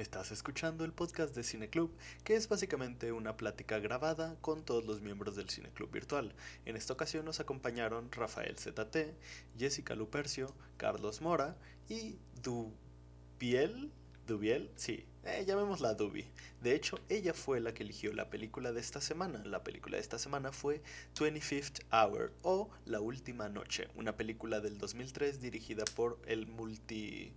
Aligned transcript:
Estás 0.00 0.32
escuchando 0.32 0.86
el 0.86 0.94
podcast 0.94 1.34
de 1.34 1.44
Cineclub, 1.44 1.94
que 2.24 2.34
es 2.34 2.48
básicamente 2.48 3.12
una 3.12 3.36
plática 3.36 3.78
grabada 3.80 4.34
con 4.40 4.64
todos 4.64 4.86
los 4.86 5.02
miembros 5.02 5.36
del 5.36 5.50
Cineclub 5.50 5.90
virtual. 5.90 6.32
En 6.64 6.74
esta 6.74 6.94
ocasión 6.94 7.26
nos 7.26 7.38
acompañaron 7.38 8.10
Rafael 8.10 8.56
ZT, 8.56 8.96
Jessica 9.58 9.94
Lupercio, 9.94 10.54
Carlos 10.78 11.20
Mora 11.20 11.58
y 11.90 12.16
Dubiel. 12.42 13.92
¿Dubiel? 14.26 14.70
Sí, 14.74 15.04
eh, 15.24 15.44
llamémosla 15.46 15.92
Dubi. 15.92 16.24
De 16.62 16.74
hecho, 16.74 16.98
ella 17.10 17.34
fue 17.34 17.60
la 17.60 17.74
que 17.74 17.82
eligió 17.82 18.14
la 18.14 18.30
película 18.30 18.72
de 18.72 18.80
esta 18.80 19.02
semana. 19.02 19.44
La 19.44 19.62
película 19.62 19.98
de 19.98 20.02
esta 20.02 20.18
semana 20.18 20.50
fue 20.50 20.80
25th 21.14 21.82
Hour 21.92 22.32
o 22.40 22.70
La 22.86 23.00
Última 23.00 23.50
Noche, 23.50 23.88
una 23.96 24.16
película 24.16 24.60
del 24.60 24.78
2003 24.78 25.42
dirigida 25.42 25.84
por 25.94 26.18
el 26.26 26.46
multi 26.46 27.34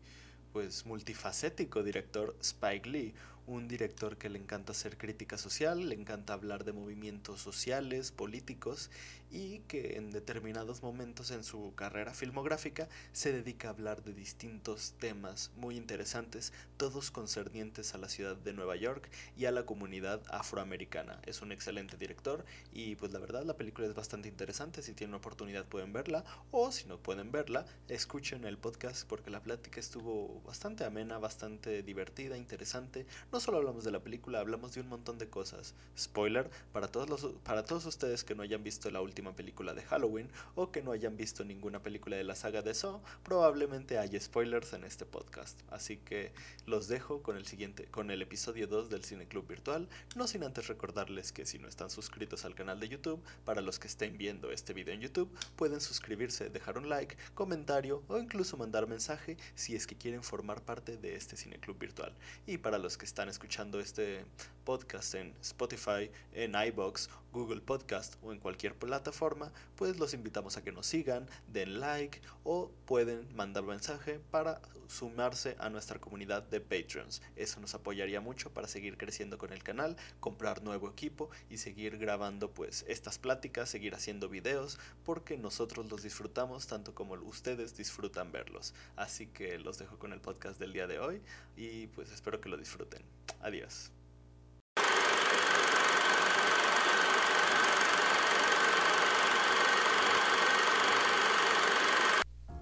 pues 0.54 0.86
multifacético 0.86 1.84
director 1.84 2.36
Spike 2.42 2.88
Lee, 2.90 3.14
un 3.48 3.68
director 3.68 4.18
que 4.18 4.30
le 4.30 4.40
encanta 4.40 4.72
hacer 4.72 4.98
crítica 4.98 5.38
social, 5.38 5.90
le 5.90 5.96
encanta 5.96 6.34
hablar 6.34 6.64
de 6.64 6.74
movimientos 6.74 7.42
sociales, 7.42 8.12
políticos 8.12 8.90
y 9.32 9.60
que 9.62 9.98
en 9.98 10.12
determinados 10.12 10.84
momentos 10.84 11.32
en 11.32 11.44
su 11.44 11.74
carrera 11.76 12.14
filmográfica 12.14 12.88
se 13.12 13.34
dedica 13.34 13.68
a 13.68 13.72
hablar 13.72 14.04
de 14.04 14.14
distintos 14.14 14.94
temas 15.00 15.52
muy 15.58 15.76
interesantes, 15.76 16.54
todos 16.78 17.10
concernientes 17.10 17.96
a 17.96 17.98
la 17.98 18.10
ciudad 18.10 18.36
de 18.36 18.54
Nueva 18.54 18.76
York 18.76 19.10
y 19.36 19.46
a 19.46 19.52
la 19.52 19.66
comunidad 19.66 20.22
afroamericana. 20.30 21.20
Es 21.26 21.42
un 21.42 21.52
excelente 21.52 21.98
director 21.98 22.46
y 22.72 22.96
pues 22.96 23.12
la 23.12 23.20
verdad 23.20 23.44
la 23.44 23.58
película 23.58 23.88
es 23.88 23.96
bastante 23.96 24.30
interesante, 24.30 24.84
si 24.84 24.94
tienen 24.94 25.16
oportunidad 25.16 25.66
pueden 25.66 25.94
verla 25.94 26.24
o 26.52 26.72
si 26.72 26.86
no 26.86 26.98
pueden 26.98 27.32
verla, 27.32 27.66
escuchen 27.88 28.46
el 28.46 28.58
podcast 28.58 29.08
porque 29.08 29.32
la 29.32 29.42
plática 29.42 29.80
estuvo 29.80 30.42
bastante 30.46 30.84
amena, 30.86 31.18
bastante 31.18 31.82
divertida, 31.82 32.38
interesante. 32.38 33.08
No 33.34 33.40
solo 33.40 33.58
hablamos 33.58 33.84
de 33.84 33.90
la 33.90 34.00
película, 34.00 34.42
hablamos 34.42 34.76
de 34.76 34.82
un 34.82 34.90
montón 34.90 35.18
de 35.18 35.28
cosas. 35.28 35.74
Spoiler, 35.98 36.52
para 36.72 36.88
todos, 36.88 37.10
los, 37.10 37.26
para 37.44 37.66
todos 37.66 37.84
ustedes 37.88 38.24
que 38.24 38.36
no 38.36 38.44
hayan 38.44 38.64
visto 38.64 38.92
la 38.92 39.02
última 39.02 39.36
película 39.36 39.74
de 39.74 39.82
Halloween 39.82 40.30
o 40.54 40.72
que 40.72 40.84
no 40.84 40.92
hayan 40.92 41.18
visto 41.18 41.44
ninguna 41.44 41.82
película 41.82 42.16
de 42.16 42.24
la 42.24 42.36
saga 42.36 42.62
de 42.62 42.76
Saw, 42.76 43.02
probablemente 43.24 43.98
haya 43.98 44.22
spoilers 44.22 44.74
en 44.74 44.84
este 44.84 45.08
podcast. 45.08 45.60
Así 45.72 45.98
que 45.98 46.32
los 46.68 46.88
dejo 46.88 47.24
con 47.24 47.36
el 47.36 47.48
siguiente, 47.48 47.86
con 47.86 48.12
el 48.12 48.22
episodio 48.22 48.68
2 48.68 48.92
del 48.92 49.04
Cine 49.04 49.28
Club 49.28 49.48
Virtual, 49.48 49.90
no 50.16 50.28
sin 50.28 50.44
antes 50.44 50.68
recordarles 50.68 51.32
que 51.32 51.48
si 51.48 51.58
no 51.58 51.68
están 51.68 51.90
suscritos 51.90 52.46
al 52.46 52.54
canal 52.54 52.80
de 52.80 52.90
YouTube, 52.90 53.24
para 53.46 53.62
los 53.62 53.80
que 53.80 53.88
estén 53.88 54.16
viendo 54.16 54.52
este 54.52 54.74
video 54.74 54.94
en 54.94 55.02
YouTube, 55.02 55.36
pueden 55.56 55.82
suscribirse, 55.82 56.52
dejar 56.52 56.78
un 56.78 56.88
like, 56.88 57.18
comentario 57.34 58.04
o 58.10 58.20
incluso 58.20 58.58
mandar 58.58 58.86
mensaje 58.86 59.38
si 59.56 59.76
es 59.76 59.88
que 59.88 59.96
quieren 59.96 60.22
formar 60.22 60.62
parte 60.62 60.98
de 60.98 61.16
este 61.16 61.36
Cine 61.36 61.60
Club 61.60 61.80
Virtual. 61.80 62.14
Y 62.46 62.60
para 62.60 62.78
los 62.78 62.96
que 62.96 63.06
están 63.06 63.23
escuchando 63.30 63.80
este 63.80 64.26
podcast 64.64 65.16
en 65.16 65.34
Spotify, 65.42 66.10
en 66.34 66.54
iBox, 66.56 67.10
Google 67.34 67.62
Podcast 67.62 68.16
o 68.22 68.32
en 68.32 68.40
cualquier 68.40 68.76
plataforma, 68.76 69.52
pues 69.76 70.00
los 70.00 70.14
invitamos 70.14 70.56
a 70.56 70.64
que 70.64 70.72
nos 70.72 70.86
sigan, 70.86 71.28
den 71.48 71.80
like 71.80 72.22
o 72.44 72.72
pueden 72.86 73.28
mandar 73.36 73.64
mensaje 73.64 74.20
para 74.32 74.62
sumarse 74.88 75.56
a 75.60 75.70
nuestra 75.70 76.00
comunidad 76.00 76.44
de 76.44 76.62
Patreons. 76.62 77.22
Eso 77.36 77.60
nos 77.60 77.74
apoyaría 77.74 78.22
mucho 78.22 78.54
para 78.54 78.68
seguir 78.68 78.98
creciendo 78.98 79.38
con 79.38 79.52
el 79.52 79.64
canal, 79.64 79.98
comprar 80.20 80.64
nuevo 80.64 80.90
equipo 80.90 81.30
y 81.50 81.58
seguir 81.58 81.98
grabando 81.98 82.52
pues 82.52 82.86
estas 82.88 83.18
pláticas, 83.18 83.70
seguir 83.70 83.96
haciendo 83.96 84.30
videos, 84.30 84.80
porque 85.04 85.38
nosotros 85.38 85.90
los 85.90 86.04
disfrutamos 86.04 86.68
tanto 86.68 86.94
como 86.94 87.16
ustedes 87.16 87.76
disfrutan 87.76 88.32
verlos. 88.32 88.74
Así 88.96 89.28
que 89.28 89.58
los 89.58 89.80
dejo 89.80 89.98
con 89.98 90.14
el 90.14 90.22
podcast 90.22 90.60
del 90.60 90.74
día 90.74 90.88
de 90.88 91.00
hoy 91.00 91.22
y 91.58 91.88
pues 91.88 92.12
espero 92.12 92.40
que 92.40 92.50
lo 92.50 92.58
disfruten. 92.58 93.02
Adiós. 93.42 93.92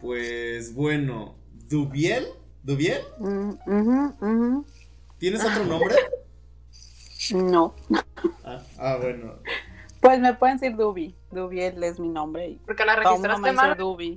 Pues 0.01 0.73
bueno, 0.73 1.35
¿Dubiel? 1.69 2.25
¿Dubiel? 2.63 3.01
Mm. 3.19 4.61
¿Tienes 5.17 5.43
otro 5.45 5.65
nombre? 5.65 5.95
No. 7.33 7.75
Ah, 8.43 8.61
ah, 8.79 8.97
bueno. 8.99 9.35
Pues 10.01 10.19
me 10.19 10.33
pueden 10.33 10.57
decir 10.57 10.75
Dubi. 10.75 11.15
Dubiel 11.31 11.83
es 11.83 11.99
mi 11.99 12.09
nombre. 12.09 12.49
Y 12.49 12.55
Porque 12.65 12.83
la 12.83 12.95
registraste 12.95 13.41
dice 13.51 13.53
mal. 13.53 13.77
Dubi. 13.77 14.15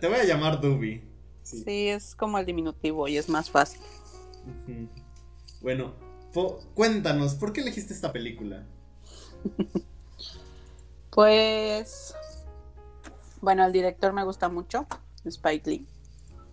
Te 0.00 0.08
voy 0.08 0.16
a 0.18 0.24
llamar 0.24 0.60
Dubi. 0.60 1.02
Sí. 1.42 1.62
Sí, 1.64 1.88
es 1.88 2.14
como 2.14 2.38
el 2.38 2.46
diminutivo 2.46 3.06
y 3.08 3.18
es 3.18 3.28
más 3.28 3.50
fácil. 3.50 3.80
Bueno, 5.60 5.92
po- 6.32 6.60
cuéntanos, 6.74 7.34
¿por 7.34 7.52
qué 7.52 7.60
elegiste 7.60 7.92
esta 7.92 8.12
película? 8.12 8.64
Pues. 11.10 12.14
Bueno, 13.40 13.64
el 13.64 13.72
director 13.72 14.12
me 14.12 14.24
gusta 14.24 14.48
mucho. 14.48 14.86
Spike 15.24 15.70
Lee. 15.70 15.88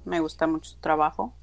Me 0.03 0.19
gusta 0.19 0.47
mucho 0.47 0.72
su 0.72 0.78
trabajo. 0.79 1.34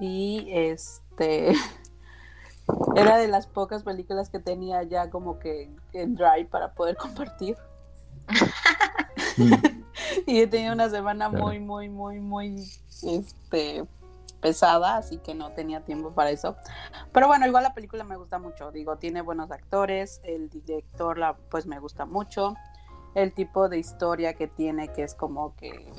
Y 0.00 0.48
este. 0.50 1.52
Era 2.96 3.16
de 3.18 3.28
las 3.28 3.46
pocas 3.46 3.84
películas 3.84 4.28
que 4.28 4.40
tenía 4.40 4.82
ya 4.82 5.08
como 5.10 5.38
que 5.38 5.70
en 5.92 6.16
Drive 6.16 6.46
para 6.46 6.74
poder 6.74 6.96
compartir. 6.96 7.56
Y 10.26 10.40
he 10.40 10.46
tenido 10.46 10.72
una 10.72 10.88
semana 10.88 11.28
Claro. 11.28 11.44
muy, 11.44 11.58
muy, 11.60 11.88
muy, 11.88 12.20
muy 12.20 12.64
este, 13.02 13.84
pesada, 14.40 14.96
así 14.96 15.18
que 15.18 15.34
no 15.34 15.50
tenía 15.50 15.80
tiempo 15.80 16.12
para 16.12 16.30
eso. 16.30 16.56
Pero 17.12 17.26
bueno, 17.26 17.46
igual 17.46 17.62
la 17.62 17.74
película 17.74 18.04
me 18.04 18.16
gusta 18.16 18.38
mucho. 18.38 18.70
Digo, 18.72 18.96
tiene 18.96 19.20
buenos 19.22 19.50
actores, 19.50 20.20
el 20.24 20.48
director 20.48 21.18
la, 21.18 21.34
pues 21.34 21.66
me 21.66 21.78
gusta 21.78 22.06
mucho. 22.06 22.54
El 23.16 23.32
tipo 23.32 23.70
de 23.70 23.78
historia 23.78 24.34
que 24.34 24.46
tiene, 24.46 24.92
que 24.92 25.02
es 25.02 25.14
como 25.14 25.56
que, 25.56 25.90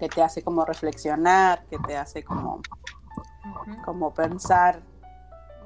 que 0.00 0.08
te 0.08 0.20
hace 0.20 0.42
como 0.42 0.64
reflexionar, 0.64 1.64
que 1.66 1.78
te 1.78 1.96
hace 1.96 2.24
como, 2.24 2.60
como 3.84 4.12
pensar 4.12 4.82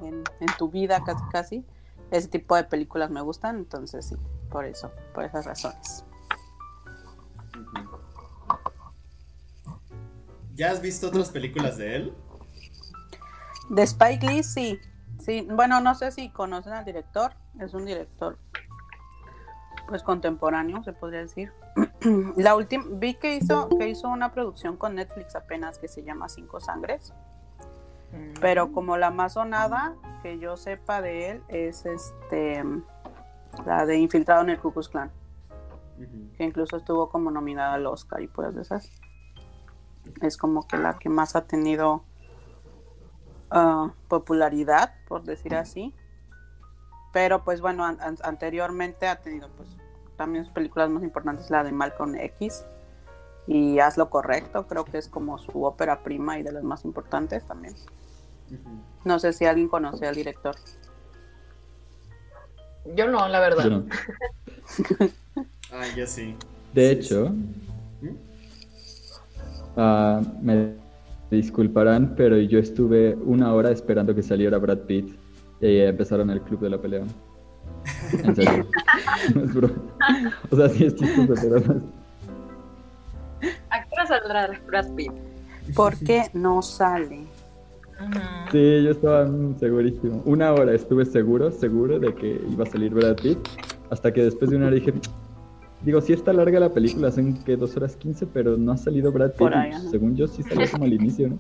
en, 0.03 0.23
en 0.41 0.57
tu 0.59 0.69
vida 0.69 1.03
casi 1.05 1.25
casi. 1.33 1.67
Ese 2.11 2.29
tipo 2.29 2.55
de 2.55 2.65
películas 2.65 3.11
me 3.11 3.23
gustan, 3.23 3.57
entonces 3.57 4.05
sí, 4.05 4.17
por 4.51 4.67
eso, 4.67 4.93
por 5.15 5.25
esas 5.25 5.47
razones. 5.47 6.05
¿Ya 10.55 10.71
has 10.71 10.83
visto 10.83 11.09
otras 11.09 11.31
películas 11.31 11.79
de 11.79 11.97
él? 11.97 12.15
De 13.71 13.83
Spike 13.85 14.27
Lee, 14.27 14.43
sí. 14.43 14.79
Sí, 15.19 15.49
bueno, 15.51 15.81
no 15.81 15.95
sé 15.95 16.11
si 16.11 16.29
conocen 16.29 16.75
al 16.75 16.85
director. 16.85 17.33
Es 17.59 17.73
un 17.73 17.87
director, 17.87 18.39
pues 19.93 20.03
contemporáneo, 20.03 20.83
se 20.85 20.95
podría 20.95 21.21
decir. 21.21 21.53
La 22.37 22.57
última, 22.57 22.83
vi 22.93 23.13
que 23.13 23.37
hizo, 23.37 23.69
que 23.69 23.91
hizo 23.91 24.09
una 24.09 24.33
producción 24.33 24.79
con 24.79 24.95
Netflix 24.95 25.37
apenas 25.37 25.79
que 25.79 25.87
se 25.87 26.03
llama 26.03 26.31
Cinco 26.31 26.61
Sangres. 26.61 27.13
Pero 28.41 28.73
como 28.73 28.97
la 28.97 29.11
más 29.11 29.35
sonada 29.35 29.95
que 30.23 30.39
yo 30.39 30.57
sepa 30.57 31.03
de 31.03 31.29
él 31.29 31.43
es 31.49 31.85
este 31.85 32.65
la 33.67 33.85
de 33.85 33.99
Infiltrado 33.99 34.41
en 34.41 34.49
el 34.49 34.59
Ku 34.59 34.73
Klux 34.73 34.89
Klan, 34.89 35.11
que 36.39 36.45
incluso 36.45 36.79
estuvo 36.79 37.11
como 37.11 37.31
nominada 37.31 37.75
al 37.75 37.87
Oscar 37.87 38.23
y 38.23 38.29
pues 38.29 38.55
de 38.55 38.63
esas. 38.63 38.91
Es 40.23 40.39
como 40.39 40.67
que 40.67 40.79
la 40.79 40.99
que 40.99 41.11
más 41.11 41.37
ha 41.37 41.45
tenido 41.47 42.03
ah, 43.51 43.93
popularidad, 44.09 44.95
por 45.07 45.23
decir 45.25 45.55
así. 45.55 45.95
Pero 47.13 47.45
pues 47.45 47.61
bueno, 47.61 47.85
an- 47.85 48.01
an- 48.01 48.17
anteriormente 48.25 49.07
ha 49.07 49.17
tenido 49.21 49.51
pues 49.51 49.69
también 50.23 50.45
sus 50.45 50.55
películas 50.55 50.89
más 50.89 51.03
importantes, 51.03 51.51
la 51.51 51.65
de 51.65 51.73
Malcolm 51.73 52.15
X 52.15 52.65
y 53.49 53.81
Haz 53.81 53.97
lo 53.99 54.09
correcto, 54.09 54.69
creo 54.69 54.85
que 54.85 54.99
es 54.99 55.09
como 55.09 55.37
su 55.37 55.65
ópera 55.65 56.05
prima 56.05 56.39
y 56.39 56.45
de 56.45 56.53
las 56.53 56.63
más 56.63 56.85
importantes 56.85 57.45
también. 57.45 57.75
No 59.05 59.19
sé 59.19 59.33
si 59.33 59.47
alguien 59.47 59.67
conoce 59.69 60.07
al 60.07 60.15
director. 60.15 60.55
Yo 62.95 63.09
no, 63.09 63.27
la 63.27 63.41
verdad. 63.41 63.65
Yo 63.65 63.71
no. 63.71 63.85
Ah, 65.75 65.87
ya 65.97 66.07
sí. 66.07 66.37
De 66.75 66.89
Sí, 66.89 66.93
hecho, 66.93 67.31
¿Mm? 68.03 68.09
ah, 69.79 70.21
me 70.41 70.75
disculparán, 71.31 72.15
pero 72.15 72.37
yo 72.37 72.59
estuve 72.59 73.15
una 73.15 73.55
hora 73.55 73.71
esperando 73.71 74.15
que 74.15 74.23
saliera 74.23 74.59
Brad 74.59 74.81
Pitt 74.81 75.17
y 75.63 75.79
empezaron 75.79 76.29
el 76.29 76.43
club 76.43 76.61
de 76.61 76.71
la 76.71 76.79
pelea. 76.79 77.05
En 78.25 78.35
serio. 78.37 78.67
No 79.35 79.45
es 79.45 79.55
broma. 79.55 79.75
O 80.51 80.57
sea, 80.57 80.69
sí 80.69 80.85
es 80.85 80.95
chistoso, 80.95 81.35
pero 81.35 81.61
no 81.61 81.73
es- 81.75 81.83
¿A 83.71 83.83
qué 83.83 83.89
hora 83.93 84.07
saldrá 84.07 84.61
Brad 84.67 84.91
Pitt? 84.95 85.13
¿Por 85.75 85.97
qué 85.99 86.25
no 86.33 86.63
sale? 86.63 87.25
Sí, 88.51 88.83
yo 88.85 88.91
estaba 88.91 89.29
segurísimo. 89.61 90.23
Una 90.25 90.53
hora 90.53 90.75
estuve 90.75 91.05
seguro, 91.05 91.51
seguro 91.53 91.99
de 92.01 92.15
que 92.15 92.41
iba 92.51 92.65
a 92.65 92.67
salir 92.67 92.93
Brad 92.95 93.17
Pitt. 93.17 93.39
Hasta 93.91 94.13
que 94.13 94.23
después 94.25 94.51
de 94.51 94.57
una 94.57 94.67
hora 94.67 94.75
dije, 94.77 94.93
digo, 95.83 96.01
sí 96.01 96.13
está 96.13 96.33
larga 96.33 96.59
la 96.61 96.71
película, 96.71 97.11
son 97.13 97.35
que 97.45 97.57
dos 97.57 97.77
horas 97.77 97.95
quince, 97.97 98.27
pero 98.27 98.57
no 98.57 98.73
ha 98.73 98.77
salido 98.77 99.13
Brad 99.13 99.31
Pitt. 99.31 99.39
Por 99.39 99.55
ahí, 99.55 99.71
y 99.71 99.75
ajá. 99.75 99.91
según 99.91 100.17
yo 100.17 100.27
sí 100.27 100.43
salió 100.43 100.69
como 100.71 100.85
al 100.85 100.93
inicio, 100.93 101.29
¿no? 101.29 101.39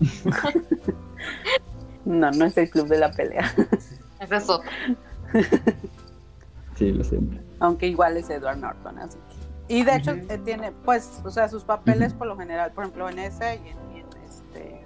No, 2.04 2.30
no 2.30 2.44
es 2.44 2.56
el 2.56 2.70
club 2.70 2.86
de 2.86 2.98
la 2.98 3.10
pelea. 3.10 3.52
Es 4.30 4.48
otro. 4.48 4.70
Sí, 6.76 6.92
lo 6.92 7.02
siento. 7.04 7.38
Aunque 7.60 7.86
igual 7.86 8.18
es 8.18 8.28
Edward 8.28 8.58
Norton, 8.58 8.98
así 8.98 9.16
que. 9.30 9.74
Y 9.74 9.82
de 9.82 9.96
hecho 9.96 10.10
eh, 10.12 10.38
tiene, 10.44 10.72
pues, 10.84 11.22
o 11.24 11.30
sea, 11.30 11.48
sus 11.48 11.64
papeles 11.64 12.12
por 12.12 12.26
lo 12.26 12.36
general, 12.36 12.70
por 12.72 12.84
ejemplo, 12.84 13.08
en 13.08 13.18
ese 13.18 13.56
y 13.64 13.68
en, 13.68 13.76
y 13.96 14.00
en 14.00 14.06
este 14.28 14.84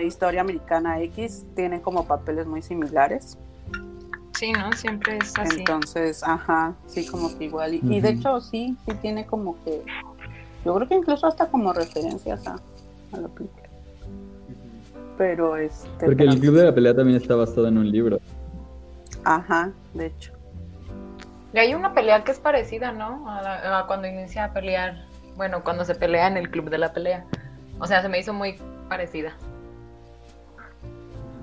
eh, 0.00 0.04
Historia 0.06 0.40
Americana 0.40 0.98
X 1.02 1.44
tienen 1.54 1.80
como 1.80 2.06
papeles 2.06 2.46
muy 2.46 2.62
similares. 2.62 3.36
Sí, 4.32 4.52
¿no? 4.52 4.72
Siempre 4.72 5.18
es 5.18 5.38
así. 5.38 5.58
Entonces, 5.60 6.22
ajá, 6.24 6.74
sí, 6.86 7.06
como 7.06 7.36
que 7.36 7.44
igual. 7.44 7.74
Y, 7.74 7.80
y 7.84 8.00
de 8.00 8.08
hecho, 8.10 8.40
sí, 8.40 8.76
sí 8.86 8.94
tiene 9.02 9.26
como 9.26 9.62
que. 9.62 9.84
Yo 10.64 10.74
creo 10.74 10.88
que 10.88 10.94
incluso 10.94 11.26
hasta 11.26 11.48
como 11.48 11.72
referencias 11.74 12.46
a, 12.48 12.54
a 13.12 13.16
la 13.18 13.28
película. 13.28 13.62
Pero 15.18 15.56
este. 15.58 15.86
Porque 16.00 16.16
pero- 16.16 16.32
el 16.32 16.40
club 16.40 16.54
de 16.56 16.64
la 16.64 16.74
pelea 16.74 16.94
también 16.96 17.20
está 17.20 17.36
basado 17.36 17.68
en 17.68 17.76
un 17.78 17.90
libro. 17.90 18.18
Ajá, 19.24 19.70
de 19.94 20.06
hecho. 20.06 20.32
Y 21.54 21.58
hay 21.58 21.74
una 21.74 21.92
pelea 21.94 22.24
que 22.24 22.32
es 22.32 22.38
parecida, 22.40 22.92
¿no? 22.92 23.28
A, 23.30 23.42
la- 23.42 23.78
a 23.80 23.86
cuando 23.86 24.08
inicia 24.08 24.44
a 24.44 24.52
pelear. 24.52 25.04
Bueno, 25.36 25.62
cuando 25.64 25.84
se 25.84 25.94
pelea 25.94 26.26
en 26.28 26.36
el 26.36 26.50
club 26.50 26.70
de 26.70 26.78
la 26.78 26.92
pelea. 26.92 27.24
O 27.78 27.86
sea, 27.86 28.02
se 28.02 28.08
me 28.08 28.18
hizo 28.18 28.32
muy 28.32 28.58
parecida. 28.88 29.32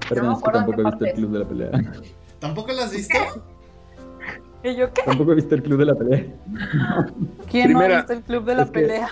Perdón, 0.08 0.28
me 0.30 0.34
es 0.34 0.44
que 0.44 0.52
tampoco 0.52 0.81
he 0.81 0.86
visto 0.86 1.06
el 1.06 1.14
club 1.14 1.31
de 1.31 1.40
la 1.40 1.46
pelea. 1.46 1.72
¿Tampoco 2.40 2.72
la 2.72 2.84
has 2.84 2.92
visto? 2.92 3.18
¿Y 4.64 4.75
yo 4.75 4.92
qué? 4.94 5.02
Tampoco 5.06 5.32
he 5.32 5.36
visto 5.36 5.56
el 5.56 5.64
club 5.64 5.80
de 5.80 5.86
la 5.86 5.96
pelea. 5.96 6.25
¿Quién 7.50 7.72
no 7.74 7.80
ha 7.80 7.82
Primera- 7.84 7.98
visto 7.98 8.14
el 8.14 8.22
club 8.24 8.46
de 8.46 8.56
la 8.56 8.66
pelea? 8.66 9.10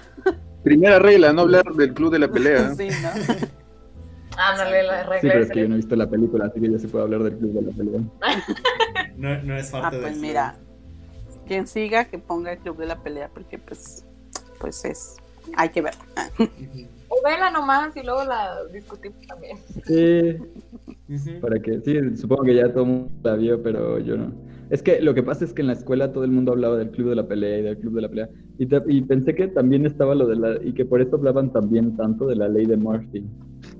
Primera 0.63 0.99
regla, 0.99 1.31
no 1.33 1.41
hablar 1.41 1.63
del 1.65 1.93
club 1.93 2.11
de 2.11 2.19
la 2.19 2.27
pelea. 2.27 2.73
sí, 2.75 2.89
¿no? 2.89 3.09
Ándale, 4.37 4.83
la 4.83 5.03
Sí, 5.03 5.09
regla 5.09 5.33
pero 5.33 5.43
es 5.43 5.51
que 5.51 5.59
yo 5.61 5.67
no 5.67 5.73
he 5.73 5.77
visto 5.77 5.95
la 5.95 6.09
película, 6.09 6.45
así 6.45 6.59
que 6.61 6.71
ya 6.71 6.79
se 6.79 6.87
puede 6.87 7.03
hablar 7.03 7.23
del 7.23 7.37
club 7.37 7.53
de 7.53 7.61
la 7.61 7.71
pelea. 7.71 8.01
No, 9.17 9.43
no 9.43 9.57
es 9.57 9.73
Ah, 9.73 9.81
parte 9.81 9.97
pues 9.99 10.13
del 10.13 10.21
mira, 10.21 10.55
quien 11.47 11.65
siga 11.65 12.05
que 12.05 12.19
ponga 12.19 12.51
el 12.53 12.59
club 12.59 12.77
de 12.77 12.85
la 12.85 13.01
pelea, 13.01 13.29
porque 13.33 13.57
pues, 13.57 14.05
pues 14.59 14.85
es, 14.85 15.15
hay 15.55 15.69
que 15.69 15.81
ver. 15.81 15.95
O 17.09 17.15
vela 17.25 17.49
nomás 17.49 17.95
y 17.97 18.03
luego 18.03 18.23
la 18.25 18.63
discutimos 18.71 19.17
también. 19.27 19.57
Sí, 19.87 20.37
ujú. 21.09 21.41
para 21.41 21.59
que, 21.59 21.79
sí, 21.81 22.17
supongo 22.17 22.43
que 22.43 22.55
ya 22.55 22.71
todo 22.71 22.83
el 22.83 22.89
mundo 22.89 23.11
la 23.23 23.35
vio, 23.35 23.63
pero 23.63 23.97
yo 23.99 24.17
no. 24.17 24.31
Es 24.69 24.83
que 24.83 25.01
lo 25.01 25.13
que 25.13 25.23
pasa 25.23 25.45
es 25.45 25.53
que 25.53 25.61
en 25.61 25.67
la 25.67 25.73
escuela 25.73 26.11
todo 26.11 26.25
el 26.25 26.31
mundo 26.31 26.51
hablaba 26.51 26.77
del 26.77 26.91
club 26.91 27.09
de 27.09 27.15
la 27.15 27.27
pelea 27.27 27.57
y 27.59 27.61
del 27.63 27.77
club 27.79 27.95
de 27.95 28.01
la 28.01 28.09
pelea. 28.09 28.29
Y, 28.57 28.65
ta- 28.67 28.83
y 28.87 29.01
pensé 29.01 29.33
que 29.33 29.47
también 29.47 29.85
estaba 29.85 30.13
lo 30.13 30.27
de 30.27 30.35
la, 30.35 30.59
y 30.61 30.73
que 30.73 30.85
por 30.85 31.01
eso 31.01 31.15
hablaban 31.15 31.51
también 31.53 31.95
tanto 31.95 32.27
de 32.27 32.35
la 32.35 32.49
ley 32.49 32.65
de 32.65 32.75
Murphy. 32.77 33.25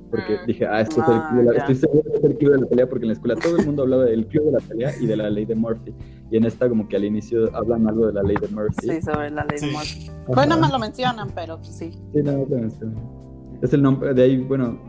Porque 0.10 0.38
Mm. 0.42 0.46
dije, 0.48 0.66
ah, 0.66 0.80
esto 0.82 1.02
es 1.02 1.08
el 1.10 1.16
Ah, 1.16 1.28
club 1.30 1.40
de 1.40 1.46
la, 1.54 1.60
estoy 1.60 1.76
seguro 1.76 2.04
que 2.04 2.18
es 2.18 2.24
el 2.24 2.38
club 2.38 2.52
de 2.54 2.62
la 2.62 2.66
pelea 2.68 2.90
porque 2.90 3.04
en 3.04 3.08
la 3.10 3.14
escuela 3.14 3.36
todo 3.36 3.58
el 3.58 3.66
mundo 3.66 3.82
hablaba 3.84 4.06
del 4.06 4.26
club 4.28 4.46
de 4.46 4.52
la 4.54 4.60
pelea 4.60 4.94
y 5.02 5.06
de 5.06 5.18
la 5.18 5.30
ley 5.30 5.46
de 5.46 5.56
Murphy. 5.56 5.94
Y 6.32 6.38
en 6.38 6.46
esta 6.46 6.70
como 6.70 6.88
que 6.88 6.96
al 6.96 7.04
inicio 7.06 7.54
hablan 7.56 7.88
algo 7.90 8.08
de 8.08 8.14
la 8.14 8.24
ley 8.24 8.38
de 8.40 8.48
Murphy. 8.48 8.88
Sí, 8.90 9.02
sobre 9.02 9.30
la 9.32 9.44
ley 9.46 9.60
Sí. 9.60 9.66
de 9.68 9.72
Murphy. 9.74 10.10
Ajá. 10.32 10.46
Nada 10.46 10.62
más 10.62 10.72
lo 10.72 10.80
mencionan, 10.80 11.30
pero 11.36 11.58
pues, 11.58 11.76
sí. 11.76 11.92
Sí, 11.92 12.22
no, 12.24 12.32
no 12.34 12.46
te 12.46 12.56
menciono. 12.56 13.58
Es 13.62 13.74
el 13.74 13.82
nombre, 13.82 14.14
de 14.14 14.24
ahí, 14.24 14.38
bueno, 14.38 14.80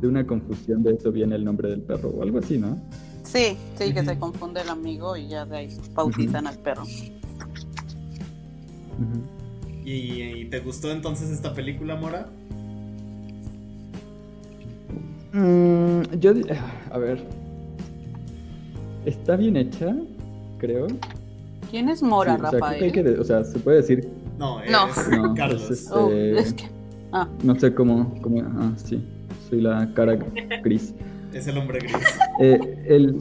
de 0.00 0.08
una 0.08 0.26
confusión 0.26 0.82
de 0.82 0.94
eso 0.94 1.12
viene 1.12 1.34
el 1.34 1.44
nombre 1.44 1.68
del 1.68 1.82
perro 1.82 2.08
o 2.10 2.22
algo 2.22 2.38
así, 2.38 2.56
¿no? 2.58 2.78
Sí, 3.24 3.58
sí, 3.76 3.92
que 3.92 4.02
se 4.04 4.18
confunde 4.18 4.62
el 4.62 4.68
amigo 4.70 5.14
y 5.16 5.28
ya 5.28 5.44
de 5.44 5.56
ahí 5.58 5.76
bautizan 5.94 6.46
al 6.46 6.56
perro. 6.58 6.84
Ujú. 6.84 6.94
¿Y, 9.84 10.22
y 10.22 10.44
te 10.46 10.60
gustó 10.60 10.90
entonces 10.90 11.30
esta 11.30 11.52
película, 11.54 11.96
Mora? 11.96 12.26
Mm, 15.32 16.02
yo, 16.20 16.32
a 16.90 16.98
ver, 16.98 17.22
está 19.04 19.36
bien 19.36 19.56
hecha, 19.56 19.94
creo. 20.58 20.86
¿Quién 21.70 21.88
es 21.88 22.02
Mora, 22.02 22.36
Sí, 22.36 22.42
o 22.42 22.50
sea, 22.50 22.50
creo 22.50 22.60
que 22.60 22.66
Rafael? 22.66 22.84
hay 22.84 22.92
que 22.92 23.20
o 23.20 23.24
sea, 23.24 23.44
se 23.44 23.58
puede 23.58 23.78
decir, 23.78 24.08
No, 24.38 24.60
es 24.62 24.70
No. 24.70 24.86
No, 25.28 25.34
Carlos. 25.34 25.70
es- 25.70 25.90
Oh, 25.92 26.08
eh, 26.10 26.38
es 26.38 26.52
que, 26.54 26.64
ah, 27.12 27.28
no 27.42 27.54
sé 27.58 27.74
cómo, 27.74 28.14
cómo, 28.22 28.40
ah, 28.42 28.72
sí, 28.76 29.02
soy 29.50 29.60
la 29.60 29.92
cara 29.94 30.16
gris. 30.62 30.94
Es 31.32 31.46
el 31.46 31.58
hombre 31.58 31.80
gris. 31.80 31.92
Eh, 32.40 32.84
el, 32.86 33.18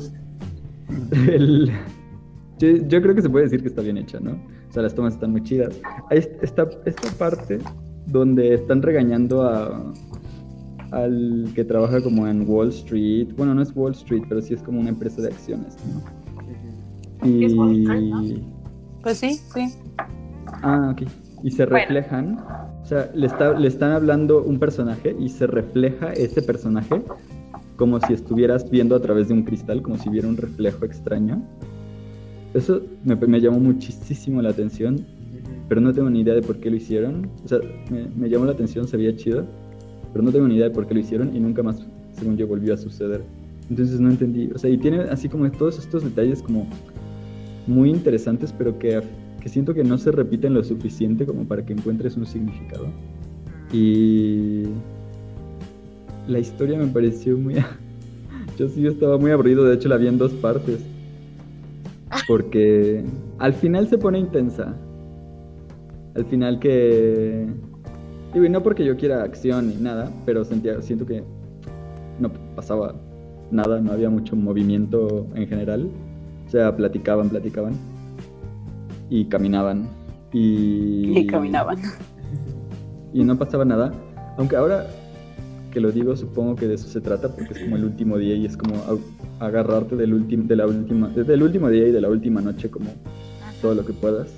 el- 1.27 1.71
yo, 2.59 2.67
yo 2.87 3.01
creo 3.01 3.15
que 3.15 3.21
se 3.21 3.29
puede 3.29 3.45
decir 3.45 3.61
que 3.61 3.67
está 3.67 3.81
bien 3.81 3.97
hecha, 3.97 4.19
¿no? 4.19 4.31
O 4.69 4.71
sea, 4.71 4.83
las 4.83 4.93
tomas 4.95 5.13
están 5.15 5.31
muy 5.31 5.41
chidas. 5.43 5.75
Esta 6.11 6.69
parte 7.17 7.59
donde 8.05 8.53
están 8.53 8.81
regañando 8.81 9.41
a 9.43 9.91
al 10.91 11.49
que 11.55 11.63
trabaja 11.63 12.01
como 12.01 12.27
en 12.27 12.47
Wall 12.49 12.69
Street. 12.69 13.27
Bueno, 13.37 13.53
no 13.55 13.61
es 13.61 13.71
Wall 13.75 13.91
Street, 13.93 14.23
pero 14.29 14.41
sí 14.41 14.53
es 14.53 14.61
como 14.61 14.79
una 14.79 14.89
empresa 14.89 15.21
de 15.21 15.27
acciones, 15.29 15.75
¿no? 15.85 16.01
¿Es 17.45 17.53
Wall 17.53 17.75
Street, 17.81 18.13
Y... 18.37 18.43
pues 19.03 19.17
sí, 19.17 19.39
sí. 19.53 19.73
Ah, 20.63 20.89
ok. 20.93 21.07
Y 21.43 21.51
se 21.51 21.65
Bueno. 21.65 21.77
reflejan, 21.77 22.39
o 22.81 22.85
sea, 22.85 23.11
le, 23.13 23.27
está, 23.27 23.53
le 23.57 23.67
están 23.67 23.91
hablando 23.91 24.43
un 24.43 24.57
personaje 24.59 25.15
y 25.19 25.29
se 25.29 25.45
refleja 25.45 26.13
ese 26.13 26.41
personaje 26.41 27.01
como 27.75 27.99
si 28.01 28.13
estuvieras 28.13 28.69
viendo 28.71 28.95
a 28.95 28.99
través 29.01 29.27
de 29.27 29.35
un 29.35 29.43
cristal, 29.43 29.81
como 29.83 29.97
si 29.97 30.09
viera 30.09 30.27
un 30.27 30.35
reflejo 30.37 30.83
extraño. 30.83 31.43
Eso 32.55 32.81
me, 33.03 33.15
me 33.15 33.39
llamó 33.39 33.59
muchísimo 33.59 34.41
la 34.41 34.49
atención, 34.49 35.05
pero 35.69 35.79
no 35.79 35.93
tengo 35.93 36.09
ni 36.09 36.21
idea 36.21 36.33
de 36.33 36.41
por 36.41 36.57
qué 36.59 36.71
lo 36.71 36.77
hicieron. 36.77 37.29
O 37.45 37.47
sea, 37.47 37.59
me, 37.91 38.07
me 38.15 38.29
llamó 38.29 38.45
la 38.45 38.53
atención, 38.53 38.87
se 38.87 38.97
veía 38.97 39.15
chido, 39.15 39.45
pero 40.17 40.25
no 40.25 40.31
tengo 40.31 40.47
ni 40.47 40.55
idea 40.55 40.69
de 40.69 40.73
por 40.73 40.87
qué 40.87 40.95
lo 40.95 40.99
hicieron 40.99 41.35
y 41.35 41.39
nunca 41.39 41.61
más, 41.61 41.85
según 42.13 42.37
yo, 42.37 42.47
volvió 42.47 42.73
a 42.73 42.77
suceder. 42.77 43.21
Entonces 43.69 43.99
no 43.99 44.09
entendí. 44.09 44.49
O 44.51 44.57
sea, 44.57 44.67
y 44.67 44.75
tiene 44.79 45.01
así 45.01 45.29
como 45.29 45.47
todos 45.51 45.77
estos 45.77 46.03
detalles 46.03 46.41
como 46.41 46.67
muy 47.67 47.91
interesantes, 47.91 48.51
pero 48.57 48.79
que, 48.79 48.99
que 49.39 49.47
siento 49.47 49.75
que 49.75 49.83
no 49.83 49.95
se 49.99 50.11
repiten 50.11 50.55
lo 50.55 50.63
suficiente 50.63 51.27
como 51.27 51.43
para 51.43 51.63
que 51.63 51.73
encuentres 51.73 52.17
un 52.17 52.25
significado. 52.25 52.87
Y 53.71 54.63
la 56.27 56.39
historia 56.39 56.79
me 56.79 56.87
pareció 56.87 57.37
muy... 57.37 57.53
Yo 58.57 58.67
sí 58.69 58.87
estaba 58.87 59.19
muy 59.19 59.29
aburrido, 59.29 59.65
de 59.65 59.75
hecho 59.75 59.87
la 59.87 59.97
vi 59.97 60.07
en 60.07 60.17
dos 60.17 60.33
partes. 60.33 60.79
Porque 62.27 63.05
al 63.37 63.53
final 63.53 63.87
se 63.87 63.99
pone 63.99 64.17
intensa. 64.17 64.75
Al 66.15 66.25
final 66.25 66.57
que... 66.57 67.45
Digo, 68.37 68.45
y 68.45 68.49
no 68.49 68.61
porque 68.61 68.85
yo 68.85 68.95
quiera 68.95 69.23
acción 69.23 69.69
ni 69.69 69.77
nada, 69.77 70.11
pero 70.23 70.45
sentía, 70.45 70.79
siento 70.83 71.07
que 71.07 71.23
no 72.19 72.31
pasaba 72.55 72.93
nada, 73.49 73.81
no 73.81 73.91
había 73.91 74.11
mucho 74.11 74.35
movimiento 74.35 75.25
en 75.33 75.47
general. 75.47 75.89
O 76.45 76.51
sea, 76.51 76.75
platicaban, 76.75 77.29
platicaban. 77.29 77.73
Y 79.09 79.25
caminaban. 79.25 79.89
Y, 80.31 81.17
Y 81.17 81.25
caminaban. 81.25 81.79
y 83.11 83.23
no 83.23 83.39
pasaba 83.39 83.65
nada. 83.65 83.91
Aunque 84.37 84.55
ahora 84.55 84.85
que 85.71 85.81
lo 85.81 85.91
digo, 85.91 86.15
supongo 86.15 86.55
que 86.55 86.67
de 86.67 86.75
eso 86.75 86.87
se 86.87 87.01
trata, 87.01 87.29
porque 87.29 87.55
es 87.55 87.59
como 87.61 87.75
el 87.75 87.85
último 87.85 88.19
día 88.19 88.35
y 88.35 88.45
es 88.45 88.55
como 88.55 88.75
agarrarte 89.39 89.95
del, 89.95 90.13
último 90.13 90.43
de 90.43 90.55
la 90.57 90.67
última, 90.67 91.07
del 91.07 91.41
último 91.41 91.69
día 91.71 91.87
y 91.87 91.91
de 91.91 92.01
la 92.01 92.09
última 92.09 92.39
noche 92.39 92.69
como 92.69 92.91
todo 93.63 93.73
lo 93.73 93.83
que 93.83 93.93
puedas. 93.93 94.31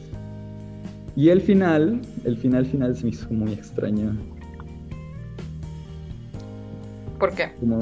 Y 1.20 1.28
el 1.28 1.42
final, 1.42 2.00
el 2.24 2.38
final 2.38 2.66
final 2.66 2.96
se 2.96 3.04
me 3.04 3.10
hizo 3.10 3.30
muy 3.30 3.52
extraño. 3.52 4.16
¿Por 7.20 7.36
qué? 7.36 7.52
Como, 7.60 7.80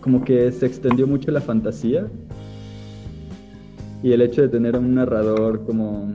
como 0.00 0.24
que 0.24 0.52
se 0.52 0.66
extendió 0.66 1.04
mucho 1.08 1.32
la 1.32 1.40
fantasía. 1.40 2.06
Y 4.04 4.12
el 4.12 4.22
hecho 4.22 4.42
de 4.42 4.50
tener 4.50 4.76
a 4.76 4.78
un 4.78 4.94
narrador 4.94 5.66
como 5.66 6.14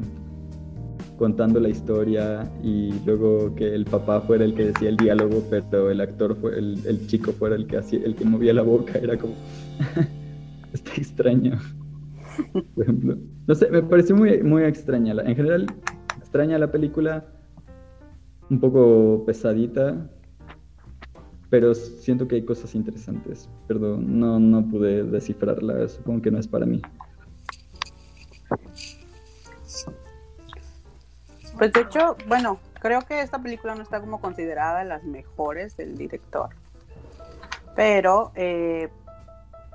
contando 1.18 1.60
la 1.60 1.68
historia 1.68 2.50
y 2.64 2.94
luego 3.06 3.54
que 3.56 3.76
el 3.76 3.84
papá 3.84 4.22
fuera 4.22 4.46
el 4.46 4.56
que 4.56 4.68
decía 4.68 4.88
el 4.88 4.96
diálogo, 4.96 5.44
pero 5.50 5.92
el 5.92 6.00
actor 6.00 6.38
fue 6.38 6.58
el, 6.58 6.80
el 6.88 7.06
chico 7.08 7.34
fuera 7.34 7.58
el 7.58 7.68
que 7.68 7.80
hacía, 7.80 8.00
el 8.06 8.16
que 8.16 8.24
movía 8.24 8.54
la 8.54 8.62
boca, 8.62 8.98
era 8.98 9.18
como 9.18 9.34
está 10.72 10.92
extraño. 10.96 11.60
Por 12.74 12.84
ejemplo. 12.84 13.18
No 13.48 13.56
sé, 13.56 13.70
me 13.70 13.82
pareció 13.84 14.16
muy, 14.16 14.42
muy 14.44 14.64
extraña. 14.64 15.14
En 15.14 15.36
general, 15.36 15.68
extraña 16.18 16.58
la 16.58 16.72
película, 16.72 17.26
un 18.50 18.60
poco 18.60 19.24
pesadita, 19.26 20.10
pero 21.50 21.74
siento 21.74 22.28
que 22.28 22.36
hay 22.36 22.46
cosas 22.46 22.76
interesantes. 22.76 23.50
Perdón, 23.68 24.20
no, 24.20 24.40
no 24.40 24.68
pude 24.68 25.04
descifrarla, 25.04 25.88
supongo 25.88 26.22
que 26.22 26.32
no 26.32 26.40
es 26.40 26.48
para 26.48 26.66
mí. 26.66 26.82
Pues 31.58 31.72
de 31.72 31.82
hecho, 31.82 32.18
bueno, 32.28 32.60
creo 32.82 33.02
que 33.02 33.22
esta 33.22 33.42
película 33.42 33.76
no 33.76 33.82
está 33.82 34.02
como 34.02 34.20
considerada 34.20 34.80
de 34.80 34.86
las 34.86 35.04
mejores 35.04 35.78
del 35.78 35.98
director. 35.98 36.50
Pero 37.76 38.32
eh, 38.36 38.90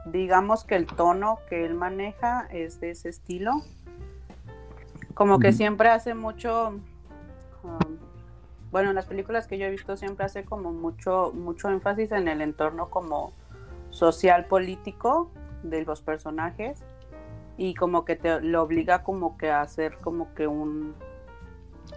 digamos 0.07 0.65
que 0.65 0.77
el 0.77 0.87
tono 0.87 1.39
que 1.49 1.65
él 1.65 1.75
maneja 1.75 2.47
es 2.51 2.81
de 2.81 2.91
ese 2.91 3.09
estilo. 3.09 3.63
Como 5.15 5.39
que 5.39 5.53
siempre 5.53 5.91
hace 5.91 6.15
mucho 6.15 6.75
um, 7.63 7.79
bueno, 8.71 8.91
en 8.91 8.95
las 8.97 9.07
películas 9.07 9.47
que 9.47 9.59
yo 9.59 9.67
he 9.67 9.71
visto 9.71 9.97
siempre 9.97 10.25
hace 10.25 10.45
como 10.45 10.73
mucho, 10.73 11.33
mucho 11.35 11.69
énfasis 11.71 12.13
en 12.13 12.29
el 12.29 12.41
entorno 12.41 12.89
como 12.89 13.33
social 13.91 14.45
político 14.45 15.31
de 15.65 15.85
los 15.85 16.01
personajes 16.03 16.79
y 17.59 17.75
como 17.75 18.05
que 18.05 18.17
te 18.17 18.41
lo 18.41 18.63
obliga 18.63 19.03
como 19.03 19.37
que 19.37 19.51
a 19.51 19.61
hacer 19.61 19.97
como 19.97 20.33
que 20.35 20.47
un, 20.47 20.95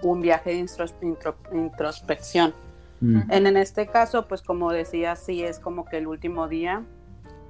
un 0.02 0.22
viaje 0.22 0.50
de 0.50 0.60
intros- 0.60 0.96
intro- 1.02 1.36
introspección. 1.54 2.54
Mm. 3.02 3.32
En, 3.32 3.48
en 3.48 3.58
este 3.58 3.86
caso, 3.88 4.28
pues 4.28 4.42
como 4.42 4.72
decía, 4.72 5.16
sí 5.16 5.44
es 5.44 5.60
como 5.60 5.86
que 5.86 5.98
el 5.98 6.08
último 6.08 6.48
día. 6.48 6.84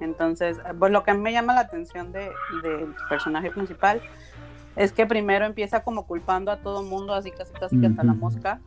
Entonces, 0.00 0.58
pues 0.78 0.92
lo 0.92 1.02
que 1.04 1.14
me 1.14 1.32
llama 1.32 1.54
la 1.54 1.60
atención 1.60 2.12
de- 2.12 2.30
del 2.62 2.94
personaje 3.08 3.50
principal 3.50 4.00
es 4.76 4.92
que 4.92 5.06
primero 5.06 5.44
empieza 5.46 5.82
como 5.82 6.06
culpando 6.06 6.50
a 6.50 6.56
todo 6.56 6.82
mundo, 6.82 7.14
así 7.14 7.30
casi 7.30 7.52
casi 7.52 7.78
que 7.80 7.86
hasta 7.86 8.02
la 8.02 8.14
mosca, 8.14 8.60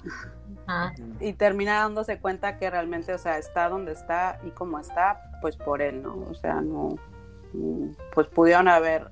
Ajá. 0.66 0.94
y 1.20 1.34
termina 1.34 1.80
dándose 1.82 2.20
cuenta 2.20 2.58
que 2.58 2.70
realmente, 2.70 3.14
o 3.14 3.18
sea, 3.18 3.38
está 3.38 3.68
donde 3.68 3.92
está 3.92 4.40
y 4.46 4.52
como 4.52 4.80
está, 4.80 5.32
pues 5.42 5.58
por 5.58 5.82
él, 5.82 6.02
¿no? 6.02 6.16
O 6.32 6.34
sea, 6.36 6.62
no, 6.62 6.96
mm, 7.54 7.90
pues 8.14 8.28
pudieron 8.28 8.70
haber 8.70 9.12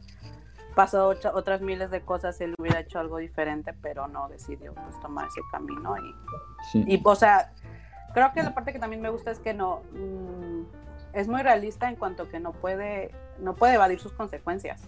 pasado 0.73 1.13
otras 1.33 1.61
miles 1.61 1.89
de 1.91 2.01
cosas, 2.01 2.39
él 2.41 2.53
hubiera 2.59 2.79
hecho 2.79 2.99
algo 2.99 3.17
diferente, 3.17 3.73
pero 3.81 4.07
no 4.07 4.27
decidió 4.29 4.73
pues 4.73 4.99
tomar 5.01 5.27
ese 5.27 5.41
camino 5.51 5.95
y 5.97 6.15
Sí. 6.71 6.83
y, 6.87 7.01
o 7.03 7.15
sea, 7.15 7.51
creo 8.13 8.31
que 8.33 8.41
la 8.41 8.53
parte 8.53 8.71
que 8.73 8.79
también 8.79 9.01
me 9.01 9.09
gusta 9.09 9.31
es 9.31 9.39
que 9.39 9.53
no 9.53 9.81
mm, 9.93 10.63
es 11.15 11.27
muy 11.27 11.41
realista 11.41 11.89
en 11.89 11.95
cuanto 11.95 12.29
que 12.29 12.39
no 12.39 12.51
puede 12.51 13.11
no 13.39 13.55
puede 13.55 13.75
evadir 13.75 13.99
sus 13.99 14.13
consecuencias. 14.13 14.83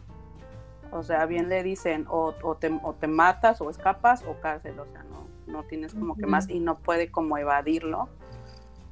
O 0.91 1.03
sea, 1.03 1.25
bien 1.25 1.49
le 1.49 1.63
dicen 1.63 2.05
o, 2.09 2.33
o 2.43 2.55
te, 2.55 2.71
o 2.83 2.93
te 2.93 3.07
matas 3.07 3.59
o 3.61 3.69
escapas 3.69 4.23
o 4.23 4.39
cárcel, 4.39 4.79
o 4.79 4.85
sea, 4.85 5.03
no, 5.03 5.27
no 5.45 5.63
tienes 5.63 5.93
como 5.93 6.15
que 6.15 6.25
más 6.25 6.49
y 6.49 6.59
no 6.59 6.77
puede 6.77 7.11
como 7.11 7.37
evadirlo. 7.37 8.07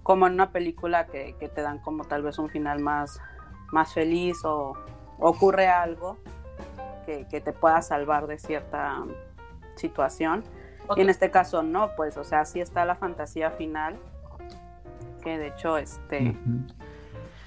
Como 0.03 0.27
en 0.27 0.33
una 0.33 0.51
película 0.51 1.07
que, 1.07 1.35
que 1.39 1.47
te 1.47 1.61
dan 1.61 1.79
como 1.79 2.03
tal 2.03 2.21
vez 2.21 2.37
un 2.37 2.49
final 2.49 2.79
más, 2.79 3.21
más 3.71 3.93
feliz 3.93 4.43
o 4.43 4.73
ocurre 5.19 5.67
algo 5.67 6.17
que, 7.05 7.27
que 7.29 7.39
te 7.39 7.53
pueda 7.53 7.81
salvar 7.81 8.27
de 8.27 8.37
cierta 8.37 9.03
situación. 9.75 10.43
Y 10.95 11.01
en 11.01 11.09
este 11.09 11.31
caso 11.31 11.63
no, 11.63 11.95
pues, 11.95 12.17
o 12.17 12.23
sea, 12.23 12.45
sí 12.45 12.59
está 12.59 12.85
la 12.85 12.95
fantasía 12.95 13.51
final, 13.51 13.97
que 15.23 15.37
de 15.37 15.47
hecho, 15.47 15.77
este, 15.77 16.29
Ujú. 16.29 16.84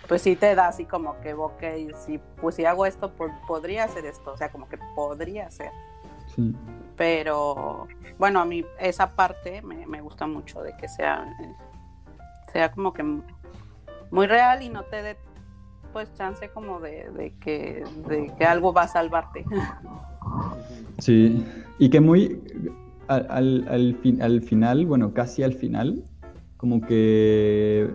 Pues 0.08 0.22
sí 0.22 0.34
te 0.36 0.54
da 0.54 0.68
así 0.68 0.84
como 0.86 1.20
que, 1.20 1.34
ok, 1.34 1.62
si, 1.96 2.18
pues 2.40 2.54
si 2.56 2.64
hago 2.64 2.86
esto, 2.86 3.12
po- 3.12 3.28
podría 3.46 3.84
hacer 3.84 4.06
esto, 4.06 4.32
o 4.32 4.36
sea, 4.36 4.50
como 4.50 4.68
que 4.68 4.78
podría 4.96 5.50
ser. 5.50 5.70
Sí. 6.34 6.54
Pero, 6.96 7.86
bueno, 8.18 8.40
a 8.40 8.44
mí 8.44 8.64
esa 8.80 9.10
parte 9.14 9.62
me, 9.62 9.86
me 9.86 10.00
gusta 10.00 10.26
mucho 10.26 10.62
de 10.62 10.76
que 10.76 10.88
sea, 10.88 11.26
sea 12.52 12.72
como 12.72 12.92
que 12.92 13.02
muy 14.10 14.26
real 14.26 14.62
y 14.62 14.68
no 14.70 14.82
te 14.84 15.02
dé, 15.02 15.16
pues, 15.92 16.12
chance 16.14 16.48
como 16.50 16.80
de, 16.80 17.10
de 17.10 17.34
que, 17.38 17.84
de 18.08 18.32
que 18.36 18.44
algo 18.44 18.72
va 18.72 18.82
a 18.82 18.88
salvarte. 18.88 19.44
Sí, 20.98 21.44
y 21.78 21.90
que 21.90 22.00
muy 22.00 22.42
al, 23.06 23.26
al, 23.30 23.68
al 23.68 23.96
fin- 24.02 24.20
al 24.20 24.42
final, 24.42 24.84
bueno, 24.84 25.14
casi 25.14 25.42
al 25.44 25.54
final, 25.54 26.02
como 26.56 26.80
que 26.80 27.88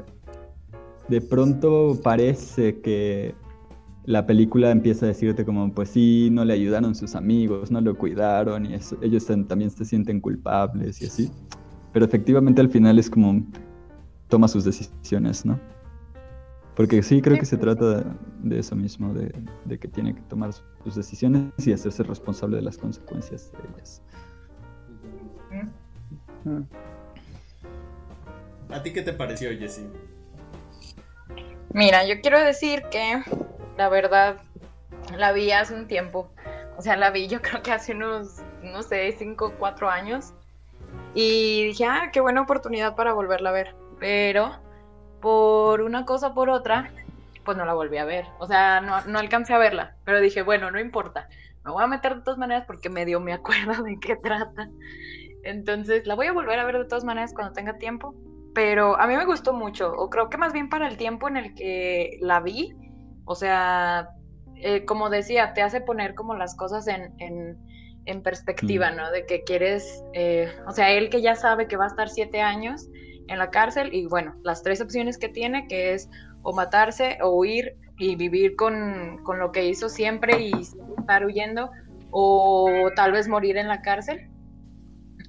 de 1.08 1.22
pronto 1.22 2.00
parece 2.04 2.80
que 2.82 3.36
la 4.06 4.26
película 4.26 4.72
empieza 4.72 5.06
a 5.06 5.10
decirte 5.10 5.46
como, 5.46 5.74
pues 5.74 5.90
sí, 5.90 6.30
no 6.32 6.44
le 6.44 6.54
ayudaron 6.54 6.94
sus 6.96 7.16
amigos, 7.16 7.72
no 7.72 7.80
lo 7.82 7.96
cuidaron 7.98 8.66
y 8.66 8.74
eso- 8.74 8.98
ellos 9.02 9.26
también 9.26 9.70
se 9.72 9.86
sienten 9.86 10.20
culpables 10.20 11.02
y 11.02 11.06
así. 11.06 11.32
Pero 11.94 12.06
efectivamente 12.06 12.60
al 12.62 12.70
final 12.70 13.00
es 13.00 13.10
como 13.10 13.42
toma 14.28 14.48
sus 14.48 14.64
decisiones, 14.66 15.46
¿no? 15.46 15.60
Porque 16.76 17.04
sí, 17.04 17.22
creo 17.22 17.38
que 17.38 17.46
se 17.46 17.56
trata 17.56 17.98
de, 18.00 18.04
de 18.42 18.60
eso 18.60 18.76
mismo, 18.76 19.14
de, 19.14 19.32
de 19.66 19.78
que 19.78 19.88
tiene 19.88 20.16
que 20.16 20.22
tomar 20.24 20.52
sus 20.84 20.96
decisiones 20.96 21.52
y 21.66 21.72
hacerse 21.72 22.02
responsable 22.02 22.56
de 22.58 22.64
las 22.64 22.78
consecuencias 22.80 23.52
de 23.52 23.60
ellas. 23.76 24.02
¿A 28.72 28.82
ti 28.82 28.92
qué 28.92 29.04
te 29.04 29.14
pareció, 29.14 29.50
Jessie? 29.52 29.86
Mira, 31.74 32.06
yo 32.06 32.22
quiero 32.22 32.40
decir 32.40 32.84
que 32.92 33.24
la 33.78 33.90
verdad 33.90 34.38
la 35.18 35.32
vi 35.32 35.52
hace 35.52 35.74
un 35.74 35.88
tiempo. 35.88 36.30
O 36.78 36.82
sea, 36.84 36.96
la 36.96 37.10
vi 37.10 37.28
yo 37.28 37.42
creo 37.42 37.64
que 37.64 37.72
hace 37.72 37.94
unos, 37.94 38.42
no 38.62 38.84
sé, 38.84 39.12
cinco 39.18 39.48
o 39.48 39.56
cuatro 39.58 39.90
años. 39.90 40.34
Y 41.16 41.66
dije, 41.66 41.86
ah, 41.86 42.10
qué 42.14 42.22
buena 42.22 42.42
oportunidad 42.42 42.96
para 42.96 43.14
volverla 43.14 43.50
a 43.50 43.54
ver. 43.54 43.76
Pero 44.00 44.56
por 45.20 45.82
una 45.82 46.06
cosa 46.06 46.36
por 46.36 46.50
otra, 46.50 46.92
pues 47.44 47.58
no 47.58 47.66
la 47.66 47.74
volví 47.74 47.98
a 47.98 48.06
ver. 48.06 48.26
O 48.38 48.46
sea, 48.46 48.80
no, 48.80 49.02
no 49.06 49.18
alcancé 49.18 49.54
a 49.54 49.58
verla. 49.58 49.96
Pero 50.06 50.22
dije, 50.22 50.44
bueno, 50.44 50.70
no 50.70 50.80
importa. 50.80 51.28
Me 51.66 51.72
voy 51.72 51.84
a 51.84 51.88
meter 51.88 52.16
de 52.16 52.22
todas 52.22 52.38
maneras 52.38 52.66
porque 52.68 52.90
medio 52.90 53.20
me 53.20 53.34
acuerdo 53.34 53.82
de 53.82 54.00
qué 54.00 54.16
trata. 54.16 54.70
Entonces, 55.44 56.06
la 56.06 56.14
voy 56.14 56.28
a 56.28 56.34
volver 56.34 56.60
a 56.60 56.66
ver 56.66 56.78
de 56.78 56.86
todas 56.86 57.04
maneras 57.04 57.34
cuando 57.34 57.54
tenga 57.54 57.80
tiempo. 57.80 58.14
Pero 58.54 59.00
a 59.00 59.08
mí 59.08 59.16
me 59.16 59.26
gustó 59.26 59.54
mucho, 59.54 59.92
o 59.94 60.10
creo 60.10 60.30
que 60.30 60.38
más 60.38 60.54
bien 60.54 60.70
para 60.70 60.88
el 60.88 60.98
tiempo 60.98 61.28
en 61.28 61.38
el 61.38 61.56
que 61.56 62.18
la 62.22 62.40
vi, 62.40 62.76
o 63.26 63.36
sea, 63.36 64.10
eh, 64.56 64.86
como 64.86 65.10
decía, 65.10 65.54
te 65.54 65.62
hace 65.62 65.82
poner 65.82 66.14
como 66.14 66.36
las 66.36 66.56
cosas 66.56 66.88
en, 66.88 67.14
en, 67.20 67.58
en 68.06 68.22
perspectiva, 68.22 68.92
Mm. 68.92 68.96
¿no? 68.96 69.12
De 69.12 69.26
que 69.26 69.44
quieres, 69.44 70.04
eh, 70.14 70.52
o 70.68 70.72
sea, 70.72 70.92
él 70.92 71.10
que 71.10 71.22
ya 71.22 71.36
sabe 71.36 71.68
que 71.68 71.78
va 71.78 71.86
a 71.86 71.88
estar 71.88 72.10
siete 72.10 72.42
años 72.42 72.88
en 73.28 73.40
la 73.40 73.50
cárcel 73.50 73.94
y 73.94 74.06
bueno, 74.06 74.36
las 74.44 74.62
tres 74.62 74.82
opciones 74.82 75.18
que 75.18 75.30
tiene, 75.30 75.68
que 75.68 75.94
es 75.94 76.10
o 76.44 76.54
matarse 76.54 77.18
o 77.22 77.30
huir 77.30 77.76
y 77.98 78.16
vivir 78.16 78.56
con, 78.56 79.20
con 79.24 79.40
lo 79.40 79.52
que 79.52 79.66
hizo 79.66 79.90
siempre 79.90 80.42
y 80.42 80.52
estar 81.00 81.26
huyendo, 81.26 81.72
o 82.12 82.92
tal 82.96 83.14
vez 83.14 83.28
morir 83.28 83.58
en 83.58 83.68
la 83.68 83.82
cárcel 83.82 84.30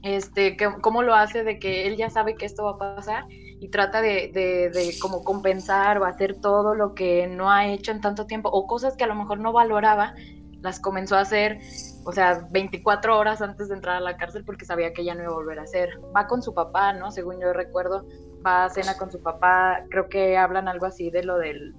este, 0.05 0.57
que, 0.57 0.69
cómo 0.83 1.03
lo 1.03 1.15
hace 1.15 1.45
de 1.45 1.59
que 1.59 1.87
él 1.87 1.97
ya 1.97 2.11
sabe 2.11 2.37
que 2.37 2.45
esto 2.45 2.65
va 2.65 2.73
a 2.73 2.97
pasar 2.97 3.25
y 3.31 3.69
trata 3.71 4.03
de, 4.03 4.31
de, 4.33 4.69
de 4.71 4.95
como 5.01 5.25
compensar 5.25 5.99
o 5.99 6.05
hacer 6.05 6.39
todo 6.41 6.75
lo 6.75 6.95
que 6.95 7.27
no 7.27 7.51
ha 7.51 7.67
hecho 7.67 7.91
en 7.91 8.03
tanto 8.03 8.27
tiempo 8.27 8.51
o 8.51 8.67
cosas 8.67 8.97
que 8.97 9.05
a 9.05 9.07
lo 9.07 9.15
mejor 9.15 9.41
no 9.41 9.53
valoraba, 9.53 10.15
las 10.61 10.79
comenzó 10.79 11.17
a 11.17 11.21
hacer, 11.21 11.59
o 12.05 12.13
sea, 12.13 12.47
24 12.51 13.19
horas 13.19 13.41
antes 13.41 13.69
de 13.69 13.75
entrar 13.75 13.97
a 13.97 14.01
la 14.01 14.17
cárcel 14.19 14.45
porque 14.45 14.67
sabía 14.67 14.93
que 14.93 15.05
ya 15.05 15.15
no 15.15 15.23
iba 15.23 15.33
a 15.33 15.37
volver 15.37 15.59
a 15.59 15.63
hacer. 15.63 15.91
Va 16.15 16.27
con 16.27 16.43
su 16.43 16.53
papá, 16.53 16.93
¿no? 16.93 17.11
Según 17.11 17.41
yo 17.41 17.53
recuerdo, 17.55 18.07
va 18.47 18.65
a 18.67 18.71
cena 18.71 18.97
con 18.97 19.11
su 19.11 19.23
papá, 19.23 19.85
creo 19.91 20.09
que 20.09 20.37
hablan 20.37 20.69
algo 20.69 20.87
así 20.87 21.11
de 21.11 21.23
lo 21.23 21.39
del, 21.39 21.75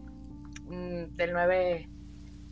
mm, 0.68 1.16
del 1.16 1.34
9, 1.34 1.90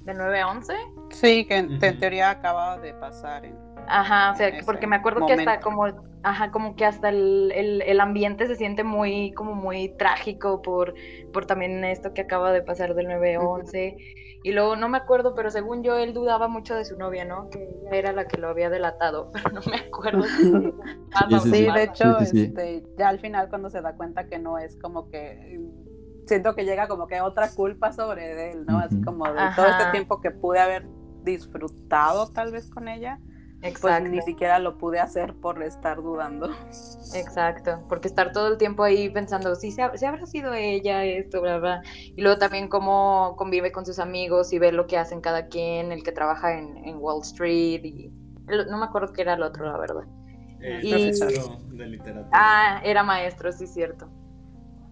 del 0.03 0.17
9-11. 0.17 0.73
Sí, 1.09 1.45
que 1.45 1.57
en, 1.57 1.79
teoría 1.79 2.29
acaba 2.29 2.77
de 2.77 2.93
pasar 2.93 3.45
en, 3.45 3.72
Ajá, 3.87 4.31
o 4.31 4.35
sea, 4.35 4.51
porque 4.65 4.87
me 4.87 4.95
acuerdo 4.95 5.25
que 5.25 5.33
hasta 5.33 5.59
como, 5.59 5.85
ajá, 6.23 6.51
como 6.51 6.75
que 6.75 6.85
hasta 6.85 7.09
el, 7.09 7.51
el, 7.53 7.81
el 7.81 7.99
ambiente 7.99 8.47
se 8.47 8.55
siente 8.55 8.83
muy, 8.83 9.33
como 9.33 9.55
muy 9.55 9.89
trágico 9.97 10.61
por, 10.61 10.93
por 11.31 11.45
también 11.45 11.83
esto 11.83 12.13
que 12.13 12.21
acaba 12.21 12.51
de 12.51 12.61
pasar 12.61 12.95
del 12.95 13.07
9-11. 13.07 13.97
Y 14.45 14.51
luego 14.51 14.75
no 14.75 14.89
me 14.89 14.97
acuerdo, 14.97 15.35
pero 15.35 15.51
según 15.51 15.83
yo 15.83 15.97
él 15.97 16.13
dudaba 16.13 16.47
mucho 16.49 16.75
de 16.75 16.85
su 16.85 16.97
novia, 16.97 17.23
¿no? 17.25 17.49
Que 17.49 17.59
ella 17.59 17.97
era 17.97 18.11
la 18.13 18.27
que 18.27 18.37
lo 18.37 18.49
había 18.49 18.69
delatado, 18.69 19.31
pero 19.33 19.51
no 19.51 19.61
me 19.69 19.77
acuerdo. 19.77 20.23
si 20.23 21.39
Sí, 21.39 21.71
de 21.71 21.83
hecho, 21.83 22.19
Sí, 22.19 22.25
sí, 22.25 22.25
sí. 22.25 22.53
este, 22.53 22.83
ya 22.97 23.09
al 23.09 23.19
final 23.19 23.49
cuando 23.49 23.69
se 23.69 23.81
da 23.81 23.95
cuenta 23.95 24.27
que 24.27 24.39
no 24.39 24.57
es 24.57 24.77
como 24.81 25.09
que 25.09 25.57
mm, 25.59 26.27
siento 26.27 26.55
que 26.55 26.65
llega 26.65 26.87
como 26.87 27.07
que 27.07 27.21
otra 27.21 27.53
culpa 27.53 27.91
sobre 27.93 28.51
él, 28.51 28.65
¿no? 28.65 28.79
Así 28.79 28.99
como 29.01 29.33
de 29.33 29.49
todo 29.49 29.67
este 29.67 29.85
tiempo 29.87 30.21
que 30.21 30.31
pude 30.31 30.59
haber 30.59 30.87
disfrutado 31.23 32.31
tal 32.31 32.51
vez 32.51 32.69
con 32.69 32.87
ella, 32.87 33.19
pues 33.71 33.75
Exacto. 33.75 34.09
ni 34.09 34.21
siquiera 34.21 34.59
lo 34.59 34.77
pude 34.77 34.99
hacer 34.99 35.33
por 35.35 35.61
estar 35.63 35.97
dudando. 36.01 36.49
Exacto, 37.13 37.85
porque 37.87 38.07
estar 38.07 38.31
todo 38.31 38.47
el 38.49 38.57
tiempo 38.57 38.83
ahí 38.83 39.09
pensando, 39.09 39.55
si 39.55 39.71
se, 39.71 39.81
habrá 39.83 40.25
sido 40.25 40.53
ella 40.53 41.03
esto, 41.05 41.41
bla, 41.41 41.57
bla. 41.59 41.81
Y 42.15 42.21
luego 42.21 42.37
también 42.37 42.67
cómo 42.67 43.35
convive 43.37 43.71
con 43.71 43.85
sus 43.85 43.99
amigos 43.99 44.51
y 44.53 44.59
ver 44.59 44.73
lo 44.73 44.87
que 44.87 44.97
hacen 44.97 45.21
cada 45.21 45.47
quien, 45.47 45.91
el 45.91 46.03
que 46.03 46.11
trabaja 46.11 46.57
en, 46.57 46.77
en 46.85 46.97
Wall 46.97 47.21
Street 47.21 47.81
y 47.83 48.11
el- 48.47 48.67
no 48.67 48.77
me 48.77 48.85
acuerdo 48.85 49.13
qué 49.13 49.21
era 49.21 49.35
el 49.35 49.43
otro, 49.43 49.65
la 49.65 49.77
verdad. 49.77 50.03
Eh, 50.61 50.79
Y- 50.83 50.89
profesor 50.91 51.57
de 51.69 51.85
literatura. 51.87 52.29
Ah, 52.31 52.81
era 52.83 53.03
maestro, 53.03 53.51
sí, 53.51 53.67
cierto. 53.67 54.09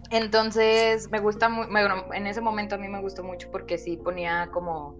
Entonces, 0.09 1.09
me 1.09 1.19
gusta 1.19 1.47
muy, 1.47 1.67
bueno, 1.67 2.05
en 2.13 2.27
ese 2.27 2.41
momento 2.41 2.75
a 2.75 2.77
mí 2.77 2.87
me 2.89 2.99
gustó 3.01 3.23
mucho 3.23 3.49
porque 3.51 3.77
sí 3.77 3.95
ponía 3.97 4.49
como 4.51 4.97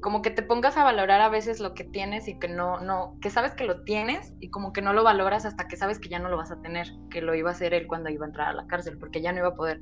como 0.00 0.22
que 0.22 0.30
te 0.30 0.42
pongas 0.42 0.76
a 0.76 0.84
valorar 0.84 1.20
a 1.20 1.28
veces 1.28 1.60
lo 1.60 1.74
que 1.74 1.84
tienes 1.84 2.28
y 2.28 2.38
que 2.38 2.48
no, 2.48 2.80
no, 2.80 3.16
que 3.20 3.30
sabes 3.30 3.54
que 3.54 3.64
lo 3.64 3.82
tienes 3.82 4.32
y 4.40 4.50
como 4.50 4.72
que 4.72 4.82
no 4.82 4.92
lo 4.92 5.04
valoras 5.04 5.44
hasta 5.44 5.68
que 5.68 5.76
sabes 5.76 5.98
que 5.98 6.08
ya 6.08 6.18
no 6.18 6.28
lo 6.28 6.36
vas 6.36 6.50
a 6.50 6.60
tener, 6.60 6.88
que 7.10 7.20
lo 7.20 7.34
iba 7.34 7.50
a 7.50 7.52
hacer 7.52 7.74
él 7.74 7.86
cuando 7.86 8.08
iba 8.10 8.24
a 8.24 8.28
entrar 8.28 8.48
a 8.48 8.52
la 8.52 8.66
cárcel, 8.66 8.98
porque 8.98 9.20
ya 9.20 9.32
no 9.32 9.38
iba 9.38 9.48
a 9.48 9.54
poder 9.54 9.80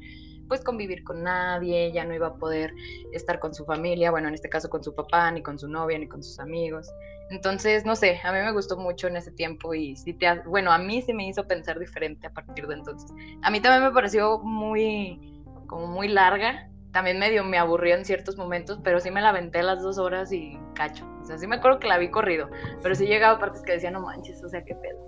pues 0.49 0.65
convivir 0.65 1.05
con 1.05 1.23
nadie, 1.23 1.93
ya 1.93 2.05
no 2.05 2.15
iba 2.15 2.29
a 2.29 2.35
poder 2.37 2.75
estar 3.13 3.39
con 3.39 3.55
su 3.55 3.65
familia, 3.65 4.11
bueno, 4.11 4.29
en 4.29 4.35
este 4.35 4.49
caso 4.49 4.69
con 4.69 4.83
su 4.83 4.95
papá, 4.95 5.31
ni 5.31 5.43
con 5.43 5.59
su 5.59 5.69
novia, 5.69 5.99
ni 5.99 6.09
con 6.09 6.23
sus 6.23 6.41
amigos. 6.41 6.91
Entonces, 7.31 7.85
no 7.85 7.95
sé, 7.95 8.19
a 8.25 8.33
mí 8.33 8.39
me 8.39 8.53
gustó 8.53 8.79
mucho 8.79 9.07
en 9.07 9.17
ese 9.17 9.31
tiempo 9.31 9.75
y 9.75 9.95
sí 9.97 10.15
te, 10.15 10.41
bueno, 10.47 10.73
a 10.73 10.79
mí 10.79 11.03
sí 11.03 11.13
me 11.13 11.29
hizo 11.29 11.47
pensar 11.47 11.79
diferente 11.79 12.27
a 12.27 12.31
partir 12.31 12.67
de 12.67 12.75
entonces. 12.75 13.13
A 13.43 13.51
mí 13.51 13.61
también 13.61 13.85
me 13.85 13.93
pareció 13.93 14.39
muy, 14.39 15.45
como 15.67 15.87
muy 15.87 16.09
larga, 16.09 16.71
también 16.99 17.21
medio 17.21 17.45
me 17.45 17.59
aburrió 17.59 17.95
en 17.95 18.05
ciertos 18.05 18.37
momentos, 18.37 18.81
pero 18.83 18.99
sí 18.99 19.09
me 19.13 19.23
la 19.23 19.29
aventé 19.29 19.63
las 19.63 19.81
dos 19.83 19.99
horas 19.99 20.33
y 20.33 20.59
cacho. 20.75 21.07
O 21.23 21.25
sea, 21.25 21.39
sí 21.39 21.47
me 21.47 21.55
acuerdo 21.57 21.79
que 21.79 21.87
la 21.87 21.97
vi 21.97 22.11
corrido, 22.11 22.49
pero 22.83 22.97
sí 22.97 23.07
llegaba 23.07 23.39
partes 23.39 23.63
que 23.63 23.71
decía, 23.73 23.93
no 23.93 24.01
manches, 24.01 24.43
o 24.43 24.49
sea, 24.49 24.65
qué 24.65 24.75
pedo. 24.75 24.99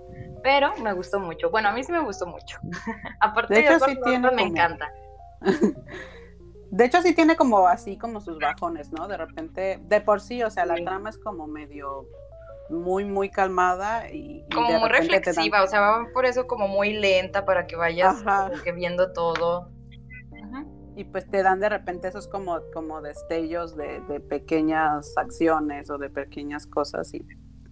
Pero 0.41 0.71
me 0.77 0.93
gustó 0.93 1.19
mucho. 1.19 1.49
Bueno, 1.51 1.67
a 1.67 1.73
mí 1.73 1.83
sí 1.83 1.91
me 1.91 1.99
gustó 1.99 2.25
mucho. 2.27 2.59
Aparte 3.19 3.53
De 3.55 3.59
hecho, 3.59 3.79
sí 3.81 3.97
tiene 4.05 4.31
me 4.31 4.37
como- 4.37 4.39
encanta. 4.51 4.89
De 6.71 6.85
hecho, 6.85 7.01
sí 7.01 7.13
tiene 7.13 7.35
como 7.35 7.67
así 7.67 7.97
como 7.97 8.21
sus 8.21 8.39
bajones, 8.39 8.93
¿no? 8.93 9.09
De 9.09 9.17
repente, 9.17 9.79
de 9.83 9.99
por 9.99 10.21
sí, 10.21 10.41
o 10.43 10.49
sea, 10.49 10.65
la 10.65 10.77
Sí. 10.77 10.85
trama 10.85 11.09
es 11.09 11.17
como 11.17 11.45
medio 11.45 12.05
muy, 12.69 13.03
muy 13.03 13.29
calmada 13.29 14.09
y, 14.09 14.45
y 14.47 14.53
Como 14.53 14.67
de 14.69 14.79
muy 14.79 14.89
dan- 14.89 15.01
reflexiva, 15.01 15.61
o 15.63 15.67
sea, 15.67 15.81
va 15.81 16.07
por 16.13 16.25
eso 16.25 16.47
como 16.47 16.69
muy 16.69 16.93
lenta 16.93 17.43
para 17.43 17.67
que 17.67 17.75
vayas 17.75 18.21
Ajá. 18.25 18.49
como 18.49 18.63
que 18.63 18.71
viendo 18.71 19.11
todo. 19.11 19.69
Y 20.95 21.05
pues 21.05 21.29
te 21.29 21.41
dan 21.41 21.59
de 21.59 21.69
repente 21.69 22.07
esos 22.07 22.27
como, 22.27 22.59
como 22.73 23.01
destellos 23.01 23.75
de, 23.75 24.01
de 24.01 24.19
pequeñas 24.19 25.17
acciones 25.17 25.89
o 25.89 25.97
de 25.97 26.09
pequeñas 26.09 26.67
cosas 26.67 27.13
y, 27.13 27.25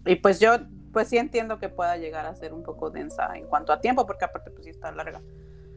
y 0.05 0.15
pues 0.15 0.39
yo 0.39 0.53
pues 0.91 1.07
sí 1.09 1.17
entiendo 1.17 1.59
que 1.59 1.69
pueda 1.69 1.97
llegar 1.97 2.25
a 2.25 2.35
ser 2.35 2.53
un 2.53 2.63
poco 2.63 2.89
densa 2.89 3.35
en 3.35 3.45
cuanto 3.45 3.73
a 3.73 3.81
tiempo 3.81 4.05
porque 4.07 4.25
aparte 4.25 4.51
pues 4.51 4.65
sí 4.65 4.71
está 4.71 4.91
larga. 4.91 5.21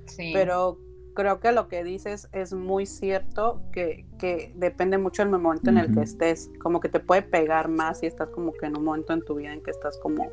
Sí. 0.06 0.32
pero 0.34 0.78
creo 1.14 1.40
que 1.40 1.52
lo 1.52 1.68
que 1.68 1.84
dices 1.84 2.28
es 2.32 2.52
muy 2.52 2.86
cierto 2.86 3.62
que, 3.72 4.06
que 4.18 4.52
depende 4.56 4.98
mucho 4.98 5.22
del 5.22 5.30
momento 5.30 5.70
en 5.70 5.78
el 5.78 5.94
que 5.94 6.02
estés. 6.02 6.50
Como 6.60 6.80
que 6.80 6.88
te 6.88 7.00
puede 7.00 7.22
pegar 7.22 7.68
más 7.68 8.00
si 8.00 8.06
estás 8.06 8.30
como 8.30 8.52
que 8.52 8.66
en 8.66 8.76
un 8.76 8.84
momento 8.84 9.12
en 9.12 9.24
tu 9.24 9.34
vida 9.34 9.52
en 9.52 9.62
que 9.62 9.70
estás 9.70 9.98
como 9.98 10.30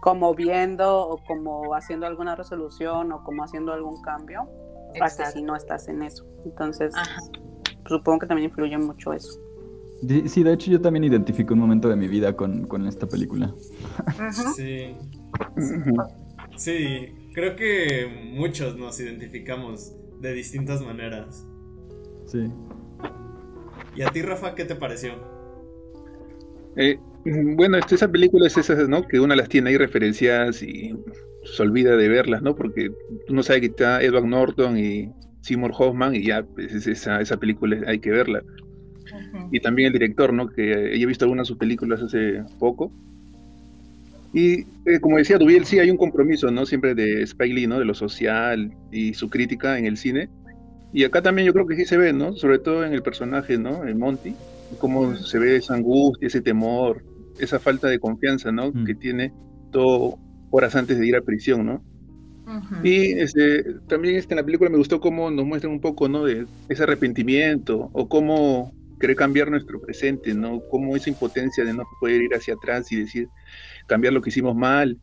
como 0.00 0.34
viendo 0.34 1.08
o 1.08 1.22
como 1.24 1.76
haciendo 1.76 2.06
alguna 2.06 2.34
resolución 2.34 3.12
o 3.12 3.22
como 3.22 3.44
haciendo 3.44 3.72
algún 3.72 4.02
cambio 4.02 4.48
a 5.00 5.06
que 5.06 5.12
Exacto. 5.12 5.38
si 5.38 5.42
no 5.42 5.56
estás 5.56 5.88
en 5.88 6.02
eso. 6.02 6.26
Entonces, 6.44 6.94
Ajá. 6.94 7.20
supongo 7.88 8.20
que 8.20 8.26
también 8.26 8.48
influye 8.50 8.76
mucho 8.78 9.12
eso. 9.12 9.40
Sí, 10.26 10.42
de 10.42 10.52
hecho 10.52 10.70
yo 10.70 10.80
también 10.80 11.04
identifico 11.04 11.54
un 11.54 11.60
momento 11.60 11.88
de 11.88 11.94
mi 11.94 12.08
vida 12.08 12.34
con, 12.34 12.66
con 12.66 12.86
esta 12.88 13.06
película. 13.06 13.54
Sí, 14.56 14.96
sí, 16.56 17.30
creo 17.32 17.54
que 17.54 18.30
muchos 18.32 18.76
nos 18.76 18.98
identificamos 18.98 19.94
de 20.20 20.32
distintas 20.32 20.82
maneras. 20.82 21.46
Sí. 22.26 22.50
¿Y 23.94 24.02
a 24.02 24.08
ti, 24.08 24.22
Rafa, 24.22 24.54
qué 24.56 24.64
te 24.64 24.74
pareció? 24.74 25.12
Eh, 26.76 26.98
bueno, 27.56 27.76
este, 27.76 27.94
esa 27.94 28.08
película 28.08 28.46
es 28.46 28.56
esas, 28.56 28.88
¿no? 28.88 29.06
Que 29.06 29.20
una 29.20 29.36
las 29.36 29.48
tiene 29.48 29.70
ahí 29.70 29.76
referenciadas 29.76 30.62
y 30.62 30.96
se 31.44 31.62
olvida 31.62 31.96
de 31.96 32.08
verlas, 32.08 32.42
¿no? 32.42 32.54
Porque 32.54 32.92
uno 33.28 33.42
sabe 33.42 33.60
que 33.60 33.66
está 33.66 34.02
Edward 34.02 34.26
Norton 34.26 34.78
y 34.78 35.10
Seymour 35.40 35.72
Hoffman 35.76 36.14
y 36.14 36.24
ya, 36.24 36.42
pues, 36.42 36.72
es 36.72 36.86
esa, 36.86 37.20
esa 37.20 37.36
película 37.36 37.78
hay 37.86 37.98
que 37.98 38.10
verla. 38.10 38.42
Ujú. 39.12 39.48
y 39.50 39.60
también 39.60 39.88
el 39.88 39.92
director, 39.92 40.32
¿no? 40.32 40.48
Que 40.48 40.94
he 40.94 41.06
visto 41.06 41.24
algunas 41.24 41.46
de 41.46 41.48
sus 41.48 41.58
películas 41.58 42.00
hace 42.00 42.42
poco. 42.58 42.90
Y 44.32 44.60
eh, 44.86 45.00
como 45.00 45.18
decía 45.18 45.36
Dubiel, 45.36 45.66
sí 45.66 45.78
hay 45.78 45.90
un 45.90 45.98
compromiso, 45.98 46.50
¿no? 46.50 46.64
Siempre 46.64 46.94
de 46.94 47.22
Spike 47.22 47.52
Lee, 47.52 47.66
¿no? 47.66 47.78
De 47.78 47.84
lo 47.84 47.94
social 47.94 48.72
y 48.90 49.12
su 49.12 49.28
crítica 49.28 49.78
en 49.78 49.86
el 49.86 49.98
cine. 49.98 50.30
Y 50.92 51.04
acá 51.04 51.20
también 51.22 51.46
yo 51.46 51.52
creo 51.52 51.66
que 51.66 51.76
sí 51.76 51.84
se 51.84 51.98
ve, 51.98 52.12
¿no? 52.12 52.34
Sobre 52.36 52.58
todo 52.58 52.84
en 52.84 52.94
el 52.94 53.02
personaje, 53.02 53.58
¿no? 53.58 53.86
En 53.86 53.98
Monty, 53.98 54.34
cómo 54.78 55.14
se 55.16 55.38
ve 55.38 55.56
esa 55.56 55.74
angustia, 55.74 56.28
ese 56.28 56.40
temor, 56.40 57.02
esa 57.38 57.58
falta 57.58 57.88
de 57.88 57.98
confianza, 57.98 58.52
¿no? 58.52 58.70
Mm. 58.70 58.84
Que 58.84 58.94
tiene 58.94 59.32
todo 59.70 60.18
horas 60.52 60.76
antes 60.76 60.98
de 60.98 61.06
ir 61.06 61.16
a 61.16 61.22
prisión, 61.22 61.66
¿no? 61.66 61.82
Ujú. 62.46 62.84
Y 62.84 63.12
este, 63.12 63.64
también 63.88 64.16
este, 64.16 64.34
en 64.34 64.36
la 64.36 64.44
película 64.44 64.70
me 64.70 64.76
gustó 64.76 65.00
cómo 65.00 65.30
nos 65.30 65.46
muestran 65.46 65.72
un 65.72 65.80
poco, 65.80 66.08
¿no? 66.08 66.24
De 66.24 66.46
ese 66.68 66.82
arrepentimiento 66.82 67.90
o 67.92 68.08
cómo 68.08 68.72
querer 69.00 69.16
cambiar 69.16 69.50
nuestro 69.50 69.80
presente, 69.80 70.34
¿no? 70.34 70.60
Cómo 70.70 70.94
esa 70.94 71.08
impotencia 71.08 71.64
de 71.64 71.72
no 71.72 71.84
poder 71.98 72.22
ir 72.22 72.34
hacia 72.34 72.54
atrás 72.54 72.92
y 72.92 72.96
decir, 72.96 73.28
cambiar 73.86 74.12
lo 74.12 74.20
que 74.20 74.28
hicimos 74.30 74.54
mal. 74.54 74.98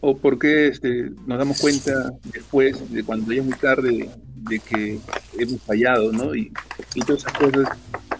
O 0.00 0.16
por 0.16 0.38
qué 0.38 0.68
este, 0.68 1.10
nos 1.26 1.38
damos 1.38 1.60
cuenta 1.60 1.92
después, 2.24 2.90
de 2.90 3.04
cuando 3.04 3.30
ya 3.30 3.40
es 3.40 3.44
muy 3.44 3.54
tarde, 3.54 4.10
de, 4.36 4.58
que 4.58 4.98
hemos 5.38 5.62
fallado, 5.62 6.12
¿no? 6.12 6.34
Y, 6.34 6.50
y 6.94 7.00
todas 7.00 7.22
esas 7.22 7.32
cosas 7.34 7.68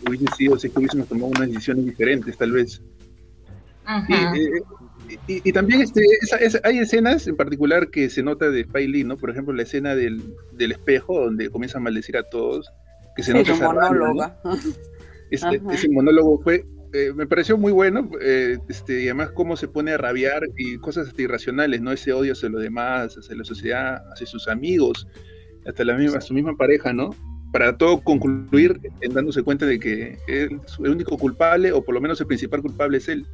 hubiesen 0.06 0.28
sido, 0.36 0.58
si 0.58 0.66
es 0.66 0.72
que 0.72 0.78
hubiésemos 0.78 1.08
tomado 1.08 1.28
unas 1.28 1.48
decisiones 1.48 1.86
diferentes, 1.86 2.36
tal 2.36 2.52
vez. 2.52 2.80
Y, 4.08 4.14
Ujú. 4.14 4.36
eh, 4.36 4.62
y- 5.28 5.48
y 5.48 5.52
también 5.52 5.80
este, 5.82 6.02
esa- 6.22 6.36
esa- 6.36 6.60
hay 6.64 6.78
escenas 6.78 7.26
en 7.26 7.36
particular 7.36 7.90
que 7.90 8.08
se 8.10 8.22
nota 8.22 8.50
de 8.50 8.60
Spike 8.62 8.88
Lee, 8.88 9.04
¿no? 9.04 9.16
Por 9.16 9.30
ejemplo, 9.30 9.52
la 9.54 9.62
escena 9.62 9.94
del, 9.94 10.22
del 10.52 10.72
espejo, 10.72 11.24
donde 11.24 11.50
comienza 11.50 11.78
a 11.78 11.80
maldecir 11.80 12.16
a 12.16 12.22
todos, 12.24 12.70
que 13.16 13.22
se 13.22 13.32
Sí, 13.32 13.38
nota 13.38 13.54
monóloga. 13.72 14.40
Este- 15.30 15.60
ese 15.72 15.88
monólogo 15.88 16.40
fue, 16.42 16.64
eh, 16.92 17.12
me 17.14 17.26
pareció 17.26 17.56
muy 17.56 17.72
bueno, 17.72 18.10
eh, 18.20 18.58
este, 18.68 19.00
y 19.02 19.04
además 19.06 19.30
cómo 19.30 19.56
se 19.56 19.66
pone 19.68 19.92
a 19.92 19.96
rabiar 19.98 20.42
y 20.56 20.76
cosas 20.78 21.08
hasta 21.08 21.22
irracionales, 21.22 21.80
¿no? 21.80 21.90
Ese 21.92 22.12
odio 22.12 22.32
hacia 22.32 22.50
los 22.50 22.60
demás, 22.62 23.16
hacia 23.16 23.34
la 23.36 23.44
sociedad, 23.44 24.02
hacia 24.12 24.26
sus 24.26 24.46
amigos, 24.48 25.06
hasta 25.66 25.84
la 25.84 25.96
misma, 25.96 26.20
su 26.20 26.34
misma 26.34 26.54
pareja, 26.56 26.92
¿no? 26.92 27.10
Para 27.52 27.76
todo 27.76 28.00
concluir 28.02 28.78
en 29.00 29.12
dándose 29.14 29.42
cuenta 29.42 29.64
de 29.66 29.78
que 29.78 30.18
él, 30.26 30.60
el 30.84 30.90
único 30.90 31.16
culpable, 31.16 31.72
o 31.72 31.82
por 31.82 31.94
lo 31.94 32.00
menos 32.00 32.20
el 32.20 32.26
principal 32.26 32.60
culpable 32.62 32.98
es 32.98 33.08
él. 33.08 33.26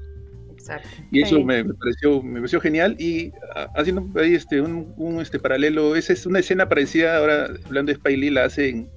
Exacto. 0.70 0.88
Y 1.10 1.22
eso 1.22 1.36
Sí. 1.36 1.44
me, 1.44 1.64
me 1.64 1.74
pareció, 1.74 2.22
me 2.22 2.34
pareció 2.40 2.60
genial. 2.60 2.96
Y 2.98 3.32
ah, 3.54 3.68
haciendo 3.76 4.06
ahí 4.20 4.34
este, 4.34 4.60
un, 4.60 4.92
un, 4.96 5.20
este 5.20 5.38
paralelo, 5.38 5.96
esa 5.96 6.12
es 6.12 6.26
una 6.26 6.38
escena 6.40 6.68
parecida, 6.68 7.16
ahora 7.18 7.48
hablando 7.66 7.90
de 7.90 7.94
Spike 7.94 8.16
Lee, 8.18 8.30
la 8.30 8.44
hace 8.44 8.68
en 8.68 8.88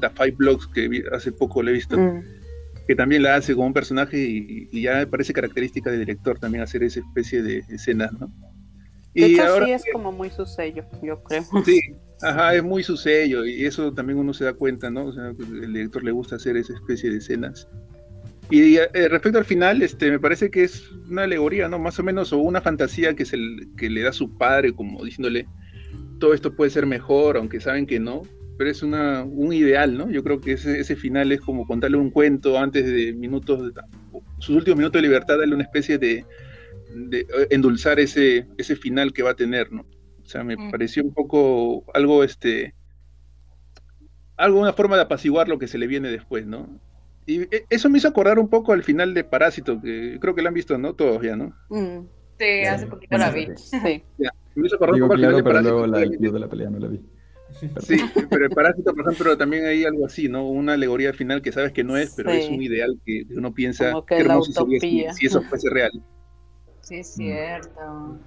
The 0.00 0.10
Five 0.10 0.34
Blocks, 0.38 0.66
que 0.68 0.88
vi- 0.88 1.02
hace 1.12 1.32
poco 1.32 1.62
le 1.62 1.70
he 1.72 1.74
visto, 1.74 1.98
Mm. 1.98 2.22
que 2.86 2.94
también 2.94 3.22
la 3.22 3.34
hace 3.36 3.54
como 3.54 3.66
un 3.66 3.72
personaje 3.72 4.18
y, 4.18 4.68
y 4.70 4.82
ya 4.82 5.06
parece 5.06 5.32
característica 5.32 5.90
del 5.90 6.00
director 6.00 6.38
también 6.38 6.62
hacer 6.62 6.82
esa 6.82 7.00
especie 7.00 7.42
de 7.42 7.64
escenas, 7.68 8.12
¿no? 8.12 8.30
De 9.14 9.28
Y 9.28 9.34
hecho, 9.34 9.44
ahora, 9.44 9.66
sí 9.66 9.72
es 9.72 9.82
como 9.92 10.12
muy 10.12 10.30
su 10.30 10.44
sello, 10.46 10.84
yo 11.02 11.22
creo. 11.24 11.42
sí, 11.64 11.80
ajá, 12.22 12.54
es 12.54 12.62
muy 12.62 12.82
su 12.82 12.96
sello 12.98 13.44
y 13.46 13.64
eso 13.64 13.92
también 13.94 14.18
uno 14.18 14.34
se 14.34 14.44
da 14.44 14.52
cuenta, 14.52 14.90
¿no? 14.90 15.06
O 15.06 15.12
sea, 15.12 15.32
que 15.36 15.42
el 15.42 15.72
director 15.72 16.04
le 16.04 16.12
gusta 16.12 16.36
hacer 16.36 16.56
esa 16.58 16.74
especie 16.74 17.10
de 17.10 17.16
escenas. 17.16 17.66
Y 18.48 18.76
eh, 18.76 18.88
respecto 19.08 19.38
al 19.38 19.44
final, 19.44 19.82
este, 19.82 20.10
me 20.10 20.20
parece 20.20 20.50
que 20.50 20.64
es 20.64 20.90
una 21.08 21.24
alegoría, 21.24 21.68
¿no? 21.68 21.78
Más 21.78 21.98
o 21.98 22.02
menos, 22.02 22.32
o 22.32 22.38
una 22.38 22.60
fantasía 22.60 23.14
que, 23.14 23.24
se 23.24 23.36
le, 23.36 23.68
que 23.76 23.90
le 23.90 24.02
da 24.02 24.12
su 24.12 24.36
padre, 24.36 24.72
como 24.74 25.04
diciéndole, 25.04 25.48
todo 26.20 26.34
esto 26.34 26.54
puede 26.54 26.70
ser 26.70 26.86
mejor, 26.86 27.36
aunque 27.36 27.60
saben 27.60 27.86
que 27.86 28.00
no, 28.00 28.22
pero 28.58 28.70
es 28.70 28.82
una, 28.82 29.24
un 29.24 29.52
ideal, 29.52 29.96
¿no? 29.98 30.10
Yo 30.10 30.22
creo 30.22 30.40
que 30.40 30.52
ese, 30.52 30.78
ese 30.80 30.96
final 30.96 31.32
es 31.32 31.40
como 31.40 31.66
contarle 31.66 31.96
un 31.96 32.10
cuento 32.10 32.58
antes 32.58 32.86
de 32.86 33.12
minutos, 33.14 33.74
de- 33.74 33.82
sus 34.38 34.56
últimos 34.56 34.78
minutos 34.78 35.00
de 35.02 35.08
libertad, 35.08 35.38
darle 35.38 35.54
una 35.54 35.64
especie 35.64 35.98
de, 35.98 36.24
de 36.88 37.20
eh, 37.20 37.48
endulzar 37.50 38.00
ese, 38.00 38.46
ese 38.58 38.76
final 38.76 39.12
que 39.12 39.22
va 39.22 39.30
a 39.30 39.36
tener, 39.36 39.72
¿no? 39.72 39.82
O 39.82 40.28
sea, 40.28 40.44
me 40.44 40.56
Mm. 40.56 40.70
pareció 40.70 41.02
un 41.04 41.12
poco 41.14 41.84
algo, 41.94 42.24
este, 42.24 42.74
algo, 44.36 44.60
una 44.60 44.72
forma 44.72 44.96
de 44.96 45.02
apaciguar 45.02 45.48
lo 45.48 45.58
que 45.58 45.68
se 45.68 45.78
le 45.78 45.86
viene 45.86 46.10
después, 46.10 46.46
¿no? 46.46 46.80
Y 47.26 47.42
eh, 47.42 47.64
eso 47.70 47.90
me 47.90 47.98
hizo 47.98 48.08
acordar 48.08 48.38
un 48.38 48.48
poco 48.48 48.72
al 48.72 48.82
final 48.84 49.12
de 49.14 49.24
Parásito, 49.24 49.80
que 49.80 50.18
creo 50.20 50.34
que 50.34 50.42
lo 50.42 50.48
han 50.48 50.54
visto, 50.54 50.78
¿no? 50.78 50.94
Todos 50.94 51.22
ya, 51.22 51.36
¿no? 51.36 51.52
Mm, 51.68 52.06
Sí, 52.38 52.64
hace 52.68 52.86
poquito 52.86 53.16
la 53.16 53.30
vi. 53.30 53.48
sí. 53.56 54.04
Me 54.54 54.66
hizo 54.66 54.76
acordar 54.76 54.94
Digo 54.94 55.06
un 55.06 55.10
poco 55.10 55.14
al 55.14 55.18
final 55.18 55.30
claro, 55.32 55.36
de 55.36 55.42
pero 55.42 55.44
Parásito. 55.44 55.70
luego 55.72 55.86
la 55.86 56.16
club 56.18 56.32
de 56.34 56.38
la 56.40 56.48
pelea 56.48 56.70
no 56.70 56.78
la 56.78 56.88
vi. 56.88 57.00
Sí, 57.80 57.96
pero 58.30 58.44
el 58.44 58.50
Parásito, 58.50 58.92
por 58.94 59.04
ejemplo, 59.06 59.36
también 59.38 59.64
hay 59.66 59.84
algo 59.84 60.04
así, 60.06 60.28
¿no? 60.28 60.48
Una 60.48 60.74
alegoría 60.74 61.08
al 61.10 61.14
final 61.14 61.40
que 61.42 61.52
sabes 61.52 61.72
que 61.72 61.84
no 61.84 61.96
es, 61.96 62.12
pero 62.16 62.30
Sí. 62.32 62.38
es 62.38 62.48
un 62.50 62.62
ideal 62.62 63.00
que 63.04 63.24
uno 63.34 63.54
piensa 63.54 63.92
Como 63.92 64.04
que 64.04 64.16
qué 64.16 64.24
la 64.24 64.32
hermoso 64.34 64.52
sería 64.52 64.80
si, 64.80 64.86
utopía. 64.86 65.12
si 65.14 65.26
eso 65.26 65.42
fuese 65.42 65.70
real. 65.70 65.92
Sí, 66.82 66.96
es 66.96 67.14
cierto. 67.14 68.18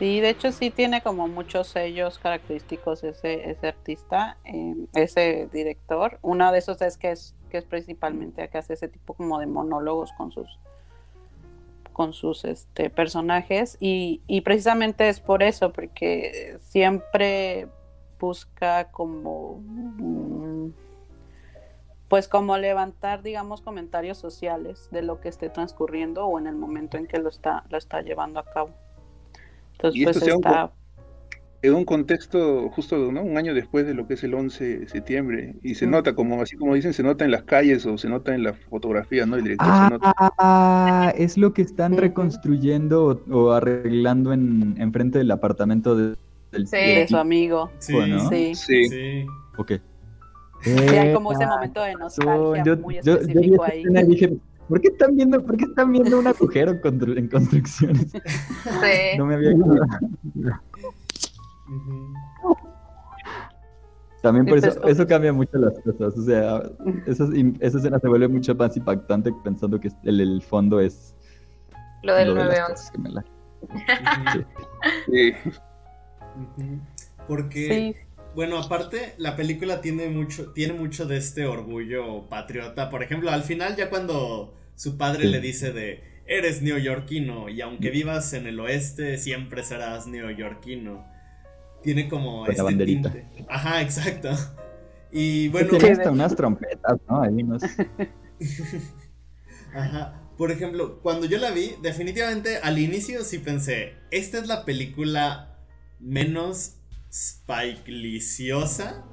Sí, 0.00 0.18
de 0.20 0.30
hecho 0.30 0.50
sí 0.50 0.70
tiene 0.70 1.02
como 1.02 1.28
muchos 1.28 1.68
sellos 1.68 2.18
característicos 2.18 3.04
ese, 3.04 3.50
ese 3.50 3.68
artista, 3.68 4.38
eh, 4.46 4.74
ese 4.94 5.46
director. 5.52 6.18
Uno 6.22 6.50
de 6.52 6.58
esos 6.58 6.80
es 6.80 6.96
que 6.96 7.10
es 7.10 7.34
que 7.50 7.58
es 7.58 7.66
principalmente 7.66 8.48
que 8.48 8.56
hace 8.56 8.72
ese 8.72 8.88
tipo 8.88 9.12
como 9.12 9.38
de 9.40 9.46
monólogos 9.46 10.12
con 10.12 10.32
sus 10.32 10.58
con 11.92 12.14
sus 12.14 12.46
este, 12.46 12.88
personajes 12.88 13.76
y, 13.78 14.22
y 14.26 14.40
precisamente 14.40 15.10
es 15.10 15.20
por 15.20 15.42
eso, 15.42 15.70
porque 15.70 16.56
siempre 16.62 17.68
busca 18.18 18.90
como 18.90 19.60
mm, 19.60 20.70
pues 22.08 22.26
como 22.26 22.56
levantar, 22.56 23.22
digamos, 23.22 23.60
comentarios 23.60 24.16
sociales 24.16 24.88
de 24.90 25.02
lo 25.02 25.20
que 25.20 25.28
esté 25.28 25.50
transcurriendo 25.50 26.24
o 26.24 26.38
en 26.38 26.46
el 26.46 26.56
momento 26.56 26.96
en 26.96 27.06
que 27.06 27.18
lo 27.18 27.28
está, 27.28 27.64
lo 27.68 27.76
está 27.76 28.00
llevando 28.00 28.40
a 28.40 28.44
cabo. 28.44 28.70
Entonces, 29.80 30.00
Y 30.00 30.04
pues 30.04 30.16
esto 30.16 30.26
sea 30.26 30.34
un 30.36 30.44
está, 30.44 30.72
En 31.62 31.74
un 31.74 31.84
contexto 31.84 32.70
justo 32.70 33.12
¿no? 33.12 33.22
un 33.22 33.36
año 33.36 33.52
después 33.52 33.84
de 33.86 33.92
lo 33.92 34.06
que 34.06 34.14
es 34.14 34.24
el 34.24 34.32
11 34.32 34.78
de 34.78 34.88
septiembre, 34.88 35.56
y 35.62 35.74
se 35.74 35.86
Mm. 35.86 35.90
nota, 35.90 36.14
como 36.14 36.40
así 36.40 36.56
como 36.56 36.74
dicen, 36.74 36.94
se 36.94 37.02
nota 37.02 37.26
en 37.26 37.30
las 37.30 37.42
calles 37.42 37.84
o 37.84 37.98
se 37.98 38.08
nota 38.08 38.34
en 38.34 38.44
la 38.44 38.54
fotografía, 38.54 39.26
¿no? 39.26 39.36
El 39.36 39.42
director 39.44 39.68
se 39.84 39.90
nota. 39.90 40.14
Ah, 40.18 41.12
es 41.18 41.36
lo 41.36 41.52
que 41.52 41.60
están 41.60 41.98
reconstruyendo 41.98 43.04
o, 43.28 43.30
o 43.34 43.52
arreglando 43.52 44.32
en, 44.32 44.74
enfrente 44.78 45.18
del 45.18 45.30
apartamento 45.30 45.94
de- 45.96 46.16
del 46.50 46.66
Sí. 46.66 46.76
de 46.76 47.06
su 47.08 47.16
amigo. 47.18 47.70
Sí, 47.78 47.94
¿no? 48.08 48.28
Sí. 48.30 48.54
Sí, 48.54 48.88
sí. 48.88 49.26
Ok. 49.58 49.72
Eh, 50.66 51.10
como 51.14 51.32
ese 51.32 51.46
momento 51.46 51.82
de 51.82 51.94
nostalgia. 51.94 52.62
Yo, 52.64 52.76
muy 52.78 52.94
yo- 52.96 53.02
yo 53.02 53.18
vi 53.18 53.20
específico 53.28 53.64
ahí. 53.64 53.80
escena 53.80 54.00
y 54.02 54.06
dije, 54.06 54.32
¿por 54.70 54.80
qué 54.80 54.88
están 54.88 55.14
viendo, 55.16 55.44
por 55.44 55.56
qué 55.58 55.64
están 55.64 55.92
viendo 55.92 56.18
un 56.18 56.26
agujero 56.26 56.70
en 56.70 56.80
constru- 56.80 57.18
en 57.18 57.28
construcciones? 57.28 58.06
Sí. 58.12 59.18
No 59.18 59.26
me 59.26 59.34
había 59.34 59.50
quedado. 59.52 59.74
Ujú. 61.68 62.14
También 64.22 64.46
por 64.46 64.60
Sí, 64.60 64.68
eso, 64.68 64.82
eso 64.86 65.06
cambia 65.06 65.32
mucho 65.32 65.56
las 65.58 65.72
cosas. 65.80 66.16
O 66.16 66.22
sea, 66.22 66.62
esa, 67.06 67.24
esa 67.60 67.78
escena 67.78 67.98
se 67.98 68.08
vuelve 68.08 68.28
mucho 68.28 68.54
más 68.54 68.76
impactante 68.76 69.32
pensando 69.44 69.80
que 69.80 69.90
el, 70.04 70.20
el 70.20 70.42
fondo 70.42 70.78
es 70.80 71.14
Lo 72.02 72.14
del 72.14 72.28
lo 72.28 72.34
de 72.34 72.40
las 72.48 72.58
911. 72.58 72.72
cosas 72.72 72.90
que 72.90 72.98
me 72.98 73.10
la- 73.10 73.24
Ujú. 73.62 74.44
sí. 75.10 75.32
Ujú. 76.62 76.80
Porque, 77.26 77.94
Sí, 77.96 77.96
bueno, 78.34 78.58
aparte, 78.58 79.14
la 79.18 79.36
película 79.36 79.80
tiene 79.80 80.08
mucho, 80.10 80.52
tiene 80.52 80.74
mucho 80.74 81.06
de 81.06 81.16
este 81.16 81.46
orgullo 81.46 82.28
patriota. 82.28 82.90
Por 82.90 83.02
ejemplo, 83.02 83.30
al 83.30 83.42
final, 83.42 83.74
ya 83.76 83.88
cuando 83.88 84.52
su 84.80 84.96
padre 84.96 85.24
Sí. 85.24 85.28
le 85.28 85.40
dice 85.42 85.72
de 85.74 86.02
eres 86.24 86.62
neoyorquino 86.62 87.50
y 87.50 87.60
aunque 87.60 87.90
vivas 87.90 88.32
en 88.32 88.46
el 88.46 88.58
oeste, 88.60 89.18
siempre 89.18 89.62
serás 89.62 90.06
neoyorquino. 90.06 91.04
Tiene 91.82 92.08
como 92.08 92.38
Con 92.38 92.46
la 92.46 92.50
este 92.52 92.62
banderita. 92.62 93.12
tinte. 93.12 93.44
Ajá, 93.46 93.82
exacto. 93.82 94.30
Y 95.12 95.48
bueno, 95.48 95.68
Tiene 95.68 95.90
hasta 95.90 96.10
unas 96.10 96.34
trompetas, 96.34 96.98
¿no? 97.06 97.20
Ahí 97.20 97.42
unos... 97.42 97.62
Ajá. 99.74 100.18
Por 100.38 100.50
ejemplo, 100.50 101.00
cuando 101.02 101.26
yo 101.26 101.36
la 101.36 101.50
vi, 101.50 101.74
definitivamente 101.82 102.56
al 102.62 102.78
inicio 102.78 103.22
sí 103.22 103.38
pensé, 103.38 103.96
esta 104.10 104.38
es 104.38 104.46
la 104.46 104.64
película 104.64 105.58
menos 105.98 106.76
Spike-liciosa 107.10 109.04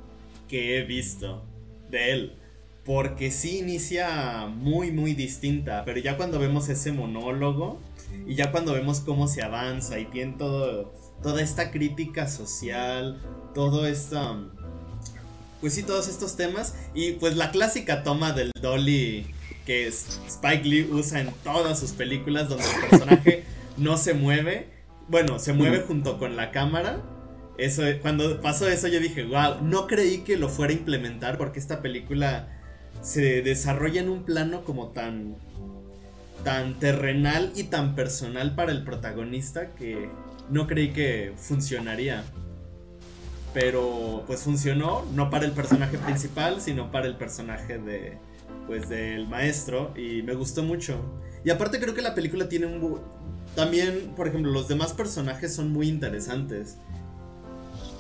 que 0.48 0.78
he 0.78 0.86
visto 0.86 1.46
de 1.90 2.12
él. 2.14 2.40
Porque 2.88 3.32
sí 3.32 3.60
inicia 3.60 4.48
muy, 4.48 4.92
muy 4.92 5.14
distinta. 5.14 5.84
Pero 5.84 6.00
ya 6.00 6.16
cuando 6.16 6.40
vemos 6.40 6.70
ese 6.70 6.94
monólogo 6.94 7.82
y 8.26 8.36
ya 8.36 8.50
cuando 8.54 8.72
vemos 8.72 9.02
cómo 9.02 9.28
se 9.28 9.44
avanza 9.44 10.00
y 10.00 10.06
tiene 10.06 10.36
todo, 10.38 10.94
toda 11.22 11.42
esta 11.42 11.70
crítica 11.70 12.30
social, 12.30 13.22
todo 13.54 13.86
esto... 13.86 14.52
Pues 15.60 15.74
sí, 15.74 15.84
todos 15.84 16.08
estos 16.08 16.38
temas. 16.38 16.76
Y 16.94 17.14
pues 17.14 17.36
la 17.36 17.52
clásica 17.52 18.04
toma 18.04 18.32
del 18.32 18.52
Dolly 18.62 19.26
que 19.66 19.88
Spike 19.88 20.64
Lee 20.64 20.90
usa 20.90 21.20
en 21.20 21.34
todas 21.44 21.78
sus 21.78 21.92
películas 21.92 22.48
donde 22.48 22.64
el 22.64 22.90
personaje 22.90 23.44
no 23.78 23.98
se 23.98 24.14
mueve. 24.14 24.70
Bueno, 25.10 25.40
se 25.40 25.52
mueve 25.52 25.82
junto 25.82 26.18
con 26.18 26.38
la 26.38 26.52
cámara. 26.52 27.02
Eso, 27.58 27.82
cuando 28.02 28.40
pasó 28.40 28.70
eso 28.70 28.88
yo 28.88 29.02
dije, 29.02 29.26
wow, 29.26 29.62
no 29.62 29.88
creí 29.88 30.20
que 30.20 30.38
lo 30.38 30.48
fuera 30.48 30.72
a 30.72 30.78
implementar 30.78 31.38
porque 31.38 31.60
esta 31.60 31.82
película 31.82 32.57
se 33.02 33.42
desarrolla 33.42 34.02
en 34.02 34.10
un 34.10 34.24
plano 34.24 34.64
como 34.64 34.90
tan 34.90 35.36
tan 36.44 36.80
terrenal 36.80 37.52
y 37.56 37.64
tan 37.64 37.96
personal 37.96 38.56
para 38.56 38.72
el 38.72 38.84
protagonista 38.84 39.74
que 39.74 40.10
no 40.50 40.68
creí 40.68 40.94
que 40.94 41.34
funcionaría. 41.36 42.24
Pero 43.54 44.24
pues 44.28 44.44
funcionó, 44.44 45.04
no 45.14 45.30
para 45.30 45.46
el 45.46 45.52
personaje 45.52 45.98
principal, 45.98 46.62
sino 46.62 46.92
para 46.92 47.08
el 47.08 47.18
personaje 47.18 47.80
de 47.80 48.18
pues 48.68 48.88
del 48.90 49.28
maestro 49.28 49.94
y 49.98 50.22
me 50.22 50.34
gustó 50.36 50.64
mucho. 50.64 51.00
Y 51.44 51.50
aparte 51.50 51.80
creo 51.80 51.94
que 51.94 52.02
la 52.02 52.14
película 52.14 52.48
tiene 52.50 52.68
un 52.68 53.00
también, 53.56 54.14
por 54.16 54.28
ejemplo, 54.28 54.52
los 54.52 54.68
demás 54.68 54.94
personajes 54.94 55.56
son 55.56 55.72
muy 55.72 55.88
interesantes. 55.88 56.78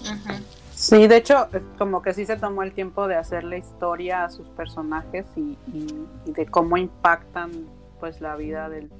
Ujú. 0.01 0.33
Sí, 0.77 1.07
de 1.07 1.17
hecho, 1.17 1.47
como 1.79 2.03
que 2.03 2.13
sí 2.13 2.27
se 2.27 2.37
tomó 2.37 2.61
el 2.61 2.71
tiempo 2.71 3.07
de 3.07 3.15
hacerle 3.15 3.57
historia 3.57 4.25
a 4.25 4.29
sus 4.29 4.47
personajes 4.49 5.25
y, 5.35 5.57
y- 5.73 6.07
y 6.27 6.31
de 6.33 6.45
cómo 6.45 6.77
impactan 6.77 7.49
pues 7.99 8.21
la 8.21 8.35
vida 8.35 8.69
del 8.69 8.91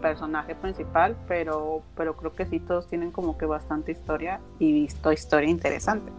personaje 0.00 0.54
principal, 0.54 1.16
pero, 1.28 1.82
pero 1.96 2.16
creo 2.16 2.32
que 2.32 2.46
sí 2.46 2.60
todos 2.60 2.86
tienen 2.86 3.10
como 3.10 3.36
que 3.36 3.44
bastante 3.44 3.92
historia 3.92 4.40
y 4.58 4.72
visto 4.72 5.12
historia 5.12 5.50
interesante. 5.50 6.10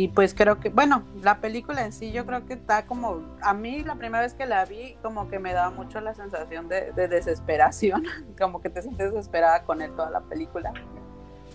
Y 0.00 0.08
pues 0.08 0.32
creo 0.32 0.58
que, 0.60 0.70
bueno, 0.70 1.02
la 1.22 1.42
película 1.42 1.84
en 1.84 1.92
sí 1.92 2.10
yo 2.10 2.24
creo 2.24 2.46
que 2.46 2.54
está 2.54 2.86
como, 2.86 3.20
a 3.42 3.52
mí 3.52 3.84
la 3.84 3.96
primera 3.96 4.22
vez 4.22 4.32
que 4.32 4.46
la 4.46 4.64
vi 4.64 4.94
como 5.02 5.28
que 5.28 5.38
me 5.38 5.52
daba 5.52 5.68
mucho 5.72 6.00
la 6.00 6.14
sensación 6.14 6.68
de, 6.68 6.92
de 6.92 7.06
desesperación, 7.06 8.04
como 8.40 8.62
que 8.62 8.70
te 8.70 8.80
sientes 8.80 9.12
desesperada 9.12 9.64
con 9.64 9.82
él 9.82 9.92
toda 9.94 10.08
la 10.08 10.22
película, 10.22 10.72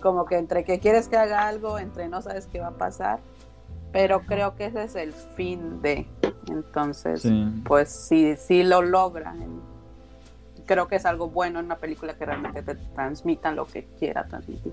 como 0.00 0.26
que 0.26 0.38
entre 0.38 0.62
que 0.62 0.78
quieres 0.78 1.08
que 1.08 1.16
haga 1.16 1.48
algo, 1.48 1.80
entre 1.80 2.06
no 2.06 2.22
sabes 2.22 2.46
qué 2.46 2.60
va 2.60 2.68
a 2.68 2.78
pasar, 2.78 3.18
pero 3.90 4.20
creo 4.20 4.54
que 4.54 4.66
ese 4.66 4.84
es 4.84 4.94
el 4.94 5.12
fin 5.12 5.82
de, 5.82 6.06
entonces, 6.48 7.22
Sí. 7.22 7.52
pues 7.66 7.88
sí, 7.88 8.36
sí 8.36 8.62
lo 8.62 8.80
logran. 8.80 9.60
Creo 10.66 10.86
que 10.86 10.94
es 10.94 11.04
algo 11.04 11.30
bueno 11.30 11.58
en 11.58 11.64
una 11.64 11.78
película 11.78 12.14
que 12.14 12.24
realmente 12.24 12.62
te 12.62 12.76
transmitan 12.76 13.56
lo 13.56 13.66
que 13.66 13.86
quiera 13.98 14.24
transmitir. 14.24 14.72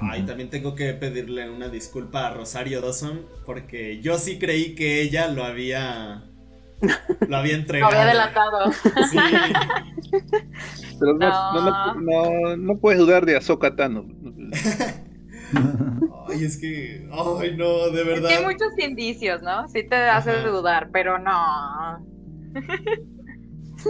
Ay, 0.00 0.22
también 0.22 0.50
tengo 0.50 0.74
que 0.74 0.92
pedirle 0.94 1.48
una 1.50 1.68
disculpa 1.68 2.26
a 2.28 2.34
Rosario 2.34 2.80
Dawson 2.80 3.22
porque 3.46 4.00
yo 4.00 4.18
sí 4.18 4.38
creí 4.38 4.74
que 4.74 5.00
ella 5.02 5.28
lo 5.28 5.44
había 5.44 6.24
lo 7.28 7.36
había 7.36 7.52
Lo 7.54 7.58
entregado. 7.60 7.92
había 7.92 8.06
delatado. 8.06 8.72
Sí. 8.72 9.18
Pero 11.00 11.14
no, 11.14 11.28
No. 11.28 11.52
no, 11.54 11.94
no, 11.94 12.30
no- 12.50 12.56
no 12.56 12.76
puedes 12.78 12.98
dudar 13.00 13.24
de 13.26 13.36
Ahsoka 13.36 13.74
Tano. 13.76 14.04
Ay, 16.28 16.42
es 16.44 16.56
que 16.58 17.06
ay 17.12 17.56
no, 17.56 17.90
de 17.90 18.00
Es 18.00 18.06
verdad. 18.06 18.28
que 18.28 18.34
hay 18.36 18.44
muchos 18.44 18.68
indicios, 18.78 19.42
¿no? 19.42 19.68
Sí 19.68 19.86
te 19.88 19.94
hace 19.96 20.30
Ajá. 20.30 20.48
dudar, 20.48 20.90
pero 20.92 21.18
no. 21.18 22.04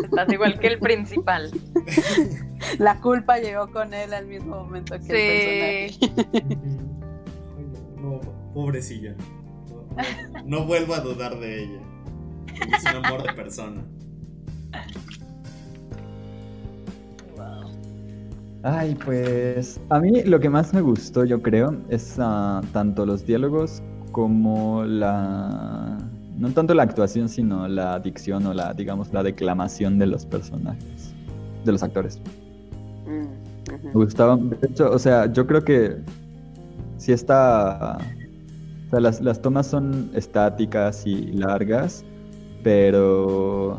Estás 0.03 0.33
igual 0.33 0.59
que 0.59 0.67
el 0.67 0.79
principal. 0.79 1.51
La 2.79 3.01
culpa 3.01 3.39
llegó 3.39 3.71
con 3.71 3.93
él 3.95 4.13
al 4.15 4.27
mismo 4.27 4.57
momento 4.65 4.97
que 5.07 5.87
el 5.87 5.91
Sí. 5.91 5.99
personaje. 6.01 6.59
Ay, 7.59 7.67
no, 8.01 8.21
pobrecilla. 8.55 9.15
No, 9.71 9.87
no- 9.97 10.45
no 10.45 10.67
vuelvo 10.67 10.95
a 10.95 11.01
dudar 11.01 11.39
de 11.39 11.65
ella. 11.65 11.81
Es 12.77 12.83
un 12.85 13.05
amor 13.05 13.23
de 13.23 13.33
persona. 13.35 13.85
Ay, 18.63 18.95
pues 19.05 19.79
a 19.91 20.01
mí 20.01 20.23
lo 20.23 20.41
que 20.41 20.49
más 20.49 20.73
me 20.73 20.81
gustó, 20.81 21.25
yo 21.25 21.43
creo, 21.43 21.77
es 21.91 22.17
ah, 22.19 22.63
tanto 22.73 23.05
los 23.05 23.27
diálogos 23.27 23.83
como 24.11 24.85
la... 24.85 25.99
No 26.37 26.51
tanto 26.51 26.75
la 26.75 26.83
actuación, 26.83 27.29
sino 27.29 27.69
la 27.69 27.99
dicción 28.01 28.47
o 28.47 28.55
la, 28.55 28.75
digamos, 28.75 29.13
la 29.13 29.23
declamación 29.23 29.99
de 29.99 30.07
los 30.07 30.27
personajes, 30.27 31.15
de 31.65 31.73
los 31.73 31.83
actores. 31.83 32.21
Mm. 33.07 33.87
Me 33.87 33.93
gustaba, 33.93 34.37
de 34.37 34.59
hecho, 34.69 34.91
o 34.91 34.99
sea, 34.99 35.33
yo 35.33 35.47
creo 35.47 35.65
que 35.65 35.97
sí 36.97 37.13
está... 37.13 37.99
O 38.87 38.91
sea, 38.91 39.01
las, 39.01 39.21
las 39.21 39.41
tomas 39.41 39.67
son 39.67 40.11
estáticas 40.15 41.07
y 41.07 41.33
largas, 41.33 42.05
pero 42.63 43.79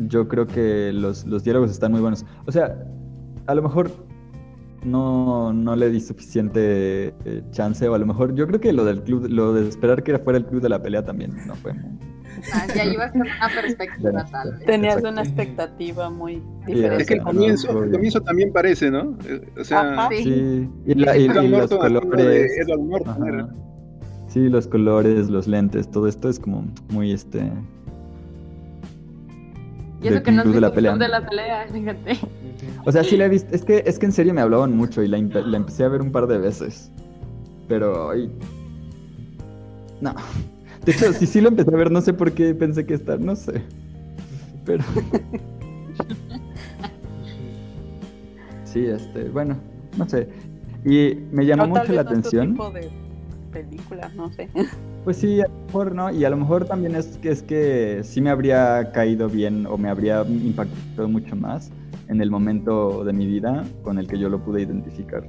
yo 0.00 0.28
creo 0.28 0.46
que 0.46 0.92
los, 0.92 1.26
los 1.26 1.44
diálogos 1.44 1.70
están 1.70 1.92
muy 1.92 2.00
buenos. 2.00 2.24
O 2.46 2.52
sea, 2.52 2.86
a 3.46 3.54
lo 3.54 3.62
mejor 3.62 3.90
no, 4.84 5.52
no 5.52 5.76
le 5.76 5.90
di 5.90 6.00
suficiente 6.00 7.14
eh, 7.24 7.42
chance, 7.50 7.86
o 7.88 7.94
a 7.94 7.98
lo 7.98 8.06
mejor 8.06 8.34
yo 8.34 8.46
creo 8.46 8.60
que 8.60 8.72
lo 8.72 8.84
del 8.84 9.02
club, 9.02 9.26
lo 9.28 9.52
de 9.52 9.68
esperar 9.68 10.02
que 10.02 10.18
fuera 10.18 10.38
el 10.38 10.46
club 10.46 10.60
de 10.62 10.68
la 10.68 10.80
pelea 10.82 11.04
también 11.04 11.32
no 11.46 11.54
fue 11.56 11.72
muy... 11.74 11.98
Ah, 12.54 12.66
ya 12.72 12.84
ibas 12.84 13.10
con 13.10 13.22
una 13.22 13.48
perspectiva 13.52 14.24
tal 14.30 14.52
vez. 14.52 14.64
Tenías 14.64 14.94
Exacto. 14.98 15.08
una 15.10 15.22
expectativa 15.22 16.08
muy 16.08 16.36
Sí, 16.66 16.72
diferente. 16.74 17.02
Es 17.02 17.08
que 17.08 17.14
el 17.14 17.22
comienzo, 17.22 17.72
no, 17.72 17.82
el 17.82 17.90
comienzo 17.90 18.20
también 18.20 18.52
parece, 18.52 18.90
¿no? 18.92 19.18
Eh, 19.26 19.40
O 19.60 19.64
sea, 19.64 19.80
Ajá. 19.80 20.08
Sí. 20.10 20.22
Sí, 20.22 20.70
y, 20.86 20.94
la- 20.94 21.16
y- 21.16 21.24
y 21.24 21.48
los 21.48 21.68
colores... 21.70 22.52
Ajá. 23.06 23.48
Sí, 24.28 24.48
los 24.48 24.68
colores, 24.68 25.28
los 25.30 25.48
lentes, 25.48 25.90
todo 25.90 26.06
esto 26.06 26.28
es 26.28 26.38
como 26.38 26.64
muy 26.90 27.10
este... 27.12 27.50
Y 30.00 30.06
eso 30.08 30.22
que 30.22 30.30
no 30.30 30.38
es 30.38 30.42
club 30.44 30.54
de 30.54 30.60
la 30.60 30.66
el 30.68 30.72
pelea. 30.74 30.92
club 30.92 31.02
de 31.02 31.08
la 31.08 31.26
pelea, 31.28 31.66
fíjate. 31.72 32.12
O 32.84 32.92
sea, 32.92 33.04
sí 33.04 33.16
la 33.16 33.26
he 33.26 33.28
visto. 33.28 33.54
Es 33.54 33.64
que, 33.64 33.82
es 33.86 33.98
que 33.98 34.06
en 34.06 34.12
serio 34.12 34.34
me 34.34 34.40
hablaban 34.40 34.76
mucho 34.76 35.02
y 35.02 35.08
la, 35.08 35.18
empe- 35.18 35.44
la 35.44 35.56
empecé 35.56 35.84
a 35.84 35.88
ver 35.88 36.02
un 36.02 36.12
par 36.12 36.26
de 36.26 36.38
veces. 36.38 36.90
pero 37.68 38.10
ay, 38.10 38.30
no. 40.00 40.14
De 40.84 40.92
hecho, 40.92 41.12
si 41.12 41.26
sí 41.26 41.40
lo 41.40 41.48
empecé 41.48 41.74
a 41.74 41.76
ver, 41.76 41.90
no 41.90 42.00
sé 42.00 42.12
por 42.14 42.32
qué 42.32 42.54
pensé 42.54 42.86
que 42.86 42.94
estar, 42.94 43.20
no 43.20 43.36
sé. 43.36 43.62
Pero 44.64 44.84
sí, 48.64 48.86
este, 48.86 49.24
bueno, 49.30 49.56
no 49.96 50.08
sé. 50.08 50.28
Y 50.84 51.14
me 51.32 51.44
llamó 51.44 51.66
mucho 51.66 51.92
la 51.92 52.02
atención. 52.02 52.50
tipo 52.52 52.70
de 52.70 52.88
película, 53.52 54.10
no 54.14 54.32
sé. 54.32 54.48
Pues 55.04 55.16
sí, 55.18 55.40
a 55.40 55.46
lo 55.48 55.54
mejor 55.66 55.94
no, 55.94 56.10
y 56.10 56.24
a 56.26 56.30
lo 56.30 56.36
mejor 56.36 56.66
también 56.66 56.94
es 56.94 57.16
que 57.22 57.30
es 57.30 57.42
que 57.42 58.00
sí 58.02 58.20
me 58.20 58.28
habría 58.28 58.90
caído 58.92 59.30
bien 59.30 59.64
o 59.66 59.78
me 59.78 59.88
habría 59.88 60.22
impactado 60.22 61.08
mucho 61.08 61.34
más 61.34 61.70
en 62.08 62.20
el 62.20 62.30
momento 62.30 63.04
de 63.04 63.12
mi 63.12 63.26
vida 63.26 63.64
con 63.82 63.98
el 63.98 64.06
que 64.06 64.18
yo 64.18 64.28
lo 64.28 64.38
pude 64.40 64.62
identificar. 64.62 65.28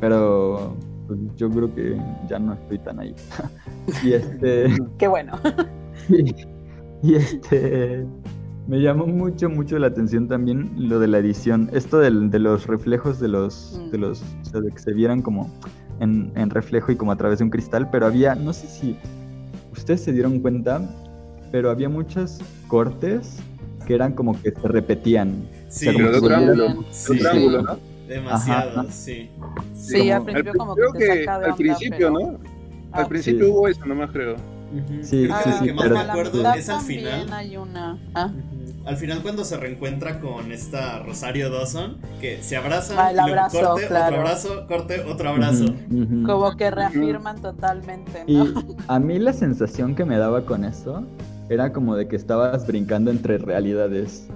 Pero 0.00 0.74
pues, 1.06 1.18
yo 1.36 1.50
creo 1.50 1.74
que 1.74 1.96
ya 2.28 2.38
no 2.38 2.54
estoy 2.54 2.78
tan 2.78 3.00
ahí. 3.00 3.14
y 4.04 4.12
este 4.12 4.68
Qué 4.98 5.08
bueno. 5.08 5.32
y, 6.08 6.34
y, 7.02 7.14
este 7.14 8.06
me 8.68 8.80
llamó 8.80 9.06
mucho 9.06 9.48
mucho 9.48 9.78
la 9.78 9.86
atención 9.88 10.26
también 10.26 10.72
lo 10.76 10.98
de 10.98 11.06
la 11.06 11.18
edición, 11.18 11.70
esto 11.72 11.98
del- 11.98 12.30
de 12.30 12.38
los 12.40 12.66
reflejos 12.66 13.20
de 13.20 13.28
los 13.28 13.80
Mm. 13.86 13.90
de 13.90 13.98
los 13.98 14.22
o 14.22 14.44
sea, 14.44 14.60
de 14.60 14.70
que 14.72 14.78
se 14.78 14.92
vieran 14.92 15.22
como 15.22 15.48
en, 16.00 16.32
en 16.34 16.50
reflejo 16.50 16.90
y 16.92 16.96
como 16.96 17.12
a 17.12 17.16
través 17.16 17.38
de 17.38 17.44
un 17.44 17.50
cristal, 17.50 17.88
pero 17.92 18.06
había, 18.06 18.34
no 18.34 18.52
sé 18.52 18.66
si 18.66 18.96
ustedes 19.72 20.02
se 20.02 20.12
dieron 20.12 20.40
cuenta, 20.40 20.80
pero 21.52 21.70
había 21.70 21.88
muchos 21.88 22.40
cortes 22.66 23.38
que 23.86 23.94
eran 23.94 24.12
como 24.14 24.32
que 24.42 24.50
se 24.50 24.66
repetían. 24.68 25.44
Sí, 25.68 25.84
sea, 25.86 25.92
como 25.92 26.04
Pero 26.04 26.12
de 26.12 26.20
que 26.20 26.24
otro 26.26 26.36
ángulo. 26.36 26.84
Sí. 26.90 27.12
Otro 27.12 27.30
ángulo, 27.30 27.62
¿no? 27.62 27.78
demasiado, 28.06 28.80
Ajá. 28.80 28.90
sí. 28.92 29.30
Sí, 29.74 29.98
como- 29.98 30.14
al 30.14 30.24
principio 30.24 30.52
como 30.56 30.74
que 30.76 30.80
creo 30.80 30.92
te 30.92 30.98
que 30.98 31.06
saca 31.24 31.38
de 31.38 31.44
al 31.44 31.50
onda, 31.50 31.56
principio, 31.56 31.96
pero- 31.98 32.10
¿no? 32.12 32.38
Ah, 32.92 32.98
Al 33.00 33.08
principio 33.08 33.44
Sí. 33.46 33.50
hubo 33.50 33.68
eso, 33.68 33.84
nomás 33.86 34.10
creo. 34.12 34.34
Ujú. 34.34 35.02
Sí, 35.02 35.24
Creo 35.26 35.36
que 35.38 35.42
sí, 35.42 35.50
sí, 35.58 35.64
que 35.66 35.72
más 35.74 35.82
pero- 35.82 35.94
me 35.96 36.00
acuerdo 36.02 36.54
es 36.54 36.68
al 36.68 36.80
final. 36.80 37.32
hay 37.32 37.56
una. 37.56 37.98
Ah. 38.14 38.30
Al 38.84 38.96
final 38.96 39.22
cuando 39.22 39.44
se 39.44 39.56
reencuentra 39.56 40.20
con 40.20 40.52
esta 40.52 41.02
Rosario 41.02 41.50
Dawson, 41.50 41.96
que 42.20 42.40
se 42.42 42.56
abrazan, 42.56 42.96
Ah, 43.00 43.10
el 43.10 43.16
luego 43.16 43.30
abrazo, 43.30 43.60
corte, 43.60 43.86
claro. 43.88 44.06
otro 44.06 44.20
abrazo, 44.20 44.66
corte, 44.68 45.00
otro 45.02 45.28
abrazo. 45.30 45.64
Como 46.24 46.56
que 46.56 46.70
reafirman 46.70 47.42
totalmente, 47.42 48.22
Y 48.28 48.36
¿no? 48.36 48.62
a 48.86 48.98
mí 49.00 49.18
la 49.18 49.32
sensación 49.32 49.96
que 49.96 50.04
me 50.04 50.16
daba 50.16 50.42
con 50.46 50.64
eso 50.64 51.02
era 51.48 51.72
como 51.72 51.96
de 51.96 52.06
que 52.06 52.14
estabas 52.14 52.66
brincando 52.68 53.10
entre 53.10 53.38
realidades. 53.38 54.28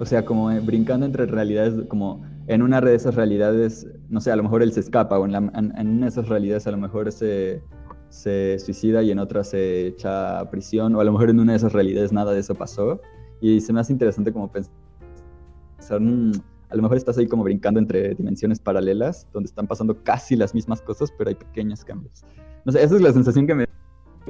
O 0.00 0.06
sea, 0.06 0.24
como 0.24 0.50
eh, 0.50 0.60
brincando 0.60 1.04
entre 1.04 1.26
realidades, 1.26 1.74
como 1.88 2.22
en 2.46 2.62
una 2.62 2.80
de 2.80 2.94
esas 2.94 3.14
realidades, 3.14 3.86
no 4.08 4.20
sé, 4.20 4.32
a 4.32 4.36
lo 4.36 4.42
mejor 4.42 4.62
él 4.62 4.72
se 4.72 4.80
escapa, 4.80 5.18
o 5.18 5.26
en, 5.26 5.32
la- 5.32 5.38
en- 5.54 5.72
en 5.76 5.88
una 5.88 6.06
de 6.06 6.08
esas 6.08 6.26
realidades 6.28 6.66
a 6.66 6.70
lo 6.70 6.78
mejor 6.78 7.12
se, 7.12 7.62
se 8.08 8.58
suicida 8.58 9.02
y 9.02 9.10
en 9.10 9.18
otra 9.18 9.44
se 9.44 9.88
echa 9.88 10.40
a 10.40 10.50
prisión, 10.50 10.94
o 10.96 11.00
a 11.00 11.04
lo 11.04 11.12
mejor 11.12 11.28
en 11.28 11.38
una 11.38 11.52
de 11.52 11.58
esas 11.58 11.74
realidades 11.74 12.12
nada 12.12 12.32
de 12.32 12.40
eso 12.40 12.54
pasó. 12.54 13.00
Y 13.42 13.60
se 13.60 13.72
me 13.74 13.80
hace 13.80 13.92
interesante 13.92 14.32
como 14.32 14.50
pensar, 14.50 14.72
mm, 16.00 16.32
a 16.70 16.76
lo 16.76 16.82
mejor 16.82 16.96
estás 16.96 17.18
ahí 17.18 17.26
como 17.26 17.44
brincando 17.44 17.78
entre 17.78 18.14
dimensiones 18.14 18.58
paralelas, 18.58 19.28
donde 19.34 19.48
están 19.48 19.66
pasando 19.66 20.02
casi 20.02 20.34
las 20.34 20.54
mismas 20.54 20.80
cosas, 20.80 21.12
pero 21.16 21.28
hay 21.28 21.34
pequeños 21.36 21.84
cambios. 21.84 22.24
No 22.64 22.72
sé, 22.72 22.82
esa 22.82 22.94
es 22.96 23.02
la 23.02 23.12
sensación 23.12 23.46
que 23.46 23.54
me 23.54 23.66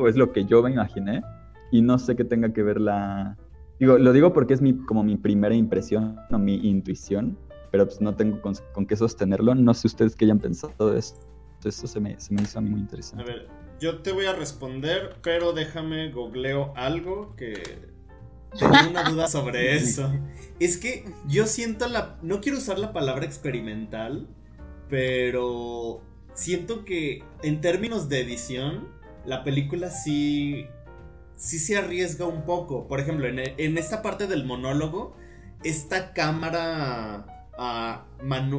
es 0.08 0.16
lo 0.16 0.32
que 0.32 0.44
yo 0.44 0.62
me 0.62 0.70
imaginé 0.72 1.22
y 1.70 1.80
no 1.82 1.98
sé 1.98 2.16
qué 2.16 2.24
tenga 2.24 2.52
que 2.52 2.62
ver 2.62 2.80
la 2.80 3.36
digo 3.80 3.98
lo 3.98 4.12
digo 4.12 4.32
porque 4.32 4.54
es 4.54 4.60
mi 4.60 4.76
como 4.76 5.02
mi 5.02 5.16
primera 5.16 5.54
impresión 5.54 6.16
o 6.30 6.38
mi 6.38 6.54
intuición 6.68 7.36
pero 7.72 7.86
pues 7.86 8.00
no 8.00 8.14
tengo 8.16 8.40
con, 8.42 8.54
con 8.72 8.84
qué 8.84 8.96
sostenerlo. 8.96 9.54
No 9.54 9.74
sé 9.74 9.86
ustedes 9.86 10.16
qué 10.16 10.24
hayan 10.24 10.40
pensado 10.40 10.90
de 10.90 10.98
eso 10.98 11.14
eso 11.68 11.86
se 11.86 12.00
me, 12.00 12.18
se 12.18 12.32
me 12.32 12.42
hizo 12.42 12.58
a 12.58 12.62
mí 12.62 12.70
muy 12.70 12.80
A 12.80 12.82
interesante 12.82 13.24
ver, 13.24 13.48
yo 13.80 13.98
te 13.98 14.12
voy 14.12 14.26
a 14.26 14.32
responder, 14.32 15.16
pero 15.22 15.52
déjame 15.52 16.10
googleo 16.10 16.72
algo 16.76 17.34
que 17.36 17.62
tenía 18.58 18.88
una 18.88 19.10
duda 19.10 19.28
sobre 19.28 19.76
eso. 19.76 20.10
Es 20.58 20.78
que 20.78 21.04
yo 21.28 21.46
siento 21.46 21.88
la... 21.88 22.18
No 22.22 22.40
quiero 22.40 22.58
usar 22.58 22.78
la 22.78 22.92
palabra 22.92 23.24
experimental, 23.26 24.26
pero 24.88 26.00
siento 26.34 26.84
que 26.84 27.22
en 27.42 27.60
términos 27.60 28.08
de 28.08 28.20
edición, 28.20 28.88
la 29.26 29.44
película 29.44 29.90
sí... 29.90 30.66
Sí 31.40 31.58
se 31.58 31.78
arriesga 31.78 32.26
un 32.26 32.44
poco. 32.44 32.86
Por 32.86 33.00
ejemplo, 33.00 33.26
en, 33.26 33.38
en 33.38 33.78
esta 33.78 34.02
parte 34.02 34.26
del 34.26 34.44
monólogo, 34.44 35.16
esta 35.64 36.12
cámara... 36.12 37.48
ah, 37.58 38.06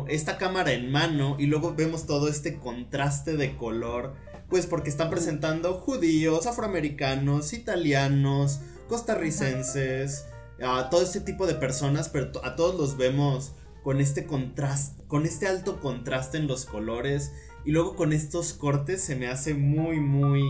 esta 0.10 0.38
cámara 0.38 0.72
en 0.74 0.92
mano 0.92 1.36
y 1.38 1.46
luego 1.46 1.76
vemos 1.76 2.08
todo 2.08 2.28
este 2.28 2.60
contraste 2.60 3.38
de 3.38 3.56
color 3.56 4.16
pues 4.50 4.66
porque 4.66 4.90
están 4.90 5.10
presentando 5.10 5.76
judíos, 5.76 6.46
afroamericanos, 6.46 7.54
italianos, 7.54 8.60
costarricenses, 8.90 10.26
a 10.62 10.90
todo 10.90 11.04
este 11.04 11.22
tipo 11.22 11.48
de 11.48 11.56
personas, 11.56 12.10
pero 12.10 12.32
a 12.44 12.58
todos 12.58 12.76
los 12.76 12.98
vemos 12.98 13.54
con 13.82 14.02
este 14.02 14.26
contraste, 14.26 15.04
con 15.08 15.26
este 15.26 15.48
alto 15.48 15.80
contraste 15.80 16.38
en 16.38 16.48
los 16.48 16.66
colores 16.66 17.32
y 17.64 17.72
luego 17.72 17.96
con 17.96 18.12
estos 18.12 18.52
cortes 18.54 19.02
se 19.02 19.16
me 19.16 19.28
hace 19.28 19.54
muy 19.54 20.02
muy 20.02 20.44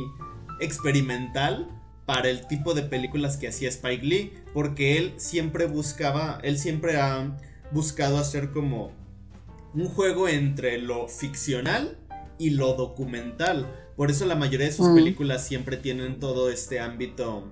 experimental 0.59 1.80
para 2.12 2.28
el 2.30 2.45
tipo 2.45 2.74
de 2.74 2.82
películas 2.84 3.38
que 3.38 3.47
hacía 3.47 3.69
Spike 3.69 4.06
Lee, 4.06 4.34
porque 4.54 4.97
él 4.97 5.13
siempre 5.15 5.65
buscaba, 5.65 6.39
él 6.43 6.60
siempre 6.60 6.97
ha 7.00 7.38
buscado 7.71 8.17
hacer 8.17 8.52
como 8.52 8.91
un 9.74 9.88
juego 9.88 10.28
entre 10.28 10.78
lo 10.78 11.08
ficcional 11.08 11.97
y 12.38 12.50
lo 12.50 12.74
documental. 12.74 13.65
Por 13.95 14.12
eso 14.12 14.26
la 14.26 14.36
mayoría 14.36 14.65
de 14.65 14.74
sus 14.74 14.89
Mm. 14.89 14.95
películas 14.95 15.47
siempre 15.47 15.78
tienen 15.78 16.19
todo 16.19 16.50
este 16.50 16.82
ámbito, 16.82 17.47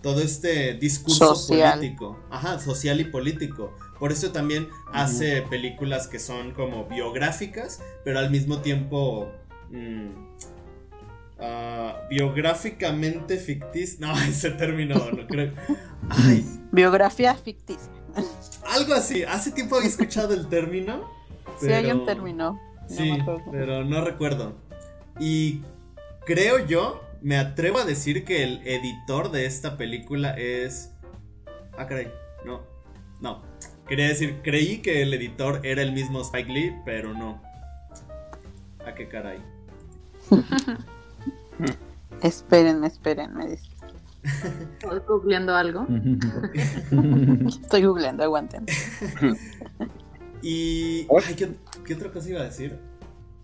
todo 0.00 0.22
este 0.22 0.72
discurso 0.72 1.34
Social. 1.34 1.74
político, 1.78 2.18
ajá, 2.30 2.58
social 2.60 2.98
y 2.98 3.04
político. 3.04 3.76
Por 3.98 4.10
eso 4.10 4.32
también 4.32 4.68
hace 4.94 5.42
películas 5.42 6.08
que 6.08 6.18
son 6.18 6.52
como 6.52 6.86
biográficas, 6.86 7.82
pero 8.06 8.20
al 8.20 8.30
mismo 8.30 8.62
tiempo 8.62 9.30
mm, 9.70 10.31
ah, 11.42 12.00
biográficamente 12.08 13.36
ficticias. 13.38 14.00
No, 14.00 14.12
ese 14.28 14.50
término 14.50 14.94
no 14.94 15.26
creo. 15.26 15.52
Ay, 16.08 16.44
Biografía 16.70 17.34
ficticia. 17.34 17.92
algo 18.70 18.94
así. 18.94 19.22
Hace 19.24 19.50
tiempo 19.52 19.76
había 19.76 19.88
escuchado 19.88 20.32
el 20.34 20.46
término. 20.48 21.10
Sí, 21.60 21.70
hay 21.72 21.86
un 21.86 21.90
pero- 21.92 22.04
término. 22.06 22.52
no 22.52 22.86
Sí, 22.88 23.10
me 23.12 23.20
acuerdo. 23.20 23.44
pero 23.50 23.84
no 23.84 24.04
recuerdo. 24.04 24.54
Y 25.20 25.60
creo 26.24 26.64
yo, 26.66 27.02
me 27.20 27.36
atrevo 27.36 27.78
a 27.78 27.84
decir 27.84 28.24
que 28.24 28.42
el 28.42 28.66
editor 28.66 29.30
de 29.30 29.46
esta 29.46 29.76
película 29.76 30.30
es... 30.36 30.92
Ah, 31.78 31.86
caray, 31.86 32.10
no, 32.44 32.62
no. 33.20 33.42
Quería 33.86 34.08
decir, 34.08 34.40
creí 34.42 34.78
que 34.78 35.02
el 35.02 35.12
editor 35.14 35.60
era 35.64 35.82
el 35.82 35.92
mismo 35.92 36.20
Spike 36.22 36.50
Lee, 36.52 36.74
pero 36.84 37.12
no. 37.14 37.42
¿A 38.86 38.94
qué 38.94 39.08
caray? 39.08 39.38
Esperen, 42.22 42.84
esperen, 42.84 43.34
me 43.34 43.48
dice. 43.48 43.68
¿Estás 44.22 45.04
googleando 45.06 45.54
algo? 45.54 45.86
Estoy 47.62 47.84
googleando, 47.84 48.22
aguanten. 48.24 48.64
Y... 50.44 51.06
Ay, 51.24 51.34
¿qué, 51.36 51.50
qué 51.86 51.94
otra 51.94 52.10
cosa 52.10 52.28
iba 52.28 52.40
a 52.40 52.44
decir? 52.44 52.76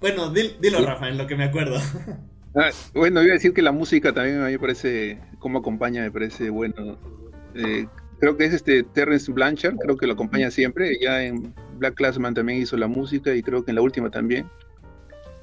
Bueno, 0.00 0.32
dil- 0.34 0.58
dilo, 0.60 0.84
Rafa, 0.84 1.08
en 1.08 1.16
lo 1.16 1.26
que 1.28 1.36
me 1.36 1.44
acuerdo. 1.44 1.78
Ah, 2.54 2.70
bueno, 2.94 3.22
iba 3.22 3.32
a 3.32 3.34
decir 3.34 3.52
que 3.52 3.60
la 3.62 3.70
música 3.72 4.12
también 4.12 4.40
a 4.40 4.46
mí 4.46 4.52
me 4.52 4.58
parece, 4.58 5.20
como 5.38 5.58
acompaña, 5.58 6.00
me 6.02 6.10
parece 6.10 6.48
bueno. 6.50 6.98
Eh, 7.54 7.86
creo 8.18 8.36
que 8.38 8.46
es 8.46 8.54
este 8.54 8.82
Terrence 8.82 9.30
Blanchard, 9.30 9.76
creo 9.76 9.96
que 9.98 10.06
lo 10.08 10.14
acompaña 10.14 10.50
siempre. 10.50 10.98
Ya 11.00 11.22
en 11.22 11.54
Black 11.76 11.94
Classman 11.94 12.34
también 12.34 12.60
hizo 12.62 12.76
la 12.78 12.88
música 12.88 13.32
y 13.34 13.42
creo 13.42 13.64
que 13.64 13.70
en 13.70 13.74
la 13.76 13.82
última 13.82 14.10
también. 14.10 14.48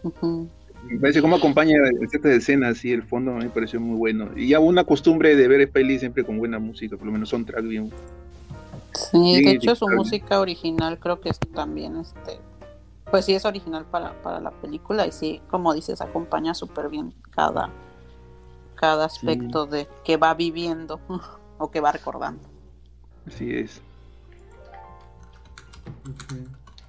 Ujú. 0.01 0.49
Me 0.89 1.00
parece 1.00 1.21
cómo 1.21 1.36
acompaña 1.36 1.76
en 1.78 2.10
ciertas 2.10 2.32
escenas 2.32 2.86
y 2.86 2.91
el 2.91 3.04
fondo 3.04 3.34
me 3.34 3.50
pareció 3.50 3.80
muy 3.80 3.98
bueno. 3.98 4.30
Y 4.36 4.50
ya 4.50 4.60
una 4.60 4.84
costumbre 4.84 5.36
de 5.36 5.48
ver 5.48 5.71
Lee 5.74 6.00
siempre 6.00 6.24
con 6.24 6.38
buena 6.38 6.60
música, 6.60 6.95
por 6.95 7.08
lo 7.08 7.12
menos 7.12 7.30
son 7.30 7.45
track 7.45 7.65
bien. 7.65 7.91
Sí, 8.93 9.43
de 9.43 9.52
hecho 9.52 9.76
su 9.76 9.88
música 9.89 10.39
original 10.39 11.00
creo 11.00 11.19
que 11.19 11.30
es 11.30 11.39
también 11.54 11.98
este 11.98 12.39
pues 13.10 13.26
sí 13.26 13.34
es 13.34 13.45
original 13.45 13.86
para, 13.86 14.19
para 14.21 14.39
la 14.39 14.52
película 14.52 15.06
y 15.06 15.12
sí, 15.12 15.41
como 15.50 15.74
dices, 15.74 16.02
acompaña 16.02 16.54
súper 16.54 16.89
bien 16.89 17.13
cada, 17.32 17.69
cada 18.76 19.06
aspecto 19.06 19.65
de 19.67 19.88
que 20.04 20.17
va 20.17 20.34
viviendo 20.34 21.00
o 21.58 21.71
que 21.71 21.80
va 21.80 21.91
recordando. 21.91 22.43
Así 23.28 23.54
es. 23.54 23.82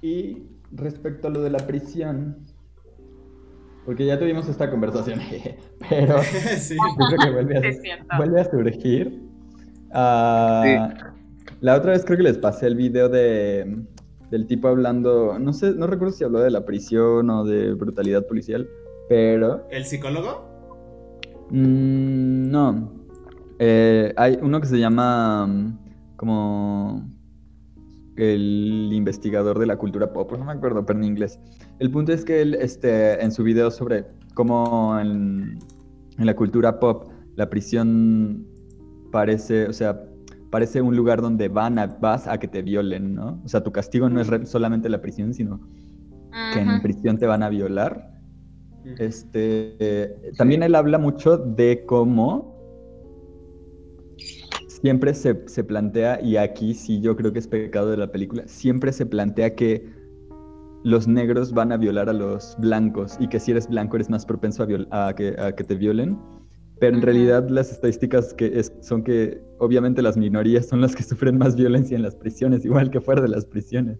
y 0.01 0.43
respecto 0.71 1.27
a 1.27 1.31
lo 1.31 1.41
de 1.41 1.49
la 1.49 1.59
prisión 1.59 2.45
porque 3.87 4.05
ya 4.05 4.19
tuvimos 4.19 4.49
esta 4.49 4.69
conversación 4.69 5.21
pero 5.89 6.21
sí. 6.59 6.75
creo 6.97 7.19
que 7.23 7.31
vuelve 7.31 7.57
a, 7.57 7.59
Es 7.61 7.81
cierto. 7.81 8.05
vuelve 8.17 8.41
a 8.41 8.51
surgir. 8.51 9.23
Ah, 9.93 11.13
La 11.61 11.75
otra 11.77 11.93
vez 11.93 12.03
creo 12.03 12.17
que 12.17 12.23
les 12.23 12.37
pasé 12.37 12.67
el 12.67 12.75
video 12.75 13.07
de, 13.07 13.85
del 14.29 14.45
tipo 14.45 14.67
hablando, 14.67 15.39
no 15.39 15.53
sé, 15.53 15.71
no 15.71 15.87
recuerdo 15.87 16.13
si 16.13 16.25
habló 16.25 16.41
de 16.41 16.51
la 16.51 16.65
prisión 16.65 17.29
o 17.29 17.45
de 17.45 17.73
brutalidad 17.73 18.27
policial, 18.27 18.67
Pero... 19.07 19.65
¿El 19.71 19.85
psicólogo? 19.85 20.45
Mm, 21.49 22.51
no. 22.51 22.91
Eh, 23.59 24.13
hay 24.17 24.37
uno 24.41 24.59
que 24.59 24.67
se 24.67 24.79
llama 24.79 25.77
como 26.17 27.09
el 28.17 28.89
investigador 28.93 29.59
de 29.59 29.65
la 29.67 29.77
cultura 29.77 30.11
pop, 30.11 30.31
no 30.37 30.45
me 30.45 30.51
acuerdo, 30.51 30.85
pero 30.85 30.99
en 30.99 31.05
inglés. 31.05 31.39
El 31.79 31.91
punto 31.91 32.11
es 32.11 32.25
que 32.25 32.41
él, 32.41 32.55
este, 32.55 33.23
en 33.23 33.31
su 33.31 33.43
video 33.43 33.71
sobre 33.71 34.05
cómo 34.33 34.97
en, 34.99 35.59
en 36.17 36.25
la 36.25 36.35
cultura 36.35 36.79
pop 36.79 37.09
la 37.35 37.49
prisión 37.49 38.45
parece, 39.11 39.67
o 39.67 39.73
sea, 39.73 40.03
parece 40.49 40.81
un 40.81 40.95
lugar 40.95 41.21
donde 41.21 41.47
van 41.49 41.77
a, 41.77 41.87
vas 41.87 42.27
a 42.27 42.39
que 42.39 42.47
te 42.47 42.61
violen, 42.61 43.13
¿no? 43.13 43.41
O 43.45 43.47
sea, 43.47 43.63
tu 43.63 43.71
castigo 43.71 44.09
no 44.09 44.19
es 44.19 44.27
re- 44.27 44.45
solamente 44.45 44.89
la 44.89 45.01
prisión, 45.01 45.33
sino 45.33 45.59
que 46.53 46.59
en 46.59 46.81
prisión 46.81 47.17
te 47.17 47.27
van 47.27 47.43
a 47.43 47.49
violar. 47.49 48.11
Este, 48.97 49.75
eh, 49.79 50.31
también 50.37 50.63
él 50.63 50.73
habla 50.73 50.97
mucho 50.97 51.37
de 51.37 51.83
cómo 51.85 52.56
siempre 54.81 55.13
se, 55.13 55.47
se 55.47 55.63
plantea, 55.63 56.21
y 56.21 56.37
aquí 56.37 56.73
sí 56.73 56.99
yo 57.01 57.15
creo 57.15 57.33
que 57.33 57.39
es 57.39 57.47
pecado 57.47 57.89
de 57.91 57.97
la 57.97 58.11
película, 58.11 58.43
siempre 58.47 58.91
se 58.93 59.05
plantea 59.05 59.55
que 59.55 59.85
los 60.83 61.07
negros 61.07 61.51
van 61.53 61.71
a 61.71 61.77
violar 61.77 62.09
a 62.09 62.13
los 62.13 62.55
blancos 62.59 63.17
y 63.19 63.27
que 63.27 63.39
si 63.39 63.51
eres 63.51 63.67
blanco 63.67 63.95
eres 63.97 64.09
más 64.09 64.25
propenso 64.25 64.63
a, 64.91 65.13
que, 65.15 65.35
a 65.37 65.51
que 65.53 65.63
te 65.63 65.75
violen. 65.75 66.17
Pero 66.79 66.95
en 66.95 67.01
realidad 67.01 67.49
las 67.49 67.71
estadísticas 67.71 68.33
que 68.35 68.59
es- 68.59 68.71
son 68.81 69.03
que 69.03 69.41
obviamente 69.57 70.01
las 70.03 70.15
minorías 70.15 70.67
son 70.67 70.79
las 70.79 70.95
que 70.95 71.01
sufren 71.03 71.37
más 71.37 71.55
violencia 71.55 71.95
en 71.97 72.03
las 72.03 72.15
prisiones, 72.15 72.63
igual 72.63 72.91
que 72.91 73.01
fuera 73.01 73.21
de 73.21 73.29
las 73.29 73.45
prisiones. 73.45 73.97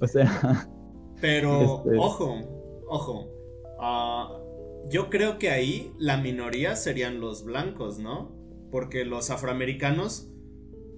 O 0.00 0.06
sea, 0.06 0.30
Pero, 1.20 1.82
Este- 1.84 1.98
ojo, 1.98 2.34
ojo. 2.88 3.28
ah, 3.80 4.38
yo 4.88 5.10
creo 5.10 5.38
que 5.38 5.50
ahí 5.50 5.92
la 5.98 6.16
minoría 6.16 6.76
serían 6.76 7.20
los 7.20 7.44
blancos, 7.44 7.98
¿no? 7.98 8.39
Porque 8.70 9.04
los 9.04 9.30
afroamericanos, 9.30 10.30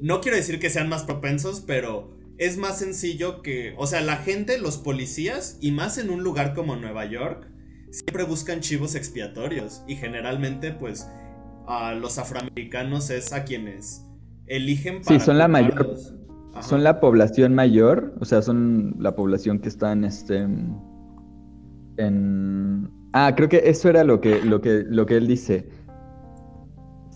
no 0.01 0.21
quiero 0.21 0.37
decir 0.37 0.59
que 0.59 0.71
sean 0.71 0.89
más 0.89 1.05
propensos, 1.05 1.63
pero 1.67 2.17
es 2.39 2.57
más 2.57 2.79
sencillo 2.79 3.43
que, 3.43 3.75
o 3.79 3.87
sea, 3.87 4.01
la 4.01 4.17
gente, 4.17 4.59
los 4.59 4.79
policías, 4.79 5.59
y 5.61 5.73
más 5.73 5.99
en 5.99 6.11
un 6.11 6.23
lugar 6.23 6.55
como 6.55 6.77
Nueva 6.77 7.05
York, 7.05 7.49
siempre 7.91 8.25
buscan 8.25 8.61
chivos 8.61 8.95
expiatorios. 8.95 9.83
Y 9.87 9.97
generalmente, 9.97 10.73
pues, 10.73 11.09
a 11.67 11.95
los 11.95 12.19
afroamericanos 12.19 13.11
es 13.11 13.33
a 13.33 13.45
quienes 13.45 14.05
eligen 14.47 14.99
Sí, 14.99 15.15
para 15.15 15.21
son 15.21 15.39
la 15.39 15.49
mayor-. 15.49 15.97
Ajá. 16.55 16.63
Son 16.63 16.85
la 16.85 17.01
población 17.01 17.55
mayor, 17.55 18.15
o 18.21 18.25
sea, 18.25 18.43
son 18.43 18.97
la 18.99 19.15
población 19.17 19.59
que 19.59 19.69
está 19.69 19.93
en 19.93 20.05
este. 20.05 20.47
En. 21.97 22.91
Ah, 23.15 23.35
creo 23.37 23.49
que 23.49 23.63
eso 23.65 23.89
era 23.89 24.05
lo 24.05 24.21
que, 24.21 24.43
lo 24.43 24.61
que, 24.61 24.85
lo 24.87 25.07
que 25.07 25.17
él 25.17 25.27
dice. 25.27 25.69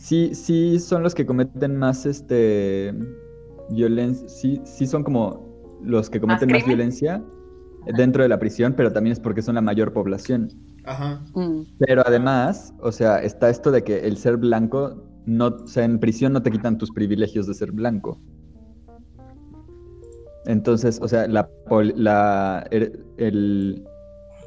Sí, 0.06 0.36
sí 0.36 0.78
son 0.78 1.02
los 1.02 1.16
que 1.16 1.26
cometen 1.26 1.76
más 1.76 2.06
este 2.06 2.94
violencia. 3.70 4.28
Sí, 4.28 4.60
sí 4.64 4.86
son 4.86 5.02
como 5.02 5.80
los 5.82 6.08
que 6.08 6.20
cometen 6.20 6.52
más, 6.52 6.64
violencia 6.64 7.24
dentro 7.96 8.22
de 8.22 8.28
la 8.28 8.38
prisión, 8.38 8.74
pero 8.76 8.92
también 8.92 9.14
es 9.14 9.18
porque 9.18 9.42
son 9.42 9.56
la 9.56 9.62
mayor 9.62 9.92
población. 9.92 10.48
Ajá. 10.84 11.24
Mm. 11.34 11.62
Pero 11.80 12.04
además, 12.06 12.72
o 12.78 12.92
sea, 12.92 13.20
está 13.20 13.50
esto 13.50 13.72
de 13.72 13.82
que 13.82 14.06
el 14.06 14.16
ser 14.16 14.36
blanco, 14.36 15.02
no, 15.26 15.48
o 15.48 15.66
sea, 15.66 15.82
en 15.82 15.98
prisión 15.98 16.32
no 16.32 16.40
te 16.40 16.52
quitan 16.52 16.78
tus 16.78 16.92
privilegios 16.92 17.48
de 17.48 17.54
ser 17.54 17.72
blanco. 17.72 18.20
Entonces, 20.44 21.00
o 21.02 21.08
sea, 21.08 21.26
la, 21.26 21.48
pol- 21.68 21.94
la- 21.96 22.64
el- 22.70 23.04
el- 23.16 23.84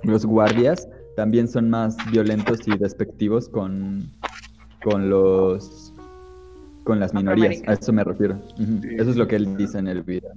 los 0.04 0.26
guardias 0.26 0.88
también 1.18 1.50
son 1.50 1.70
más 1.70 1.98
violentos 2.14 2.66
y 2.66 2.78
despectivos 2.78 3.50
con, 3.50 4.10
con 4.84 5.10
los 5.10 5.94
con 6.84 7.00
las 7.00 7.14
minorías. 7.14 7.62
A 7.68 7.74
eso 7.74 7.94
me 7.94 8.04
refiero. 8.04 8.40
Sí. 8.58 8.80
Eso 8.98 9.10
es 9.12 9.16
lo 9.16 9.28
que 9.28 9.36
él 9.36 9.56
dice 9.58 9.78
en 9.78 9.88
el 9.88 10.02
video. 10.02 10.32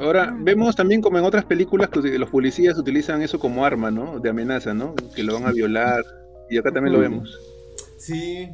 Ahora, 0.00 0.34
vemos 0.40 0.74
también 0.74 1.00
como 1.02 1.18
en 1.18 1.24
otras 1.24 1.44
películas 1.44 1.90
que 1.90 2.00
los 2.18 2.30
policías 2.30 2.78
utilizan 2.78 3.22
eso 3.22 3.38
como 3.38 3.64
arma, 3.64 3.90
¿no? 3.90 4.18
De 4.18 4.30
amenaza, 4.30 4.72
¿no? 4.74 4.94
Que 5.14 5.22
lo 5.22 5.34
van 5.34 5.46
a 5.46 5.52
violar. 5.52 6.02
Y 6.48 6.56
acá 6.58 6.72
también 6.72 6.94
lo 6.94 7.00
vemos. 7.00 7.38
Sí. 7.98 8.48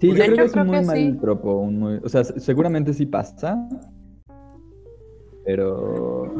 Sí, 0.00 0.08
yo 0.08 0.14
creo 0.14 0.34
que 0.36 0.42
es 0.44 0.54
un 0.54 0.66
muy 0.66 0.84
mal 0.84 0.96
sí. 0.96 1.18
tropo. 1.20 1.58
un 1.58 1.78
muy- 1.78 2.00
o 2.04 2.08
sea, 2.08 2.24
se- 2.24 2.38
seguramente 2.40 2.92
sí 2.92 3.06
pasa. 3.06 3.56
Pero. 5.44 6.32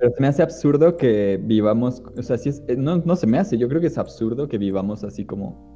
Pero 0.00 0.12
se 0.14 0.20
me 0.22 0.28
hace 0.28 0.42
absurdo 0.42 0.96
que 0.96 1.38
vivamos. 1.42 2.02
O 2.16 2.22
sea, 2.22 2.38
sí 2.38 2.48
es, 2.48 2.62
eh, 2.68 2.76
no, 2.76 2.96
no 2.96 3.16
se 3.16 3.26
me 3.26 3.38
hace. 3.38 3.58
Yo 3.58 3.68
creo 3.68 3.80
que 3.80 3.88
es 3.88 3.98
absurdo 3.98 4.48
que 4.48 4.58
vivamos 4.58 5.04
así 5.04 5.26
como 5.26 5.68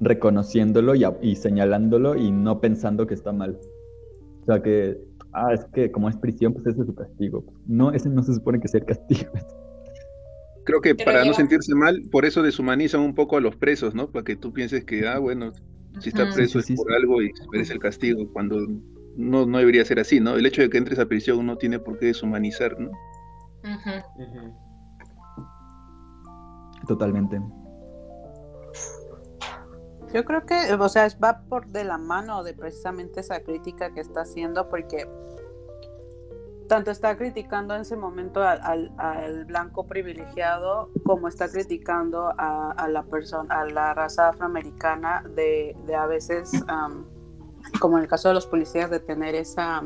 reconociéndolo 0.00 0.94
y, 0.94 1.02
a- 1.04 1.18
y 1.20 1.34
señalándolo 1.34 2.14
y 2.16 2.30
no 2.30 2.60
pensando 2.60 3.06
que 3.06 3.14
está 3.14 3.32
mal. 3.32 3.58
O 4.42 4.44
sea, 4.46 4.62
que. 4.62 4.98
Ah, 5.32 5.52
es 5.52 5.64
que 5.74 5.90
como 5.90 6.08
es 6.08 6.16
prisión, 6.16 6.54
pues 6.54 6.66
ese 6.68 6.80
es 6.80 6.86
su 6.86 6.94
castigo. 6.94 7.44
No, 7.66 7.92
ese 7.92 8.08
no 8.08 8.22
se 8.22 8.32
supone 8.34 8.60
que 8.60 8.68
sea 8.68 8.80
el 8.80 8.86
castigo. 8.86 9.30
Creo 10.64 10.80
que 10.80 10.94
Pero 10.94 11.10
para 11.12 11.24
no 11.24 11.32
sentirse 11.34 11.74
mal, 11.74 12.02
por 12.10 12.24
eso 12.24 12.42
deshumanizan 12.42 13.00
un 13.00 13.14
poco 13.14 13.36
a 13.36 13.40
los 13.40 13.56
presos, 13.56 13.94
¿no? 13.94 14.10
Para 14.10 14.24
que 14.24 14.36
tú 14.36 14.52
pienses 14.52 14.84
que, 14.84 15.06
ah, 15.08 15.18
bueno, 15.18 15.52
si 16.00 16.10
está 16.10 16.28
preso 16.30 16.60
Sí, 16.60 16.66
sí, 16.68 16.72
es 16.74 16.80
por 16.80 16.88
sí. 16.90 16.96
algo 16.96 17.22
y 17.22 17.30
merece 17.52 17.72
el 17.74 17.78
castigo, 17.80 18.30
cuando 18.32 18.58
no, 19.16 19.46
no 19.46 19.58
debería 19.58 19.84
ser 19.84 19.98
así, 19.98 20.20
¿no? 20.20 20.36
El 20.36 20.46
hecho 20.46 20.62
de 20.62 20.70
que 20.70 20.78
entres 20.78 20.98
a 20.98 21.06
prisión 21.06 21.44
no 21.46 21.56
tiene 21.56 21.78
por 21.78 21.98
qué 21.98 22.06
deshumanizar, 22.06 22.78
¿no? 22.78 22.90
Totalmente. 26.86 27.40
Yo 30.14 30.24
creo 30.24 30.46
que, 30.46 30.72
o 30.72 30.88
sea, 30.88 31.04
es- 31.06 31.18
va 31.22 31.42
por 31.48 31.66
de 31.66 31.84
la 31.84 31.98
mano 31.98 32.42
de 32.42 32.54
precisamente 32.54 33.20
esa 33.20 33.40
crítica 33.40 33.92
que 33.92 34.00
está 34.00 34.22
haciendo, 34.22 34.68
porque 34.70 35.06
tanto 36.66 36.90
está 36.90 37.16
criticando 37.16 37.74
en 37.74 37.82
ese 37.82 37.96
momento 37.96 38.42
al, 38.42 38.60
al- 38.62 38.92
al 38.98 39.44
blanco 39.44 39.86
privilegiado, 39.86 40.90
como 41.04 41.28
está 41.28 41.48
criticando 41.50 42.32
a, 42.38 42.70
a 42.72 42.88
la 42.88 43.02
persona, 43.02 43.60
a 43.60 43.64
la 43.66 43.92
raza 43.94 44.28
afroamericana 44.30 45.24
de, 45.34 45.76
de 45.86 45.94
a 45.94 46.06
veces, 46.06 46.52
como 47.80 47.98
en 47.98 48.04
el 48.04 48.08
caso 48.08 48.28
de 48.28 48.34
los 48.34 48.46
policías, 48.46 48.90
de 48.90 49.00
tener 49.00 49.34
esa, 49.34 49.82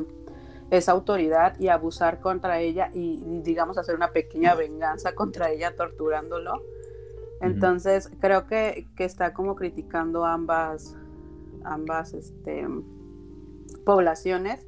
esa 0.72 0.92
autoridad 0.92 1.60
y 1.60 1.68
abusar 1.68 2.20
contra 2.20 2.58
ella 2.60 2.88
y, 2.94 3.20
digamos, 3.42 3.76
hacer 3.76 3.94
una 3.94 4.10
pequeña 4.10 4.54
venganza 4.54 5.14
contra 5.14 5.50
ella 5.50 5.76
torturándolo. 5.76 6.64
Entonces, 7.42 8.10
creo 8.20 8.46
que, 8.46 8.88
que 8.96 9.04
está 9.04 9.34
como 9.34 9.54
criticando 9.54 10.24
ambas, 10.24 10.96
ambas 11.62 12.14
este, 12.14 12.66
poblaciones 13.84 14.66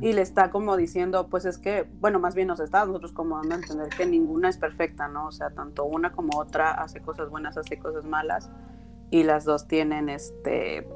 y 0.00 0.12
le 0.12 0.22
está 0.22 0.50
como 0.50 0.76
diciendo, 0.76 1.28
pues 1.28 1.44
es 1.44 1.56
que, 1.58 1.88
bueno, 2.00 2.18
más 2.18 2.34
bien 2.34 2.48
nos 2.48 2.58
está 2.58 2.84
nosotros 2.84 3.12
como 3.12 3.36
dando 3.36 3.54
a 3.54 3.58
entender 3.58 3.90
que 3.90 4.06
ninguna 4.06 4.48
es 4.48 4.56
perfecta, 4.56 5.06
¿no? 5.06 5.28
O 5.28 5.32
sea, 5.32 5.50
tanto 5.50 5.84
una 5.84 6.10
como 6.10 6.36
otra 6.36 6.72
hace 6.72 7.00
cosas 7.00 7.30
buenas, 7.30 7.56
hace 7.56 7.78
cosas 7.78 8.04
malas 8.04 8.50
y 9.10 9.22
las 9.22 9.44
dos 9.44 9.68
tienen 9.68 10.08
este, 10.08 10.88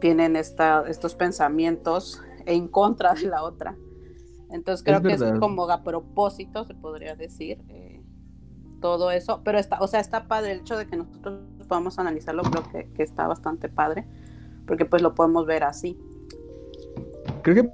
tienen 0.00 0.36
esta, 0.36 0.84
estos 0.86 1.14
pensamientos 1.14 2.22
en 2.46 2.68
contra 2.68 3.14
de 3.14 3.26
la 3.26 3.42
otra. 3.42 3.76
Entonces 4.50 4.84
creo 4.84 4.98
Es 4.98 5.02
que 5.02 5.12
es 5.14 5.40
como 5.40 5.70
a 5.70 5.82
propósito, 5.84 6.64
se 6.64 6.74
podría 6.74 7.14
decir, 7.14 7.62
eh, 7.68 8.02
todo 8.80 9.10
eso, 9.10 9.42
pero 9.44 9.58
está, 9.58 9.78
o 9.80 9.86
sea, 9.86 10.00
está 10.00 10.26
padre 10.26 10.52
el 10.52 10.60
hecho 10.60 10.76
de 10.76 10.86
que 10.86 10.96
nosotros 10.96 11.40
podamos 11.68 11.98
analizarlo, 11.98 12.42
creo 12.42 12.64
que, 12.72 12.92
que 12.94 13.02
está 13.02 13.28
bastante 13.28 13.68
padre, 13.68 14.06
porque 14.66 14.84
pues 14.86 15.02
lo 15.02 15.14
podemos 15.14 15.46
ver 15.46 15.64
así. 15.64 15.98
Creo 17.42 17.62
que 17.62 17.70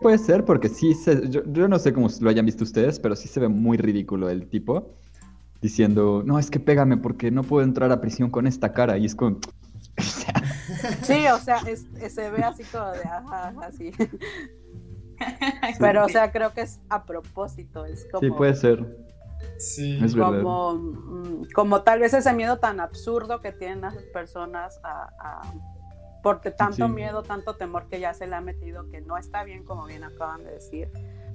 puede 0.00 0.18
ser 0.18 0.44
porque 0.44 0.68
sí, 0.68 0.94
se- 0.94 1.28
yo, 1.28 1.42
yo 1.52 1.68
no 1.68 1.78
sé 1.78 1.92
cómo 1.92 2.08
lo 2.20 2.30
hayan 2.30 2.46
visto 2.46 2.64
ustedes, 2.64 2.98
pero 3.00 3.16
sí 3.16 3.28
se 3.28 3.40
ve 3.40 3.48
muy 3.48 3.76
ridículo 3.76 4.28
el 4.28 4.48
tipo 4.48 4.90
diciendo, 5.60 6.22
no, 6.24 6.38
es 6.38 6.50
que 6.50 6.60
pégame 6.60 6.96
porque 6.96 7.30
no 7.30 7.42
puedo 7.42 7.64
entrar 7.64 7.90
a 7.92 8.00
prisión 8.00 8.30
con 8.30 8.46
esta 8.46 8.72
cara. 8.72 8.96
Y 8.98 9.06
es 9.06 9.14
como, 9.14 9.38
o 9.98 10.02
sea, 10.02 10.34
Sí, 11.02 11.26
o 11.28 11.38
sea, 11.38 11.56
es- 11.66 11.86
es- 12.00 12.14
se 12.14 12.30
ve 12.30 12.42
así 12.42 12.62
como 12.64 12.90
de, 12.92 13.00
ajá, 13.02 13.54
así. 13.62 13.90
Pero, 15.80 16.04
o 16.04 16.08
sea, 16.08 16.30
creo 16.30 16.52
que 16.52 16.62
es 16.62 16.80
a 16.88 17.04
propósito, 17.04 17.84
es 17.84 18.06
como, 18.10 18.20
sí 18.20 18.30
puede 18.30 18.54
ser. 18.54 18.84
Sí. 19.58 19.98
Es 20.02 20.14
verdad. 20.14 20.42
como, 20.42 20.74
mm, 20.74 21.46
como 21.54 21.82
tal 21.82 22.00
vez 22.00 22.14
ese 22.14 22.32
miedo 22.32 22.58
tan 22.58 22.78
absurdo 22.80 23.40
que 23.40 23.52
tienen 23.52 23.80
las 23.80 23.94
personas 24.12 24.80
a, 24.84 25.08
a- 25.20 25.42
porque 26.22 26.50
tanto 26.50 26.86
Sí. 26.86 26.92
miedo, 26.92 27.22
tanto 27.22 27.54
temor 27.56 27.86
que 27.88 28.00
ya 28.00 28.12
se 28.14 28.26
le 28.26 28.34
ha 28.36 28.40
metido 28.40 28.88
que 28.90 29.00
no 29.00 29.16
está 29.16 29.44
bien, 29.44 29.64
como 29.64 29.86
bien 29.86 30.04
acaban 30.04 30.44
de 30.44 30.50
decir, 30.52 30.88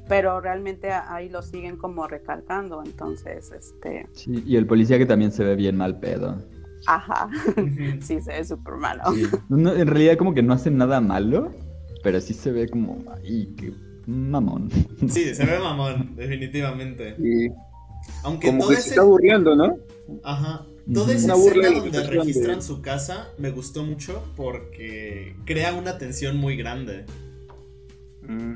pero 0.08 0.40
realmente 0.42 0.92
ahí 0.92 1.30
lo 1.30 1.42
siguen 1.42 1.78
como 1.78 2.06
recalcando, 2.08 2.84
entonces, 2.86 3.52
este, 3.52 4.08
Sí, 4.14 4.44
y 4.46 4.58
el 4.58 4.66
policía 4.68 4.98
que 4.98 5.06
también 5.06 5.32
se 5.32 5.44
ve 5.44 5.56
bien 5.56 5.78
mal 5.78 6.00
pedo. 6.00 6.38
Ajá, 6.88 7.30
sí 8.02 8.22
se 8.22 8.32
ve 8.32 8.46
súper 8.46 8.76
malo. 8.76 9.04
Sí. 9.14 9.26
No, 9.50 9.74
en 9.74 9.88
realidad 9.88 10.18
como 10.18 10.34
que 10.34 10.44
no 10.44 10.54
hace 10.54 10.72
nada 10.72 11.02
malo, 11.02 11.52
pero 12.04 12.20
sí 12.22 12.34
se 12.34 12.52
ve 12.52 12.70
como, 12.70 13.04
ay, 13.24 13.54
qué 13.58 13.74
mamón. 14.06 14.70
Sí, 15.08 15.34
se 15.34 15.46
ve 15.46 15.60
mamón, 15.60 16.16
definitivamente. 16.16 17.16
Y 17.20 17.50
Aunque 18.24 18.48
como 18.48 18.62
todo 18.62 18.70
que 18.70 18.76
se 18.76 18.82
ese... 18.82 18.90
está 18.90 19.02
aburriendo, 19.02 19.56
¿no? 19.56 19.78
Ajá. 20.24 20.66
Toda 20.94 21.14
esa 21.14 21.34
escena 21.34 21.80
donde 21.80 22.04
registran 22.04 22.62
su 22.62 22.82
casa 22.82 23.30
me 23.38 23.52
gustó 23.52 23.86
mucho 23.86 24.22
porque 24.36 25.36
crea 25.46 25.74
una 25.74 25.98
tensión 25.98 26.36
muy 26.36 26.58
grande. 26.58 27.06
Mm. 28.28 28.56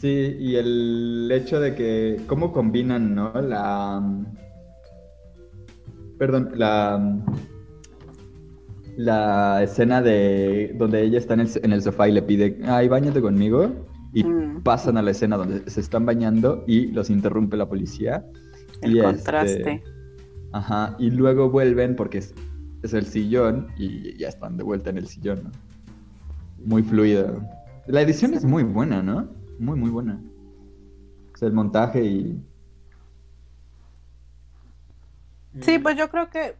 Sí, 0.00 0.36
y 0.40 0.56
el 0.56 1.30
hecho 1.30 1.60
de 1.60 1.74
que, 1.74 2.22
¿cómo 2.26 2.52
combinan, 2.52 3.14
no? 3.14 3.32
La... 3.40 4.02
Perdón, 6.22 6.50
la... 6.54 7.18
La 8.96 9.60
escena 9.60 10.00
de 10.02 10.72
donde 10.78 11.02
ella 11.02 11.18
está 11.18 11.34
en 11.34 11.40
el, 11.40 11.48
en 11.64 11.72
el 11.72 11.82
sofá 11.82 12.08
y 12.08 12.12
le 12.12 12.22
pide, 12.22 12.60
ay, 12.64 12.86
bañate 12.86 13.20
conmigo. 13.20 13.72
Y 14.14 14.22
Mm. 14.22 14.62
pasan 14.62 14.96
a 14.98 15.02
la 15.02 15.10
escena 15.10 15.36
donde 15.36 15.68
se 15.68 15.80
están 15.80 16.06
bañando 16.06 16.62
y 16.68 16.92
los 16.92 17.10
interrumpe 17.10 17.56
la 17.56 17.68
policía. 17.68 18.24
El 18.82 18.92
Y 18.92 18.98
este- 19.00 19.04
contraste. 19.14 19.82
Ajá, 20.52 20.94
y 21.00 21.10
luego 21.10 21.50
vuelven 21.50 21.96
porque 21.96 22.18
es, 22.18 22.32
es 22.84 22.94
el 22.94 23.06
sillón 23.06 23.66
y 23.76 24.16
ya 24.16 24.28
están 24.28 24.56
de 24.56 24.62
vuelta 24.62 24.90
en 24.90 24.98
el 24.98 25.08
sillón, 25.08 25.42
¿no? 25.42 25.50
Muy 26.64 26.84
fluido. 26.84 27.42
La 27.88 28.00
edición 28.00 28.34
es 28.34 28.44
muy 28.44 28.62
buena, 28.62 29.02
¿no? 29.02 29.28
Muy, 29.58 29.76
muy 29.76 29.90
buena. 29.90 30.22
O 31.34 31.36
sea, 31.36 31.48
el 31.48 31.54
montaje 31.54 32.04
y... 32.04 32.40
Sí, 35.60 35.78
Mm. 35.78 35.82
pues 35.82 35.96
yo 35.96 36.08
creo 36.10 36.30
que, 36.30 36.56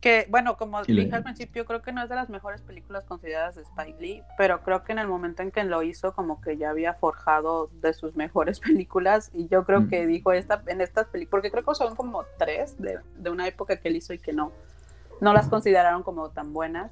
que 0.00 0.26
bueno, 0.30 0.56
como 0.56 0.82
dije 0.84 1.14
al 1.14 1.22
principio, 1.22 1.64
creo 1.64 1.82
que 1.82 1.92
no 1.92 2.02
es 2.02 2.08
de 2.08 2.14
las 2.16 2.28
mejores 2.28 2.60
películas 2.62 3.04
consideradas 3.04 3.56
de 3.56 3.62
Spike 3.62 4.00
Lee, 4.00 4.22
pero 4.38 4.62
creo 4.62 4.84
que 4.84 4.92
en 4.92 4.98
el 4.98 5.08
momento 5.08 5.42
en 5.42 5.50
que 5.50 5.64
lo 5.64 5.82
hizo, 5.82 6.12
como 6.12 6.40
que 6.40 6.56
ya 6.56 6.70
había 6.70 6.94
forjado 6.94 7.68
de 7.80 7.92
sus 7.94 8.16
mejores 8.16 8.60
películas, 8.86 9.30
y 9.32 9.48
yo 9.48 9.64
creo 9.64 9.82
Mm. 9.82 9.88
que 9.88 10.06
dijo 10.06 10.32
esta, 10.32 10.62
en 10.66 10.80
estas 10.80 11.06
películas, 11.08 11.30
porque 11.30 11.50
creo 11.50 11.64
que 11.64 11.74
son 11.74 11.96
como 11.96 12.24
tres 12.38 12.80
de, 12.80 12.98
de 13.16 13.30
una 13.30 13.46
época 13.48 13.76
que 13.76 13.88
él 13.88 13.96
hizo 13.96 14.12
y 14.12 14.18
que 14.18 14.32
no, 14.32 14.52
no 15.20 15.32
las 15.32 15.48
consideraron 15.48 16.02
como 16.02 16.30
tan 16.30 16.52
buenas, 16.52 16.90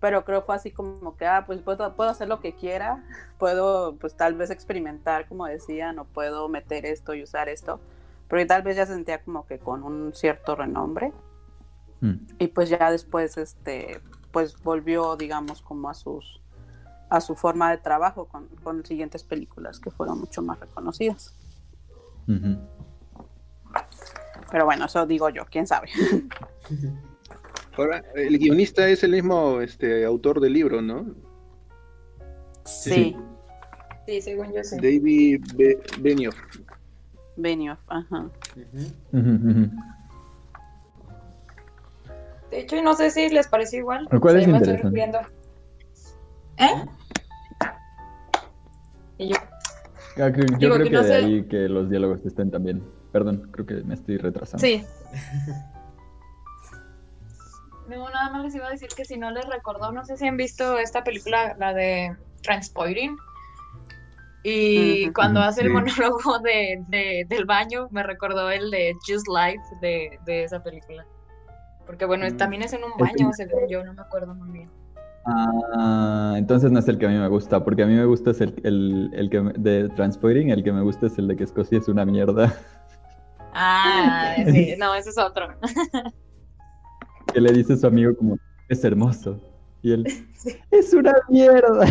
pero 0.00 0.24
creo 0.24 0.40
fue 0.42 0.54
así 0.56 0.70
como 0.70 1.16
que, 1.16 1.26
ah, 1.26 1.44
pues 1.46 1.60
puedo, 1.60 1.94
puedo 1.94 2.10
hacer 2.10 2.26
lo 2.28 2.40
que 2.40 2.54
quiera, 2.54 3.04
puedo 3.38 3.96
pues 3.96 4.16
tal 4.16 4.34
vez 4.34 4.50
experimentar, 4.50 5.28
como 5.28 5.46
decían, 5.46 5.98
o 5.98 6.04
puedo 6.04 6.48
meter 6.48 6.86
esto 6.86 7.14
y 7.14 7.22
usar 7.22 7.48
esto, 7.48 7.80
porque 8.30 8.46
tal 8.46 8.62
vez 8.62 8.76
ya 8.76 8.86
se 8.86 8.94
sentía 8.94 9.22
como 9.22 9.44
que 9.44 9.58
con 9.58 9.82
un 9.82 10.14
cierto 10.14 10.54
renombre 10.56 11.12
Mm. 12.02 12.14
y 12.38 12.46
pues 12.48 12.70
ya 12.70 12.90
después 12.90 13.36
este 13.36 14.00
pues 14.32 14.56
volvió 14.62 15.16
digamos 15.16 15.60
como 15.60 15.90
a 15.90 15.92
sus 15.94 16.40
a 17.10 17.20
su 17.20 17.34
forma 17.34 17.70
de 17.70 17.76
trabajo 17.76 18.24
con, 18.26 18.46
con 18.62 18.86
siguientes 18.86 19.22
películas 19.22 19.78
que 19.80 19.90
fueron 19.90 20.18
mucho 20.18 20.40
más 20.40 20.58
reconocidas 20.60 21.34
pero 24.50 24.64
bueno 24.64 24.86
eso 24.86 25.04
digo 25.06 25.28
yo 25.28 25.44
quién 25.50 25.66
sabe 25.66 25.88
Ahora, 27.76 28.02
el 28.14 28.38
guionista 28.38 28.88
es 28.88 29.04
el 29.04 29.12
mismo 29.12 29.60
este, 29.60 30.04
autor 30.04 30.40
del 30.40 30.52
libro, 30.54 30.82
¿no? 30.82 31.06
sí, 32.64 33.16
Sí, 34.06 34.20
según 34.22 34.52
yo 34.52 34.64
sí. 34.64 34.76
David 34.76 35.44
Be- 35.54 35.78
Benioff. 36.00 36.36
Benioff 37.36 37.80
ajá. 37.88 38.28
De 42.50 42.60
hecho, 42.60 42.82
no 42.82 42.94
sé 42.94 43.10
si 43.10 43.28
les 43.28 43.46
pareció 43.48 43.78
igual. 43.78 44.08
¿Cuál 44.20 44.40
es 44.40 44.48
me 44.48 44.58
estoy 44.58 44.74
interesante? 44.74 45.26
¿Eh? 46.58 46.84
Y 49.18 49.28
yo, 49.28 49.36
Ah, 50.16 50.30
creo- 50.32 50.46
yo 50.48 50.56
Digo 50.58 50.74
creo 50.74 50.76
que 50.78 50.90
que, 50.90 50.96
no 50.96 51.02
de 51.02 51.08
sé- 51.08 51.14
ahí 51.14 51.44
que 51.48 51.68
los 51.68 51.88
diálogos 51.88 52.24
estén 52.26 52.50
también. 52.50 52.82
Perdón, 53.12 53.48
creo 53.52 53.66
que 53.66 53.74
me 53.84 53.94
estoy 53.94 54.16
retrasando. 54.18 54.64
sí. 54.66 54.84
No, 57.88 58.08
nada 58.08 58.30
más 58.30 58.44
les 58.44 58.54
iba 58.54 58.68
a 58.68 58.70
decir 58.70 58.88
que 58.96 59.04
si 59.04 59.18
no 59.18 59.32
les 59.32 59.44
recordó, 59.48 59.90
no 59.90 60.04
sé 60.04 60.16
si 60.16 60.24
han 60.28 60.36
visto 60.36 60.78
esta 60.78 61.02
película, 61.02 61.56
la 61.58 61.74
de 61.74 62.16
Transporting. 62.40 63.16
Y 64.42 65.10
cuando 65.12 65.40
hace 65.40 65.60
el 65.62 65.66
sí. 65.68 65.72
monólogo 65.74 66.38
de, 66.38 66.82
de- 66.88 67.26
del 67.28 67.44
baño, 67.44 67.88
me 67.90 68.02
recordó 68.02 68.50
el 68.50 68.70
de 68.70 68.94
Just 69.06 69.26
Life 69.28 69.62
de, 69.82 70.18
de 70.24 70.44
esa 70.44 70.62
película. 70.62 71.06
Porque 71.86 72.04
bueno, 72.06 72.26
Mm. 72.26 72.36
también 72.36 72.62
es 72.62 72.72
en 72.72 72.84
un 72.84 72.92
Es 72.92 72.98
baño, 72.98 73.28
que- 73.30 73.34
según 73.34 73.68
yo, 73.68 73.84
no 73.84 73.92
me 73.94 74.00
acuerdo 74.02 74.34
muy 74.34 74.50
bien. 74.50 74.70
Ah, 75.26 76.34
entonces 76.38 76.70
no 76.72 76.78
es 76.78 76.88
el 76.88 76.96
que 76.98 77.04
a 77.06 77.08
mí 77.10 77.16
me 77.18 77.28
gusta, 77.28 77.62
porque 77.62 77.82
a 77.82 77.86
mí 77.86 77.94
me 77.94 78.06
gusta 78.06 78.30
es 78.30 78.40
el, 78.40 78.54
el, 78.64 79.10
el 79.12 79.28
que 79.28 79.40
me- 79.42 79.52
de 79.52 79.88
Transporting, 79.90 80.48
el 80.48 80.64
que 80.64 80.72
me 80.72 80.80
gusta 80.82 81.06
es 81.08 81.18
el 81.18 81.28
de 81.28 81.36
que 81.36 81.44
Escocia 81.44 81.76
es 81.78 81.88
una 81.88 82.06
mierda. 82.06 82.54
Ah, 83.52 84.36
sí, 84.50 84.74
no, 84.78 84.94
ese 84.94 85.10
es 85.10 85.18
otro. 85.18 85.48
Que 87.34 87.40
le 87.40 87.52
dice 87.52 87.74
a 87.74 87.76
su 87.76 87.86
amigo 87.86 88.16
como, 88.16 88.38
es 88.68 88.82
hermoso. 88.84 89.38
Y 89.82 89.92
él, 89.92 90.04
es 90.70 90.94
una 90.94 91.12
mierda. 91.28 91.84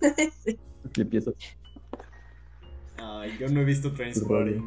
Y 0.96 1.00
empieza. 1.02 1.30
Ay, 2.98 3.36
yo 3.38 3.48
no 3.48 3.60
he 3.60 3.64
visto 3.64 3.92
Trainspotting. 3.92 4.62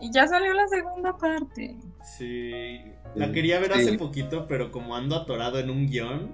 Y 0.00 0.12
ya 0.12 0.26
salió 0.26 0.52
la 0.52 0.66
segunda 0.68 1.16
parte. 1.16 1.76
Sí, 2.18 2.82
la 3.14 3.32
quería 3.32 3.58
ver 3.60 3.72
hace 3.72 3.90
Sí. 3.92 3.96
poquito, 3.96 4.46
pero 4.46 4.70
como 4.70 4.94
ando 4.94 5.16
atorado 5.16 5.58
en 5.58 5.70
un 5.70 5.86
guion 5.88 6.32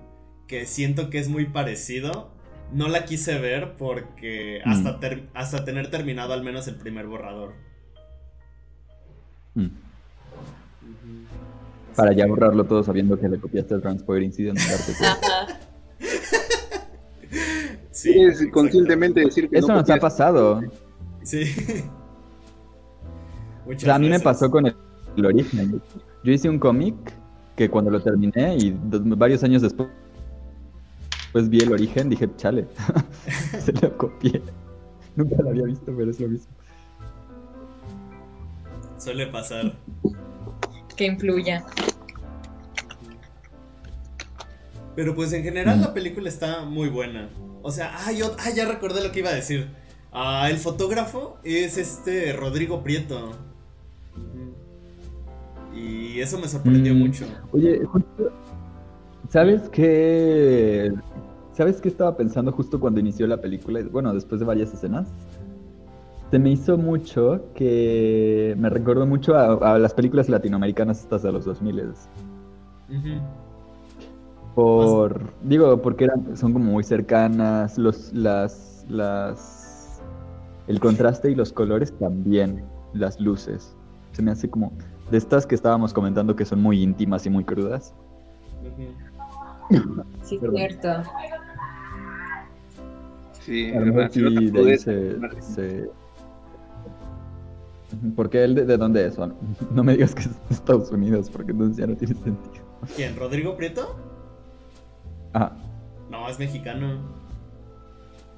que 0.48 0.66
siento 0.66 1.11
que 1.11 1.18
es 1.18 1.28
muy 1.28 1.46
parecido, 1.46 2.30
no 2.72 2.88
la 2.88 3.05
quise 3.05 3.38
ver 3.38 3.76
porque 3.76 4.61
Mm. 4.64 4.70
hasta, 4.70 5.00
ter- 5.00 5.28
hasta 5.34 5.64
tener 5.64 5.90
terminado 5.90 6.32
al 6.32 6.42
menos 6.42 6.66
el 6.68 6.74
primer 6.76 7.07
borrador. 7.07 7.55
"Mm". 9.55 9.66
Para 11.96 12.12
ya 12.14 12.26
borrarlo 12.26 12.64
todo 12.64 12.82
sabiendo 12.82 13.18
que 13.20 13.28
le 13.28 13.38
copiaste 13.38 13.74
el 13.74 13.82
Transporting 13.82 14.26
Incident. 14.26 14.59
Ajá. 14.59 15.46
Sí, 17.90 18.14
conscientemente 18.50 19.20
decir 19.20 19.48
que 19.48 19.59
Eso 19.59 19.68
no 19.68 19.76
nos 19.76 19.90
ha 19.90 19.96
pasado. 19.98 20.61
Sí. 21.25 21.45
O 23.64 23.66
Muchas 23.66 23.83
sea, 23.83 23.95
a 23.95 23.99
mí 23.99 24.09
me 24.09 24.20
pasó 24.20 24.51
con 24.51 24.66
el, 24.66 24.77
el 25.16 25.27
origen. 25.27 25.81
Yo 26.25 26.33
hice 26.33 26.49
un 26.49 26.59
cómic 26.59 26.95
que 27.57 27.68
cuando 27.70 27.91
lo 27.91 28.01
terminé 28.01 28.57
y 28.57 28.70
dos- 28.85 29.03
varios 29.18 29.43
años 29.45 29.62
después 29.62 29.89
pues 31.33 31.49
vi 31.49 31.61
el 31.62 31.73
origen, 31.73 32.11
dije, 32.11 32.29
chale, 32.37 32.66
se 33.59 33.73
lo 33.73 33.97
copié. 33.97 34.43
Nunca 35.16 35.37
lo 35.43 35.51
había 35.51 35.64
visto, 35.64 35.93
pero 35.97 36.11
es 36.11 36.20
lo 36.20 36.29
mismo. 36.29 36.53
Suele 38.99 39.27
pasar. 39.29 39.75
Que 40.97 41.07
influya. 41.07 41.64
Pero 44.95 45.14
pues 45.14 45.33
en 45.33 45.43
general 45.43 45.79
Mm. 45.79 45.83
la 45.83 45.95
película 45.95 46.29
está 46.29 46.64
muy 46.64 46.89
buena. 46.89 47.31
O 47.62 47.70
sea, 47.70 47.93
ah, 48.07 48.12
yo, 48.12 48.37
ah, 48.39 48.51
ya 48.55 48.66
recordé 48.66 49.03
lo 49.03 49.11
que 49.12 49.20
iba 49.20 49.31
a 49.31 49.35
decir. 49.35 49.70
Ah, 50.12 50.48
el 50.50 50.58
fotógrafo 50.58 51.38
es 51.42 51.78
este 51.78 52.32
Rodrigo 52.34 52.82
Prieto. 52.82 53.30
Y 55.74 56.20
eso 56.20 56.38
me 56.38 56.48
sorprendió 56.48 56.94
Mm. 56.94 56.98
mucho. 56.98 57.24
Oye, 57.52 57.80
¿sabes 59.30 59.68
qué? 59.70 60.92
¿Sabes 61.54 61.80
qué 61.80 61.88
estaba 61.88 62.16
pensando 62.16 62.52
justo 62.52 62.78
cuando 62.78 63.00
inició 63.00 63.26
la 63.26 63.38
película? 63.40 63.80
Bueno, 63.90 64.12
después 64.12 64.38
de 64.40 64.46
varias 64.46 64.72
escenas. 64.74 65.08
Se 66.30 66.38
me 66.38 66.50
hizo 66.50 66.78
mucho 66.78 67.44
que 67.54 68.54
me 68.58 68.70
recordó 68.70 69.06
mucho 69.06 69.34
a, 69.36 69.74
a 69.74 69.78
las 69.78 69.92
películas 69.92 70.30
latinoamericanas 70.30 71.00
estas 71.00 71.22
de 71.22 71.32
los 71.32 71.44
2000 71.44 71.80
Ujú. 72.88 73.20
Por, 74.54 75.20
digo, 75.42 75.80
porque 75.82 76.04
eran, 76.04 76.36
son 76.36 76.52
como 76.54 76.66
muy 76.72 76.84
cercanas, 76.84 77.76
los, 77.78 78.12
las, 78.14 78.84
las, 78.88 79.61
el 80.66 80.80
contraste 80.80 81.30
y 81.30 81.34
los 81.34 81.52
colores 81.52 81.96
también, 81.98 82.64
las 82.92 83.20
luces. 83.20 83.74
Se 84.12 84.22
me 84.22 84.30
hace 84.30 84.48
como, 84.50 84.72
de 85.10 85.18
estas 85.18 85.46
que 85.46 85.54
estábamos 85.54 85.92
comentando 85.92 86.36
que 86.36 86.44
son 86.44 86.60
muy 86.62 86.82
íntimas 86.82 87.26
y 87.26 87.30
muy 87.30 87.44
crudas. 87.44 87.94
Sí, 90.22 90.38
Perdón. 90.38 90.56
cierto. 90.56 91.02
Sí, 93.40 93.72
A 93.74 93.80
lo 93.80 93.86
mejor 93.86 94.02
además, 94.04 94.12
si 94.12 94.20
no 94.20 94.62
de 94.62 94.70
ahí 94.70 94.78
se, 94.78 95.42
se- 95.42 95.90
Ujú, 97.94 98.14
Porque 98.14 98.42
él 98.44 98.54
de, 98.54 98.64
de 98.64 98.76
dónde 98.78 99.06
es, 99.06 99.18
¿o 99.18 99.26
no? 99.26 99.34
No 99.74 99.82
me 99.84 99.92
digas 99.92 100.14
que 100.14 100.22
es 100.22 100.28
de 100.30 100.54
Estados 100.54 100.90
Unidos, 100.90 101.28
porque 101.30 101.52
entonces 101.52 101.76
ya 101.76 101.86
no 101.86 101.96
tiene 101.96 102.14
sentido. 102.14 102.64
¿Quién? 102.96 103.16
¿Rodrigo 103.16 103.56
Prieto? 103.56 103.96
Ajá. 105.32 105.52
No, 106.10 106.28
es 106.28 106.38
mexicano. 106.38 106.98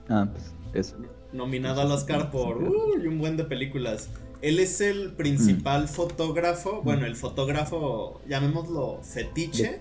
Ah, 0.08 0.26
pues 0.30 0.52
eso. 0.72 0.96
Nominado 1.35 1.80
al 1.80 1.91
Oscar 1.91 2.30
por 2.30 2.62
uy, 2.62 3.07
un 3.09 3.18
buen 3.18 3.37
de 3.37 3.45
películas. 3.45 4.09
Él 4.41 4.61
es 4.61 4.80
el 4.80 5.14
principal 5.14 5.89
fotógrafo, 5.89 6.80
bueno, 6.82 7.07
el 7.07 7.16
fotógrafo, 7.16 8.20
llamémoslo 8.28 9.01
fetiche, 9.03 9.80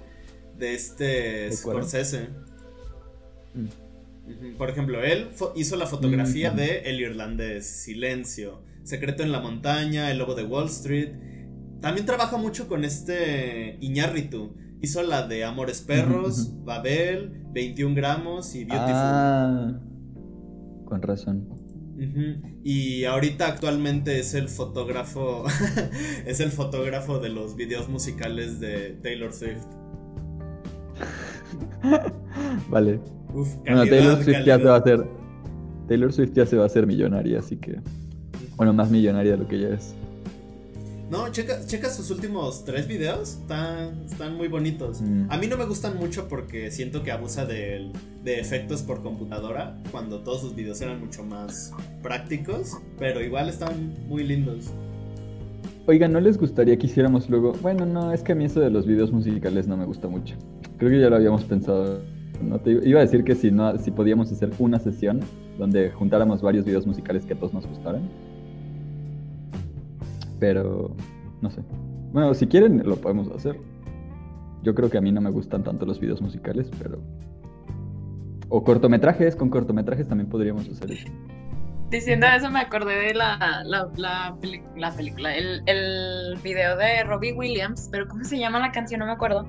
de 0.57 0.73
este? 0.73 1.51
Scorsese. 1.51 2.29
Mm. 3.53 4.55
Por 4.57 4.69
ejemplo, 4.69 5.03
él 5.03 5.29
hizo 5.55 5.75
la 5.75 5.85
fotografía 5.85 6.49
de 6.49 6.79
El 6.85 7.01
Irlandés, 7.01 7.67
Silencio, 7.67 8.61
Secreto 8.83 9.21
en 9.21 9.31
la 9.31 9.39
Montaña, 9.39 10.09
El 10.09 10.17
Lobo 10.17 10.33
de 10.33 10.45
Wall 10.45 10.67
Street. 10.67 11.09
También 11.81 12.07
trabaja 12.07 12.37
mucho 12.37 12.67
con 12.67 12.83
este 12.83 13.77
Iñárritu. 13.79 14.55
Hizo 14.81 15.03
la 15.03 15.27
de 15.27 15.43
Amores 15.43 15.81
Perros, 15.81 16.51
Babel, 16.63 17.43
21 17.51 17.95
gramos 17.95 18.55
y 18.55 18.65
Beautiful. 18.65 18.93
Ah, 18.95 19.79
con 20.93 21.01
razón. 21.01 21.47
Y 22.63 23.05
ahorita 23.05 23.47
actualmente 23.47 24.19
es 24.19 24.33
el 24.35 24.47
fotógrafo, 24.47 25.45
es 26.25 26.39
el 26.39 26.51
fotógrafo 26.51 27.19
de 27.19 27.29
los 27.29 27.55
videos 27.55 27.89
musicales 27.89 28.59
de 28.59 28.97
Taylor 29.01 29.33
Swift. 29.33 29.65
Vale. 32.69 32.99
Uf, 33.33 33.55
Bueno, 33.65 33.85
Taylor 33.85 34.23
Swift 34.23 34.45
ya 34.45 34.57
se 34.57 34.63
va 34.65 34.75
a 34.75 34.79
hacer. 34.79 35.03
Taylor 35.87 36.13
Swift 36.13 36.33
ya 36.33 36.45
se 36.45 36.57
va 36.57 36.63
a 36.63 36.65
hacer 36.67 36.85
millonaria, 36.85 37.39
así 37.39 37.57
que. 37.57 37.79
Bueno, 38.55 38.73
más 38.73 38.91
millonaria 38.91 39.31
de 39.31 39.37
lo 39.37 39.47
que 39.47 39.59
ya 39.59 39.69
es. 39.69 39.95
No, 41.09 41.29
checa, 41.31 41.65
checa 41.65 41.89
sus 41.89 42.09
últimos 42.09 42.65
tres 42.65 42.87
videos. 42.87 43.37
Están, 43.41 44.03
están 44.05 44.35
muy 44.35 44.47
bonitos. 44.47 45.01
Mm. 45.01 45.25
A 45.29 45.37
mí 45.37 45.47
no 45.47 45.57
me 45.57 45.65
gustan 45.65 45.97
mucho 45.97 46.27
porque 46.27 46.71
siento 46.71 47.03
que 47.03 47.11
abusa 47.11 47.45
de, 47.45 47.91
de 48.23 48.39
efectos 48.39 48.81
por 48.81 49.03
computadora. 49.03 49.77
Cuando 49.91 50.21
todos 50.21 50.41
sus 50.41 50.55
videos 50.55 50.81
eran 50.81 50.99
mucho 50.99 51.23
más 51.23 51.71
prácticos. 52.01 52.77
Pero 52.97 53.21
igual 53.21 53.49
están 53.49 53.93
muy 54.07 54.23
lindos. 54.23 54.71
Oigan, 55.85 56.13
¿no 56.13 56.21
les 56.21 56.37
gustaría 56.37 56.77
que 56.77 56.87
hiciéramos 56.87 57.29
luego? 57.29 57.51
Bueno, 57.61 57.85
no, 57.85 58.13
es 58.13 58.23
que 58.23 58.31
a 58.31 58.35
mí 58.35 58.45
eso 58.45 58.61
de 58.61 58.69
los 58.69 58.87
videos 58.87 59.11
musicales 59.11 59.67
no 59.67 59.75
me 59.75 59.85
gusta 59.85 60.07
mucho. 60.07 60.35
Creo 60.77 60.89
que 60.89 60.99
ya 61.01 61.09
lo 61.09 61.17
habíamos 61.17 61.43
pensado. 61.43 62.01
No 62.41 62.59
te 62.59 62.71
iba 62.71 62.99
a 62.99 63.03
decir 63.03 63.23
que 63.25 63.35
si 63.35 63.51
no, 63.51 63.77
si 63.77 63.91
podíamos 63.91 64.31
hacer 64.31 64.51
una 64.59 64.79
sesión 64.79 65.19
donde 65.57 65.91
juntáramos 65.91 66.41
varios 66.41 66.65
videos 66.65 66.87
musicales 66.87 67.25
que 67.25 67.33
a 67.33 67.37
todos 67.37 67.53
nos 67.53 67.67
gustaran. 67.67 68.09
Pero 70.43 70.93
no 71.39 71.49
sé. 71.49 71.61
Bueno, 72.11 72.33
si 72.33 72.47
quieren 72.47 72.81
lo 72.85 72.97
podemos 72.97 73.31
hacer. 73.31 73.57
Yo 74.61 74.75
creo 74.75 74.89
que 74.89 74.97
a 74.97 75.01
mí 75.01 75.09
no 75.09 75.21
me 75.21 75.29
gustan 75.29 75.63
tanto 75.63 75.85
los 75.85 76.01
videos 76.01 76.21
musicales, 76.21 76.69
pero 76.77 76.99
o 78.49 78.61
cortometrajes, 78.61 79.37
con 79.37 79.49
cortometrajes 79.49 80.05
también 80.05 80.29
podríamos 80.29 80.67
hacer 80.67 80.91
eso. 80.91 81.07
Diciendo 81.89 82.27
eso 82.27 82.49
me 82.51 82.59
acordé 82.59 82.93
de 82.93 83.13
la, 83.13 83.63
la, 83.65 83.89
la, 83.95 84.35
peli- 84.41 84.61
la 84.75 84.91
película, 84.91 85.33
el, 85.33 85.61
el 85.65 86.37
video 86.43 86.75
de 86.75 87.05
Robbie 87.05 87.31
Williams, 87.31 87.87
pero 87.89 88.05
¿cómo 88.09 88.25
se 88.25 88.37
llama 88.37 88.59
la 88.59 88.73
canción? 88.73 88.99
No 88.99 89.05
me 89.05 89.13
acuerdo. 89.13 89.45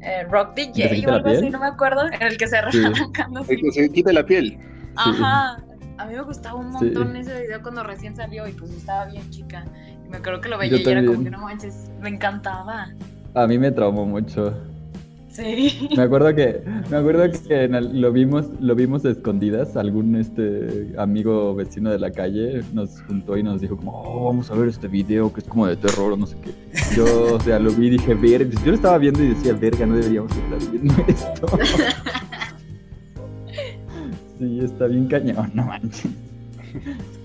Eh, 0.00 0.22
Rock 0.30 0.54
¿Que 0.54 0.64
se 0.88 0.94
DJ 0.94 1.08
o 1.08 1.12
algo 1.14 1.28
así, 1.28 1.50
no 1.50 1.58
me 1.58 1.66
acuerdo, 1.66 2.06
en 2.06 2.22
el 2.22 2.36
que 2.36 2.46
se 2.46 2.56
Sí. 2.70 2.84
arrancando. 2.84 3.40
El 3.48 3.60
que 3.60 3.72
se 3.72 3.90
quita 3.90 4.12
la 4.12 4.24
piel. 4.24 4.58
Ajá. 4.94 5.58
A 5.98 6.06
mí 6.06 6.14
me 6.14 6.22
gustaba 6.22 6.58
un 6.58 6.72
Sí. 6.78 6.84
montón 6.86 7.16
ese 7.16 7.42
video 7.42 7.62
cuando 7.62 7.82
recién 7.84 8.16
salió 8.16 8.46
y 8.48 8.52
pues 8.52 8.70
estaba 8.72 9.06
bien 9.06 9.28
chica. 9.30 9.64
Y 10.04 10.08
me 10.08 10.16
acuerdo 10.18 10.40
que 10.40 10.48
lo 10.48 10.58
veía 10.58 10.72
Yo 10.72 10.78
y 10.78 10.92
era 10.92 11.04
como 11.04 11.22
que 11.24 11.30
no 11.30 11.38
manches, 11.40 11.90
me 12.00 12.08
encantaba. 12.08 12.88
A 13.34 13.46
mí 13.46 13.58
me 13.58 13.70
traumó 13.70 14.04
mucho. 14.06 14.54
Sí. 15.28 15.88
Me 15.96 16.02
acuerdo 16.02 16.34
que, 16.34 16.62
me 16.90 16.96
acuerdo 16.98 17.24
que 17.48 17.64
el- 17.64 18.02
lo 18.02 18.12
vimos, 18.12 18.50
lo 18.60 18.74
vimos 18.74 19.02
escondidas. 19.06 19.76
Algún 19.78 20.14
este 20.16 20.92
amigo 20.98 21.54
vecino 21.54 21.90
de 21.90 21.98
la 21.98 22.10
calle 22.10 22.60
nos 22.74 23.00
juntó 23.04 23.38
y 23.38 23.42
nos 23.42 23.62
dijo 23.62 23.78
como, 23.78 23.92
oh, 24.02 24.26
vamos 24.26 24.50
a 24.50 24.54
ver 24.54 24.68
este 24.68 24.88
video 24.88 25.32
que 25.32 25.40
es 25.40 25.46
como 25.48 25.66
de 25.66 25.76
terror 25.76 26.12
o 26.12 26.16
no 26.18 26.26
sé 26.26 26.36
qué. 26.42 26.50
Yo, 26.94 27.36
o 27.36 27.40
sea, 27.40 27.58
lo 27.58 27.70
vi 27.72 27.86
y 27.86 27.90
dije, 27.90 28.12
verga. 28.14 28.50
Yo 28.62 28.72
lo 28.72 28.74
estaba 28.74 28.98
viendo 28.98 29.22
y 29.22 29.28
decía, 29.28 29.54
verga, 29.54 29.86
no 29.86 29.94
deberíamos 29.96 30.32
estar 30.36 30.70
viendo 30.70 30.94
esto. 31.08 31.46
sí, 34.42 34.60
está 34.60 34.86
bien 34.86 35.06
cañón, 35.06 35.50
no 35.54 35.64
manches. 35.64 36.10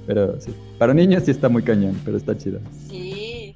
Pero 0.05 0.39
sí, 0.39 0.53
para 0.77 0.93
niños 0.93 1.23
sí 1.23 1.31
está 1.31 1.49
muy 1.49 1.63
cañón, 1.63 1.99
pero 2.05 2.17
está 2.17 2.37
chido. 2.37 2.59
Sí. 2.87 3.55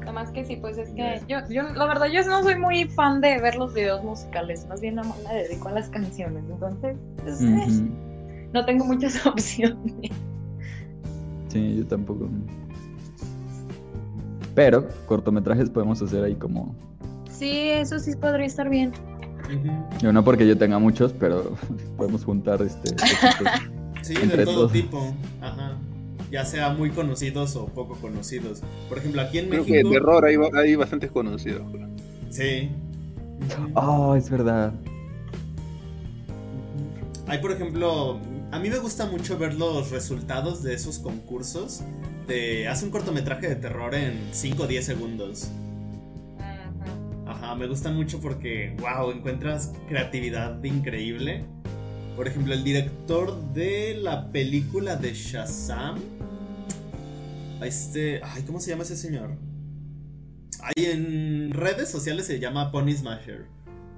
Nada 0.00 0.12
más 0.12 0.30
que 0.30 0.44
sí, 0.44 0.56
pues 0.56 0.78
es 0.78 0.90
que 0.90 1.20
yo, 1.28 1.38
yo, 1.48 1.64
la 1.74 1.86
verdad, 1.86 2.06
yo 2.06 2.24
no 2.24 2.42
soy 2.42 2.56
muy 2.56 2.84
fan 2.84 3.20
de 3.20 3.40
ver 3.40 3.56
los 3.56 3.74
videos 3.74 4.02
musicales, 4.04 4.66
más 4.68 4.80
bien 4.80 4.96
me 4.96 5.34
dedico 5.34 5.68
a 5.68 5.72
las 5.72 5.88
canciones, 5.88 6.44
entonces, 6.48 6.96
pues, 7.22 7.40
eh, 7.42 8.48
no 8.52 8.64
tengo 8.64 8.84
muchas 8.84 9.24
opciones. 9.26 10.12
Sí, 11.48 11.76
yo 11.76 11.86
tampoco. 11.86 12.28
Pero 14.54 14.86
cortometrajes 15.06 15.70
podemos 15.70 16.00
hacer 16.02 16.24
ahí 16.24 16.34
como 16.34 16.74
Sí, 17.30 17.70
eso 17.70 17.98
sí 17.98 18.14
podría 18.14 18.46
estar 18.46 18.68
bien. 18.68 18.92
Yo 20.00 20.12
no 20.12 20.24
porque 20.24 20.46
yo 20.46 20.56
tenga 20.58 20.78
muchos, 20.78 21.12
pero 21.12 21.56
podemos 21.96 22.24
juntar 22.24 22.60
este. 22.62 22.94
Sí, 24.02 24.14
Entre 24.20 24.38
de 24.38 24.44
todo 24.44 24.54
todos. 24.56 24.72
tipo. 24.72 25.14
Ajá. 25.40 25.76
Ya 26.28 26.44
sea 26.44 26.70
muy 26.70 26.90
conocidos 26.90 27.54
o 27.54 27.66
poco 27.66 27.94
conocidos. 28.00 28.60
Por 28.88 28.98
ejemplo, 28.98 29.20
aquí 29.22 29.38
en 29.38 29.48
Creo 29.48 29.64
que 29.64 29.70
México. 29.74 29.88
de 29.90 29.94
terror 29.94 30.24
hay, 30.24 30.36
hay 30.54 30.74
bastantes 30.74 31.12
conocidos. 31.12 31.62
Sí. 32.30 32.68
Oh, 33.74 34.16
es 34.16 34.28
verdad. 34.28 34.72
Hay, 37.28 37.38
por 37.38 37.52
ejemplo, 37.52 38.18
a 38.50 38.58
mí 38.58 38.70
me 38.70 38.78
gusta 38.78 39.06
mucho 39.06 39.38
ver 39.38 39.54
los 39.54 39.90
resultados 39.92 40.64
de 40.64 40.74
esos 40.74 40.98
concursos. 40.98 41.82
De 42.26 42.66
haz 42.66 42.82
un 42.82 42.90
cortometraje 42.90 43.48
de 43.48 43.56
terror 43.56 43.94
en 43.94 44.18
5 44.32 44.64
o 44.64 44.66
10 44.66 44.84
segundos. 44.84 45.48
Ajá, 47.42 47.56
me 47.56 47.66
gustan 47.66 47.96
mucho 47.96 48.20
porque, 48.20 48.76
wow, 48.78 49.10
encuentras 49.10 49.74
creatividad 49.88 50.62
increíble. 50.62 51.44
Por 52.14 52.28
ejemplo, 52.28 52.54
el 52.54 52.62
director 52.62 53.36
de 53.52 53.96
la 54.00 54.30
película 54.30 54.94
de 54.94 55.12
Shazam. 55.12 55.98
Este. 57.60 58.20
Ay, 58.22 58.44
¿cómo 58.44 58.60
se 58.60 58.70
llama 58.70 58.84
ese 58.84 58.96
señor? 58.96 59.30
Ay, 60.62 60.84
en 60.84 61.50
redes 61.50 61.90
sociales 61.90 62.26
se 62.26 62.38
llama 62.38 62.70
Pony 62.70 62.92
Smasher. 62.92 63.46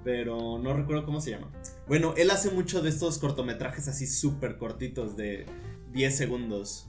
Pero 0.04 0.58
no 0.58 0.72
recuerdo 0.72 1.04
cómo 1.04 1.20
se 1.20 1.32
llama. 1.32 1.50
Bueno, 1.86 2.14
él 2.16 2.30
hace 2.30 2.50
mucho 2.50 2.80
de 2.80 2.88
estos 2.88 3.18
cortometrajes 3.18 3.88
así 3.88 4.06
súper 4.06 4.56
cortitos 4.56 5.18
de 5.18 5.44
10 5.92 6.16
segundos. 6.16 6.86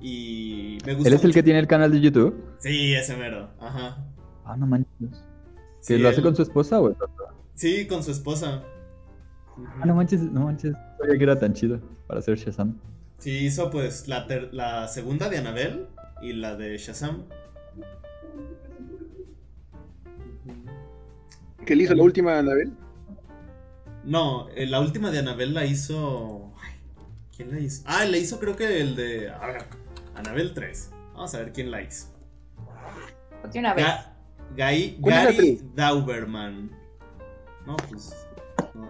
Y 0.00 0.78
me 0.84 0.94
gusta. 0.94 1.10
¿Él 1.10 1.14
es 1.14 1.22
el 1.22 1.32
que 1.32 1.44
tiene 1.44 1.60
el 1.60 1.68
canal 1.68 1.92
de 1.92 2.00
YouTube? 2.00 2.42
Sí, 2.58 2.92
ese 2.92 3.16
mero. 3.16 3.50
Ajá. 3.60 4.04
Ah, 4.44 4.56
no 4.56 4.66
manches. 4.66 5.22
¿Que 5.86 5.96
Sí, 5.96 5.98
lo 5.98 6.08
hace 6.08 6.18
él- 6.18 6.24
con 6.24 6.36
su 6.36 6.42
esposa 6.42 6.80
o 6.80 6.86
el 6.88 6.92
otro? 6.94 7.08
Sí, 7.54 7.86
con 7.86 8.02
su 8.02 8.10
esposa. 8.12 8.62
Ah, 9.80 9.84
no 9.84 9.94
manches, 9.94 10.20
no 10.22 10.44
manches. 10.46 10.72
No 10.72 10.78
sabía 10.98 11.18
que 11.18 11.24
era 11.24 11.38
tan 11.38 11.52
chido 11.52 11.80
para 12.06 12.20
hacer 12.20 12.36
Shazam. 12.38 12.78
Sí, 13.18 13.30
hizo 13.46 13.70
pues 13.70 14.08
la, 14.08 14.26
ter- 14.26 14.52
la 14.54 14.88
segunda 14.88 15.28
de 15.28 15.38
Annabelle 15.38 15.86
y 16.22 16.32
la 16.32 16.56
de 16.56 16.76
Shazam. 16.78 17.24
¿Qué 21.66 21.76
le 21.76 21.84
hizo 21.84 21.94
la 21.94 22.02
última, 22.02 22.38
Anabel? 22.38 22.72
No, 24.04 24.48
eh, 24.50 24.66
la 24.66 24.80
última 24.80 25.10
de 25.10 25.20
Annabelle 25.20 25.52
la 25.52 25.64
hizo. 25.64 26.52
Ay, 26.60 26.72
¿Quién 27.36 27.50
la 27.52 27.60
hizo? 27.60 27.82
Ah, 27.86 28.04
la 28.04 28.16
hizo 28.16 28.40
creo 28.40 28.56
que 28.56 28.80
el 28.80 28.96
de. 28.96 29.30
A 29.30 29.46
ver, 29.46 29.64
Annabelle 30.16 30.50
3. 30.54 30.90
Vamos 31.14 31.34
a 31.34 31.38
ver 31.38 31.52
quién 31.52 31.70
la 31.70 31.82
hizo. 31.82 32.08
De 33.52 33.58
una 33.60 33.74
vez. 33.74 33.86
Gai- 34.56 34.98
¿Cuál 35.00 35.14
es 35.14 35.24
la 35.24 35.32
Gary? 35.32 35.60
Dauberman. 35.74 36.70
No, 37.66 37.76
pues. 37.88 38.12
No, 38.74 38.88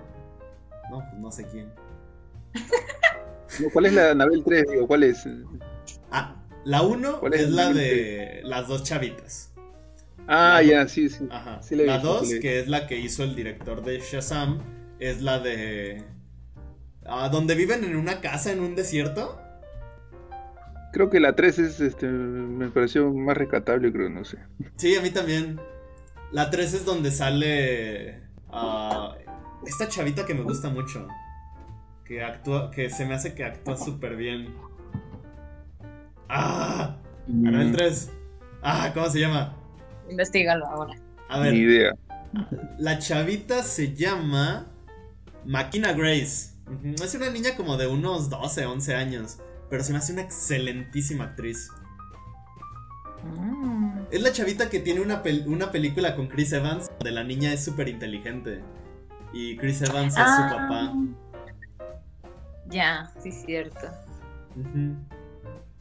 no, 0.91 0.99
pues 1.11 1.21
no 1.21 1.31
sé 1.31 1.47
quién. 1.51 1.73
¿Cuál 3.73 3.87
es 3.87 3.93
la 3.93 4.11
Anabel 4.13 4.43
3? 4.45 4.65
Digo, 4.71 4.87
¿cuál 4.87 5.03
es? 5.05 5.27
Ah, 6.11 6.37
la 6.65 6.83
1 6.83 7.21
¿Cuál 7.21 7.35
es, 7.35 7.41
es 7.43 7.51
la 7.51 7.73
de 7.73 8.41
las 8.45 8.67
dos 8.69 8.83
chavitas. 8.83 9.53
Ah, 10.27 10.55
La- 10.55 10.63
ya, 10.63 10.89
sí, 10.89 11.09
sí. 11.09 11.27
Ajá. 11.31 11.63
Sí 11.63 11.75
la 11.77 11.83
he 11.83 11.87
la 11.87 11.95
visto, 11.95 12.15
2, 12.15 12.21
sí 12.27 12.33
la 12.33 12.37
he 12.37 12.41
que 12.41 12.61
es 12.61 12.69
la 12.69 12.87
que 12.87 12.99
hizo 12.99 13.25
el 13.25 13.35
director 13.35 13.83
de 13.83 13.99
Shazam, 14.01 14.61
es 14.99 15.21
la 15.23 15.39
de. 15.39 16.05
Ah, 17.05 17.29
donde 17.29 17.55
viven 17.55 17.85
en 17.85 17.97
una 17.97 18.21
casa 18.21 18.53
en 18.53 18.61
un 18.61 18.75
desierto. 18.75 19.39
Creo 20.93 21.09
que 21.11 21.21
la 21.21 21.35
3 21.35 21.59
es, 21.59 21.81
este, 21.81 22.07
me 22.07 22.69
pareció 22.69 23.11
más 23.13 23.37
rescatable, 23.37 23.91
creo, 23.93 24.11
no 24.11 24.25
sé. 24.25 24.39
Sí, 24.77 24.95
a 24.97 25.01
mí 25.03 25.11
también. 25.11 25.59
La 26.33 26.51
3 26.51 26.75
es 26.75 26.85
donde 26.85 27.11
sale. 27.11 28.23
ah, 28.51 29.15
esta 29.67 29.89
chavita 29.89 30.27
que 30.27 30.35
me 30.35 30.43
gusta 30.43 30.69
mucho. 30.69 31.09
Que 32.05 32.23
actúa. 32.23 32.71
Que 32.71 32.91
se 32.91 33.07
me 33.07 33.15
hace 33.15 33.35
que 33.35 33.45
actúa 33.45 33.77
súper 33.77 34.17
bien. 34.17 34.55
¡Ah! 36.29 36.97
Anabel 37.29 37.69
Mm, 37.71 37.73
3. 37.73 38.11
¡Ah! 38.63 38.91
¿Cómo 38.95 39.09
se 39.09 39.21
llama? 39.21 39.57
Investígalo 40.11 40.67
ahora. 40.67 40.95
A 41.29 41.39
Ni 41.39 41.45
ver, 41.45 41.55
idea. 41.55 41.93
la 42.79 42.99
chavita 42.99 43.63
se 43.63 43.95
llama. 43.95 44.67
Makina 45.45 45.93
Grace. 45.93 46.53
Es 47.03 47.15
una 47.15 47.31
niña 47.31 47.51
como 47.57 47.77
de 47.77 47.87
unos 47.87 48.31
12, 48.31 48.67
11 48.67 48.95
años. 48.95 49.39
Pero 49.73 49.83
se 49.83 49.93
me 49.93 49.99
hace 50.01 50.13
una 50.13 50.21
excelentísima 50.21 51.25
actriz. 51.25 51.71
Mm. 53.25 54.01
Es 54.11 54.21
la 54.21 54.31
chavita 54.31 54.69
que 54.69 54.81
tiene 54.81 55.01
una, 55.01 55.23
pel- 55.23 55.47
una 55.47 55.71
película 55.73 56.15
con 56.15 56.27
Chris 56.29 56.53
Evans 56.53 56.91
donde 56.99 57.11
la 57.11 57.25
niña 57.25 57.55
es 57.55 57.65
súper 57.65 57.89
inteligente. 57.89 58.61
Y 59.33 59.57
Chris 59.57 59.81
Evans 59.81 60.13
es 60.13 60.23
Ah. 60.27 60.37
su 60.51 60.57
papá. 60.57 60.93
Ya, 62.67 63.11
sí, 63.23 63.33
cierto. 63.33 63.87
Ujú. 64.57 64.95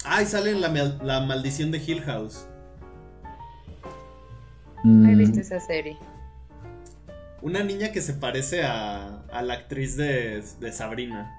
Ah, 0.06 0.22
y 0.22 0.26
sale 0.26 0.52
en 0.52 0.62
la, 0.62 0.70
mal- 0.70 0.98
la 1.04 1.20
maldición 1.20 1.70
de 1.72 1.80
Hill 1.86 2.02
House. 2.04 2.48
No 4.86 5.10
he 5.10 5.16
Mm, 5.16 5.18
visto 5.18 5.42
esa 5.42 5.60
serie. 5.60 5.98
Una 7.42 7.62
niña 7.62 7.92
que 7.92 8.02
se 8.02 8.14
parece 8.14 8.64
a, 8.64 9.20
a 9.34 9.42
la 9.42 9.56
actriz 9.56 9.98
de, 9.98 10.42
de 10.62 10.72
Sabrina. 10.72 11.38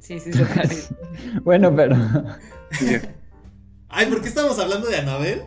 Sí, 0.00 0.18
sí, 0.20 0.32
se 0.32 0.44
parece. 0.44 0.94
Bueno, 1.42 1.74
pero. 1.74 1.96
Ay, 3.88 4.06
¿por 4.06 4.20
qué 4.22 4.28
estamos 4.28 4.58
hablando 4.58 4.86
de 4.88 4.96
Anabel? 4.96 5.42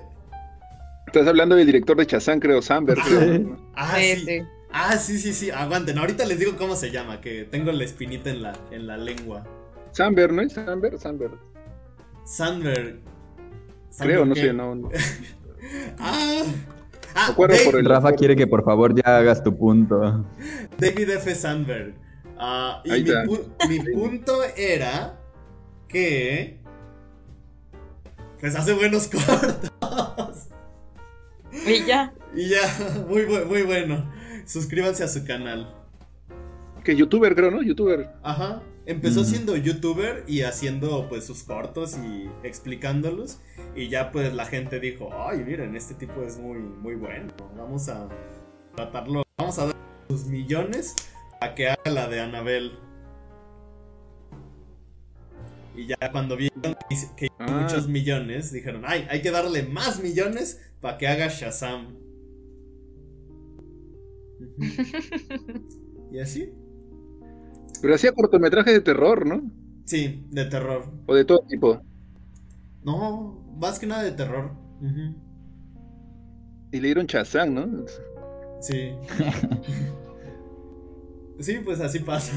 Estás 1.07 1.27
hablando 1.27 1.55
del 1.55 1.65
director 1.65 1.95
de 1.97 2.05
Chazán, 2.07 2.39
creo, 2.39 2.61
Samber. 2.61 2.97
Ah. 2.99 3.03
creo. 3.07 3.57
Ah, 3.75 3.95
Sí, 3.97 4.15
sí. 4.15 4.25
sí. 4.25 4.41
Ah, 4.73 4.97
sí, 4.97 5.17
sí, 5.19 5.33
sí. 5.33 5.51
Aguanten. 5.51 5.97
Ahorita 5.97 6.25
les 6.25 6.39
digo 6.39 6.55
cómo 6.57 6.75
se 6.75 6.91
llama, 6.91 7.19
que 7.21 7.43
tengo 7.43 7.71
la 7.71 7.83
espinita 7.83 8.29
en 8.29 8.41
la, 8.41 8.53
en 8.71 8.87
la 8.87 8.97
lengua. 8.97 9.45
Samber, 9.91 10.31
¿no 10.31 10.41
es 10.41 10.53
Samber? 10.53 10.97
Samber. 10.97 11.31
Sandberg. 12.25 12.99
Creo, 13.99 14.25
no 14.25 14.33
¿qué? 14.33 14.41
sé, 14.41 14.53
no. 14.53 14.75
no. 14.75 14.89
Ah, 15.99 16.41
ah 17.15 17.25
Me 17.27 17.33
acuerdo 17.33 17.55
Dave- 17.55 17.65
por 17.65 17.79
el- 17.79 17.85
Rafa 17.85 18.13
quiere 18.13 18.35
que 18.35 18.47
por 18.47 18.63
favor 18.63 18.95
ya 18.95 19.17
hagas 19.17 19.43
tu 19.43 19.55
punto. 19.55 20.25
David 20.77 21.09
F. 21.11 21.35
Sandberg. 21.35 21.93
Ah, 22.43 22.81
y 22.83 22.91
Ahí 22.91 23.03
mi, 23.03 23.09
pu- 23.11 23.67
mi 23.69 23.79
punto 23.93 24.43
era 24.57 25.19
que. 25.87 26.59
Pues 28.39 28.55
hace 28.55 28.73
buenos 28.73 29.07
cortos. 29.11 30.47
Y 31.67 31.85
ya. 31.85 32.13
Y 32.35 32.49
ya, 32.49 32.61
muy, 33.07 33.21
bu- 33.23 33.45
muy 33.45 33.61
bueno. 33.61 34.11
Suscríbanse 34.47 35.03
a 35.03 35.07
su 35.07 35.23
canal. 35.25 35.71
Que 36.83 36.95
youtuber, 36.95 37.35
creo, 37.35 37.51
¿no? 37.51 37.61
Youtuber. 37.61 38.09
Ajá. 38.23 38.63
Empezó 38.87 39.21
Ujú. 39.21 39.29
siendo 39.29 39.55
youtuber 39.55 40.23
y 40.27 40.41
haciendo 40.41 41.07
pues 41.07 41.25
sus 41.25 41.43
cortos 41.43 41.95
y 42.03 42.27
explicándolos. 42.43 43.37
Y 43.75 43.89
ya 43.89 44.09
pues 44.11 44.33
la 44.33 44.45
gente 44.47 44.79
dijo, 44.79 45.09
ay, 45.13 45.43
miren, 45.45 45.75
este 45.75 45.93
tipo 45.93 46.23
es 46.23 46.39
muy, 46.39 46.57
muy 46.57 46.95
bueno. 46.95 47.27
Vamos 47.55 47.87
a 47.89 48.09
tratarlo. 48.75 49.21
Vamos 49.37 49.59
a 49.59 49.67
dar 49.67 49.75
sus 50.09 50.25
millones 50.25 50.95
a 51.41 51.55
que 51.55 51.69
haga 51.69 51.91
la 51.91 52.07
de 52.07 52.21
Anabel. 52.21 52.71
Y 55.75 55.87
ya 55.87 55.97
cuando 56.11 56.37
vieron 56.37 56.61
que 56.61 56.75
hizo- 56.95 57.11
Ah. 57.39 57.61
muchos 57.61 57.87
millones, 57.87 58.51
dijeron, 58.51 58.83
ay, 58.85 59.07
hay 59.09 59.21
que 59.23 59.31
darle 59.31 59.63
más 59.63 60.01
millones 60.03 60.61
para 60.79 60.97
que 60.97 61.07
haga 61.07 61.27
Shazam. 61.27 61.95
Y 66.11 66.19
así. 66.19 66.53
Pero 67.81 67.95
hacía 67.95 68.11
cortometrajes 68.11 68.73
de 68.73 68.81
terror, 68.81 69.25
¿no? 69.25 69.49
Sí, 69.85 70.25
de 70.29 70.43
terror. 70.45 70.91
O 71.07 71.15
de 71.15 71.23
todo 71.23 71.39
tipo. 71.47 71.81
No, 72.83 73.41
más 73.57 73.79
que 73.79 73.87
nada 73.87 74.03
de 74.03 74.11
terror. 74.11 74.51
Y 76.73 76.79
le 76.79 76.87
dieron 76.87 77.07
Chazán, 77.07 77.53
¿no? 77.55 77.85
Sí. 78.59 78.91
sí, 81.43 81.59
pues 81.63 81.79
así 81.79 81.99
pasa. 81.99 82.33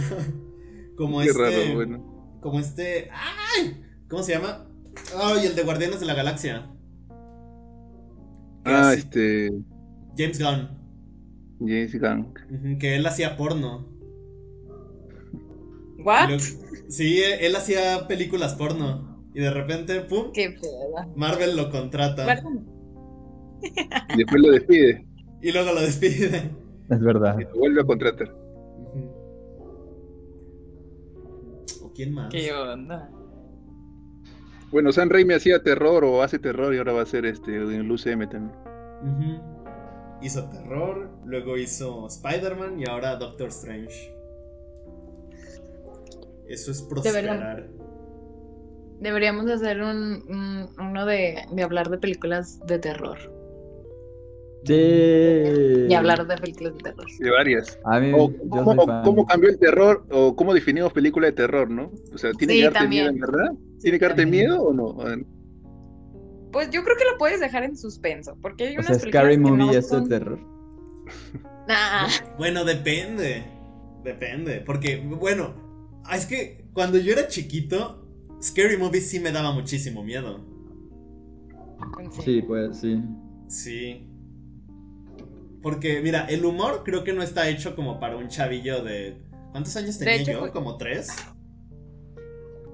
Como 0.97 1.21
Qué 1.21 1.27
este. 1.27 1.43
raro, 1.43 1.75
bueno. 1.75 2.39
Como 2.41 2.61
este. 2.61 3.09
¡Ay! 3.11 3.83
¿Cómo 4.09 4.23
se 4.23 4.33
llama? 4.33 4.69
Ay, 5.21 5.47
el 5.47 5.57
de 5.57 5.63
Guardianes 5.63 6.01
de 6.01 6.07
la 6.07 6.15
Galaxia. 6.15 6.71
Ah, 8.65 8.91
así- 8.91 9.01
este. 9.01 9.51
James 10.17 10.41
Gunn. 10.41 10.69
James 11.61 12.01
Gunn. 12.01 12.79
Que 12.79 12.97
él 12.97 13.07
hacía 13.07 13.37
porno. 13.37 13.89
¿What? 16.05 16.39
sí, 16.89 17.21
él 17.23 17.57
hacía 17.57 18.07
películas 18.07 18.55
porno. 18.55 19.15
Y 19.35 19.41
de 19.41 19.51
repente, 19.51 20.01
¡pum! 20.03 20.31
Qué 20.33 20.51
pedo. 20.51 21.13
Marvel 21.17 21.57
lo 21.57 21.71
contrata. 21.71 22.25
Perdón. 22.25 22.69
Y 23.63 24.17
después 24.19 24.43
lo 24.43 24.51
despide. 24.51 25.07
Y 25.43 25.51
luego 25.51 25.73
lo 25.73 25.81
despide. 25.81 26.51
Es 26.91 27.01
verdad. 27.01 27.39
Y 27.41 27.45
lo 27.45 27.55
vuelve 27.59 27.81
a 27.81 27.85
contratar. 27.85 28.44
Quién 31.95 32.13
más? 32.15 32.29
¿Qué 32.31 32.53
onda? 32.53 33.11
Bueno, 34.71 34.93
San 34.93 35.09
Raimi 35.11 35.35
hacía 35.35 35.63
terror 35.63 36.05
o 36.05 36.23
hace 36.23 36.39
terror 36.39 36.75
y 36.75 36.79
ahora 36.79 36.93
va 36.93 37.03
a 37.03 37.07
ser 37.07 37.27
este 37.27 37.55
en 37.57 37.71
el 37.71 37.91
UCM 37.91 38.29
también. 38.29 39.41
Hizo 40.21 40.49
terror, 40.49 41.11
luego 41.25 41.57
hizo 41.59 42.07
Spider-Man 42.07 42.81
y 42.81 42.89
ahora 42.89 43.17
Doctor 43.17 43.49
Strange. 43.49 44.13
Eso 46.49 46.71
es 46.71 46.83
prosperar. 46.83 47.69
Deberíamos 49.01 49.51
hacer 49.51 49.83
un, 49.83 50.23
un- 50.29 50.69
uno 50.79 51.05
de, 51.07 51.43
de 51.53 51.63
hablar 51.63 51.91
de 51.91 51.99
películas 51.99 52.59
de 52.67 52.79
terror. 52.79 53.19
Sí. 54.65 55.87
Y 55.89 55.95
hablar 55.95 56.27
de 56.27 56.37
películas 56.37 56.75
de 56.75 56.81
terror. 56.83 57.07
De 57.19 57.31
varias. 57.31 57.79
A 57.85 58.01
mí, 58.01 58.13
O 58.15 58.33
cómo, 58.49 58.83
o 58.83 59.27
cambió 59.27 59.51
el 59.51 59.59
terror 59.59 60.07
o 60.11 60.35
cómo 60.35 60.55
definimos 60.55 60.93
película 60.93 61.27
de 61.27 61.33
terror, 61.33 61.71
¿no? 61.71 61.91
O 62.13 62.19
sea, 62.19 62.33
¿tiene 62.33 62.55
Sí, 62.55 62.59
que 62.61 62.65
darte 62.65 62.79
también. 62.81 63.05
miedo 63.15 63.15
en 63.27 63.33
verdad? 63.33 63.53
¿Tiene 63.81 63.99
que 63.99 64.05
darte 64.07 64.23
también. 64.23 64.47
miedo 64.49 64.63
o 64.63 64.73
no? 64.73 65.01
A 65.03 65.05
ver, 65.07 65.27
Pues 66.53 66.71
yo 66.71 66.83
creo 66.85 66.97
que 66.97 67.05
lo 67.05 67.19
puedes 67.19 67.41
dejar 67.41 67.65
en 67.65 67.77
suspenso. 67.77 68.37
Porque 68.41 68.69
hay 68.69 68.77
O 68.77 68.81
unas 68.81 68.87
sea, 68.87 68.99
películas 68.99 69.23
Scary 69.25 69.39
Movie 69.39 69.57
no 69.59 69.71
es 69.71 69.77
de 69.77 69.83
son- 69.83 70.09
terror. 70.09 70.39
Nah. 71.69 72.09
Bueno, 72.39 72.65
depende. 72.65 73.43
Depende. 74.05 74.61
Porque, 74.61 74.99
bueno, 74.99 75.55
ah, 76.05 76.17
es 76.17 76.27
que 76.27 76.67
cuando 76.75 76.99
yo 76.99 77.13
era 77.13 77.27
chiquito, 77.29 78.07
Scary 78.43 78.77
Movie 78.77 79.01
sí 79.01 79.19
me 79.19 79.33
daba 79.33 79.53
muchísimo 79.53 80.05
miedo. 80.05 80.45
Sí, 82.23 82.43
pues 82.43 82.79
sí. 82.81 83.03
Sí. 83.49 84.07
Porque, 85.65 86.01
mira, 86.03 86.27
el 86.27 86.45
humor 86.45 86.83
creo 86.85 87.03
que 87.03 87.13
no 87.15 87.23
está 87.23 87.49
hecho 87.49 87.75
como 87.75 87.99
para 87.99 88.17
un 88.17 88.29
chavillo 88.29 88.85
de. 88.85 89.17
¿Cuántos 89.51 89.75
años 89.77 89.99
tenía 89.99 90.17
hecho, 90.17 90.33
yo? 90.33 90.39
fue- 90.41 90.53
¿Como 90.53 90.77
tres? 90.77 91.09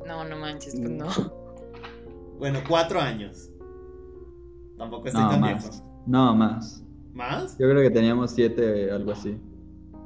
No, 0.07 0.25
no 0.25 0.37
manches, 0.37 0.75
pues 0.77 0.91
Mm. 0.91 0.97
no. 0.99 1.09
Bueno, 2.39 2.59
cuatro 2.69 3.01
años. 3.01 3.49
Tampoco 4.77 5.07
estoy 5.07 5.23
No, 5.23 5.31
tan 5.31 5.41
más. 5.41 5.63
viejo. 5.71 6.03
No, 6.07 6.35
más. 6.35 6.83
¿Más? 7.15 7.57
Yo 7.59 7.69
creo 7.71 7.81
que 7.83 7.91
teníamos 7.91 8.33
siete, 8.33 8.91
algo 8.91 9.13
así. 9.13 9.37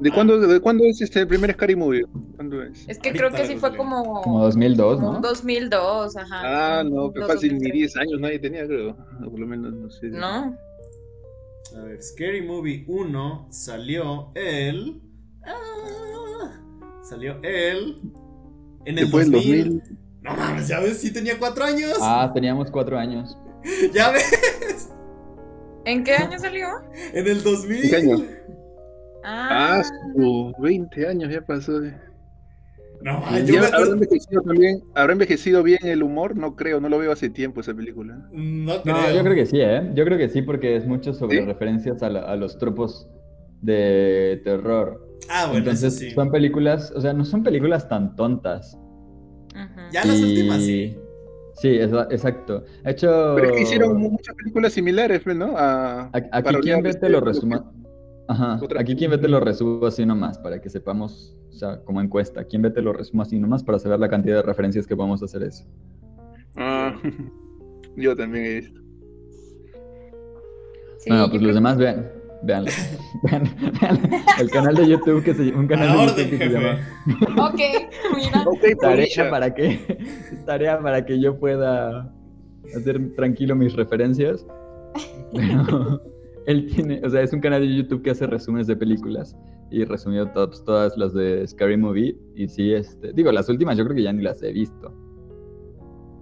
¿De 0.01 0.11
cuándo, 0.11 0.39
¿De 0.39 0.61
cuándo 0.61 0.85
es 0.85 1.01
este 1.01 1.21
el 1.21 1.29
primer 1.29 1.53
Scary 1.53 1.77
Movie? 1.77 2.05
¿Cuándo 2.37 2.61
es? 2.63 2.87
Es 2.89 2.99
que 2.99 3.11
Ahorita 3.11 3.29
creo 3.29 3.31
que 3.41 3.47
sí 3.47 3.57
fue 3.57 3.77
como. 3.77 4.21
Como 4.23 4.41
2002, 4.43 4.97
como 4.97 5.11
¿no? 5.13 5.17
un 5.17 5.23
2002, 5.23 6.17
ajá. 6.17 6.81
Ah, 6.81 6.85
no, 6.85 7.11
pero 7.13 7.29
fácil, 7.29 7.53
ni 7.53 7.71
2003. 7.71 7.73
10 7.73 7.97
años 7.97 8.21
nadie 8.21 8.39
tenía, 8.41 8.67
creo. 8.67 8.97
O 9.25 9.31
por 9.31 9.39
lo 9.39 9.47
menos, 9.47 9.73
no 9.73 9.89
sé. 9.89 10.09
No, 10.09 10.55
A 11.77 11.81
ver, 11.83 12.03
Scary 12.03 12.43
Movie 12.43 12.85
1 12.89 13.47
salió 13.51 14.31
el. 14.35 15.01
Ah, 15.45 16.61
salió 17.03 17.41
el. 17.43 18.01
En 18.85 18.99
el 18.99 19.05
Después 19.05 19.31
2000. 19.31 19.51
del 19.53 19.79
2000. 19.79 19.99
No 20.23 20.35
mames, 20.37 20.69
ya 20.69 20.81
ves, 20.81 20.99
sí 20.99 21.13
tenía 21.13 21.39
cuatro 21.39 21.65
años. 21.65 21.95
Ah, 22.01 22.31
teníamos 22.35 22.71
cuatro 22.71 22.99
años. 22.99 23.37
Ya 23.95 24.11
ves, 24.11 24.91
¿En 25.87 26.05
qué 26.05 26.15
año 26.17 26.39
salió? 26.39 26.69
en 27.15 27.27
el 27.27 27.43
2000. 27.43 27.91
¿Qué 27.91 27.97
año? 27.97 28.17
Ah, 29.25 29.79
Ah, 29.81 29.83
su 30.15 30.53
20 30.59 31.09
años 31.09 31.33
ya 31.33 31.41
pasó. 31.41 31.83
eh. 31.83 31.99
No, 33.05 33.23
yo 33.45 33.61
me 33.61 33.67
habrá 33.67 33.81
envejecido 33.93 34.41
también, 34.41 34.83
habrá 34.95 35.13
envejecido 35.13 35.63
bien 35.63 35.79
el 35.83 36.03
humor, 36.03 36.37
no 36.39 36.57
creo, 36.57 36.81
no 36.81 36.89
lo 36.89 36.99
veo 36.99 37.13
hace 37.13 37.29
tiempo 37.29 37.61
esa 37.61 37.75
película. 37.75 38.17
No 38.33 38.81
creo. 38.83 38.97
No, 38.97 39.11
yo 39.13 39.23
creo 39.23 39.35
que 39.35 39.45
sí, 39.45 39.59
¿eh? 39.61 39.91
Yo 39.95 40.07
creo 40.07 40.17
que 40.17 40.31
sí, 40.31 40.41
porque 40.41 40.75
es 40.77 40.87
mucho 40.87 41.13
sobre 41.13 41.41
¿Sí? 41.41 41.45
referencias 41.45 42.03
a, 42.03 42.09
la- 42.09 42.23
a 42.23 42.35
los 42.35 42.57
tropos 42.57 43.07
de 43.61 44.41
terror. 44.43 45.07
Ah, 45.29 45.45
bueno, 45.47 45.59
Entonces, 45.59 45.95
eso 45.97 46.05
sí. 46.07 46.11
son 46.13 46.31
películas, 46.31 46.93
o 46.97 47.01
sea, 47.03 47.13
no 47.13 47.27
son 47.27 47.43
películas 47.43 47.89
tan 47.91 48.17
tontas. 48.17 48.75
ujú. 49.55 49.81
Ya 49.93 50.05
las 50.07 50.19
Y- 50.19 50.25
últimas 50.25 50.63
sí. 50.63 50.97
Sí, 51.57 51.69
exacto. 51.79 52.65
De 52.85 52.91
hecho, 52.91 53.35
Pero 53.37 53.49
es 53.51 53.53
que 53.53 53.63
hicieron 53.63 53.97
mu- 53.97 54.11
muchas 54.13 54.35
películas 54.35 54.73
similares, 54.73 55.21
pues, 55.23 55.37
¿no? 55.37 55.57
A, 55.57 56.05
a- 56.07 56.11
aquí 56.33 56.55
quien 56.63 56.79
ve 56.83 56.85
te 56.85 56.97
este- 56.97 57.09
lo 57.11 57.21
resuma. 57.21 57.71
Ajá, 58.27 58.59
Otra- 58.63 58.81
aquí 58.81 58.97
quien 58.97 59.11
ve 59.11 59.19
te 59.19 59.29
lo 59.29 59.39
resumo 59.41 59.85
así 59.87 60.07
nomás, 60.07 60.39
para 60.39 60.61
que 60.61 60.71
sepamos, 60.71 61.37
o 61.51 61.53
sea, 61.53 61.81
como 61.85 62.01
encuesta, 62.01 62.45
quien 62.45 62.63
ve 62.63 62.71
te 62.71 62.81
lo 62.81 62.93
resumo 62.93 63.23
así 63.23 63.39
nomás 63.39 63.63
para 63.63 63.79
saber 63.79 63.99
la 64.01 64.09
cantidad 64.09 64.37
de 64.37 64.43
referencias 64.43 64.87
que 64.87 64.97
podemos 64.97 65.23
hacer 65.23 65.43
eso. 65.43 65.65
Ah, 66.57 66.95
yo 67.97 68.17
también 68.17 68.45
he 68.47 68.55
visto. 68.61 68.81
Sí, 70.99 71.11
pues 71.11 71.29
creo 71.31 71.43
los 71.43 71.55
demás 71.55 71.77
vean, 71.77 72.11
veanlo. 72.45 72.71
vean, 73.25 73.45
vean 73.81 73.99
el 74.41 74.51
canal 74.51 74.75
de 74.75 74.89
YouTube 74.89 75.23
que 75.23 75.35
se 75.35 75.53
un 75.55 75.67
A 75.67 75.69
canal 75.69 75.89
de 75.89 76.05
orden, 76.05 76.17
YouTube 76.31 76.39
que 76.39 76.49
se 76.49 76.55
llama 76.55 77.49
Ok, 77.49 77.61
mira. 78.17 78.45
Tarea 78.81 79.31
para 79.31 79.55
que 79.55 79.99
tarea 80.47 80.81
para 80.81 81.05
que 81.05 81.21
yo 81.21 81.39
pueda 81.39 82.11
hacer 82.75 83.15
tranquilo 83.17 83.55
mis 83.55 83.75
referencias. 83.77 84.47
Pero 85.35 86.01
él 86.47 86.67
tiene, 86.67 87.01
o 87.05 87.11
sea, 87.11 87.23
es 87.23 87.33
un 87.33 87.41
canal 87.41 87.63
de 87.63 87.75
YouTube 87.77 88.03
que 88.03 88.11
hace 88.11 88.27
resúmenes 88.27 88.67
de 88.67 88.77
películas 88.77 89.37
y 89.71 89.85
resumió 89.85 90.29
tops, 90.31 90.63
todas 90.65 90.97
las 90.97 91.13
de 91.15 91.47
Scary 91.47 91.77
Movie. 91.77 92.17
Y 92.35 92.49
sí, 92.49 92.73
este, 92.73 93.13
digo, 93.13 93.33
las 93.33 93.49
últimas 93.49 93.77
yo 93.79 93.85
creo 93.85 93.97
que 93.97 94.03
ya 94.03 94.13
ni 94.13 94.23
las 94.23 94.43
he 94.43 94.53
visto. 94.53 94.93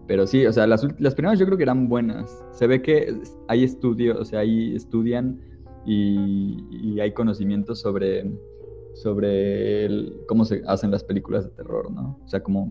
Pero 0.07 0.27
sí, 0.27 0.45
o 0.47 0.53
sea, 0.53 0.67
las, 0.67 0.87
las 1.01 1.15
primeras 1.15 1.39
yo 1.39 1.47
creo 1.47 1.57
que 1.57 1.63
eran 1.65 1.89
buenas. 1.89 2.45
Se 2.53 2.67
ve 2.67 2.83
que 2.83 3.15
hay 3.49 3.65
estudios, 3.65 4.19
o 4.19 4.25
sea, 4.25 4.41
ahí 4.41 4.75
estudian 4.75 5.41
y, 5.87 6.57
y 6.71 7.01
hay 7.01 7.13
conocimientos 7.13 7.81
sobre, 7.81 8.31
sobre 8.95 9.85
el- 9.87 10.21
cómo 10.29 10.45
se 10.45 10.63
hacen 10.67 10.91
las 10.91 11.03
películas 11.05 11.45
de 11.45 11.51
terror, 11.51 11.91
¿no? 11.91 12.19
O 12.25 12.29
sea, 12.29 12.43
como 12.43 12.71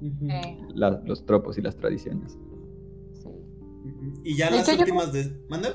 la- 0.75 1.01
los 1.05 1.25
tropos 1.25 1.57
y 1.57 1.61
las 1.61 1.75
tradiciones. 1.77 2.37
sí. 3.13 3.29
Y 4.23 4.35
ya 4.37 4.49
las 4.51 4.67
yo- 4.67 4.79
últimas 4.79 5.11
de. 5.13 5.31
¿Manda? 5.49 5.69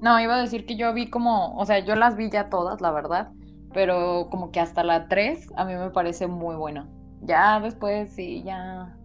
No, 0.00 0.18
iba 0.20 0.36
a 0.36 0.40
decir 0.40 0.66
que 0.66 0.76
yo 0.76 0.92
vi 0.94 1.10
como, 1.10 1.56
o 1.56 1.66
sea, 1.66 1.78
yo 1.80 1.94
las 1.94 2.16
vi 2.16 2.30
ya 2.30 2.48
todas, 2.48 2.80
la 2.80 2.90
verdad, 2.90 3.30
pero 3.72 4.28
como 4.30 4.50
que 4.50 4.60
hasta 4.60 4.82
la 4.82 5.08
3 5.08 5.46
a 5.56 5.64
mí 5.64 5.74
me 5.74 5.90
parece 5.90 6.26
muy 6.26 6.56
buena. 6.56 6.88
Ya 7.22 7.60
después 7.60 8.12
sí, 8.14 8.42
ya. 8.44 8.96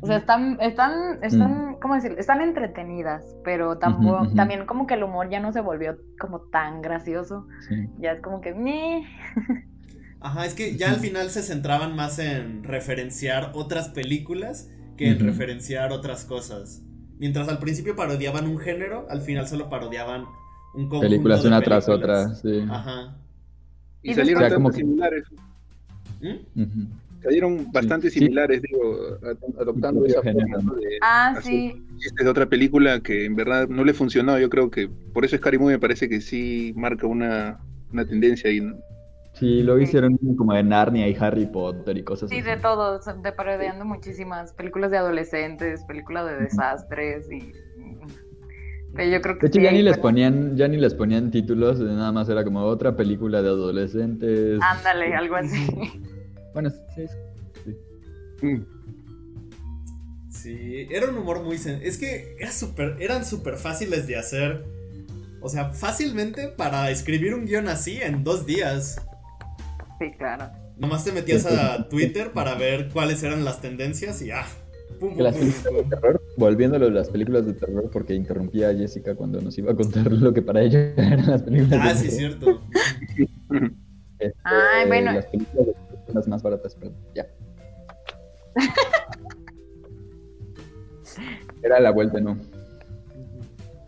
O 0.00 0.06
sea, 0.06 0.16
están, 0.16 0.58
están, 0.60 1.22
están, 1.22 1.76
¿cómo 1.80 1.94
decir? 1.94 2.14
Están 2.18 2.40
entretenidas, 2.40 3.36
pero 3.44 3.76
tampoco, 3.78 4.26
también 4.34 4.64
como 4.64 4.86
que 4.86 4.94
el 4.94 5.02
humor 5.02 5.28
ya 5.28 5.40
no 5.40 5.52
se 5.52 5.60
volvió 5.60 5.98
como 6.18 6.40
tan 6.40 6.80
gracioso. 6.80 7.46
Sí. 7.68 7.90
Ya 7.98 8.12
es 8.12 8.22
como 8.22 8.40
que, 8.40 8.54
"Meh". 8.54 9.02
Ajá, 10.20 10.46
es 10.46 10.54
que 10.54 10.76
ya 10.76 10.90
al 10.90 11.00
final 11.00 11.28
se 11.28 11.42
centraban 11.42 11.94
más 11.94 12.18
en 12.18 12.64
referenciar 12.64 13.50
otras 13.54 13.90
películas 13.90 14.70
que 14.96 15.10
en 15.10 15.20
referenciar 15.20 15.92
otras 15.92 16.24
cosas. 16.24 16.82
Mientras 17.24 17.48
al 17.48 17.58
principio 17.58 17.96
parodiaban 17.96 18.46
un 18.46 18.58
género, 18.58 19.06
al 19.08 19.22
final 19.22 19.48
solo 19.48 19.70
parodiaban 19.70 20.24
un 20.74 20.90
conjunto 20.90 21.00
Películas 21.00 21.42
de 21.42 21.48
una 21.48 21.62
tras 21.62 21.88
otra, 21.88 22.28
sí. 22.34 22.62
Ajá. 22.68 23.16
Y, 24.02 24.10
Y 24.10 24.14
salieron 24.14 24.42
después- 24.42 24.44
O 24.44 24.48
sea, 24.50 24.56
como 24.56 24.70
que- 24.70 24.76
similares. 24.76 25.24
¿Mm? 26.20 26.84
Salieron 27.22 27.72
bastante 27.72 28.10
sí. 28.10 28.18
similares, 28.18 28.60
digo, 28.60 29.16
ad- 29.22 29.58
adoptando 29.62 30.04
esa 30.04 30.20
género, 30.20 30.46
forma 30.52 30.72
¿no? 30.74 30.78
de 30.78 30.98
Ah, 31.00 31.40
sí. 31.42 31.82
de 32.22 32.28
otra 32.28 32.44
película 32.44 33.00
que 33.00 33.24
en 33.24 33.36
verdad 33.36 33.68
no 33.68 33.84
le 33.84 33.94
funcionó. 33.94 34.38
Yo 34.38 34.50
creo 34.50 34.70
que 34.70 34.90
por 35.14 35.24
eso 35.24 35.34
Scary 35.38 35.56
Movie 35.56 35.76
me 35.76 35.80
parece 35.80 36.10
que 36.10 36.20
sí 36.20 36.74
marca 36.76 37.06
una, 37.06 37.58
una 37.90 38.04
tendencia 38.04 38.50
ahí. 38.50 38.60
¿no? 38.60 38.76
Sí, 39.34 39.62
luego 39.64 39.80
hicieron 39.80 40.16
como 40.36 40.54
de 40.54 40.62
Narnia 40.62 41.08
y 41.08 41.16
Harry 41.18 41.46
Potter 41.46 41.96
y 41.98 42.04
cosas 42.04 42.30
Sí, 42.30 42.38
así. 42.38 42.48
de 42.48 42.56
todo, 42.56 42.98
de 42.98 43.32
parodiando 43.32 43.84
muchísimas 43.84 44.52
películas 44.52 44.90
de 44.92 44.98
adolescentes, 44.98 45.82
películas 45.84 46.26
de 46.26 46.36
desastres 46.44 47.30
y... 47.30 47.52
Pero 48.94 49.10
yo 49.10 49.20
creo 49.20 49.34
que 49.38 49.40
De 49.40 49.46
hecho, 49.48 49.58
sí, 49.58 49.64
ya 49.64 49.72
ni 49.72 49.82
les 49.82 49.98
ponían, 49.98 50.56
ya 50.56 50.68
ni 50.68 50.76
les 50.76 50.94
ponían 50.94 51.32
títulos, 51.32 51.80
nada 51.80 52.12
más 52.12 52.28
era 52.28 52.44
como 52.44 52.62
otra 52.62 52.96
película 52.96 53.42
de 53.42 53.48
adolescentes. 53.48 54.60
Ándale, 54.62 55.14
algo 55.14 55.36
así. 55.36 55.66
Bueno, 56.54 56.70
sí, 56.94 57.04
sí. 57.64 57.76
Mm. 58.46 58.64
Sí, 60.30 60.86
era 60.88 61.08
un 61.10 61.18
humor 61.18 61.42
muy... 61.42 61.56
sen- 61.56 61.80
Es 61.82 61.98
que 61.98 62.36
era 62.38 62.52
súper- 62.52 62.96
eran 63.00 63.24
súper 63.24 63.56
fáciles 63.56 64.06
de 64.06 64.16
hacer. 64.16 64.64
O 65.40 65.48
sea, 65.48 65.70
fácilmente 65.70 66.46
para 66.56 66.90
escribir 66.92 67.34
un 67.34 67.46
guion 67.46 67.66
así 67.66 67.98
en 68.00 68.22
dos 68.22 68.46
días. 68.46 69.04
Sí, 69.98 70.10
claro. 70.18 70.50
Nomás 70.76 71.04
te 71.04 71.12
metías 71.12 71.46
a 71.46 71.88
Twitter 71.88 72.32
para 72.32 72.54
ver 72.56 72.88
cuáles 72.92 73.22
eran 73.22 73.44
las 73.44 73.60
tendencias 73.60 74.20
y 74.22 74.30
ah. 74.32 74.44
Pum, 75.00 75.14
pum, 75.14 75.22
las 75.22 75.34
pum, 75.36 75.40
películas 75.46 75.64
de 75.74 75.80
pum. 75.82 75.90
terror, 75.90 76.22
volviéndolo 76.36 76.86
a 76.86 76.90
las 76.90 77.08
películas 77.10 77.46
de 77.46 77.52
terror, 77.54 77.88
porque 77.92 78.14
interrumpía 78.14 78.68
a 78.70 78.74
Jessica 78.74 79.14
cuando 79.14 79.40
nos 79.40 79.56
iba 79.58 79.72
a 79.72 79.76
contar 79.76 80.10
lo 80.12 80.32
que 80.34 80.42
para 80.42 80.62
ella 80.62 80.78
eran 80.96 81.26
las 81.30 81.42
películas 81.42 81.80
Ah, 81.82 81.94
de 81.94 81.94
sí, 81.94 82.16
terror. 82.16 82.18
cierto. 82.18 82.60
Este, 84.18 84.34
Ay, 84.44 84.86
bueno. 84.88 85.12
Las 85.12 85.26
películas 85.26 85.66
de 85.66 85.72
terror 85.72 85.98
son 86.06 86.14
las 86.14 86.28
más 86.28 86.42
baratas, 86.42 86.74
perdón. 86.74 86.96
Ya. 87.14 87.26
Era 91.62 91.80
la 91.80 91.90
vuelta, 91.90 92.20
¿no? 92.20 92.36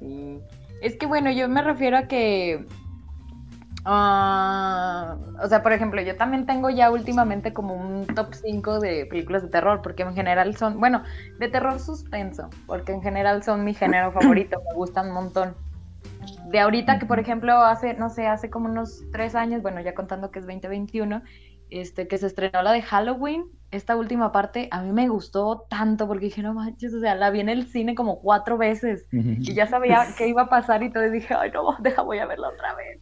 Sí. 0.01 0.39
Es 0.83 0.97
que 0.97 1.07
bueno, 1.07 1.31
yo 1.33 1.49
me 1.49 1.63
refiero 1.63 1.97
a 1.99 2.09
que. 2.09 2.65
Ah, 3.87 5.17
o 5.43 5.49
sea, 5.49 5.63
por 5.63 5.73
ejemplo, 5.73 6.03
yo 6.03 6.17
también 6.17 6.45
tengo 6.45 6.69
ya 6.69 6.91
últimamente 6.91 7.53
como 7.53 7.75
un 7.75 8.07
top 8.07 8.35
5 8.35 8.81
de 8.81 9.07
películas 9.07 9.43
de 9.43 9.49
terror, 9.49 9.81
porque 9.83 10.03
en 10.03 10.15
general 10.15 10.57
son, 10.57 10.79
bueno, 10.79 11.03
de 11.39 11.49
terror 11.49 11.79
suspenso, 11.79 12.51
porque 12.67 12.93
en 12.93 13.01
general 13.01 13.43
son 13.43 13.65
mi 13.65 13.73
género 13.73 14.13
favorito, 14.13 14.61
me 14.69 14.75
gustan 14.75 15.09
un 15.09 15.15
montón. 15.15 15.55
De 16.51 16.61
ahorita 16.61 16.99
que, 16.99 17.07
por 17.07 17.21
ejemplo, 17.21 17.57
hace, 17.59 17.95
no 17.95 18.11
sé, 18.11 18.27
hace 18.27 18.51
como 18.51 18.69
unos 18.69 19.05
tres 19.13 19.35
años, 19.35 19.63
bueno, 19.63 19.81
ya 19.81 19.95
contando 19.95 20.31
que 20.31 20.41
es 20.41 20.47
2021, 20.47 21.23
este, 21.71 22.09
que 22.09 22.19
se 22.19 22.27
estrenó 22.27 22.63
la 22.63 22.73
de 22.73 22.83
Halloween, 22.83 23.45
esta 23.71 23.97
última 23.97 24.33
parte, 24.33 24.69
a 24.71 24.83
mí 24.83 24.93
me 24.93 25.09
gustó 25.09 25.67
tanto, 25.69 26.07
porque 26.07 26.27
dije, 26.27 26.43
no 26.43 26.55
manches, 26.55 26.95
o 26.95 27.01
sea, 27.01 27.15
la 27.15 27.31
vi 27.31 27.41
en 27.41 27.49
el 27.49 27.67
cine 27.67 27.95
como 27.95 28.21
cuatro 28.21 28.59
veces, 28.59 29.07
y 29.13 29.55
ya 29.55 29.67
sabía 29.67 30.07
qué 30.17 30.29
iba 30.29 30.43
a 30.43 30.49
pasar 30.49 30.83
y 30.83 30.91
todo, 30.91 31.05
y 31.07 31.11
dije, 31.11 31.35
ay, 31.35 31.51
no, 31.53 31.77
deja, 31.81 32.03
voy 32.03 32.19
a 32.19 32.27
verla 32.27 32.49
otra 32.49 32.75
vez. 32.75 33.01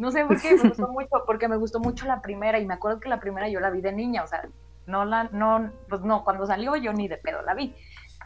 No 0.00 0.10
sé 0.10 0.24
por 0.24 0.40
qué, 0.40 0.56
me 0.56 0.68
gustó 0.70 0.88
mucho, 0.92 1.08
porque 1.26 1.46
me 1.48 1.56
gustó 1.56 1.78
mucho 1.78 2.06
la 2.06 2.22
primera, 2.22 2.58
y 2.58 2.66
me 2.66 2.74
acuerdo 2.74 3.00
que 3.00 3.08
la 3.08 3.20
primera 3.20 3.48
yo 3.48 3.60
la 3.60 3.70
vi 3.70 3.80
de 3.82 3.92
niña, 3.92 4.24
o 4.24 4.26
sea, 4.26 4.48
no 4.86 5.04
la, 5.04 5.24
no, 5.24 5.70
pues 5.88 6.00
no, 6.00 6.24
cuando 6.24 6.46
salió 6.46 6.74
yo 6.76 6.92
ni 6.92 7.06
de 7.06 7.18
pedo 7.18 7.42
la 7.42 7.54
vi, 7.54 7.74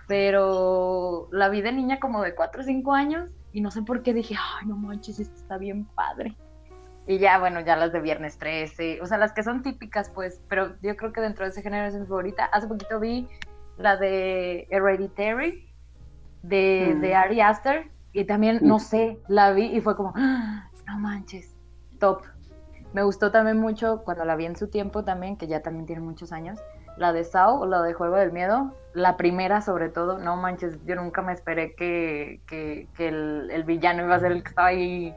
pero 0.07 1.29
la 1.33 1.49
vi 1.49 1.63
de 1.63 1.73
niña 1.73 1.99
como 1.99 2.23
de 2.23 2.35
4 2.35 2.61
o 2.61 2.65
5 2.65 2.93
años, 2.95 3.31
y 3.53 3.61
no 3.61 3.71
sé 3.71 3.83
por 3.83 4.03
qué 4.03 4.15
dije, 4.15 4.37
ay, 4.39 4.67
no 4.67 4.77
manches, 4.77 5.19
esto 5.19 5.35
está 5.35 5.59
bien 5.59 5.85
padre. 5.95 6.37
Y 7.07 7.19
ya, 7.19 7.39
bueno, 7.39 7.61
ya 7.61 7.77
las 7.77 7.93
de 7.93 8.01
Viernes 8.01 8.39
13, 8.39 9.01
o 9.03 9.07
sea, 9.07 9.19
las 9.19 9.33
que 9.33 9.43
son 9.43 9.63
típicas, 9.63 10.11
pues, 10.11 10.41
pero 10.49 10.77
yo 10.81 10.97
creo 10.97 11.13
que 11.13 11.21
dentro 11.21 11.45
de 11.45 11.51
ese 11.51 11.61
género 11.63 11.87
es 11.87 11.95
mi 11.95 12.07
favorita. 12.07 12.47
Hace 12.47 12.67
poquito 12.67 12.99
vi 12.99 13.29
la 13.77 13.97
de 13.97 14.67
Hereditary, 14.71 15.69
de, 16.43 16.95
Mm. 16.97 17.01
de 17.01 17.15
Ari 17.15 17.41
Aster, 17.41 17.91
y 18.13 18.25
también, 18.25 18.61
no 18.63 18.79
sé, 18.79 19.19
la 19.29 19.53
vi 19.53 19.67
y 19.67 19.81
fue 19.81 19.97
como, 19.97 20.13
"Ah, 20.17 20.71
no 20.87 20.99
manches, 20.99 21.54
top. 22.05 22.23
Me 22.93 23.03
gustó 23.03 23.31
también 23.31 23.59
mucho 23.59 24.03
cuando 24.05 24.25
la 24.25 24.37
vi 24.37 24.45
en 24.45 24.57
su 24.57 24.69
tiempo 24.69 25.05
también, 25.05 25.37
que 25.37 25.47
ya 25.47 25.63
también 25.63 25.87
tiene 25.87 26.03
muchos 26.03 26.33
años, 26.33 26.61
la 26.97 27.13
de 27.13 27.25
Saw, 27.25 27.63
o 27.63 27.67
la 27.67 27.83
de 27.83 27.93
Juego 27.95 28.17
del 28.17 28.31
Miedo, 28.31 28.73
la 28.93 29.17
primera 29.17 29.61
sobre 29.63 29.89
todo, 29.89 30.19
no 30.19 30.37
manches, 30.37 30.79
yo 30.85 30.95
nunca 30.95 31.23
me 31.23 31.33
esperé 31.33 31.75
que, 31.75 32.41
que, 32.47 32.87
que 32.97 33.09
el, 33.09 33.51
el 33.51 33.65
villano 33.65 34.05
iba 34.05 34.15
a 34.15 34.21
ser 34.21 34.33
el 34.33 34.43
que 34.43 34.49
estaba 34.51 34.69
ahí 34.69 35.13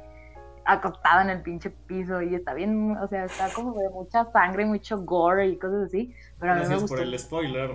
acostada 0.66 1.22
en 1.22 1.30
el 1.30 1.42
pinche 1.42 1.70
piso 1.70 2.22
y 2.22 2.36
está 2.36 2.54
bien, 2.54 2.98
o 2.98 3.08
sea, 3.08 3.26
está 3.26 3.50
como 3.54 3.74
de 3.80 3.90
mucha 3.90 4.26
sangre, 4.32 4.66
mucho 4.66 4.98
gore 5.04 5.48
y 5.48 5.58
cosas 5.60 5.88
así, 5.88 6.14
pero 6.40 6.54
a 6.54 6.56
mí 6.56 6.66
me 6.68 6.68
Gracias 6.68 6.82
gustó. 6.82 6.96
por 6.96 7.04
el 7.04 7.20
spoiler. 7.20 7.72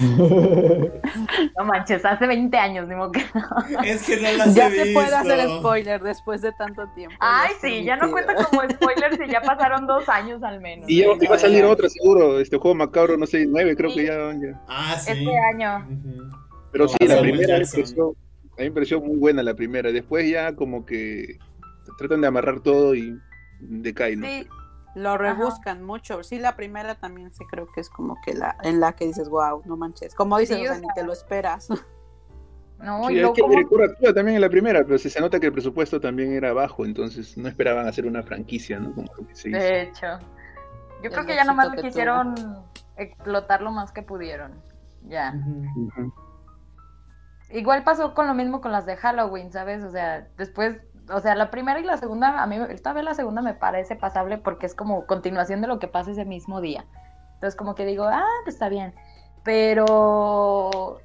No 0.00 1.64
manches, 1.64 2.04
hace 2.04 2.26
20 2.26 2.56
años, 2.56 2.88
ni 2.88 2.94
modo 2.94 3.12
que 3.12 3.22
no. 3.34 3.82
Es 3.84 4.04
que 4.06 4.16
no 4.16 4.32
las 4.38 4.54
Ya 4.54 4.68
he 4.68 4.84
se 4.86 4.92
puede 4.92 5.14
hacer 5.14 5.48
spoiler 5.58 6.02
después 6.02 6.42
de 6.42 6.52
tanto 6.52 6.86
tiempo. 6.94 7.16
Ay, 7.20 7.52
sí, 7.60 7.84
ya 7.84 7.96
no 7.96 8.10
cuenta 8.10 8.34
como 8.34 8.62
spoiler 8.68 9.16
si 9.16 9.30
ya 9.30 9.40
pasaron 9.40 9.86
dos 9.86 10.08
años 10.08 10.42
al 10.42 10.60
menos. 10.60 10.88
Y 10.88 10.98
ya 11.00 11.06
iba 11.20 11.36
a 11.36 11.38
salir 11.38 11.64
otra 11.64 11.88
seguro, 11.88 12.40
este 12.40 12.56
juego 12.56 12.74
macabro, 12.74 13.16
no 13.16 13.26
sé, 13.26 13.46
nueve, 13.46 13.76
creo 13.76 13.90
Sí. 13.90 13.96
que 13.96 14.06
ya, 14.06 14.32
ya. 14.32 14.60
Ah, 14.68 14.96
sí. 14.98 15.12
Este 15.12 15.30
año. 15.54 15.86
Pero 16.72 16.84
No, 16.86 16.90
sí, 16.90 17.06
la 17.06 17.20
primera 17.20 17.58
me 17.58 17.58
Jackson. 17.64 17.80
pareció, 17.82 18.08
a 18.58 18.60
mí 18.62 18.64
me 18.64 18.70
pareció 18.72 19.00
muy 19.00 19.16
buena 19.16 19.42
la 19.42 19.54
primera. 19.54 19.92
Después 19.92 20.28
ya 20.28 20.54
como 20.56 20.84
que 20.84 21.38
tratan 21.98 22.20
de 22.20 22.26
amarrar 22.26 22.60
todo 22.60 22.94
y 22.96 23.16
decae, 23.60 24.16
¿no? 24.16 24.26
Sí, 24.26 24.46
lo 24.94 25.18
rebuscan 25.18 25.82
mucho. 25.82 26.22
Sí, 26.22 26.38
la 26.38 26.56
primera 26.56 26.94
también 26.94 27.32
sí 27.32 27.44
creo 27.50 27.66
que 27.72 27.80
es 27.80 27.90
como 27.90 28.16
que 28.24 28.34
la 28.34 28.56
en 28.62 28.80
la 28.80 28.92
que 28.92 29.06
dices, 29.06 29.28
wow, 29.28 29.62
no 29.64 29.76
manches. 29.76 30.14
Como 30.14 30.38
dices, 30.38 30.56
Sí, 30.58 30.66
o 30.66 30.68
sea, 30.70 30.78
ni 30.80 30.88
te 30.94 31.02
lo 31.02 31.12
esperas. 31.12 31.68
No, 32.76 33.06
Sí, 33.06 33.14
y 33.14 33.20
es 33.20 33.30
que 33.30 33.40
el 33.40 33.42
como... 33.42 33.48
director 33.50 33.84
actúa 33.84 34.12
también 34.12 34.34
en 34.34 34.40
la 34.42 34.50
primera, 34.50 34.84
pero 34.84 34.98
se, 34.98 35.08
se 35.08 35.20
nota 35.20 35.40
que 35.40 35.46
el 35.46 35.52
presupuesto 35.52 36.00
también 36.00 36.32
era 36.34 36.52
bajo, 36.52 36.84
entonces 36.84 37.38
no 37.38 37.48
esperaban 37.48 37.86
hacer 37.86 38.04
una 38.04 38.22
franquicia, 38.22 38.78
¿no? 38.78 38.92
Como 38.92 39.08
lo 39.16 39.26
que 39.26 39.34
se 39.34 39.48
hizo. 39.48 39.58
De 39.58 39.82
hecho. 39.82 40.06
Yo 41.00 41.08
El 41.08 41.10
creo 41.12 41.24
que 41.24 41.34
ya 41.34 41.44
nomás 41.44 41.70
que 41.70 41.82
quisieron 41.82 42.34
explotar 42.96 43.62
lo 43.62 43.70
más 43.70 43.92
que 43.92 44.02
pudieron. 44.02 44.60
Ya. 45.08 45.34
Igual 47.50 47.84
pasó 47.84 48.12
con 48.12 48.26
lo 48.26 48.34
mismo 48.34 48.60
con 48.60 48.72
las 48.72 48.86
de 48.86 48.96
Halloween, 48.96 49.52
¿sabes? 49.52 49.82
O 49.84 49.90
sea, 49.90 50.26
después, 50.36 50.76
o 51.10 51.20
sea, 51.20 51.34
la 51.34 51.50
primera 51.50 51.80
y 51.80 51.84
la 51.84 51.96
segunda, 51.96 52.42
a 52.42 52.46
mí 52.46 52.56
esta 52.70 52.92
vez 52.92 53.04
la 53.04 53.14
segunda 53.14 53.42
me 53.42 53.54
parece 53.54 53.96
pasable 53.96 54.38
porque 54.38 54.66
es 54.66 54.74
como 54.74 55.06
continuación 55.06 55.60
de 55.60 55.66
lo 55.68 55.78
que 55.78 55.88
pasa 55.88 56.10
ese 56.12 56.24
mismo 56.24 56.60
día. 56.60 56.84
Entonces 57.34 57.56
como 57.56 57.74
que 57.74 57.84
digo, 57.84 58.04
ah, 58.04 58.24
pues 58.44 58.54
está 58.54 58.68
bien. 58.68 58.94
Pero 59.42 61.00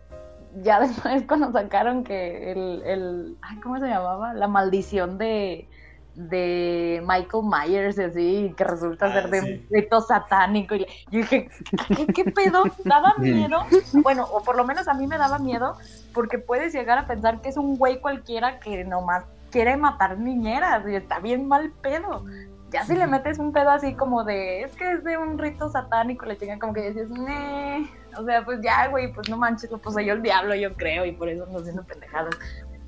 ya 0.64 0.80
después 0.80 1.24
cuando 1.28 1.52
sacaron 1.52 2.04
que 2.04 2.52
el, 2.52 2.82
el 2.86 3.38
ay, 3.42 3.58
¿cómo 3.62 3.80
se 3.80 3.88
llamaba? 3.88 4.34
La 4.34 4.48
maldición 4.48 5.18
de, 5.18 5.68
de 6.16 7.04
Michael 7.06 7.44
Myers 7.44 7.98
y 7.98 8.04
así, 8.04 8.54
que 8.58 8.64
resulta 8.64 9.08
Ah, 9.08 9.14
ser 9.14 9.30
de 9.30 9.42
sí. 9.42 9.54
un 9.54 9.68
rito 9.70 10.02
satánico. 10.02 10.76
Y 10.76 10.80
yo 10.80 11.20
dije, 11.20 11.50
¿qué, 11.96 12.08
qué 12.08 12.26
pedo? 12.32 12.64
¿Daba 12.86 13.16
miedo? 13.18 13.60
Bueno, 14.02 14.26
o 14.32 14.42
por 14.42 14.56
lo 14.56 14.64
menos 14.66 14.88
a 14.88 14.94
mí 14.94 15.08
me 15.08 15.18
daba 15.18 15.40
miedo 15.40 15.76
porque 16.14 16.40
puedes 16.40 16.74
llegar 16.74 16.98
a 16.98 17.06
pensar 17.08 17.42
que 17.42 17.50
es 17.50 17.58
un 17.58 17.78
güey 17.78 18.00
cualquiera 18.00 18.60
que 18.60 18.84
nomás 18.86 19.26
quiere 19.52 19.78
matar 19.78 20.18
niñeras 20.18 20.88
y 20.88 20.96
está 20.96 21.20
bien 21.20 21.48
mal 21.48 21.72
pedo. 21.82 22.26
Ya 22.72 22.84
si 22.86 22.96
le 22.96 23.08
metes 23.08 23.40
un 23.40 23.52
pedo 23.52 23.72
así 23.72 23.96
como 23.96 24.24
de, 24.24 24.62
es 24.62 24.76
que 24.76 24.92
es 24.92 25.04
de 25.04 25.18
un 25.18 25.40
rito 25.40 25.70
satánico, 25.70 26.26
le 26.26 26.38
chingan 26.38 26.60
como 26.60 26.74
que 26.74 26.90
dices, 26.90 27.10
nee. 27.10 27.90
O 28.18 28.24
sea, 28.24 28.46
pues 28.46 28.60
ya, 28.62 28.88
güey, 28.88 29.12
pues 29.12 29.28
no 29.30 29.38
manches, 29.38 29.72
lo 29.72 29.80
poseyó 29.80 30.14
el 30.14 30.22
diablo, 30.22 30.54
yo 30.56 30.76
creo, 30.76 31.06
y 31.06 31.12
por 31.12 31.30
eso 31.30 31.46
ando 31.46 31.60
haciendo 31.60 31.84
pendejadas. 31.84 32.36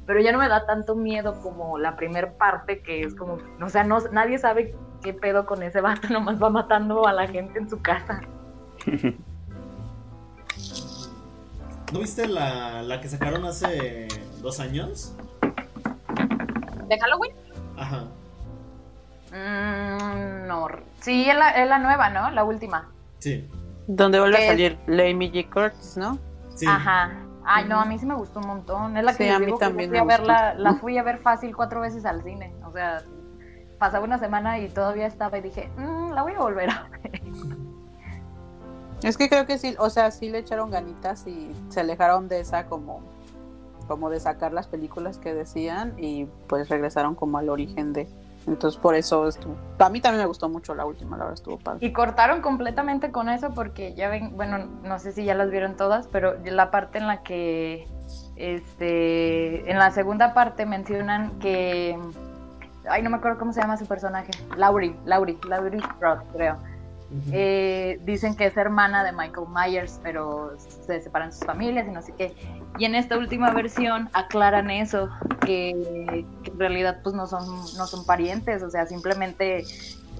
Pero 0.06 0.20
ya 0.20 0.32
no 0.32 0.38
me 0.38 0.48
da 0.48 0.66
tanto 0.66 0.96
miedo 0.96 1.42
como 1.42 1.80
la 1.80 1.96
primer 1.96 2.34
parte, 2.34 2.82
que 2.82 3.02
es 3.02 3.16
como, 3.16 3.40
o 3.62 3.70
sea, 3.70 3.84
no, 3.84 4.00
nadie 4.12 4.38
sabe 4.38 4.76
qué 5.02 5.14
pedo 5.14 5.46
con 5.46 5.64
ese 5.64 5.82
vato, 5.82 6.08
nomás 6.12 6.42
va 6.42 6.50
matando 6.50 7.08
a 7.08 7.14
la 7.14 7.28
gente 7.28 7.58
en 7.58 7.70
su 7.70 7.82
casa. 7.82 8.22
¿No 11.92 12.00
viste 12.00 12.28
la, 12.28 12.84
la 12.84 13.02
que 13.02 13.10
sacaron 13.10 13.44
hace 13.46 14.08
dos 14.42 14.60
años? 14.62 15.16
¿De 16.92 17.00
Halloween? 17.00 17.32
Ajá. 17.78 18.04
Mm, 19.32 20.46
no. 20.46 20.68
Sí, 21.00 21.30
es 21.30 21.36
la, 21.38 21.52
es 21.52 21.70
la 21.70 21.80
nueva, 21.80 22.10
¿no? 22.10 22.30
La 22.32 22.44
última. 22.44 22.90
Sí. 23.20 23.50
Donde 23.88 24.20
vuelve 24.20 24.38
¿Qué 24.38 24.44
a 24.44 24.48
salir 24.50 24.78
Amy 24.88 25.32
G. 25.32 25.50
Curtis, 25.50 25.96
¿no? 25.96 26.18
Sí. 26.54 26.66
Ajá. 26.68 27.12
Ay, 27.46 27.64
no, 27.70 27.80
a 27.80 27.86
mí 27.86 27.98
sí 27.98 28.06
me 28.06 28.14
gustó 28.14 28.42
un 28.42 28.48
montón. 28.48 28.98
Es 28.98 29.06
la 29.06 29.14
que 29.16 29.24
Sí, 29.24 29.30
a 29.30 29.40
mí 29.40 29.46
digo 29.46 29.58
que 29.58 29.66
también 29.66 29.90
fui 29.90 30.00
a 30.00 30.04
me 30.04 30.08
verla, 30.08 30.54
la 30.56 30.74
fui 30.74 30.98
a 30.98 31.04
ver 31.10 31.20
fácil 31.20 31.56
cuatro 31.56 31.80
veces 31.80 32.06
al 32.06 32.24
cine. 32.24 32.54
O 32.66 32.74
sea, 32.74 33.02
pasaba 33.80 34.04
una 34.04 34.18
semana 34.20 34.60
y 34.60 34.68
todavía 34.68 35.08
estaba 35.08 35.38
y 35.38 35.42
dije, 35.42 35.70
"Mm, 35.78 36.12
la 36.12 36.24
voy 36.24 36.34
a 36.34 36.40
volver 36.40 36.70
a 36.72 36.90
ver. 36.92 37.22
Es 39.02 39.16
que 39.18 39.30
creo 39.30 39.46
que 39.46 39.58
sí, 39.58 39.76
o 39.80 39.90
sea, 39.90 40.12
sí 40.12 40.30
le 40.30 40.40
echaron 40.40 40.70
ganitas 40.70 41.26
y 41.26 41.56
se 41.70 41.80
alejaron 41.80 42.28
de 42.28 42.42
esa 42.42 42.66
como, 42.68 43.02
como 43.92 44.10
de 44.10 44.22
sacar 44.22 44.54
las 44.54 44.68
películas 44.68 45.18
que 45.18 45.34
decían 45.34 45.96
y 45.98 46.24
pues 46.48 46.70
regresaron 46.70 47.14
como 47.14 47.40
al 47.40 47.50
origen 47.50 47.92
de. 47.92 48.08
Entonces 48.48 48.80
por 48.80 48.96
eso 48.96 49.28
estuvo. 49.28 49.58
A 49.80 49.90
mí 49.90 50.00
también 50.00 50.22
me 50.22 50.28
gustó 50.28 50.48
mucho 50.48 50.74
la 50.74 50.86
última, 50.86 51.18
la 51.18 51.26
verdad 51.26 51.34
estuvo 51.34 51.60
padre. 51.60 51.86
Y 51.86 51.92
cortaron 51.92 52.42
completamente 52.42 53.12
con 53.12 53.28
eso 53.28 53.54
porque 53.54 53.94
ya 53.94 54.08
ven, 54.08 54.38
bueno, 54.38 54.60
no 54.84 54.98
sé 54.98 55.12
si 55.12 55.26
ya 55.26 55.36
las 55.36 55.52
vieron 55.52 55.76
todas, 55.76 56.08
pero 56.08 56.38
la 56.46 56.72
parte 56.72 57.00
en 57.00 57.08
la 57.08 57.22
que, 57.22 57.86
este, 58.38 59.70
en 59.70 59.78
la 59.78 59.92
segunda 59.92 60.34
parte 60.34 60.66
mencionan 60.66 61.38
que, 61.40 62.00
ay, 62.90 63.04
no 63.04 63.10
me 63.10 63.18
acuerdo 63.18 63.40
cómo 63.40 63.52
se 63.52 63.60
llama 63.60 63.76
su 63.76 63.88
personaje, 63.88 64.32
Laurie, 64.56 64.96
Laurie, 65.04 65.38
Laurie 65.50 65.82
Strode, 65.82 66.24
creo. 66.32 66.58
Eh, 67.32 68.00
dicen 68.06 68.36
que 68.36 68.46
es 68.46 68.56
hermana 68.56 69.04
de 69.04 69.12
Michael 69.12 69.48
Myers, 69.50 70.00
pero 70.02 70.54
se 70.86 71.02
separan 71.02 71.34
sus 71.34 71.46
familias 71.46 71.88
y 71.88 71.92
no 71.92 72.02
sé 72.02 72.14
qué. 72.18 72.34
Y 72.78 72.86
en 72.86 72.96
esta 72.96 73.18
última 73.18 73.52
versión 73.52 74.10
aclaran 74.14 74.72
eso, 74.72 75.10
que, 75.46 76.26
que 76.44 76.52
en 76.52 76.60
realidad 76.60 77.00
pues 77.04 77.14
no 77.14 77.28
son, 77.28 77.46
no 77.78 77.86
son 77.86 78.06
parientes, 78.06 78.64
o 78.64 78.70
sea, 78.70 78.86
simplemente 78.86 79.66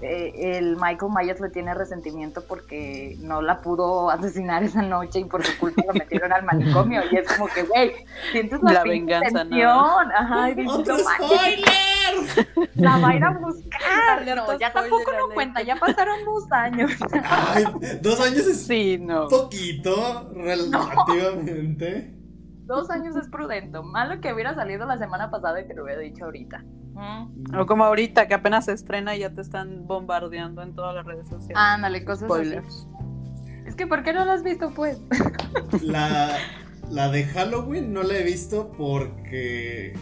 eh, 0.02 0.58
el 0.58 0.76
Michael 0.76 1.12
Myers 1.14 1.40
le 1.40 1.48
tiene 1.48 1.72
resentimiento 1.74 2.42
porque 2.42 3.16
no 3.20 3.40
la 3.40 3.60
pudo 3.60 4.10
asesinar 4.10 4.62
esa 4.62 4.82
noche 4.82 5.20
y 5.20 5.24
por 5.24 5.44
su 5.44 5.56
culpa 5.58 5.82
lo 5.86 5.94
metieron 5.94 6.32
al 6.32 6.44
manicomio. 6.44 7.02
Y 7.10 7.16
es 7.16 7.32
como 7.32 7.46
que, 7.46 7.62
güey, 7.62 7.92
sientes 8.32 8.60
la, 8.62 8.72
La 8.72 8.82
venganza, 8.82 9.44
¿no? 9.44 10.00
Ajá, 10.00 10.50
y 10.50 10.54
dices, 10.54 10.72
¡Otro 10.72 10.98
"No 10.98 11.04
la 12.74 12.98
va 12.98 13.08
a 13.10 13.16
ir 13.16 13.24
a 13.24 13.30
buscar. 13.38 13.80
No, 14.36 14.58
ya 14.58 14.72
tampoco 14.72 15.10
no 15.12 15.34
cuenta, 15.34 15.62
ya 15.62 15.76
pasaron 15.76 16.24
dos 16.24 16.50
años. 16.52 16.92
Ay, 17.24 17.64
dos 18.00 18.20
años 18.20 18.46
es 18.46 18.66
Sí, 18.66 18.98
no. 19.00 19.26
poquito, 19.28 20.30
relativamente. 20.34 22.14
Dos 22.64 22.90
años 22.90 23.16
es 23.16 23.28
prudente. 23.28 23.80
Malo 23.82 24.20
que 24.20 24.32
hubiera 24.32 24.54
salido 24.54 24.86
la 24.86 24.98
semana 24.98 25.30
pasada 25.30 25.60
y 25.60 25.66
te 25.68 25.74
lo 25.74 25.84
hubiera 25.84 26.00
dicho 26.00 26.24
ahorita. 26.24 26.62
Mm. 26.94 27.56
O 27.58 27.66
como 27.66 27.84
ahorita 27.84 28.28
que 28.28 28.34
apenas 28.34 28.66
se 28.66 28.72
estrena 28.72 29.16
y 29.16 29.20
ya 29.20 29.30
te 29.32 29.40
están 29.40 29.86
bombardeando 29.86 30.62
en 30.62 30.74
todas 30.74 30.94
las 30.94 31.04
redes 31.04 31.28
sociales. 31.28 31.56
Ándale, 31.56 32.04
cosas 32.04 32.28
Spoilers. 32.28 32.66
así. 32.66 32.86
Es 33.66 33.74
que, 33.74 33.86
¿por 33.86 34.02
qué 34.02 34.12
no 34.12 34.24
lo 34.24 34.32
has 34.32 34.42
visto, 34.42 34.72
pues? 34.74 35.00
La, 35.82 36.36
la 36.90 37.08
de 37.10 37.24
Halloween 37.24 37.92
no 37.92 38.02
la 38.02 38.14
he 38.18 38.22
visto 38.24 38.70
porque. 38.76 39.94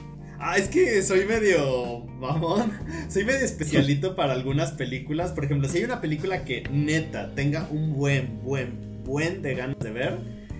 Ah, 0.42 0.56
es 0.56 0.68
que 0.68 1.02
soy 1.02 1.26
medio 1.26 2.00
mamón. 2.18 2.72
Soy 3.10 3.24
medio 3.24 3.44
especialito 3.44 4.14
para 4.16 4.32
algunas 4.32 4.72
películas. 4.72 5.32
Por 5.32 5.44
ejemplo, 5.44 5.68
si 5.68 5.78
hay 5.78 5.84
una 5.84 6.00
película 6.00 6.44
que 6.44 6.62
neta 6.70 7.34
tenga 7.34 7.66
un 7.70 7.94
buen, 7.94 8.40
buen, 8.42 9.02
buen 9.04 9.42
de 9.42 9.54
ganas 9.54 9.78
de 9.80 9.90
ver, 9.90 10.18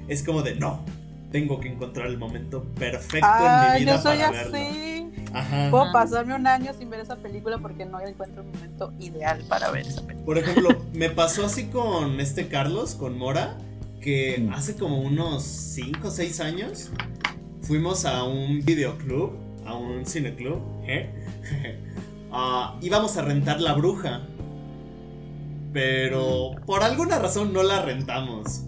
es 0.09 0.23
como 0.23 0.43
de 0.43 0.57
no. 0.57 0.85
Tengo 1.33 1.61
que 1.61 1.69
encontrar 1.69 2.09
el 2.09 2.19
momento 2.19 2.65
perfecto 2.79 3.27
Ah, 3.31 3.69
en 3.69 3.73
mi 3.75 3.81
vida 3.85 3.97
yo 3.97 4.03
soy 4.03 4.19
para 4.19 4.31
verlo. 4.33 4.57
así. 4.59 5.11
Ajá. 5.33 5.71
Puedo 5.71 5.93
pasarme 5.93 6.35
un 6.35 6.47
año 6.47 6.73
sin 6.77 6.91
ver 6.91 7.01
esa 7.01 7.17
película 7.17 7.59
porque 7.59 7.87
no 7.87 8.01
encuentro 8.01 8.43
un 8.43 8.51
momento 8.51 8.93
ideal 8.99 9.41
para 9.49 9.71
ver 9.71 9.87
esa 9.87 10.01
película. 10.03 10.25
Por 10.27 10.39
ejemplo, 10.39 10.85
me 10.93 11.09
pasó 11.09 11.47
así 11.47 11.67
con 11.67 12.21
este 12.21 12.49
Carlos, 12.49 12.97
con 12.97 13.17
Mora, 13.17 13.57
que 14.01 14.39
Mm. 14.41 14.53
hace 14.55 14.75
como 14.75 15.01
unos 15.01 15.45
5 15.45 16.09
o 16.09 16.11
6 16.11 16.41
años 16.41 16.91
fuimos 17.63 18.05
a 18.05 18.25
un 18.25 18.65
videoclub, 18.65 19.33
a 19.67 19.75
un 19.75 20.05
cineclub, 20.07 20.61
¿eh? 20.87 21.11
Ah, 22.33 22.79
íbamos 22.81 23.17
a 23.17 23.23
rentar 23.23 23.61
La 23.61 23.73
Bruja, 23.75 24.21
pero 25.73 26.53
por 26.67 26.83
alguna 26.83 27.19
razón 27.19 27.53
no 27.53 27.63
la 27.63 27.83
rentamos. 27.83 28.65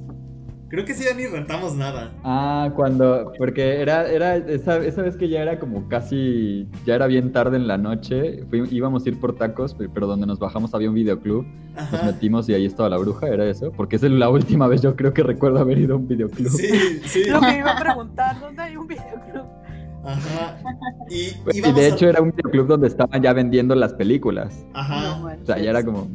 Creo 0.69 0.85
que 0.87 0.95
sí, 0.95 1.05
ya 1.05 1.15
ni 1.15 1.27
rentamos 1.27 1.75
nada. 1.77 2.11
Ah, 2.25 2.71
cuando, 2.75 3.31
porque 3.37 3.81
era, 3.83 4.11
era 4.11 4.37
esa, 4.37 4.79
esa 4.79 5.03
vez 5.03 5.17
que 5.17 5.29
ya 5.29 5.43
era 5.43 5.59
como 5.61 5.87
casi, 5.87 6.67
ya 6.87 6.95
era 6.95 7.07
bien 7.07 7.31
tarde 7.31 7.57
en 7.59 7.69
la 7.69 7.77
noche, 7.77 8.43
fui- 8.49 8.67
íbamos 8.71 9.05
a 9.05 9.11
ir 9.11 9.21
por 9.21 9.37
tacos, 9.37 9.75
pe- 9.75 9.89
pero 9.91 10.07
donde 10.07 10.27
nos 10.27 10.39
bajamos 10.39 10.73
había 10.75 10.89
un 10.89 10.95
videoclub, 10.95 11.45
nos 11.93 12.03
metimos 12.05 12.49
y 12.49 12.55
ahí 12.55 12.65
estaba 12.65 12.89
la 12.89 12.97
bruja, 12.97 13.29
¿era 13.29 13.45
eso? 13.45 13.71
Porque 13.71 13.97
esa 13.97 14.07
es 14.07 14.13
la 14.13 14.31
última 14.31 14.67
vez 14.67 14.81
yo 14.81 14.97
creo 14.97 15.13
que 15.13 15.23
recuerdo 15.23 15.59
haber 15.59 15.79
ido 15.79 15.95
a 15.95 15.99
un 15.99 16.09
videoclub. 16.09 16.51
Sí, 16.51 17.01
sí. 17.05 17.25
Lo 17.27 17.41
que 17.43 17.59
iba 17.59 17.73
a 17.73 17.79
preguntar, 17.79 18.41
¿dónde 18.41 18.63
hay 18.63 18.77
un 18.77 18.87
videoclub? 18.87 19.45
Ajá. 20.05 20.59
Y, 21.09 21.61
de 21.61 21.69
a- 21.85 21.89
hecho 21.89 22.09
era 22.09 22.21
un 22.21 22.31
videoclub 22.33 22.67
donde 22.67 22.89
estaban 22.89 23.23
ya 23.23 23.33
vendiendo 23.33 23.75
las 23.75 23.93
películas. 23.95 24.65
Ajá. 24.75 25.19
No 25.19 25.27
O 25.27 25.47
sea, 25.47 25.59
ya 25.59 25.71
era 25.71 25.85
como, 25.85 26.09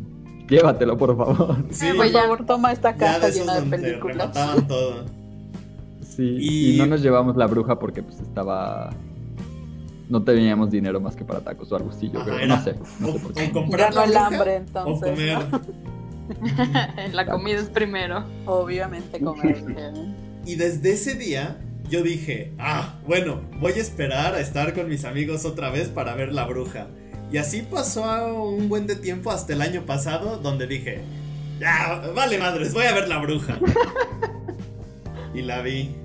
llévatelo 0.49 0.97
por 0.97 1.15
favor. 1.17 1.57
Sí, 1.71 1.88
Por 1.88 1.95
Pues 1.97 2.11
ya- 2.13 2.21
favor, 2.21 2.45
toma 2.45 2.71
esta 2.71 2.95
caja 2.95 3.29
llena 3.29 3.59
de 3.61 3.69
películas. 3.77 4.31
todo. 4.67 5.05
Sí, 6.01 6.38
Y- 6.39 6.75
y... 6.75 6.77
no 6.79 6.85
nos 6.88 7.01
llevamos 7.01 7.38
la 7.38 7.45
bruja 7.47 7.77
porque 7.79 8.01
pues 8.03 8.19
estaba... 8.19 8.89
No 10.09 10.23
teníamos 10.23 10.71
dinero 10.71 11.01
más 11.01 11.15
que 11.17 11.25
para 11.25 11.41
tacos 11.41 11.69
o 11.71 11.75
algo 11.75 11.89
así, 11.89 12.09
yo 12.09 12.19
Ajá, 12.21 12.25
creo. 12.31 12.39
era- 12.39 12.55
No 12.57 12.63
sé, 12.63 12.75
no 12.99 13.07
sé 13.11 13.19
por 13.19 13.31
O, 13.31 13.33
qué. 13.33 13.51
el 14.05 14.17
hambre, 14.17 14.51
o 14.53 14.55
entonces. 14.57 15.09
comer. 15.11 15.38
¿no? 15.51 15.61
La 17.13 17.25
comida 17.25 17.59
es 17.59 17.69
primero. 17.69 18.23
Obviamente 18.45 19.19
comer. 19.19 19.63
eh. 19.77 20.13
Y 20.45 20.55
desde 20.55 20.91
ese 20.93 21.15
día 21.15 21.57
yo 21.89 22.03
dije, 22.03 22.53
ah, 22.59 22.95
bueno, 23.05 23.41
voy 23.59 23.73
a 23.73 23.81
esperar 23.81 24.35
a 24.35 24.39
estar 24.41 24.73
con 24.73 24.89
mis 24.89 25.05
amigos 25.05 25.45
otra 25.45 25.69
vez 25.69 25.89
para 25.89 26.15
ver 26.15 26.33
la 26.33 26.45
bruja. 26.45 26.88
Y 27.31 27.38
así 27.38 27.61
pasó 27.61 28.03
un 28.43 28.69
buen 28.69 28.88
de 28.88 28.95
tiempo 28.95 29.31
hasta 29.31 29.53
el 29.53 29.61
año 29.61 29.85
pasado 29.85 30.38
donde 30.38 30.67
dije, 30.67 31.01
ya, 31.59 32.11
vale 32.15 32.38
madres, 32.38 32.73
voy 32.73 32.85
a 32.85 32.93
ver 32.93 33.07
la 33.07 33.19
bruja. 33.19 33.59
y 35.33 35.41
la 35.41 35.61
vi. 35.61 35.95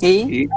¿Y? 0.00 0.08
¿Y, 0.28 0.48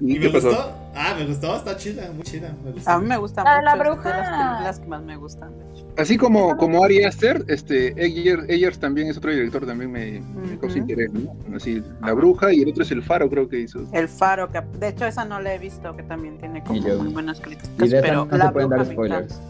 ¿Y 0.00 0.16
y 0.16 0.18
me 0.18 0.30
qué 0.30 0.30
pasó? 0.30 0.48
gustó? 0.48 0.87
Ah, 1.00 1.14
me 1.16 1.24
gustó, 1.26 1.54
está 1.56 1.76
chida, 1.76 2.10
muy 2.12 2.24
chida. 2.24 2.52
Me 2.64 2.72
gustó. 2.72 2.90
A 2.90 2.98
mí 2.98 3.06
me 3.06 3.16
gusta 3.18 3.44
La 3.44 3.50
mucho. 3.54 3.64
la 3.64 3.72
de 3.76 3.78
bruja. 3.90 4.08
las 4.10 4.28
películas 4.30 4.80
que 4.80 4.86
más 4.88 5.02
me 5.04 5.16
gustan, 5.16 5.50
de 5.56 5.64
hecho. 5.70 5.86
Así 5.96 6.16
como, 6.16 6.56
como 6.56 6.82
Ari 6.84 7.04
Aster, 7.04 7.44
este, 7.46 7.88
Eggers, 8.04 8.48
Eggers 8.48 8.78
también 8.80 9.06
es 9.08 9.16
otro 9.16 9.30
director, 9.30 9.64
también 9.64 9.92
me, 9.92 10.20
me 10.20 10.58
causa 10.58 10.78
interés, 10.78 11.10
¿no? 11.12 11.32
Así, 11.56 11.82
La 12.00 12.12
Bruja 12.14 12.52
y 12.52 12.62
el 12.62 12.70
otro 12.70 12.82
es 12.82 12.90
El 12.90 13.02
Faro, 13.04 13.30
creo 13.30 13.48
que 13.48 13.60
hizo. 13.60 13.80
El 13.92 14.08
Faro, 14.08 14.50
que 14.50 14.60
de 14.60 14.88
hecho 14.88 15.06
esa 15.06 15.24
no 15.24 15.40
la 15.40 15.54
he 15.54 15.58
visto, 15.58 15.94
que 15.96 16.02
también 16.02 16.36
tiene 16.38 16.62
como 16.64 16.80
yo. 16.80 16.98
muy 17.02 17.12
buenas 17.12 17.40
críticas. 17.40 17.70
Y 17.80 17.88
de 17.88 18.00
pero 18.02 18.26
no 18.26 18.36
la 18.36 18.46
se 18.46 18.52
pueden 18.52 18.70
dar 18.70 18.86
spoilers. 18.86 19.40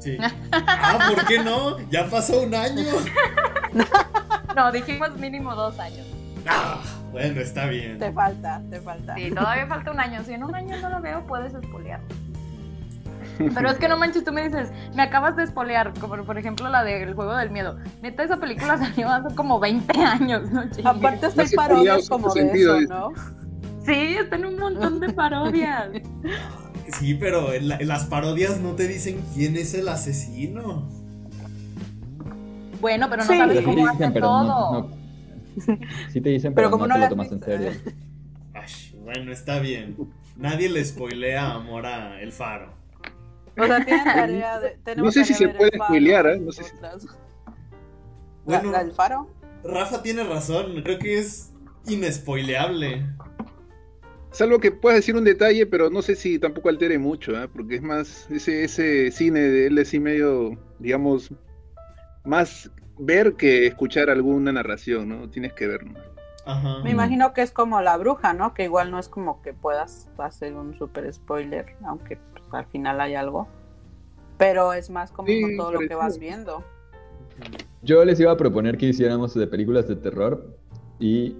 Sí. 0.00 0.16
Ah, 0.52 1.08
¿por 1.14 1.24
qué 1.26 1.38
no? 1.42 1.78
Ya 1.90 2.08
pasó 2.10 2.42
un 2.42 2.54
año. 2.54 2.84
No, 4.56 4.72
dijimos 4.72 5.14
mínimo 5.18 5.54
dos 5.54 5.78
años. 5.78 6.06
Ah, 6.46 6.80
bueno, 7.16 7.40
está 7.40 7.66
bien. 7.66 7.98
Te 7.98 8.12
falta, 8.12 8.62
te 8.70 8.80
falta. 8.80 9.14
Sí, 9.14 9.30
todavía 9.30 9.66
falta 9.66 9.90
un 9.90 10.00
año. 10.00 10.22
Si 10.24 10.32
en 10.32 10.44
un 10.44 10.54
año 10.54 10.76
no 10.80 10.90
lo 10.90 11.00
veo, 11.00 11.26
puedes 11.26 11.54
espolear. 11.54 12.00
Pero 13.38 13.68
es 13.70 13.76
que 13.78 13.88
no 13.88 13.98
manches, 13.98 14.24
tú 14.24 14.32
me 14.32 14.42
dices, 14.44 14.70
me 14.94 15.02
acabas 15.02 15.36
de 15.36 15.44
espolear, 15.44 15.92
como 16.00 16.16
por 16.24 16.38
ejemplo 16.38 16.68
la 16.70 16.82
del 16.84 17.12
juego 17.14 17.36
del 17.36 17.50
miedo. 17.50 17.76
Neta, 18.02 18.22
esa 18.24 18.38
película 18.38 18.78
salió 18.78 19.08
hace 19.10 19.34
como 19.34 19.58
20 19.60 19.98
años, 20.00 20.50
¿no? 20.50 20.62
chingues? 20.70 20.86
Aparte 20.86 21.26
está 21.26 21.42
en 21.42 21.50
parodias 21.54 22.08
como 22.08 22.32
de 22.32 22.50
eso, 22.52 22.80
¿no? 22.82 23.12
Sí, 23.84 24.16
está 24.18 24.36
en 24.36 24.46
un 24.46 24.58
montón 24.58 25.00
de 25.00 25.12
parodias. 25.12 25.88
Sí, 26.98 27.14
pero 27.14 27.52
en, 27.52 27.68
la- 27.68 27.76
en 27.76 27.88
las 27.88 28.04
parodias 28.06 28.58
no 28.60 28.72
te 28.72 28.88
dicen 28.88 29.22
quién 29.34 29.56
es 29.56 29.74
el 29.74 29.88
asesino. 29.88 30.88
Bueno, 32.80 33.06
pero 33.10 33.22
no 33.24 33.30
Sí. 33.30 33.38
sabes 33.38 33.60
cómo 33.62 33.76
dicen, 33.76 33.88
hace 34.04 34.10
pero 34.12 34.26
todo. 34.28 34.44
no, 34.44 34.72
no- 34.80 34.95
Sí 36.10 36.20
te 36.20 36.30
dicen, 36.30 36.54
Pero 36.54 36.68
pero, 36.68 36.70
como 36.70 36.86
no, 36.86 36.94
no 36.94 37.00
te 37.00 37.00
lo 37.00 37.08
tomas 37.08 37.32
en 37.32 37.42
serio. 37.42 37.70
Ay, 38.54 38.98
bueno, 39.02 39.32
está 39.32 39.58
bien. 39.60 39.96
Nadie 40.36 40.68
le 40.68 40.84
spoilea 40.84 41.52
amor 41.52 41.86
a 41.86 42.20
El 42.20 42.32
Faro. 42.32 42.74
O 43.58 43.64
sea, 43.66 43.84
tienen 43.84 44.04
tarea 44.04 44.60
de. 44.60 44.78
tenemos 44.84 45.14
sé 45.14 45.24
si 45.24 45.34
se 45.34 45.48
puede 45.48 45.70
spoilear, 45.76 46.26
¿eh? 46.26 46.38
No 46.38 46.52
sé 46.52 46.64
si- 46.64 46.70
nosotras. 46.74 47.06
¿La- 48.46 48.58
Bueno, 48.60 48.70
la 48.72 48.84
del 48.84 48.92
faro? 48.92 49.28
Rafa 49.64 50.02
tiene 50.02 50.22
razón, 50.24 50.82
creo 50.82 50.98
que 50.98 51.18
es 51.18 51.52
inespoileable. 51.88 53.04
Salvo 54.30 54.58
que 54.60 54.70
puedas 54.70 54.98
decir 54.98 55.16
un 55.16 55.24
detalle, 55.24 55.66
pero 55.66 55.88
no 55.90 56.02
sé 56.02 56.14
si 56.14 56.38
tampoco 56.38 56.68
altere 56.68 56.98
mucho, 56.98 57.32
¿eh? 57.42 57.48
porque 57.48 57.76
es 57.76 57.82
más, 57.82 58.30
ese, 58.30 58.64
ese 58.64 59.10
cine 59.10 59.40
de 59.40 59.66
él 59.68 59.78
es 59.78 59.88
así 59.88 59.98
medio, 59.98 60.50
digamos, 60.78 61.32
más 62.24 62.70
ver 62.98 63.34
que 63.34 63.66
escuchar 63.66 64.10
alguna 64.10 64.52
narración, 64.52 65.08
¿no? 65.08 65.28
Tienes 65.30 65.52
que 65.52 65.66
ver, 65.66 65.84
¿no? 65.86 65.98
Ajá. 66.46 66.78
Me 66.84 66.90
imagino 66.90 67.32
que 67.32 67.42
es 67.42 67.50
como 67.50 67.80
la 67.80 67.96
bruja, 67.96 68.32
¿no? 68.32 68.54
Que 68.54 68.64
igual 68.64 68.90
no 68.90 68.98
es 68.98 69.08
como 69.08 69.42
que 69.42 69.52
puedas 69.52 70.08
hacer 70.18 70.54
un 70.54 70.74
super 70.74 71.12
spoiler, 71.12 71.74
aunque 71.84 72.16
pues, 72.16 72.44
al 72.52 72.66
final 72.66 73.00
hay 73.00 73.14
algo. 73.16 73.48
Pero 74.38 74.72
es 74.72 74.90
más 74.90 75.10
como 75.10 75.28
Sí, 75.28 75.40
con 75.42 75.56
todo 75.56 75.72
lo 75.72 75.80
que 75.80 75.94
vas 75.94 76.18
viendo. 76.18 76.62
Yo 77.82 78.04
les 78.04 78.20
iba 78.20 78.32
a 78.32 78.36
proponer 78.36 78.76
que 78.78 78.86
hiciéramos 78.86 79.34
de 79.34 79.46
películas 79.46 79.88
de 79.88 79.96
terror 79.96 80.56
y... 80.98 81.36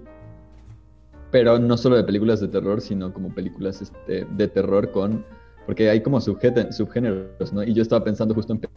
Pero 1.31 1.59
no 1.59 1.75
solo 1.77 1.97
de 1.97 2.03
películas 2.03 2.39
de 2.39 2.47
terror, 2.47 2.79
sino 2.81 3.13
como 3.13 3.33
películas 3.33 3.81
este, 3.81 4.25
de 4.25 4.47
terror 4.47 4.91
con... 4.91 5.25
Porque 5.65 5.89
hay 5.89 6.01
como 6.01 6.21
subgéneros, 6.21 7.51
¿no? 7.51 7.63
Y 7.63 7.73
yo 7.73 7.81
estaba 7.81 8.03
pensando 8.03 8.33
justo 8.33 8.53
en 8.53 8.59
pe- 8.59 8.69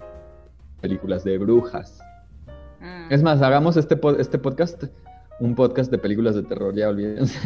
películas 0.81 1.22
de 1.22 1.39
brujas. 1.39 2.01
Es 3.11 3.22
más, 3.22 3.42
hagamos 3.42 3.76
este, 3.76 4.00
pod- 4.00 4.18
este 4.20 4.38
podcast, 4.38 4.84
un 5.40 5.54
podcast 5.54 5.90
de 5.90 5.98
películas 5.98 6.34
de 6.36 6.42
terror, 6.44 6.74
ya 6.74 6.88
olvídense. 6.88 7.38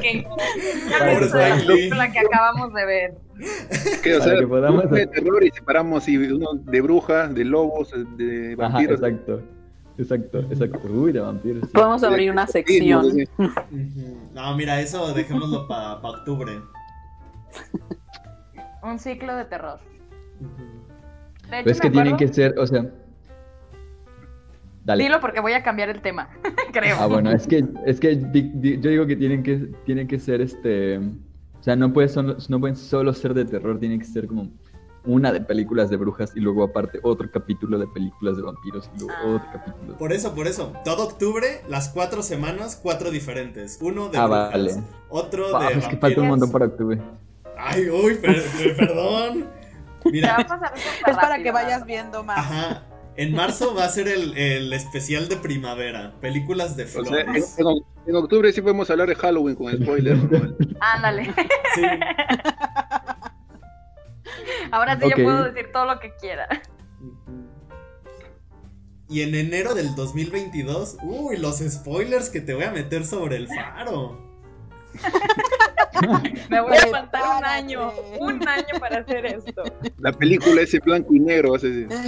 Que- 0.00 0.26
Para 1.90 2.10
que 2.12 2.18
acabamos 2.20 2.72
de 2.74 2.86
ver. 2.86 3.14
Que, 4.02 4.16
o 4.16 4.20
sea, 4.22 4.38
que 4.38 4.46
podamos- 4.46 4.90
de 4.90 5.06
terror 5.06 5.44
y 5.44 5.50
separamos 5.50 6.08
y 6.08 6.16
uno 6.16 6.54
de 6.54 6.80
brujas, 6.80 7.34
de 7.34 7.44
lobos, 7.44 7.90
de 8.16 8.54
Ajá, 8.58 8.68
vampiros. 8.68 9.00
exacto. 9.00 9.42
Exacto, 9.98 10.38
exacto. 10.50 10.80
Uy, 10.88 11.12
de 11.12 11.20
vampiros. 11.20 11.62
sí. 11.66 11.70
Podemos 11.72 12.02
abrir 12.04 12.30
una 12.30 12.46
sección. 12.46 13.04
No, 14.32 14.56
mira, 14.56 14.80
eso 14.80 15.12
dejémoslo 15.12 15.66
para 15.66 15.94
octubre. 15.94 16.52
Un 18.82 18.98
ciclo 19.00 19.34
de 19.34 19.44
terror. 19.46 19.80
Ujú. 20.40 20.78
De 21.50 21.56
hecho, 21.56 21.64
Pues 21.64 21.80
que 21.80 21.90
tienen 21.90 22.16
que 22.16 22.28
ser, 22.28 22.58
o 22.58 22.66
sea... 22.66 22.84
Dale. 24.84 25.02
Dilo 25.04 25.20
porque 25.20 25.40
voy 25.40 25.52
a 25.52 25.62
cambiar 25.62 25.90
el 25.90 26.00
tema, 26.00 26.30
creo. 26.72 26.96
Ah, 26.98 27.06
bueno, 27.06 27.30
es 27.30 27.46
que, 27.46 27.64
es 27.84 28.00
que 28.00 28.16
di- 28.16 28.50
di- 28.54 28.80
yo 28.80 28.90
digo 28.90 29.06
que 29.06 29.16
tienen 29.16 29.42
que, 29.42 29.56
tienen 29.84 30.08
que 30.08 30.18
ser 30.18 30.40
este. 30.40 30.96
O 30.98 31.62
sea, 31.62 31.76
no, 31.76 31.92
puede 31.92 32.08
solo- 32.08 32.36
no 32.48 32.58
pueden 32.60 32.74
solo 32.76 33.12
ser 33.12 33.34
de 33.34 33.44
terror, 33.44 33.78
tienen 33.78 33.98
que 33.98 34.06
ser 34.06 34.26
como 34.26 34.48
una 35.04 35.30
de 35.30 35.42
películas 35.42 35.90
de 35.90 35.96
brujas 35.98 36.32
y 36.34 36.40
luego 36.40 36.64
aparte 36.64 37.00
otro 37.02 37.30
capítulo 37.30 37.78
de 37.78 37.86
películas 37.88 38.36
de 38.38 38.42
vampiros 38.42 38.90
y 38.96 39.00
luego 39.00 39.14
Ah. 39.18 39.26
otro 39.26 39.48
capítulo. 39.52 39.98
Por 39.98 40.12
eso, 40.14 40.34
por 40.34 40.46
eso. 40.46 40.72
Todo 40.86 41.04
octubre, 41.04 41.60
las 41.68 41.90
cuatro 41.90 42.22
semanas, 42.22 42.78
cuatro 42.82 43.10
diferentes. 43.10 43.78
Uno 43.82 44.08
de 44.08 44.16
Ah, 44.16 44.26
brujas, 44.26 44.50
vale. 44.52 44.74
otro 45.10 45.54
Ah, 45.56 45.68
de 45.68 45.74
pues 45.74 45.88
que 45.88 45.96
falta 45.98 46.20
un 46.22 46.28
montón 46.28 46.50
para 46.50 46.64
octubre. 46.64 46.98
Ay, 47.58 47.90
uy, 47.90 48.14
per- 48.14 48.42
per- 48.76 49.44
perdón. 50.10 50.20
Te 50.20 50.26
va 50.28 50.34
a 50.34 50.36
Mira, 50.38 50.46
pasar 50.48 50.78
súper 50.78 51.10
Es 51.10 51.16
para 51.16 51.28
rápido, 51.28 51.44
que 51.44 51.50
vayas 51.52 51.84
viendo 51.86 52.22
más. 52.24 52.38
ajá. 52.38 52.82
En 53.16 53.34
marzo 53.34 53.74
va 53.74 53.84
a 53.84 53.88
ser 53.88 54.06
el, 54.06 54.36
el 54.38 54.72
especial 54.72 55.28
de 55.28 55.36
primavera. 55.36 56.12
Películas 56.20 56.76
de 56.76 56.84
O 56.84 56.86
sea, 56.86 56.98
en, 57.00 57.04
flores. 57.26 57.56
en- 58.06 58.14
octubre 58.16 58.52
sí 58.52 58.60
podemos 58.62 58.88
hablar 58.90 59.08
de 59.08 59.16
Halloween 59.16 59.56
con 59.56 59.72
spoiler. 59.82 60.16
Ándale. 60.80 61.24
Sí. 61.74 61.82
Ahora 64.70 64.98
sí 65.00 65.08
yo 65.10 65.16
puedo 65.24 65.44
decir 65.44 65.72
todo 65.72 65.86
lo 65.86 65.98
que 66.00 66.12
quiera. 66.20 66.46
Y 69.08 69.22
en 69.22 69.34
enero 69.34 69.74
del 69.74 69.94
2022, 69.94 70.98
uy, 71.02 71.38
los 71.38 71.58
spoilers 71.58 72.28
que 72.28 72.40
te 72.40 72.54
voy 72.54 72.64
a 72.64 72.70
meter 72.70 73.04
sobre 73.06 73.36
el 73.36 73.48
faro. 73.48 74.18
Me 76.48 76.60
voy 76.60 76.76
a 76.76 76.86
faltar 76.86 77.38
un 77.38 77.44
año, 77.44 77.92
un 78.20 78.48
año 78.48 78.80
para 78.80 78.98
hacer 78.98 79.26
esto. 79.26 79.62
La 79.98 80.12
película 80.12 80.62
ese 80.62 80.78
blanco 80.78 81.14
y 81.14 81.20
negro. 81.20 81.52
vas 81.52 81.64
a 81.64 81.68
decir. 81.68 81.88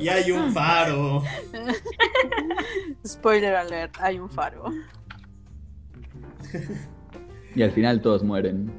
Y 0.00 0.08
hay 0.08 0.32
un 0.32 0.52
faro. 0.52 1.22
Spoiler 3.06 3.54
alert, 3.54 3.94
hay 4.00 4.18
un 4.18 4.28
faro. 4.28 4.64
Y 7.54 7.62
al 7.62 7.70
final 7.70 8.00
todos 8.00 8.24
mueren. 8.24 8.72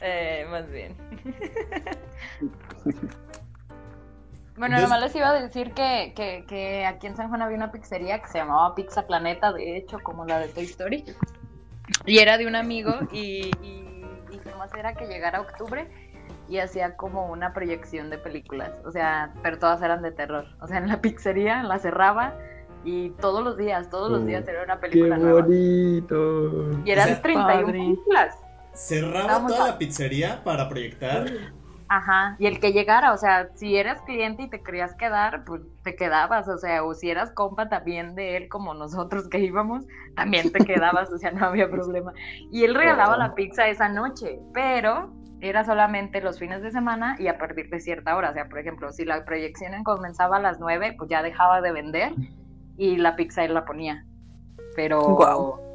Eh, 0.00 0.46
más 0.50 0.70
bien. 0.70 0.96
Bueno, 4.58 4.80
nomás 4.80 5.02
les 5.02 5.14
iba 5.14 5.28
a 5.28 5.34
decir 5.34 5.72
que, 5.72 6.14
que, 6.16 6.46
que 6.48 6.86
aquí 6.86 7.06
en 7.06 7.14
San 7.14 7.28
Juan 7.28 7.42
había 7.42 7.58
una 7.58 7.70
pizzería 7.70 8.22
que 8.22 8.28
se 8.28 8.38
llamaba 8.38 8.74
Pizza 8.74 9.06
Planeta, 9.06 9.52
de 9.52 9.76
hecho, 9.76 9.98
como 10.02 10.24
la 10.24 10.38
de 10.38 10.48
Toy 10.48 10.64
Story. 10.64 11.04
Y 12.04 12.18
era 12.18 12.38
de 12.38 12.46
un 12.46 12.56
amigo 12.56 12.92
y, 13.12 13.50
y, 13.62 14.04
y 14.30 14.40
nomás 14.50 14.72
era 14.74 14.94
que 14.94 15.06
llegara 15.06 15.40
octubre 15.40 15.88
y 16.48 16.58
hacía 16.58 16.96
como 16.96 17.26
una 17.30 17.52
proyección 17.52 18.10
de 18.10 18.18
películas. 18.18 18.70
O 18.84 18.90
sea, 18.92 19.32
pero 19.42 19.58
todas 19.58 19.82
eran 19.82 20.02
de 20.02 20.12
terror. 20.12 20.46
O 20.60 20.66
sea, 20.66 20.78
en 20.78 20.88
la 20.88 21.00
pizzería 21.00 21.62
la 21.62 21.78
cerraba 21.78 22.34
y 22.84 23.10
todos 23.20 23.42
los 23.42 23.56
días, 23.56 23.90
todos 23.90 24.10
los 24.10 24.22
Oh, 24.22 24.24
días 24.24 24.46
era 24.46 24.62
una 24.62 24.78
¡Qué 24.80 24.88
película 24.88 25.18
nueva. 25.18 25.42
bonito! 25.42 26.70
Y 26.84 26.90
eran 26.90 27.04
O 27.04 27.12
sea, 27.12 27.22
31 27.22 27.64
padre. 27.64 27.72
películas. 27.78 28.36
Cerraba 28.74 29.46
toda 29.46 29.64
a- 29.64 29.68
la 29.68 29.78
pizzería 29.78 30.44
para 30.44 30.68
proyectar. 30.68 31.26
Ajá, 31.88 32.34
y 32.38 32.46
el 32.46 32.58
que 32.58 32.72
llegara, 32.72 33.12
o 33.12 33.16
sea, 33.16 33.48
si 33.54 33.76
eras 33.76 34.00
cliente 34.02 34.42
y 34.42 34.50
te 34.50 34.60
querías 34.62 34.94
quedar, 34.96 35.44
pues 35.44 35.62
te 35.84 35.94
quedabas, 35.94 36.48
o 36.48 36.58
sea, 36.58 36.82
o 36.82 36.94
si 36.94 37.10
eras 37.10 37.30
compa 37.30 37.68
también 37.68 38.14
de 38.16 38.36
él, 38.36 38.48
como 38.48 38.74
nosotros 38.74 39.28
que 39.28 39.38
íbamos, 39.38 39.84
también 40.16 40.50
te 40.50 40.64
quedabas, 40.64 41.12
o 41.12 41.18
sea, 41.18 41.30
no 41.30 41.46
había 41.46 41.70
problema. 41.70 42.12
Y 42.50 42.64
él 42.64 42.74
regalaba 42.74 43.14
Oh. 43.14 43.18
la 43.18 43.34
pizza 43.34 43.68
esa 43.68 43.88
noche, 43.88 44.40
pero 44.52 45.12
era 45.40 45.64
solamente 45.64 46.20
los 46.20 46.38
fines 46.38 46.62
de 46.62 46.70
semana 46.72 47.14
y 47.20 47.28
a 47.28 47.38
partir 47.38 47.68
de 47.70 47.78
cierta 47.78 48.16
hora, 48.16 48.30
o 48.30 48.32
sea, 48.32 48.48
por 48.48 48.58
ejemplo, 48.58 48.90
si 48.90 49.04
la 49.04 49.24
proyección 49.24 49.84
comenzaba 49.84 50.38
a 50.38 50.40
las 50.40 50.58
9, 50.58 50.94
pues 50.98 51.08
ya 51.08 51.22
dejaba 51.22 51.60
de 51.60 51.72
vender 51.72 52.14
y 52.76 52.96
la 52.96 53.14
pizza 53.16 53.44
él 53.44 53.54
la 53.54 53.64
ponía. 53.64 54.04
Pero 54.74 55.00
Guau. 55.02 55.65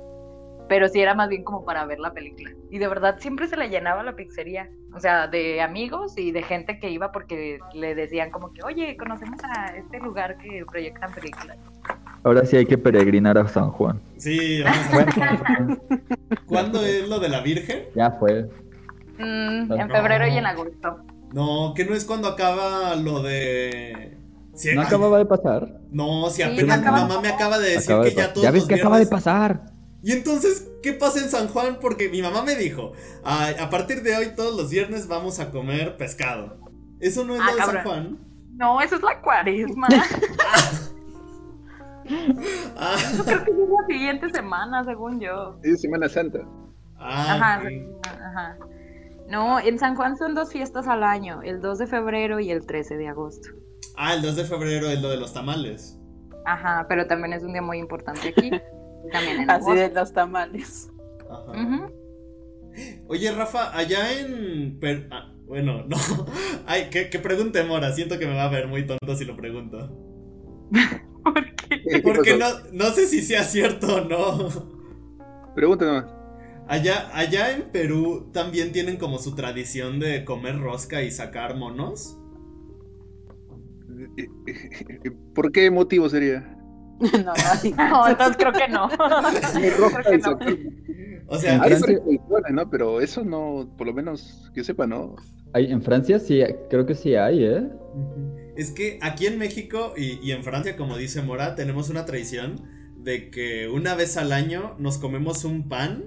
Pero 0.71 0.87
sí 0.87 1.01
era 1.01 1.13
más 1.15 1.27
bien 1.27 1.43
como 1.43 1.65
para 1.65 1.83
ver 1.85 1.99
la 1.99 2.13
película. 2.13 2.49
Y 2.69 2.77
de 2.77 2.87
verdad 2.87 3.17
siempre 3.19 3.45
se 3.49 3.57
le 3.57 3.67
llenaba 3.67 4.03
la 4.03 4.15
pizzería. 4.15 4.69
O 4.95 5.01
sea, 5.01 5.27
de 5.27 5.61
amigos 5.61 6.17
y 6.17 6.31
de 6.31 6.43
gente 6.43 6.79
que 6.79 6.89
iba 6.89 7.11
porque 7.11 7.59
le 7.73 7.93
decían 7.93 8.31
como 8.31 8.53
que, 8.53 8.63
oye, 8.63 8.95
conocemos 8.95 9.37
a 9.43 9.75
este 9.75 9.99
lugar 9.99 10.37
que 10.37 10.63
proyectan 10.71 11.11
películas. 11.11 11.57
Ahora 12.23 12.45
sí 12.45 12.55
hay 12.55 12.65
que 12.65 12.77
peregrinar 12.77 13.37
a 13.37 13.49
San 13.49 13.69
Juan. 13.71 13.99
Sí, 14.15 14.63
vamos 14.63 15.17
a 15.17 15.77
¿Cuándo 16.47 16.81
es 16.85 17.09
lo 17.09 17.19
de 17.19 17.27
la 17.27 17.41
Virgen? 17.41 17.87
Ya 17.93 18.11
fue. 18.11 18.43
Mm, 19.17 19.73
en 19.73 19.87
No. 19.89 19.89
febrero 19.89 20.25
y 20.25 20.37
en 20.37 20.45
agosto. 20.45 20.99
No, 21.33 21.73
que 21.75 21.83
no 21.83 21.93
es 21.95 22.05
cuando 22.05 22.29
acaba 22.29 22.95
lo 22.95 23.21
de. 23.21 24.17
Sí, 24.53 24.69
¿No 24.73 24.83
acababa 24.83 25.17
de 25.17 25.25
pasar? 25.25 25.81
No, 25.91 26.29
si 26.29 26.37
Sí, 26.37 26.43
apenas 26.43 26.79
mi 26.79 26.85
acaba- 26.87 27.01
mamá 27.07 27.19
me 27.19 27.27
acaba 27.27 27.59
de 27.59 27.71
decir 27.71 27.91
Acaba 27.91 28.03
de 28.05 28.09
que 28.11 28.15
ya 28.15 28.31
todos 28.31 28.43
ya 28.45 28.51
ves 28.51 28.61
los 28.61 28.69
que 28.69 28.75
acaba 28.75 28.99
de 28.99 29.07
pasar. 29.07 29.80
Y 30.03 30.11
entonces, 30.13 30.67
¿qué 30.81 30.93
pasa 30.93 31.19
en 31.19 31.29
San 31.29 31.47
Juan? 31.47 31.77
Porque 31.79 32.09
mi 32.09 32.21
mamá 32.21 32.41
me 32.43 32.55
dijo, 32.55 32.93
"Ay, 33.23 33.55
a 33.59 33.69
partir 33.69 34.01
de 34.01 34.15
hoy 34.15 34.33
todos 34.35 34.55
los 34.57 34.69
viernes 34.71 35.07
vamos 35.07 35.39
a 35.39 35.51
comer 35.51 35.95
pescado. 35.97 36.57
¿Eso 36.99 37.23
no 37.23 37.35
es 37.35 37.41
Ah, 37.41 37.51
lo 37.51 37.55
de 37.57 37.61
San. 37.73 37.83
Juan? 37.83 38.17
No, 38.55 38.81
eso 38.81 38.95
es 38.95 39.01
la 39.03 39.21
cuaresma. 39.21 39.87
Ah, 42.77 42.95
Eso 42.97 43.23
creo 43.23 43.45
que 43.45 43.51
es 43.51 43.57
la 43.57 43.85
siguiente 43.87 44.29
semana, 44.31 44.83
según 44.83 45.19
yo. 45.19 45.57
Es 45.63 45.81
Semana 45.81 46.09
Santa. 46.09 46.39
ah, 46.97 47.35
Ajá, 47.35 47.61
ajá. 48.05 48.57
No, 49.29 49.59
en 49.59 49.79
San 49.79 49.95
Juan 49.95 50.17
son 50.17 50.35
dos 50.35 50.51
fiestas 50.51 50.87
al 50.87 51.03
año, 51.03 51.41
el 51.41 51.61
2 51.61 51.77
de 51.77 51.87
febrero 51.87 52.39
y 52.39 52.51
el 52.51 52.65
13 52.65 52.97
de 52.97 53.07
agosto. 53.07 53.49
Ah, 53.95 54.13
el 54.13 54.21
2 54.23 54.35
de 54.35 54.43
febrero 54.43 54.89
es 54.89 55.01
lo 55.01 55.09
de 55.09 55.17
los 55.17 55.33
tamales. 55.33 55.97
Ajá, 56.45 56.85
pero 56.89 57.07
también 57.07 57.33
es 57.33 57.43
un 57.43 57.53
día 57.53 57.61
muy 57.61 57.77
importante 57.77 58.29
aquí. 58.29 58.51
También 59.11 59.41
en 59.41 59.49
Así 59.49 59.73
de 59.73 59.89
los 59.89 60.13
tamales. 60.13 60.91
Ajá. 61.29 61.89
Oye, 63.07 63.31
Rafa, 63.31 63.75
allá 63.77 64.19
en... 64.19 64.79
Per- 64.79 65.07
ah, 65.11 65.33
bueno, 65.45 65.85
no. 65.87 65.97
Ay, 66.65 66.89
que, 66.89 67.09
que 67.09 67.19
pregunte 67.19 67.63
Mora. 67.63 67.91
Siento 67.93 68.17
que 68.17 68.27
me 68.27 68.35
va 68.35 68.45
a 68.45 68.49
ver 68.49 68.67
muy 68.67 68.85
tonto 68.85 69.15
si 69.15 69.25
lo 69.25 69.35
pregunto. 69.35 69.89
¿Por 71.23 71.55
qué? 71.55 71.81
¿Qué 71.83 72.01
Porque 72.01 72.37
no, 72.37 72.47
no 72.71 72.85
sé 72.91 73.07
si 73.07 73.21
sea 73.21 73.43
cierto 73.43 73.95
o 73.95 74.01
no. 74.01 74.49
Pregunta 75.55 75.85
nomás. 75.85 76.05
Allá, 76.67 77.09
allá 77.13 77.51
en 77.53 77.63
Perú 77.71 78.29
también 78.31 78.71
tienen 78.71 78.95
como 78.95 79.19
su 79.19 79.35
tradición 79.35 79.99
de 79.99 80.23
comer 80.23 80.57
rosca 80.57 81.01
y 81.01 81.11
sacar 81.11 81.57
monos. 81.57 82.17
¿Por 85.35 85.51
qué 85.51 85.69
motivo 85.69 86.07
sería? 86.07 86.57
No, 87.77 88.07
entonces 88.07 88.37
creo 88.37 88.53
que 88.53 88.67
no. 88.67 88.89
Creo 89.53 89.89
que 90.03 90.17
no. 90.17 90.39
O 91.27 91.37
sea, 91.37 91.55
En 91.55 91.61
Hay 91.63 92.53
¿no? 92.53 92.69
Pero 92.69 93.01
eso 93.01 93.23
no, 93.23 93.69
por 93.77 93.87
lo 93.87 93.93
menos 93.93 94.51
que 94.53 94.63
sepa, 94.63 94.85
¿no? 94.85 95.15
Hay, 95.53 95.71
en 95.71 95.81
Francia 95.81 96.19
sí, 96.19 96.41
creo 96.69 96.85
que 96.85 96.95
sí 96.95 97.15
hay, 97.15 97.43
¿eh? 97.43 97.69
Es 98.55 98.71
que 98.71 98.99
aquí 99.01 99.27
en 99.27 99.37
México 99.37 99.93
y, 99.97 100.19
y 100.21 100.31
en 100.31 100.43
Francia, 100.43 100.75
como 100.75 100.97
dice 100.97 101.21
Mora, 101.21 101.55
tenemos 101.55 101.89
una 101.89 102.05
tradición 102.05 102.61
de 102.97 103.31
que 103.31 103.67
una 103.67 103.95
vez 103.95 104.17
al 104.17 104.31
año 104.31 104.75
nos 104.77 104.97
comemos 104.97 105.43
un 105.45 105.67
pan 105.67 106.05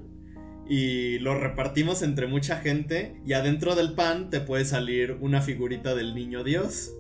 y 0.68 1.18
lo 1.18 1.38
repartimos 1.38 2.03
entre 2.03 2.26
mucha 2.26 2.57
gente 2.57 3.20
y 3.26 3.34
adentro 3.34 3.74
del 3.74 3.95
pan 3.95 4.30
te 4.30 4.40
puede 4.40 4.64
salir 4.64 5.18
una 5.20 5.40
figurita 5.40 5.95
del 5.95 6.14
niño 6.14 6.45
Dios. 6.45 6.92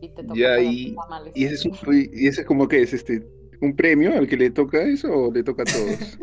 Y 0.00 0.08
te 0.10 0.22
toca 0.22 0.34
Ya, 0.38 0.60
y-. 0.60 0.94
Y 1.34 1.44
ese 1.44 1.54
es, 1.54 1.64
un- 1.64 1.76
y 2.12 2.26
ese 2.28 2.42
es 2.42 2.46
como 2.46 2.68
que 2.68 2.82
es 2.82 2.92
este 2.92 3.26
un 3.60 3.74
premio 3.74 4.16
al 4.16 4.28
que 4.28 4.36
le 4.36 4.50
toca 4.50 4.80
eso 4.82 5.08
o 5.12 5.32
le 5.32 5.42
toca 5.42 5.64
a 5.64 5.66
todos. 5.66 5.96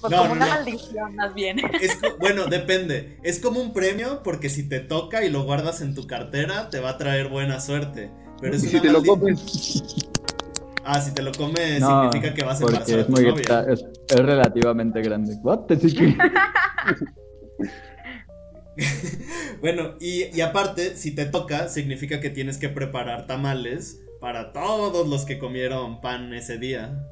Pues 0.00 0.10
No, 0.10 0.18
como 0.18 0.28
no, 0.28 0.32
una 0.34 0.46
no. 0.46 0.52
maldición, 0.52 1.14
más 1.16 1.34
bien. 1.34 1.58
Es 1.80 1.96
bueno, 2.20 2.44
depende. 2.46 3.16
Es 3.22 3.38
como 3.40 3.60
un 3.62 3.72
premio 3.72 4.20
porque 4.22 4.50
si 4.50 4.68
te 4.68 4.80
toca 4.80 5.24
y 5.24 5.30
lo 5.30 5.44
guardas 5.44 5.80
en 5.80 5.94
tu 5.94 6.06
cartera 6.06 6.68
te 6.68 6.80
va 6.80 6.90
a 6.90 6.98
traer 6.98 7.28
buena 7.30 7.58
suerte. 7.60 8.10
Pero 8.40 8.54
es 8.56 8.64
Y 8.64 8.68
una 8.68 8.76
si 8.76 8.80
te 8.86 8.92
lo 8.92 9.02
comes, 9.02 9.82
Ah, 10.84 11.00
si 11.00 11.14
te 11.14 11.22
lo 11.22 11.32
comes 11.32 11.80
No, 11.80 12.02
significa 12.12 12.34
que 12.34 12.44
vas 12.44 12.60
a 12.60 12.64
embarazar 12.66 12.98
a 12.98 13.00
es 13.00 13.06
tu 13.06 13.12
novia. 13.12 13.66
es, 13.72 13.84
es 14.10 14.16
relativamente 14.18 15.00
grande. 15.00 15.34
What? 15.42 15.60
Bueno, 19.60 19.94
y, 19.98 20.24
y 20.36 20.40
aparte, 20.42 20.96
si 20.96 21.14
te 21.14 21.24
toca, 21.24 21.68
significa 21.68 22.20
que 22.20 22.28
tienes 22.28 22.58
que 22.58 22.68
preparar 22.68 23.26
tamales 23.26 24.02
para 24.20 24.52
todos 24.52 25.08
los 25.08 25.24
que 25.24 25.38
comieron 25.38 26.00
pan 26.00 26.34
ese 26.34 26.58
día. 26.58 27.06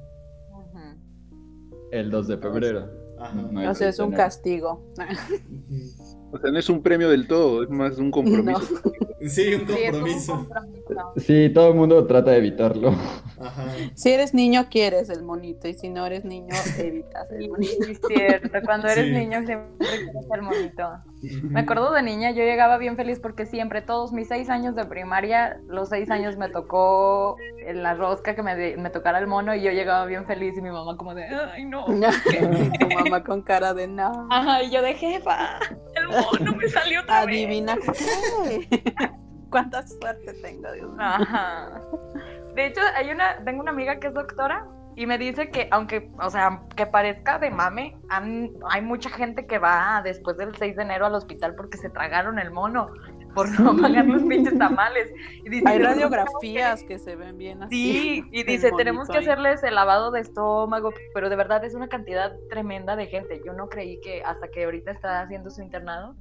El 1.91 2.11
2 2.11 2.29
de 2.29 2.39
febrero. 2.39 2.91
Ajá. 3.19 3.35
No 3.35 3.61
hay 3.61 3.67
O 3.67 3.75
sea, 3.75 3.89
es 3.89 3.99
un 3.99 4.13
castigo. 4.13 4.93
o 6.33 6.39
sea, 6.39 6.51
no 6.51 6.59
es 6.59 6.69
un 6.69 6.83
premio 6.83 7.09
del 7.11 7.27
todo, 7.29 7.63
es 7.63 7.71
más 7.71 7.99
un 7.99 8.11
compromiso. 8.11 8.61
Sí, 9.25 9.55
un 9.55 9.69
Sí, 9.69 9.75
es 9.85 9.95
un 9.95 10.01
compromiso. 10.01 10.49
Sí, 11.17 11.49
todo 11.55 11.69
el 11.69 11.75
mundo 11.77 12.05
trata 12.09 12.33
de 12.33 12.39
evitarlo. 12.39 12.89
Ajá. 13.41 13.67
Si 13.95 14.11
eres 14.11 14.35
niño, 14.35 14.67
quieres 14.69 15.11
el 15.11 15.23
monito. 15.23 15.69
Y 15.69 15.75
si 15.75 15.89
no 15.91 16.05
eres 16.05 16.25
niño, 16.25 16.53
evitas 16.77 17.31
el 17.31 17.49
monito. 17.51 17.73
Sí, 17.85 17.93
es 17.93 18.01
cierto. 18.05 18.59
Cuando 18.65 18.89
eres 18.89 19.05
Sí. 19.07 19.13
niño 19.13 19.47
siempre 19.47 19.69
quieres 19.79 20.27
ser 20.29 20.43
monito. 20.43 20.89
Me 21.45 21.61
acuerdo 21.61 21.93
de 21.93 22.03
niña, 22.03 22.33
yo 22.33 22.43
llegaba 22.43 22.79
bien 22.79 22.97
feliz 22.97 23.21
porque 23.21 23.47
siempre, 23.47 23.81
todos 23.81 24.13
mis 24.13 24.27
seis 24.27 24.51
años 24.51 24.75
de 24.75 24.87
primaria, 24.87 25.61
los 25.69 25.89
seis 25.91 26.11
años 26.11 26.37
me 26.37 26.49
tocó 26.49 27.37
en 27.65 27.85
la 27.85 27.95
rosca 27.95 28.35
que 28.35 28.43
me, 28.43 28.57
de- 28.57 28.77
me 28.77 28.91
tocara 28.91 29.21
el 29.21 29.29
mono 29.29 29.55
y 29.55 29.63
yo 29.63 29.71
llegaba 29.71 30.05
bien 30.07 30.27
feliz 30.27 30.59
y 30.59 30.63
mi 30.63 30.71
mamá 30.73 30.97
como 30.97 31.15
de, 31.15 31.27
ay 31.27 31.65
no. 31.65 31.85
Y 31.87 32.01
tu 32.81 32.89
mamá 33.05 33.23
con 33.23 33.43
cara 33.43 33.73
de 33.73 33.87
no. 33.87 34.27
Ajá, 34.33 34.65
y 34.65 34.71
yo 34.73 34.83
de 34.83 34.95
jefa, 34.95 35.61
el 36.03 36.09
mono 36.09 36.57
me 36.57 36.69
salió 36.69 37.01
otra 37.03 37.25
vez. 37.27 37.45
Adivina 37.47 37.77
qué. 37.77 38.95
Cuánta 39.51 39.87
suerte 39.87 40.33
tengo, 40.43 40.73
Dios 40.73 40.89
mío. 40.91 40.97
Ajá. 41.01 41.81
De 42.55 42.67
hecho, 42.67 42.81
hay 42.97 43.11
una, 43.11 43.43
tengo 43.45 43.61
una 43.61 43.71
amiga 43.71 43.99
que 44.01 44.07
es 44.09 44.15
doctora 44.15 44.67
y 44.97 45.07
me 45.07 45.17
dice 45.19 45.51
que 45.51 45.69
aunque, 45.71 46.11
o 46.23 46.31
sea, 46.31 46.63
que 46.77 46.87
parezca 46.87 47.39
de 47.39 47.51
mame, 47.51 47.97
han- 48.11 48.51
hay 48.71 48.81
mucha 48.83 49.09
gente 49.11 49.47
que 49.47 49.59
va 49.59 50.01
después 50.05 50.37
del 50.37 50.55
6 50.57 50.77
de 50.77 50.83
enero 50.83 51.07
al 51.07 51.15
hospital 51.15 51.55
porque 51.55 51.79
se 51.79 51.89
tragaron 51.91 52.39
el 52.39 52.51
mono 52.51 52.91
por 53.35 53.49
no 53.61 53.77
pagar 53.77 54.05
los 54.07 54.23
pinches 54.23 54.59
tamales. 54.59 55.11
Y 55.45 55.49
dice, 55.49 55.65
Hay 55.67 55.79
"Pero 55.79 55.91
radiografías 55.91 56.83
que 56.85 56.99
se 56.99 57.17
ven 57.17 57.39
bien 57.39 57.63
así. 57.63 57.75
Sí, 57.93 58.25
y 58.33 58.43
dice, 58.45 58.71
tenemos 58.77 59.09
que 59.09 59.19
hacerles 59.19 59.63
el 59.63 59.75
lavado 59.75 60.11
de 60.11 60.21
estómago, 60.21 60.91
pero 61.15 61.29
de 61.31 61.37
verdad 61.37 61.65
es 61.65 61.75
una 61.75 61.89
cantidad 61.89 62.33
tremenda 62.51 62.97
de 62.97 63.07
gente. 63.07 63.41
Yo 63.45 63.53
no 63.53 63.69
creí 63.69 64.01
que 64.01 64.23
hasta 64.23 64.49
que 64.49 64.65
ahorita 64.65 64.91
está 64.93 65.21
haciendo 65.23 65.51
su 65.51 65.63
internado, 65.63 66.15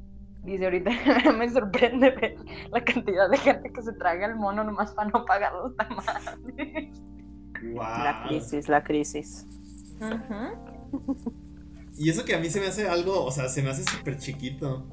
dice, 0.43 0.65
ahorita 0.65 0.89
me 1.37 1.49
sorprende 1.49 2.11
ver 2.11 2.35
la 2.71 2.83
cantidad 2.83 3.29
de 3.29 3.37
gente 3.37 3.71
que 3.71 3.81
se 3.81 3.93
traga 3.93 4.25
el 4.25 4.35
mono 4.35 4.63
nomás 4.63 4.91
para 4.93 5.09
no 5.09 5.25
pagar 5.25 5.53
los 5.53 5.75
tamales. 5.75 6.89
La 7.61 8.21
Wow. 8.21 8.27
crisis, 8.29 8.67
la 8.69 8.83
crisis. 8.83 9.45
Ujú. 9.99 11.13
Y 11.95 12.09
eso 12.09 12.25
que 12.25 12.33
a 12.33 12.39
mí 12.39 12.49
se 12.49 12.59
me 12.59 12.67
hace 12.67 12.87
algo, 12.87 13.23
o 13.23 13.29
sea, 13.31 13.47
se 13.49 13.61
me 13.61 13.69
hace 13.69 13.83
súper 13.83 14.17
chiquito. 14.17 14.87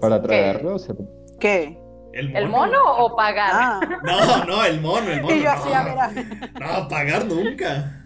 Para 0.00 0.22
tragarlo, 0.22 0.74
o 0.76 0.78
sea, 0.78 0.94
¿Qué? 1.38 1.78
¿El 2.12 2.28
mono? 2.28 2.38
¿El 2.38 2.48
mono 2.48 2.96
o 2.98 3.16
pagar? 3.16 3.50
Ah. 3.52 3.80
No, 4.04 4.44
no, 4.44 4.64
el 4.64 4.80
mono, 4.80 5.10
el 5.10 5.22
mono. 5.22 5.34
Y 5.34 5.42
yo 5.42 5.50
así, 5.50 5.68
no. 5.68 5.74
a 5.76 5.84
ver, 5.84 5.98
a 5.98 6.08
ver. 6.08 6.52
No, 6.60 6.88
pagar 6.88 7.26
nunca. 7.26 7.96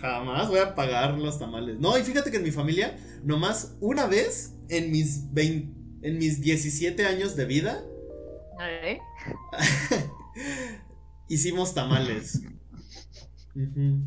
Jamás 0.00 0.48
voy 0.48 0.58
a 0.58 0.74
pagar 0.74 1.14
los 1.18 1.38
tamales. 1.38 1.78
No, 1.78 1.96
y 1.98 2.02
fíjate 2.02 2.30
que 2.30 2.36
en 2.36 2.42
mi 2.42 2.50
familia, 2.50 2.96
nomás 3.22 3.76
una 3.80 4.06
vez 4.06 4.54
en 4.68 4.90
mis 4.92 5.32
20 5.32 5.78
en 6.02 6.18
mis 6.18 6.40
17 6.40 7.06
años 7.06 7.36
de 7.36 7.44
vida, 7.44 7.84
¿Eh? 8.60 8.98
hicimos 11.28 11.74
tamales. 11.74 12.42
Ujú. 13.54 14.04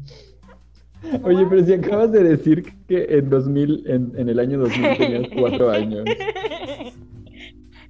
Oye, 1.23 1.45
pero 1.49 1.65
si 1.65 1.73
acabas 1.73 2.11
de 2.11 2.23
decir 2.23 2.73
que 2.87 3.05
en 3.09 3.29
2000, 3.29 3.83
en, 3.87 4.13
en 4.17 4.29
el 4.29 4.39
año 4.39 4.59
2000 4.59 4.97
tenías 4.97 5.27
cuatro 5.35 5.69
años. 5.79 6.05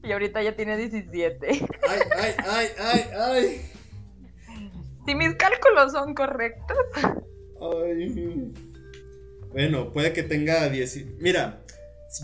Y 0.03 0.11
ahorita 0.11 0.41
ya 0.41 0.55
tiene 0.55 0.77
17. 0.77 1.47
Ay, 1.47 1.59
ay, 2.17 2.31
ay, 2.49 2.67
ay, 2.79 3.01
ay. 3.19 3.61
Si 5.05 5.15
mis 5.15 5.35
cálculos 5.35 5.91
son 5.91 6.13
correctos. 6.13 6.77
Ay. 7.61 8.51
Bueno, 9.51 9.91
puede 9.91 10.13
que 10.13 10.23
tenga 10.23 10.69
10. 10.69 11.19
Mira, 11.19 11.61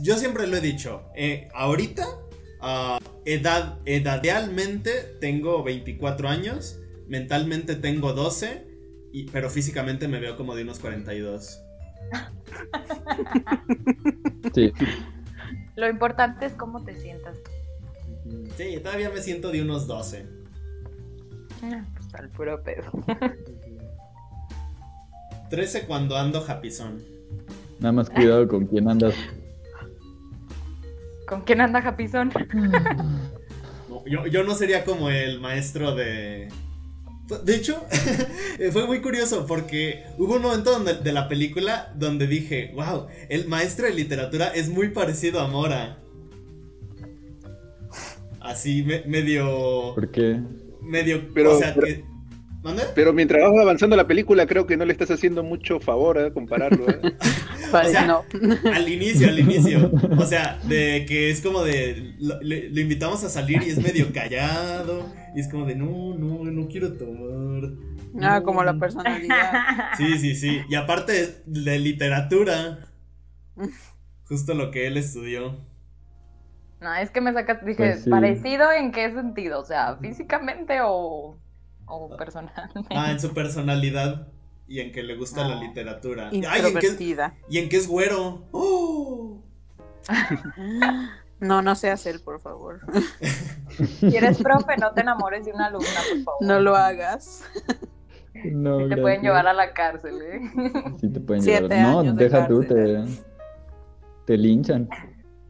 yo 0.02 0.16
siempre 0.16 0.48
lo 0.48 0.58
he 0.58 0.62
dicho. 0.62 1.04
eh, 1.16 1.50
ahorita, 1.54 2.06
ah, 2.62 3.00
edad, 3.26 3.78
edadialmente 3.86 4.92
tengo 5.20 5.64
24 5.64 6.30
años. 6.30 6.80
Mentalmente 7.08 7.76
tengo 7.76 8.14
12. 8.14 8.67
Y- 9.12 9.26
pero 9.32 9.50
físicamente 9.50 10.08
me 10.08 10.20
veo 10.20 10.38
como 10.38 10.56
de 10.56 10.64
unos 10.64 10.80
42. 10.80 11.62
Sí, 14.54 14.72
Lo 15.76 15.90
importante 15.90 16.46
es 16.46 16.54
cómo 16.54 16.84
te 16.84 16.96
sientas 17.00 17.38
tú. 17.44 17.52
Sí, 18.58 18.80
todavía 18.84 19.10
me 19.10 19.22
siento 19.22 19.52
de 19.52 19.62
unos 19.62 19.88
12. 19.88 20.26
Ah, 21.64 21.84
Pues 21.96 22.14
al 22.16 22.30
puro 22.30 22.62
pedo. 22.64 22.92
13 25.50 25.86
cuando 25.86 26.18
ando 26.18 26.42
japizón. 26.42 27.02
nada 27.80 27.92
más 27.94 28.10
cuidado 28.10 28.48
con 28.48 28.66
quién 28.68 28.90
andas. 28.90 29.16
¿Con 31.28 31.42
quién 31.42 31.60
anda 31.62 31.82
Japizón? 31.82 32.32
No, 33.90 34.06
yo, 34.06 34.28
yo 34.28 34.44
no 34.46 34.56
sería 34.56 34.86
como 34.86 35.10
el 35.10 35.42
maestro 35.42 35.94
de... 35.94 36.48
De 37.44 37.56
hecho, 37.56 37.84
fue 38.72 38.86
muy 38.88 39.02
curioso 39.02 39.46
porque 39.46 40.04
hubo 40.18 40.36
un 40.36 40.42
momento 40.44 40.72
donde, 40.72 40.96
de 40.96 41.12
la 41.12 41.28
película 41.28 41.94
donde 41.96 42.26
dije, 42.28 42.72
wow, 42.74 43.08
el 43.30 43.48
maestro 43.48 43.86
de 43.86 43.94
literatura 43.94 44.48
es 44.48 44.70
muy 44.70 44.90
parecido 44.90 45.40
a 45.42 45.48
Mora. 45.48 45.98
Así, 48.40 48.84
me- 48.84 49.04
medio... 49.06 49.94
¿Por 49.94 50.10
qué? 50.12 50.40
Medio... 50.82 51.22
Pero- 51.34 51.56
o 51.56 51.60
sea, 51.60 51.76
pero-. 51.76 52.18
Pero 52.96 53.14
mientras 53.14 53.42
vas 53.44 53.62
avanzando 53.62 53.96
la 53.96 54.08
película, 54.08 54.46
creo 54.46 54.68
que 54.68 54.76
no 54.76 54.84
le 54.84 54.92
estás 54.92 55.10
haciendo 55.12 55.42
mucho 55.44 55.80
favor 55.80 56.18
a 56.18 56.32
compararlo. 56.32 56.90
¿eh? 56.90 57.00
Parece 57.72 57.92
sea, 57.94 58.06
no. 58.06 58.24
Al 58.74 58.90
inicio, 58.90 59.28
al 59.30 59.40
inicio. 59.40 59.92
O 60.18 60.26
sea, 60.26 60.60
de 60.64 61.06
que 61.08 61.30
es 61.32 61.42
como 61.42 61.64
de. 61.64 62.16
Lo, 62.20 62.40
le- 62.42 62.70
lo 62.70 62.80
invitamos 62.82 63.24
a 63.24 63.30
salir 63.30 63.62
y 63.64 63.70
es 63.70 63.78
medio 63.82 64.12
callado. 64.14 65.06
Y 65.36 65.40
es 65.42 65.50
como 65.50 65.66
de, 65.66 65.76
no, 65.76 66.16
no, 66.16 66.44
no 66.46 66.68
quiero 66.68 66.94
tomar. 66.94 67.72
Ah, 68.22 68.40
no, 68.40 68.44
como 68.44 68.64
la 68.64 68.74
no". 68.74 68.80
personalidad. 68.80 69.52
Sí, 69.98 70.18
sí, 70.18 70.36
sí. 70.36 70.62
Y 70.70 70.76
aparte 70.76 71.42
de 71.46 71.80
literatura. 71.80 72.80
Justo 74.26 74.54
lo 74.54 74.72
que 74.72 74.88
él 74.88 74.98
estudió. 74.98 75.66
No, 76.80 76.94
es 76.96 77.10
que 77.10 77.22
me 77.22 77.34
sacas, 77.34 77.64
dije, 77.66 77.76
Pues 77.78 78.04
sí. 78.04 78.10
¿parecido 78.10 78.72
en 78.72 78.92
qué 78.92 79.12
sentido? 79.12 79.60
O 79.60 79.66
sea, 79.66 79.98
físicamente 79.98 80.80
o, 80.84 81.40
o 81.88 82.18
personalmente. 82.18 82.90
Ah, 82.96 83.12
en 83.12 83.20
su 83.20 83.34
personalidad. 83.34 84.28
Y 84.68 84.80
en 84.82 84.92
que 84.92 85.02
le 85.04 85.16
gusta 85.16 85.48
la 85.48 85.56
Ah. 85.58 85.62
literatura. 85.64 86.30
Ay, 86.30 86.38
¿en 86.38 86.42
qué, 86.52 86.58
Introvertida. 86.68 87.36
y 87.50 87.58
en 87.60 87.70
que 87.70 87.78
es 87.78 87.88
güero. 87.88 88.44
¡Oh! 88.52 89.42
No, 91.40 91.62
no 91.62 91.76
seas 91.76 92.06
él, 92.08 92.20
por 92.20 92.40
favor. 92.42 92.80
Si 94.00 94.16
eres 94.18 94.40
profe, 94.42 94.76
no 94.78 94.92
te 94.94 95.02
enamores 95.02 95.46
de 95.46 95.52
una 95.54 95.68
alumna, 95.68 95.88
por 96.10 96.24
favor. 96.24 96.42
No 96.42 96.60
lo 96.60 96.76
hagas. 96.76 97.44
No, 98.52 98.80
Sí 98.84 98.90
te 98.90 98.98
pueden 98.98 99.22
llevar 99.22 99.48
a 99.48 99.54
la 99.54 99.74
cárcel, 99.74 100.22
¿eh? 100.22 100.42
Sí 101.00 101.10
te 101.10 101.20
pueden 101.20 101.42
Siete 101.44 101.68
llevar. 101.76 101.92
No, 101.92 102.00
años 102.02 102.16
de 102.18 102.24
deja 102.30 102.48
tú, 102.48 102.64
te, 102.64 103.04
te 104.26 104.38
linchan. 104.38 104.90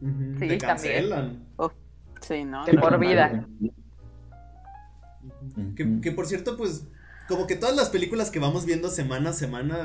Ujú, 0.00 0.10
Sí, 0.10 0.32
Te 0.32 0.38
también. 0.38 0.58
cancelan. 0.60 1.46
Sí, 2.20 2.44
no. 2.44 2.64
De 2.66 2.74
por 2.78 2.98
vida. 2.98 3.46
Que, 5.76 6.00
que 6.00 6.12
por 6.12 6.26
cierto, 6.26 6.56
pues, 6.56 6.86
como 7.28 7.46
que 7.46 7.56
todas 7.56 7.76
las 7.76 7.90
películas 7.90 8.30
que 8.30 8.38
vamos 8.38 8.64
viendo 8.64 8.88
semana 8.88 9.30
a 9.30 9.32
semana, 9.34 9.76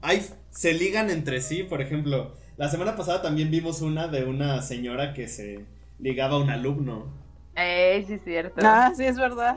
hay, 0.00 0.24
se 0.50 0.72
ligan 0.74 1.10
entre 1.10 1.40
sí. 1.40 1.64
Por 1.64 1.82
ejemplo, 1.82 2.32
la 2.56 2.68
semana 2.70 2.96
pasada 2.96 3.20
también 3.22 3.50
vimos 3.50 3.82
una 3.82 4.06
de 4.08 4.24
una 4.24 4.62
señora 4.62 5.12
que 5.12 5.28
se 5.28 5.66
ligaba 5.98 6.36
a 6.36 6.40
un 6.40 6.50
alumno. 6.50 7.06
Eh, 7.56 8.04
sí, 8.06 8.14
es 8.14 8.24
cierto. 8.24 8.60
Ah, 8.64 8.92
sí, 8.96 9.04
es 9.04 9.16
verdad. 9.18 9.56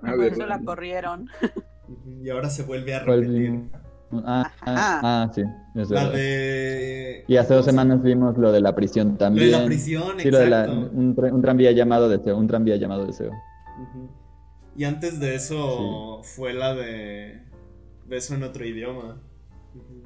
Por 0.00 0.18
ver, 0.18 0.32
eso 0.32 0.46
la 0.46 0.60
corrieron. 0.60 1.28
Y 2.22 2.30
ahora 2.30 2.48
se 2.48 2.62
vuelve 2.62 2.94
a 2.94 3.04
¿Cuál 3.04 3.22
repetir. 3.22 3.60
Ah, 4.24 4.50
ah, 4.62 5.00
ah, 5.02 5.30
sí, 5.34 5.42
es 5.74 5.90
La 5.90 6.04
verdad. 6.04 6.12
de. 6.16 7.24
Y 7.28 7.36
hace 7.36 7.54
dos 7.54 7.62
¿cómo 7.62 7.64
se- 7.64 7.70
semanas 7.70 8.02
vimos 8.02 8.36
lo 8.38 8.50
de 8.52 8.60
la 8.60 8.74
prisión 8.74 9.08
Lo 9.08 9.12
de 9.14 9.18
también. 9.18 9.52
la 9.52 9.64
prisión, 9.64 10.12
Sí, 10.18 10.30
lo 10.30 10.38
de 10.38 10.50
la, 10.50 10.60
exacto. 10.64 10.90
un, 10.94 11.16
tra- 11.16 11.32
un 11.32 11.42
tranvía 11.42 11.70
llamado 11.72 12.08
deseo, 12.08 12.36
un 12.36 12.46
tranvía 12.48 12.76
llamado 12.76 13.06
deseo. 13.06 13.30
Ujú. 13.30 14.08
Y 14.76 14.84
antes 14.84 15.20
de 15.20 15.34
eso 15.34 16.22
fue 16.22 16.52
la 16.52 16.74
de 16.74 17.42
Beso 18.06 18.34
en 18.34 18.42
otro 18.42 18.64
idioma. 18.64 19.20
Ujú. 19.74 20.02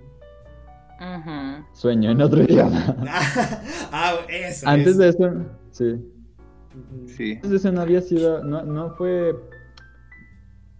Ujú. 1.01 1.65
Sueño 1.73 2.11
en 2.11 2.23
otro 2.23 2.43
idioma. 2.43 2.97
ah, 3.93 4.17
eso. 4.29 4.69
Antes 4.69 4.93
es. 4.93 4.99
de 4.99 5.09
eso, 5.09 5.33
sí. 5.71 6.11
Sí. 7.07 7.33
Antes 7.35 7.51
de 7.51 7.57
eso 7.57 7.73
no 7.73 7.81
había 7.81 8.01
sido, 8.01 8.43
no, 8.43 8.63
no 8.63 8.91
fue... 8.95 9.35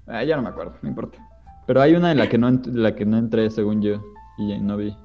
Ah, 0.07 0.23
ya 0.23 0.37
no 0.37 0.43
me 0.43 0.49
acuerdo, 0.49 0.77
no 0.83 0.89
importa. 0.89 1.19
Pero 1.67 1.81
hay 1.81 1.95
una 1.95 2.13
en 2.13 2.19
la 2.19 2.29
que 2.29 2.39
no, 2.39 2.51
la 2.51 2.95
que 2.95 3.07
no 3.07 3.17
entré, 3.17 3.51
según 3.51 3.81
yo, 3.81 4.03
y 4.37 4.59
no 4.61 4.77
vi. 4.77 4.97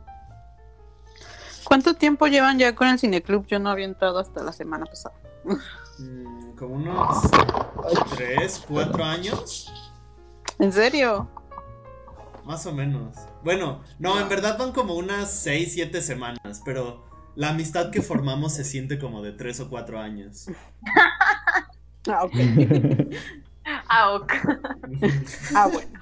¿Cuánto 1.63 1.93
tiempo 1.93 2.27
llevan 2.27 2.57
ya 2.57 2.75
con 2.75 2.87
el 2.87 2.99
cineclub? 2.99 3.45
Yo 3.47 3.59
no 3.59 3.69
había 3.69 3.85
entrado 3.85 4.19
hasta 4.19 4.43
la 4.43 4.51
semana 4.51 4.85
pasada. 4.85 5.15
Mm, 5.99 6.55
como 6.55 6.75
unos 6.75 7.23
3, 8.15 8.65
4 8.67 9.03
años. 9.03 9.73
¿En 10.59 10.71
serio? 10.71 11.29
Más 12.45 12.65
o 12.65 12.71
menos. 12.73 13.15
Bueno, 13.43 13.81
no, 13.99 14.19
en 14.19 14.27
verdad 14.29 14.57
van 14.57 14.71
como 14.71 14.95
unas 14.95 15.31
6, 15.31 15.73
7 15.73 16.01
semanas, 16.01 16.61
pero 16.65 17.05
la 17.35 17.49
amistad 17.49 17.91
que 17.91 18.01
formamos 18.01 18.53
se 18.53 18.63
siente 18.63 18.97
como 18.99 19.21
de 19.21 19.33
3 19.33 19.59
o 19.61 19.69
4 19.69 19.99
años. 19.99 20.47
Ah, 22.07 22.23
ok. 22.23 22.33
Ah, 23.87 24.13
ok. 24.13 24.33
Ah, 25.53 25.67
bueno. 25.71 25.99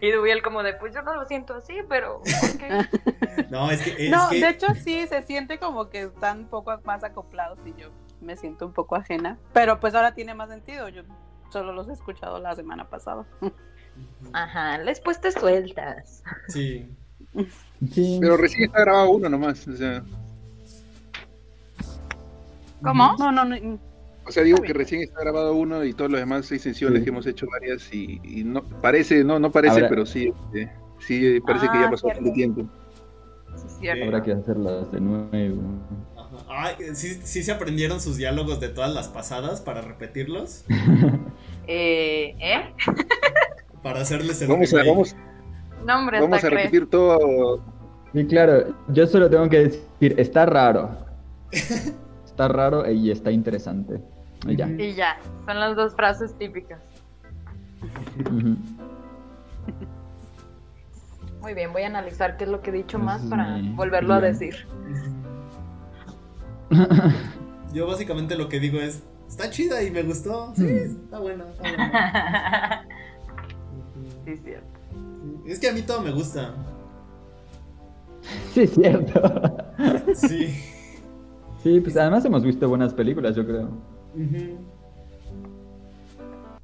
Y 0.00 0.10
Dubiel 0.10 0.42
como 0.42 0.62
de, 0.64 0.72
pues 0.74 0.92
yo 0.94 1.02
no 1.02 1.14
lo 1.14 1.24
siento 1.26 1.54
así, 1.54 1.74
pero... 1.88 2.16
ok. 2.16 2.88
No, 3.50 3.70
es 3.70 3.82
que. 3.82 4.06
Es 4.06 4.10
No, 4.10 4.28
que- 4.30 4.40
de 4.40 4.48
hecho 4.48 4.66
sí, 4.82 5.06
se 5.06 5.22
siente 5.22 5.58
como 5.60 5.90
que 5.90 6.02
están 6.04 6.40
un 6.40 6.46
poco 6.48 6.76
más 6.84 7.04
acoplados 7.04 7.58
y 7.66 7.74
yo 7.80 7.90
me 8.20 8.36
siento 8.36 8.66
un 8.66 8.72
poco 8.72 8.96
ajena. 8.96 9.38
Pero 9.52 9.80
pues 9.80 9.94
ahora 9.94 10.14
tiene 10.14 10.34
más 10.34 10.48
sentido. 10.50 10.88
Yo 10.88 11.02
solo 11.50 11.72
los 11.72 11.88
he 11.88 11.92
escuchado 11.92 12.38
la 12.38 12.54
semana 12.54 12.88
pasada. 12.88 13.24
Ajá, 14.32 14.78
les 14.78 15.00
pues 15.00 15.20
te 15.20 15.32
sueltas. 15.32 16.22
Sí. 16.48 16.88
Sí. 17.92 18.18
Pero 18.20 18.36
recién 18.36 18.64
está 18.64 18.80
grabado 18.80 19.10
uno 19.10 19.28
nomás. 19.28 19.66
O 19.68 19.76
sea, 19.76 20.02
¿Cómo? 22.82 23.14
No, 23.18 23.30
no, 23.30 23.44
no. 23.44 23.78
o 24.26 24.32
sea 24.32 24.42
digo 24.42 24.62
que 24.62 24.72
recién 24.72 25.02
está 25.02 25.20
grabado 25.20 25.54
uno 25.54 25.84
y 25.84 25.92
todos 25.92 26.10
los 26.10 26.20
demás 26.20 26.46
seis 26.46 26.62
sesiones 26.62 27.00
Sí. 27.00 27.04
que 27.04 27.10
hemos 27.10 27.26
hecho 27.26 27.46
varias 27.50 27.92
y, 27.92 28.20
y 28.24 28.42
no 28.44 28.62
parece, 28.62 29.22
no, 29.22 29.38
no 29.38 29.50
parece, 29.50 29.76
Habrá- 29.80 29.88
pero 29.88 30.06
sí, 30.06 30.32
este, 30.46 30.72
sí 31.00 31.40
parece 31.40 31.68
que 31.68 31.78
ya 31.78 31.86
Ah, 31.88 31.90
pasó 31.90 32.06
cierto. 32.06 32.20
bastante 32.22 32.30
tiempo. 32.32 32.62
Sí, 33.56 33.66
es 33.66 33.76
cierto. 33.80 34.04
Habrá 34.06 34.22
que 34.22 34.32
hacerlas 34.32 34.90
de 34.92 35.00
nuevo. 35.00 35.62
Ay, 36.52 36.74
¿sí, 36.94 37.20
sí 37.22 37.44
se 37.44 37.52
aprendieron 37.52 38.00
sus 38.00 38.16
diálogos 38.16 38.58
de 38.58 38.70
todas 38.70 38.92
las 38.92 39.08
pasadas 39.08 39.60
para 39.60 39.80
repetirlos. 39.80 40.64
Eh, 41.72 42.34
¿eh? 42.40 42.74
Para 43.82 44.00
hacerles 44.00 44.42
el 44.42 44.48
Vamos 44.48 44.74
a, 44.74 44.78
vamos, 44.78 45.16
No, 45.86 45.98
hombre, 46.00 46.20
vamos 46.20 46.42
a 46.42 46.50
repetir 46.50 46.90
todo. 46.90 47.62
Sí, 48.12 48.26
claro, 48.26 48.74
yo 48.88 49.06
solo 49.06 49.30
tengo 49.30 49.48
que 49.48 49.58
decir, 49.68 50.14
está 50.18 50.46
raro. 50.46 50.90
Está 52.24 52.48
raro 52.48 52.90
y 52.90 53.10
está 53.10 53.30
interesante. 53.30 54.00
Y 54.48 54.56
ya. 54.56 54.66
Y 54.66 54.94
ya, 54.94 55.18
son 55.46 55.60
las 55.60 55.76
dos 55.76 55.94
frases 55.94 56.36
típicas. 56.38 56.80
Muy 61.40 61.54
bien, 61.54 61.72
voy 61.72 61.82
a 61.82 61.86
analizar 61.86 62.36
qué 62.36 62.44
es 62.44 62.50
lo 62.50 62.62
que 62.62 62.70
he 62.70 62.72
dicho 62.72 62.98
más 62.98 63.20
para 63.22 63.60
volverlo 63.76 64.14
a 64.14 64.20
decir. 64.20 64.66
Yo 67.72 67.86
básicamente 67.86 68.36
lo 68.36 68.48
que 68.48 68.60
digo 68.60 68.80
es, 68.80 69.02
está 69.28 69.50
chida 69.50 69.82
y 69.82 69.90
me 69.90 70.02
gustó. 70.02 70.52
Sí, 70.56 70.66
está 70.66 71.18
buena, 71.18 71.44
está 71.50 71.62
buena. 71.68 72.84
sí, 74.24 74.30
es 74.32 74.42
cierto. 74.42 74.66
Es 75.46 75.58
que 75.58 75.68
a 75.68 75.72
mí 75.72 75.82
todo 75.82 76.00
me 76.02 76.12
gusta. 76.12 76.54
Sí, 78.52 78.62
es 78.62 78.74
cierto. 78.74 79.22
Sí. 80.14 80.54
Sí, 81.62 81.80
pues 81.80 81.96
además 81.96 82.24
hemos 82.24 82.42
visto 82.42 82.68
buenas 82.68 82.92
películas, 82.94 83.36
yo 83.36 83.44
creo. 83.46 83.68
En 84.16 84.58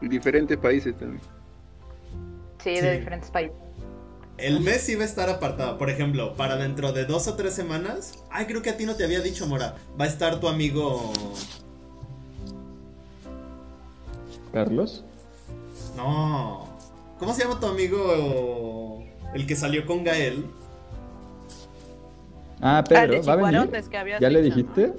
diferentes 0.09 0.57
países 0.59 0.97
también. 0.97 1.21
Sí, 2.63 2.71
de 2.71 2.81
Sí. 2.93 2.99
diferentes 2.99 3.31
países. 3.31 3.57
El 4.39 4.61
mes 4.61 4.87
va 4.99 5.03
a 5.03 5.07
estar 5.07 5.29
apartado. 5.31 5.79
Por 5.79 5.91
ejemplo, 5.91 6.35
para 6.35 6.57
dentro 6.57 6.93
de 6.93 7.05
dos 7.05 7.27
o 7.27 7.35
tres 7.35 7.55
semanas. 7.55 8.19
Ay, 8.31 8.47
creo 8.47 8.63
que 8.63 8.71
a 8.71 8.77
ti 8.77 8.85
no 8.85 8.95
te 8.95 9.05
había 9.05 9.21
dicho, 9.21 9.47
Mora. 9.47 9.77
Va 9.99 10.05
a 10.05 10.09
estar 10.09 10.41
tu 10.41 10.49
amigo. 10.49 11.13
Carlos. 14.53 15.05
No. 15.97 16.69
¿Cómo 17.19 17.33
se 17.33 17.45
llama 17.45 17.59
tu 17.61 17.67
amigo? 17.67 19.03
El 19.35 19.47
que 19.47 19.57
salió 19.57 19.87
con 19.87 20.05
Gael. 20.05 20.47
Ah, 22.61 22.85
Pedro, 22.87 23.23
¿va 23.23 23.33
a 23.35 23.37
venir? 23.37 23.71
Que 23.71 24.19
¿Ya 24.21 24.31
le 24.31 24.43
dijiste? 24.43 24.93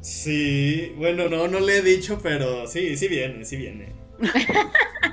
Sí, 0.00 0.94
bueno, 0.98 1.28
no, 1.28 1.46
no 1.48 1.60
le 1.60 1.78
he 1.78 1.82
dicho, 1.82 2.18
pero 2.22 2.66
sí, 2.66 2.96
sí 2.96 3.08
viene, 3.08 3.44
sí 3.44 3.56
viene. 3.56 3.92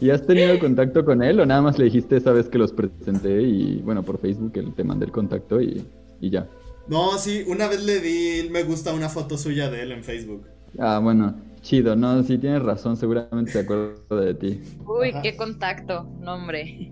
¿Y 0.00 0.10
has 0.10 0.26
tenido 0.26 0.58
contacto 0.58 1.04
con 1.04 1.22
él 1.22 1.40
o 1.40 1.46
nada 1.46 1.62
más 1.62 1.78
le 1.78 1.84
dijiste 1.86 2.16
esa 2.16 2.32
vez 2.32 2.48
que 2.48 2.58
los 2.58 2.72
presenté 2.72 3.42
y 3.42 3.80
bueno, 3.82 4.02
por 4.02 4.18
Facebook 4.18 4.52
te 4.74 4.84
mandé 4.84 5.06
el 5.06 5.12
contacto 5.12 5.60
y, 5.60 5.84
y 6.20 6.30
ya? 6.30 6.48
No, 6.88 7.18
sí, 7.18 7.44
una 7.46 7.68
vez 7.68 7.84
le 7.84 8.00
di 8.00 8.48
me 8.50 8.64
gusta 8.64 8.92
una 8.92 9.08
foto 9.08 9.38
suya 9.38 9.70
de 9.70 9.82
él 9.82 9.92
en 9.92 10.04
Facebook. 10.04 10.44
Ah, 10.78 11.00
bueno, 11.02 11.34
chido, 11.60 11.94
no, 11.96 12.22
sí 12.22 12.38
tienes 12.38 12.62
razón, 12.62 12.96
seguramente 12.96 13.50
se 13.52 13.60
acuerda 13.60 14.20
de 14.24 14.34
ti. 14.34 14.60
Uy, 14.86 15.10
Ajá. 15.10 15.22
qué 15.22 15.36
contacto, 15.36 16.04
no 16.20 16.34
hombre. 16.34 16.90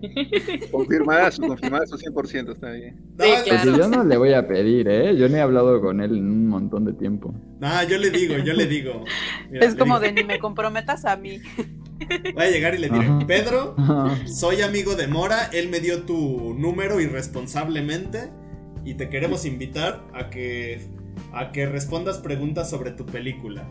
Confirmadas, 0.71 1.39
confirmadas, 1.39 1.91
100% 1.91 2.51
está 2.53 2.71
bien. 2.71 2.95
No, 3.17 3.25
Sí, 3.25 3.31
pues, 3.47 3.61
Pues 3.63 3.77
yo 3.77 3.87
no 3.87 4.03
le 4.03 4.17
voy 4.17 4.33
a 4.33 4.47
pedir, 4.47 4.87
¿eh? 4.87 5.15
Yo 5.17 5.27
no 5.29 5.37
he 5.37 5.41
hablado 5.41 5.81
con 5.81 6.01
él 6.01 6.11
en 6.17 6.25
un 6.25 6.47
montón 6.47 6.85
de 6.85 6.93
tiempo. 6.93 7.33
no, 7.59 7.83
yo 7.87 7.97
le 7.97 8.09
digo, 8.11 8.35
yo 8.37 8.53
le 8.53 8.65
digo. 8.67 9.03
Mira, 9.49 9.65
es 9.65 9.73
le 9.73 9.79
como 9.79 9.99
digo- 9.99 10.13
de 10.13 10.21
ni 10.21 10.23
me 10.27 10.39
comprometas 10.39 11.05
a 11.05 11.15
mí. 11.17 11.39
Voy 12.33 12.43
a 12.43 12.49
llegar 12.49 12.75
y 12.75 12.77
le 12.77 12.89
diré, 12.89 13.05
Ajá. 13.07 13.19
Pedro, 13.27 13.75
soy 14.25 14.61
amigo 14.61 14.95
de 14.95 15.07
Mora, 15.07 15.49
él 15.51 15.69
me 15.69 15.79
dio 15.81 16.03
tu 16.03 16.53
número 16.57 16.99
irresponsablemente 17.01 18.29
y 18.85 18.93
te 18.93 19.09
queremos 19.09 19.45
invitar 19.45 20.01
a 20.13 20.29
que 20.29 20.87
a 21.33 21.51
que 21.51 21.65
respondas 21.65 22.19
preguntas 22.19 22.69
sobre 22.69 22.91
tu 22.91 23.05
película. 23.05 23.67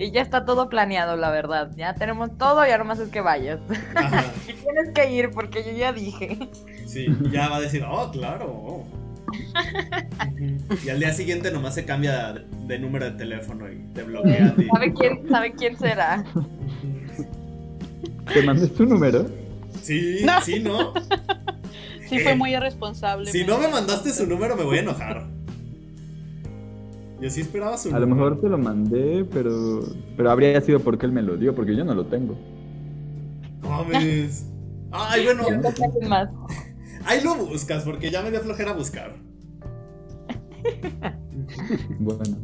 Y 0.00 0.12
ya 0.12 0.22
está 0.22 0.46
todo 0.46 0.70
planeado, 0.70 1.14
la 1.16 1.30
verdad. 1.30 1.70
Ya 1.76 1.92
tenemos 1.94 2.36
todo 2.38 2.66
y 2.66 2.70
ahora 2.70 2.84
más 2.84 2.98
es 3.00 3.10
que 3.10 3.20
vayas. 3.20 3.60
Y 4.48 4.54
tienes 4.54 4.94
que 4.94 5.12
ir 5.12 5.30
porque 5.30 5.62
yo 5.62 5.72
ya 5.76 5.92
dije. 5.92 6.38
sí, 6.86 7.06
ya 7.30 7.48
va 7.50 7.56
a 7.56 7.60
decir, 7.60 7.84
oh, 7.88 8.10
claro. 8.10 8.84
Y 10.84 10.88
al 10.88 10.98
día 11.00 11.12
siguiente 11.12 11.52
nomás 11.52 11.74
se 11.74 11.84
cambia 11.84 12.32
de, 12.32 12.46
de 12.66 12.78
número 12.78 13.04
de 13.04 13.10
teléfono 13.12 13.70
y 13.70 13.76
te 13.92 14.02
bloquea. 14.02 14.54
¿Sabe 14.72 14.94
quién, 14.94 15.28
¿Sabe 15.28 15.52
quién 15.52 15.78
será? 15.78 16.24
¿Te 18.32 18.42
mandé 18.42 18.68
tu 18.68 18.86
número? 18.86 19.26
Sí, 19.82 20.20
No. 20.24 20.40
sí, 20.40 20.60
¿no? 20.60 20.94
Sí, 22.08 22.20
fue 22.20 22.34
muy 22.34 22.54
irresponsable. 22.54 23.30
Si 23.30 23.44
no 23.44 23.58
me 23.58 23.68
mandaste 23.68 24.10
su 24.12 24.26
número 24.26 24.56
me 24.56 24.64
voy 24.64 24.78
a 24.78 24.80
enojar. 24.80 25.26
Yo 27.20 27.28
sí 27.30 27.42
esperaba 27.42 27.76
su 27.76 27.94
A 27.94 27.98
lo 27.98 28.06
mejor 28.06 28.40
te 28.40 28.48
lo 28.48 28.56
mandé, 28.58 29.24
pero 29.30 29.82
pero 30.16 30.30
habría 30.30 30.60
sido 30.60 30.80
porque 30.80 31.06
él 31.06 31.12
me 31.12 31.22
lo 31.22 31.36
dio, 31.36 31.54
porque 31.54 31.76
yo 31.76 31.84
no 31.84 31.94
lo 31.94 32.06
tengo. 32.06 32.36
No 33.62 33.68
mames. 33.70 34.46
Ay, 34.90 35.24
bueno, 35.26 35.44
ahí 37.04 37.22
lo 37.22 37.36
buscas 37.36 37.84
porque 37.84 38.10
ya 38.10 38.22
me 38.22 38.30
dio 38.30 38.40
flojera 38.40 38.72
buscar. 38.72 39.14
Bueno, 41.98 42.38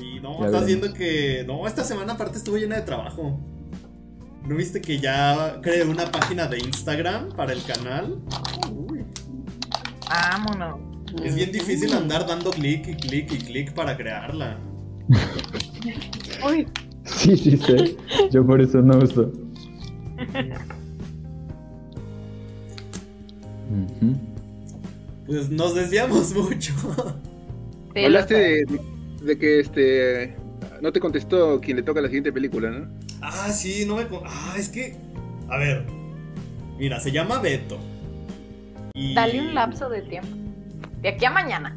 Y 0.00 0.20
no, 0.20 0.38
Ya 0.40 0.46
estás 0.46 0.64
veremos. 0.64 0.66
viendo 0.66 0.92
que. 0.94 1.44
No, 1.46 1.66
esta 1.66 1.84
semana 1.84 2.12
aparte 2.14 2.38
estuvo 2.38 2.56
llena 2.56 2.76
de 2.76 2.82
trabajo. 2.82 3.40
¿No 4.46 4.56
viste 4.56 4.80
que 4.80 4.98
ya 4.98 5.60
creé 5.62 5.84
una 5.84 6.10
página 6.10 6.46
de 6.46 6.58
Instagram 6.58 7.30
para 7.36 7.52
el 7.52 7.62
canal? 7.64 8.20
Uy, 8.72 9.04
Vámonos. 10.08 10.80
Es 11.24 11.34
bien 11.34 11.52
difícil 11.52 11.92
andar 11.92 12.26
dando 12.26 12.50
clic 12.50 12.88
y 12.88 12.94
clic 12.94 13.32
y 13.32 13.38
clic 13.38 13.72
para 13.74 13.96
crearla. 13.96 14.58
Uy, 16.46 16.66
Sí, 17.04 17.36
sí 17.36 17.56
sé. 17.56 17.96
Yo 18.30 18.46
por 18.46 18.60
eso 18.60 18.80
no 18.80 18.98
uso. 18.98 19.30
Pues 25.26 25.50
nos 25.50 25.74
desviamos 25.74 26.32
mucho. 26.34 26.72
sí, 27.94 28.04
Hablaste 28.04 28.34
de, 28.34 28.80
de 29.22 29.38
que 29.38 29.60
este 29.60 30.36
no 30.80 30.92
te 30.92 31.00
contestó 31.00 31.60
quien 31.60 31.76
le 31.76 31.82
toca 31.82 32.00
la 32.00 32.08
siguiente 32.08 32.32
película, 32.32 32.70
¿no? 32.70 32.88
Ah, 33.20 33.50
sí, 33.50 33.84
no 33.86 33.96
me. 33.96 34.06
Ah, 34.24 34.54
es 34.56 34.68
que. 34.68 34.96
A 35.48 35.58
ver. 35.58 35.86
Mira, 36.78 36.98
se 37.00 37.12
llama 37.12 37.38
Beto. 37.38 37.78
Y... 38.94 39.14
Dale 39.14 39.40
un 39.40 39.54
lapso 39.54 39.88
de 39.88 40.02
tiempo. 40.02 40.41
De 41.02 41.08
aquí 41.10 41.24
a 41.24 41.30
mañana. 41.30 41.76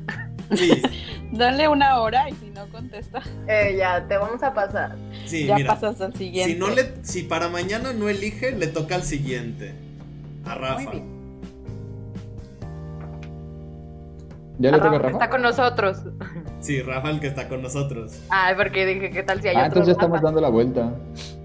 Sí, 0.53 0.81
Dale 1.31 1.67
una 1.67 1.99
hora 1.99 2.29
y 2.29 2.33
si 2.35 2.49
no 2.51 2.67
contesta, 2.67 3.21
Eh, 3.47 3.75
ya, 3.77 4.07
te 4.07 4.15
vamos 4.17 4.41
a 4.43 4.53
pasar. 4.53 4.95
sí, 5.25 5.45
ya 5.47 5.55
mira. 5.55 5.73
pasas 5.73 5.99
al 6.01 6.13
siguiente. 6.15 6.53
Si, 6.53 6.59
no 6.59 6.69
le, 6.69 6.93
si 7.03 7.23
para 7.23 7.49
mañana 7.49 7.91
no 7.93 8.07
elige, 8.07 8.51
le 8.51 8.67
toca 8.67 8.95
al 8.95 9.03
siguiente. 9.03 9.73
A 10.45 10.53
Rafa. 10.55 10.91
¿Ya 14.57 14.71
le 14.71 14.77
toca 14.77 14.89
a 14.89 14.91
Rafa, 14.93 14.97
Rafa? 15.03 15.09
Está 15.17 15.29
con 15.29 15.41
nosotros. 15.41 15.97
Sí, 16.61 16.81
Rafa 16.81 17.09
el 17.09 17.19
que 17.19 17.27
está 17.27 17.49
con 17.49 17.61
nosotros. 17.61 18.21
Ay, 18.29 18.55
porque 18.55 18.85
dije, 18.85 19.09
¿qué 19.09 19.23
tal 19.23 19.41
si 19.41 19.49
hay 19.49 19.55
Ah, 19.55 19.67
otro 19.67 19.81
entonces 19.81 19.87
ya 19.87 19.91
estamos 19.93 20.15
Rafa? 20.17 20.25
dando 20.27 20.41
la 20.41 20.49
vuelta. 20.49 20.93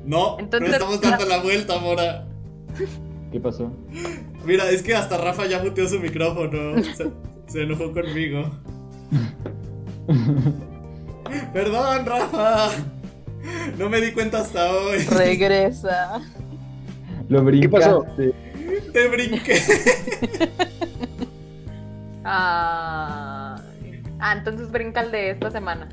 No, 0.04 0.38
Entonces- 0.38 0.68
no 0.68 0.74
estamos 0.76 1.00
dando 1.00 1.24
la 1.26 1.38
vuelta, 1.42 1.78
Mora. 1.78 2.26
¿Qué 3.32 3.40
pasó? 3.40 3.72
Mira, 4.44 4.68
es 4.70 4.82
que 4.82 4.94
hasta 4.94 5.16
Rafa 5.18 5.46
ya 5.46 5.62
muteó 5.62 5.88
su 5.88 5.98
micrófono. 5.98 6.82
Se, 6.96 7.10
se 7.50 7.62
enojó 7.62 7.92
conmigo. 7.92 8.50
Perdón, 11.52 12.06
Rafa. 12.06 12.68
No 13.78 13.88
me 13.88 14.00
di 14.00 14.12
cuenta 14.12 14.40
hasta 14.40 14.70
hoy. 14.72 14.98
Regresa. 15.10 16.20
Lo 17.28 17.44
¿Qué 17.46 17.68
pasó? 17.68 18.06
Te 18.92 19.08
brinqué. 19.08 19.60
Ah, 22.24 23.56
ah, 24.18 24.32
entonces 24.36 24.70
brinca 24.70 25.00
el 25.00 25.10
de 25.10 25.30
esta 25.30 25.50
semana. 25.50 25.88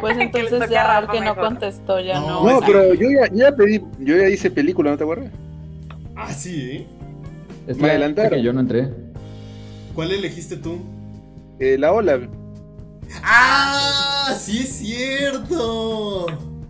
Pues 0.00 0.16
entonces 0.20 0.70
ya 0.70 0.82
el 0.98 1.06
Rafa 1.06 1.12
que 1.12 1.18
no 1.20 1.34
mejor. 1.34 1.44
contestó 1.44 2.00
ya 2.00 2.20
No, 2.20 2.44
no. 2.44 2.60
Pero 2.66 2.94
yo 2.94 3.08
ya, 3.10 3.28
ya 3.32 3.52
pedí, 3.52 3.82
yo 3.98 4.16
ya 4.16 4.28
hice 4.28 4.50
película, 4.50 4.90
¿no 4.90 4.96
te 4.96 5.04
acuerdas? 5.04 5.30
Ah, 6.16 6.32
sí. 6.32 6.86
Es 7.66 7.76
Me 7.76 7.90
adelantaron. 7.90 8.30
que 8.38 8.42
yo 8.42 8.52
no 8.52 8.60
entré. 8.60 8.88
¿Cuál 9.94 10.12
elegiste 10.12 10.56
tú? 10.56 10.78
Eh, 11.58 11.76
la 11.78 11.92
ola. 11.92 12.28
¡Ah! 13.22 14.34
¡Sí 14.38 14.60
es 14.60 14.68
cierto! 14.70 16.26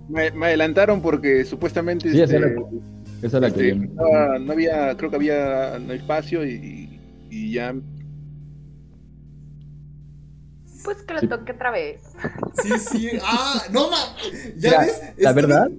Me, 0.09 0.31
me 0.33 0.47
adelantaron 0.47 1.01
porque 1.01 1.45
supuestamente 1.45 2.11
Sí, 2.11 2.21
esa 2.21 2.37
este, 2.37 2.37
era- 2.37 2.63
Esa 3.23 3.37
es 3.39 3.43
la 3.43 3.51
que 3.53 3.69
este, 3.69 3.75
no. 3.77 3.85
estaba- 3.85 4.39
no 4.39 4.53
había, 4.53 4.97
creo 4.97 5.11
que 5.11 5.17
había 5.17 5.79
no 5.79 5.93
espacio 5.93 6.45
y, 6.47 7.01
y 7.31 7.53
ya 7.53 7.75
Pues 10.85 10.99
que 11.05 11.19
Sí. 11.21 11.29
toque 11.29 11.53
otra 11.53 11.71
vez. 11.71 12.03
Sí, 12.63 12.71
sí. 12.79 13.09
¡Ah! 13.23 13.63
¡No, 13.71 13.89
ma! 13.89 13.97
¿Ya 14.57 14.71
Mira, 14.71 14.81
ves? 14.81 15.01
La 15.19 15.31
Esto- 15.31 15.35
verdad, 15.35 15.71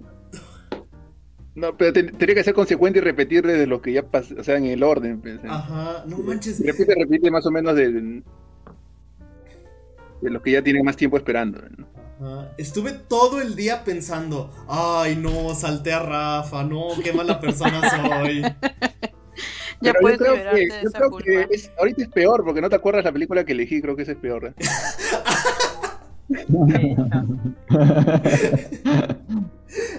No, 1.56 1.78
pero 1.78 1.92
ten- 1.94 2.08
tendría 2.08 2.36
que 2.36 2.44
ser 2.44 2.54
consecuente 2.56 2.98
y 3.00 3.02
repetir 3.04 3.46
desde 3.46 3.68
lo 3.68 3.80
que 3.82 3.92
ya 3.94 4.02
pasó, 4.10 4.34
o 4.40 4.44
sea, 4.44 4.56
en 4.58 4.66
el 4.66 4.82
orden. 4.82 5.20
pues, 5.22 5.36
¿eh? 5.36 5.48
Ajá, 5.50 6.04
no 6.08 6.18
manches. 6.20 6.66
Repite, 6.66 6.96
repite 6.98 7.30
más 7.30 7.46
o 7.46 7.52
menos 7.52 7.76
de, 7.76 8.24
de 10.24 10.30
los 10.32 10.42
que 10.42 10.52
ya 10.52 10.62
tienen 10.64 10.84
más 10.86 10.96
tiempo 10.96 11.18
esperando. 11.18 11.62
¿no? 11.78 11.88
Ajá. 12.22 12.50
Estuve 12.58 12.92
todo 12.94 13.42
el 13.42 13.56
día 13.56 13.84
pensando, 13.84 14.52
ay 14.68 15.16
no, 15.16 15.54
salté 15.56 15.94
a 15.94 16.00
Rafa, 16.00 16.64
no, 16.64 16.88
qué 17.04 17.12
mala 17.14 17.40
persona 17.40 17.82
soy. 17.90 18.42
Ya 19.82 19.92
Pero 19.92 20.02
puedes 20.02 20.20
yo 20.20 20.24
creo, 20.26 20.36
liberarte 20.36 20.60
que, 20.68 20.74
de 20.76 20.82
yo 20.84 20.88
esa 20.90 20.98
creo 20.98 21.10
culpa. 21.12 21.26
que 21.26 21.48
es- 21.52 21.72
ahorita 21.78 22.02
es 22.04 22.08
peor 22.08 22.44
porque 22.46 22.62
no 22.62 22.70
te 22.70 22.76
acuerdas 22.78 23.04
la 23.04 23.12
película 23.12 23.44
que 23.44 23.52
elegí, 23.52 23.82
creo 23.82 23.98
que 23.98 24.04
esa 24.04 24.14
es 24.14 24.18
peor. 24.18 24.46
¿eh? 24.46 24.54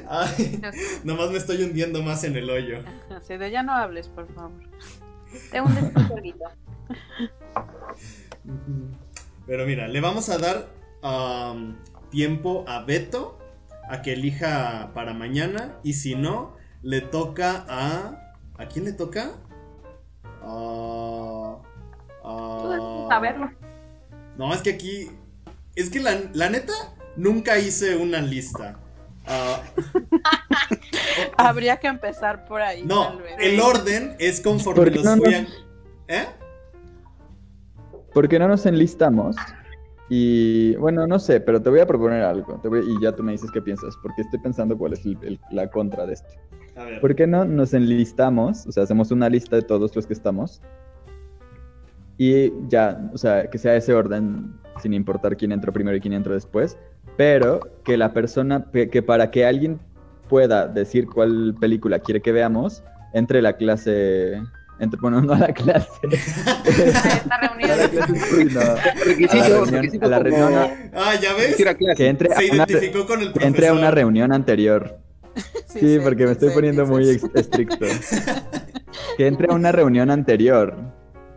Ay, 0.09 0.61
nomás 1.05 1.31
me 1.31 1.39
estoy 1.39 1.63
hundiendo 1.63 2.03
más 2.03 2.25
en 2.25 2.37
el 2.37 2.49
hoyo. 2.49 2.79
Así 3.15 3.37
de 3.37 3.51
ya 3.51 3.63
no 3.63 3.73
hables, 3.73 4.09
por 4.09 4.33
favor. 4.35 4.53
Te 5.51 5.61
hundes 5.61 5.93
tú 5.93 6.01
solito. 6.07 6.45
Pero 9.47 9.67
mira, 9.67 9.89
le 9.89 10.01
vamos 10.01 10.29
a 10.31 10.39
dar 10.39 10.69
am, 11.03 11.77
tiempo 12.11 12.65
a 12.67 12.81
Beto 12.85 13.39
a 13.89 14.01
que 14.03 14.15
elija 14.15 14.91
para 14.95 15.13
mañana 15.13 15.79
y 15.83 15.93
si 15.95 16.15
no, 16.15 16.57
le 16.83 17.01
toca 17.03 17.65
a... 17.69 18.21
¿A 18.57 18.67
quién 18.69 18.85
le 18.85 18.93
toca? 18.93 19.33
Debes 22.63 22.81
a- 22.81 23.07
saberlo. 23.09 23.51
No, 24.37 24.53
es 24.55 24.63
que 24.63 24.71
aquí. 24.71 25.11
Es 25.75 25.91
que 25.91 26.01
la, 26.01 26.21
la 26.33 26.49
neta, 26.51 26.73
nunca 27.17 27.59
hice 27.59 27.97
una 27.97 28.21
lista. 28.21 28.79
Ah, 29.27 29.61
Habría 31.37 31.79
que 31.79 31.87
empezar 31.89 32.45
por 32.45 32.61
ahí. 32.63 32.83
no, 32.85 33.09
tal 33.09 33.23
vez. 33.23 33.35
el 33.41 33.61
orden 33.61 34.17
es 34.19 34.41
conforme 34.41 34.83
¿Por 34.83 34.91
qué 34.93 34.97
los 34.99 35.05
no 35.05 35.17
fui 35.17 35.35
a. 35.35 35.47
¿Eh? 36.09 36.27
¿Por 38.15 38.29
qué 38.29 38.39
no 38.39 38.49
nos 38.49 38.65
enlistamos? 38.65 39.37
Y 40.09 40.77
bueno, 40.77 41.07
no 41.07 41.19
sé, 41.19 41.41
pero 41.41 41.61
te 41.61 41.71
voy 41.71 41.81
a 41.81 41.87
proponer 41.87 42.23
algo. 42.23 42.61
te 42.63 42.69
voy- 42.69 42.85
y 42.87 43.03
ya 43.03 43.13
tú 43.13 43.23
me 43.23 43.33
dices 43.33 43.51
qué 43.51 43.61
piensas, 43.61 43.97
porque 44.03 44.23
estoy 44.23 44.39
pensando 44.39 44.77
cuál 44.79 44.93
es 44.93 45.05
el- 45.05 45.19
el- 45.23 45.41
la 45.51 45.69
contra 45.69 46.07
de 46.07 46.15
esto. 46.15 46.29
A 46.77 46.85
ver. 46.85 47.01
¿Por 47.01 47.15
qué 47.15 47.27
no 47.27 47.45
nos 47.45 47.75
enlistamos? 47.75 48.67
O 48.67 48.73
sea, 48.73 48.85
hacemos 48.85 49.11
una 49.11 49.29
lista 49.29 49.57
de 49.57 49.63
todos 49.63 49.95
los 49.97 50.07
que 50.07 50.13
estamos. 50.13 50.63
Y 52.19 52.53
ya, 52.69 53.11
o 53.13 53.19
sea, 53.19 53.51
que 53.51 53.59
sea 53.59 53.75
ese 53.75 53.93
orden, 53.95 54.55
sin 54.81 54.95
importar 54.95 55.37
quién 55.37 55.53
entró 55.53 55.73
primero 55.73 55.97
y 55.97 56.01
quién 56.01 56.15
entró 56.15 56.35
después. 56.35 56.79
Pero 57.17 57.61
que 57.85 57.97
la 57.97 58.13
persona, 58.13 58.67
que 58.73 58.89
que 58.89 59.03
para 59.03 59.31
que 59.31 59.45
alguien 59.47 59.81
pueda 60.29 60.69
decir 60.69 61.07
cuál 61.07 61.55
película 61.61 61.99
quiere 61.99 62.21
que 62.21 62.33
veamos, 62.33 62.85
entre 63.15 63.43
la 63.43 63.55
clase. 63.55 64.41
Entre, 64.81 64.99
no 65.01 65.33
a 65.33 65.39
la 65.39 65.53
clase. 65.55 65.89
Esta 66.67 67.35
a 67.37 67.39
la 67.41 67.49
reunión. 67.49 67.91
clase. 67.91 68.59
A 68.59 68.65
la 68.65 69.05
Requisito, 69.05 69.49
reunión, 69.49 69.75
requisito 69.75 70.07
a 70.07 70.09
la 70.09 70.17
como 70.19 70.29
reunión, 70.31 70.71
Ah, 70.95 71.15
ya 71.21 71.33
ves. 71.35 71.57
que 71.97 72.07
entre 72.09 72.33
a 72.33 72.37
Se 72.37 72.45
una, 72.51 72.55
identificó 72.69 73.07
con 73.07 73.21
el 73.21 73.27
que 73.29 73.33
profesor. 73.35 73.47
entre 73.47 73.69
a 73.69 73.73
una 73.73 73.91
reunión 73.91 74.33
anterior. 74.33 74.99
Sí, 75.67 75.81
sí, 75.81 75.99
porque 76.05 76.23
sí, 76.23 76.27
me 76.27 76.33
estoy 76.33 76.49
sí, 76.51 76.55
poniendo 76.55 76.85
sí, 76.87 76.91
muy 76.93 77.19
sí. 77.19 77.27
estricto. 77.35 77.87
Que 79.17 79.27
entre 79.27 79.49
a 79.51 79.55
una 79.55 79.73
reunión 79.73 80.09
anterior. 80.11 80.77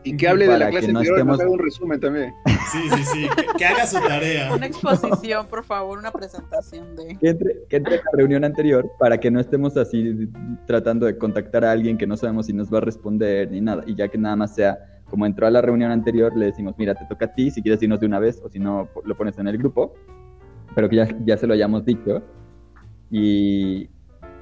Y 0.10 0.18
que 0.18 0.28
hable 0.28 0.48
de 0.48 0.58
la 0.58 0.70
clase 0.70 0.88
que 0.88 0.94
no 0.94 1.00
anterior, 1.00 1.20
estemos- 1.20 1.40
haga 1.40 1.50
un 1.50 1.60
resumen 1.60 2.00
también. 2.00 2.34
Sí, 2.72 2.80
sí, 2.96 3.04
sí. 3.04 3.28
Que, 3.36 3.46
que 3.58 3.66
haga 3.66 3.86
su 3.88 4.00
tarea. 4.00 4.54
Una 4.54 4.66
exposición, 4.66 5.48
por 5.48 5.64
favor, 5.64 5.98
una 6.00 6.12
presentación 6.12 6.96
de. 6.96 7.18
Que 7.18 7.30
entre, 7.30 7.56
que 7.70 7.76
entre 7.78 7.96
a 7.96 7.98
la 7.98 8.12
reunión 8.18 8.44
anterior 8.44 8.90
para 9.00 9.18
que 9.20 9.32
no 9.32 9.40
estemos 9.40 9.78
así 9.78 10.30
tratando 10.66 11.06
de 11.06 11.18
contactar 11.18 11.64
a 11.66 11.72
alguien 11.72 11.98
que 11.98 12.06
no 12.08 12.18
sabemos 12.18 12.48
si 12.48 12.54
nos 12.54 12.74
va 12.74 12.80
a 12.80 12.82
responder 12.82 13.50
ni 13.52 13.62
nada. 13.62 13.84
Y 13.88 13.96
ya 13.96 14.08
que 14.08 14.18
nada 14.18 14.36
más 14.36 14.54
sea 14.56 14.78
como 15.10 15.26
entró 15.26 15.48
a 15.48 15.52
la 15.52 15.62
reunión 15.62 15.92
anterior, 15.92 16.36
le 16.36 16.48
decimos, 16.48 16.76
mira, 16.78 16.94
te 16.94 17.06
toca 17.06 17.26
a 17.26 17.34
ti, 17.34 17.50
si 17.50 17.62
quieres 17.62 17.82
irnos 17.82 18.02
de 18.02 18.06
una 18.08 18.20
vez 18.20 18.42
o 18.44 18.50
si 18.50 18.60
no, 18.60 18.90
lo 19.06 19.16
pones 19.16 19.38
en 19.38 19.48
el 19.48 19.58
grupo. 19.58 19.94
Pero 20.76 20.90
que 20.90 20.98
ya, 20.98 21.08
ya 21.26 21.38
se 21.38 21.48
lo 21.48 21.54
hayamos 21.54 21.86
dicho. 21.86 22.22
Y, 23.10 23.90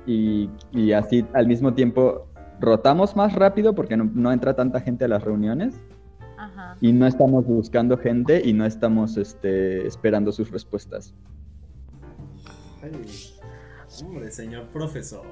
y, 0.07 0.49
y 0.71 0.91
así 0.91 1.25
al 1.33 1.47
mismo 1.47 1.73
tiempo 1.73 2.24
rotamos 2.59 3.15
más 3.15 3.33
rápido 3.33 3.73
porque 3.75 3.97
no, 3.97 4.09
no 4.13 4.31
entra 4.31 4.55
tanta 4.55 4.79
gente 4.81 5.05
a 5.05 5.07
las 5.07 5.23
reuniones. 5.23 5.75
Ajá. 6.37 6.75
y 6.81 6.91
no 6.91 7.07
estamos 7.07 7.45
buscando 7.45 7.97
gente 7.97 8.41
y 8.43 8.51
no 8.51 8.65
estamos 8.65 9.15
este, 9.15 9.87
esperando 9.87 10.33
sus 10.33 10.51
respuestas. 10.51 11.13
Ay, 12.83 12.91
hombre, 14.03 14.29
señor 14.31 14.67
profesor. 14.67 15.25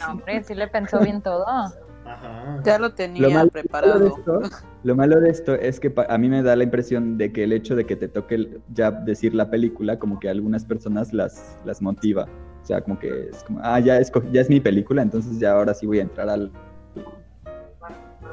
No, 0.00 0.10
hombre, 0.10 0.42
sí 0.42 0.54
le 0.54 0.66
pensó 0.68 0.98
bien 1.00 1.22
todo. 1.22 1.46
Ajá. 1.46 2.60
Ya 2.64 2.78
lo 2.78 2.92
tenía 2.94 3.22
Lo, 3.22 3.28
mal- 3.30 3.34
malo 3.34 3.44
de 3.46 3.50
preparado. 3.52 4.06
esto, 4.08 4.40
lo 4.82 4.96
malo 4.96 5.20
de 5.20 5.30
esto 5.30 5.54
es 5.54 5.78
que 5.78 5.94
a 6.08 6.18
mí 6.18 6.28
me 6.28 6.42
da 6.42 6.56
la 6.56 6.64
impresión 6.64 7.16
de 7.16 7.32
que 7.32 7.44
el 7.44 7.52
hecho 7.52 7.76
de 7.76 7.86
que 7.86 7.94
te 7.94 8.08
toque 8.08 8.58
ya 8.74 8.90
decir 8.90 9.32
la 9.34 9.48
película, 9.48 9.98
como 9.98 10.18
que 10.18 10.28
a 10.28 10.32
algunas 10.32 10.64
personas 10.64 11.12
las, 11.12 11.56
las 11.64 11.80
motiva. 11.80 12.26
O 12.62 12.66
sea, 12.66 12.80
como 12.82 12.98
que 12.98 13.28
es 13.30 13.42
como, 13.44 13.60
ah, 13.62 13.80
ya, 13.80 13.98
esco- 14.00 14.30
ya 14.30 14.40
es 14.40 14.48
mi 14.50 14.60
película, 14.60 15.02
entonces 15.02 15.38
ya 15.38 15.52
ahora 15.52 15.74
sí 15.74 15.86
voy 15.86 15.98
a 15.98 16.02
entrar 16.02 16.28
al, 16.28 16.52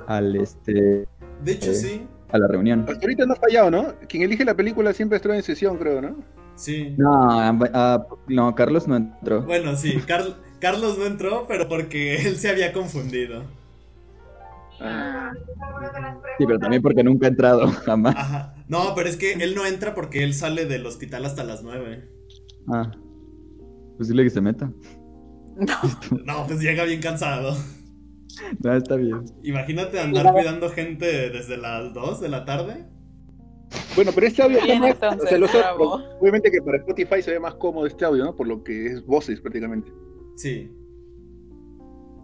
al 0.08 0.36
este, 0.36 1.08
De 1.44 1.52
hecho, 1.52 1.72
Eh. 1.72 1.76
sí. 1.76 2.08
a 2.32 2.38
la 2.38 2.48
reunión. 2.48 2.82
Hasta 2.88 2.94
ahorita 3.02 3.26
no 3.26 3.34
ha 3.34 3.38
fallado, 3.38 3.72
¿no? 3.72 3.94
Quien 4.10 4.24
elige 4.24 4.44
la 4.46 4.56
película 4.56 4.94
siempre 4.94 5.16
estuvo 5.18 5.34
en 5.34 5.44
sesión, 5.44 5.78
creo, 5.78 6.02
¿no? 6.02 6.16
Sí. 6.56 6.94
No, 6.98 7.12
ah, 7.40 8.08
no, 8.28 8.56
Carlos 8.56 8.88
no 8.88 8.96
entró. 8.96 9.44
Bueno, 9.44 9.76
sí. 9.76 9.98
Carl- 10.08 10.36
Carlos 10.60 10.98
no 10.98 11.06
entró, 11.06 11.46
pero 11.48 11.68
porque 11.70 12.16
él 12.28 12.36
se 12.38 12.50
había 12.50 12.74
confundido. 12.74 13.44
Ah, 14.80 15.32
Sí, 16.38 16.46
pero 16.46 16.60
también 16.60 16.82
porque 16.84 17.04
nunca 17.04 17.26
ha 17.28 17.30
entrado, 17.30 17.68
jamás. 17.86 18.16
Ajá. 18.16 18.54
No, 18.68 18.94
pero 18.96 19.08
es 19.10 19.16
que 19.18 19.34
él 19.34 19.56
no 19.56 19.66
entra 19.66 19.96
porque 19.96 20.24
él 20.24 20.34
sale 20.34 20.66
del 20.66 20.86
hospital 20.86 21.26
hasta 21.26 21.44
las 21.44 21.64
9. 21.64 22.08
Ah. 22.68 22.92
Pues 23.98 24.10
dile 24.10 24.24
que 24.24 24.30
se 24.30 24.42
meta. 24.42 24.72
No. 26.26 26.46
Pues 26.48 26.60
llega 26.62 26.84
bien 26.84 27.02
cansado. 27.02 27.58
No, 28.64 28.74
está 28.74 28.96
bien. 28.96 29.26
Imagínate 29.44 30.00
andar 30.00 30.32
cuidando 30.32 30.70
gente 30.70 31.06
desde 31.32 31.58
las 31.58 31.94
2 31.96 32.22
de 32.22 32.30
la 32.30 32.46
tarde. 32.46 32.86
Bueno, 33.96 34.12
pero 34.14 34.28
este 34.28 34.44
audio 34.44 34.62
Bien, 34.64 34.78
¿cómo 34.80 34.86
es? 34.88 34.94
entonces, 34.94 35.24
o 35.24 35.28
sea, 35.28 35.38
los 35.40 35.50
otros- 35.50 35.64
bravo. 35.64 36.04
obviamente 36.22 36.52
que 36.52 36.62
para 36.62 36.78
Spotify 36.78 37.22
se 37.24 37.32
ve 37.32 37.40
más 37.40 37.56
cómodo 37.56 37.88
este 37.88 38.06
audio, 38.06 38.24
¿no? 38.26 38.36
Por 38.36 38.48
lo 38.48 38.64
que 38.64 38.86
es 38.86 39.04
voces 39.06 39.42
prácticamente. 39.42 39.92
Sí. 40.36 40.72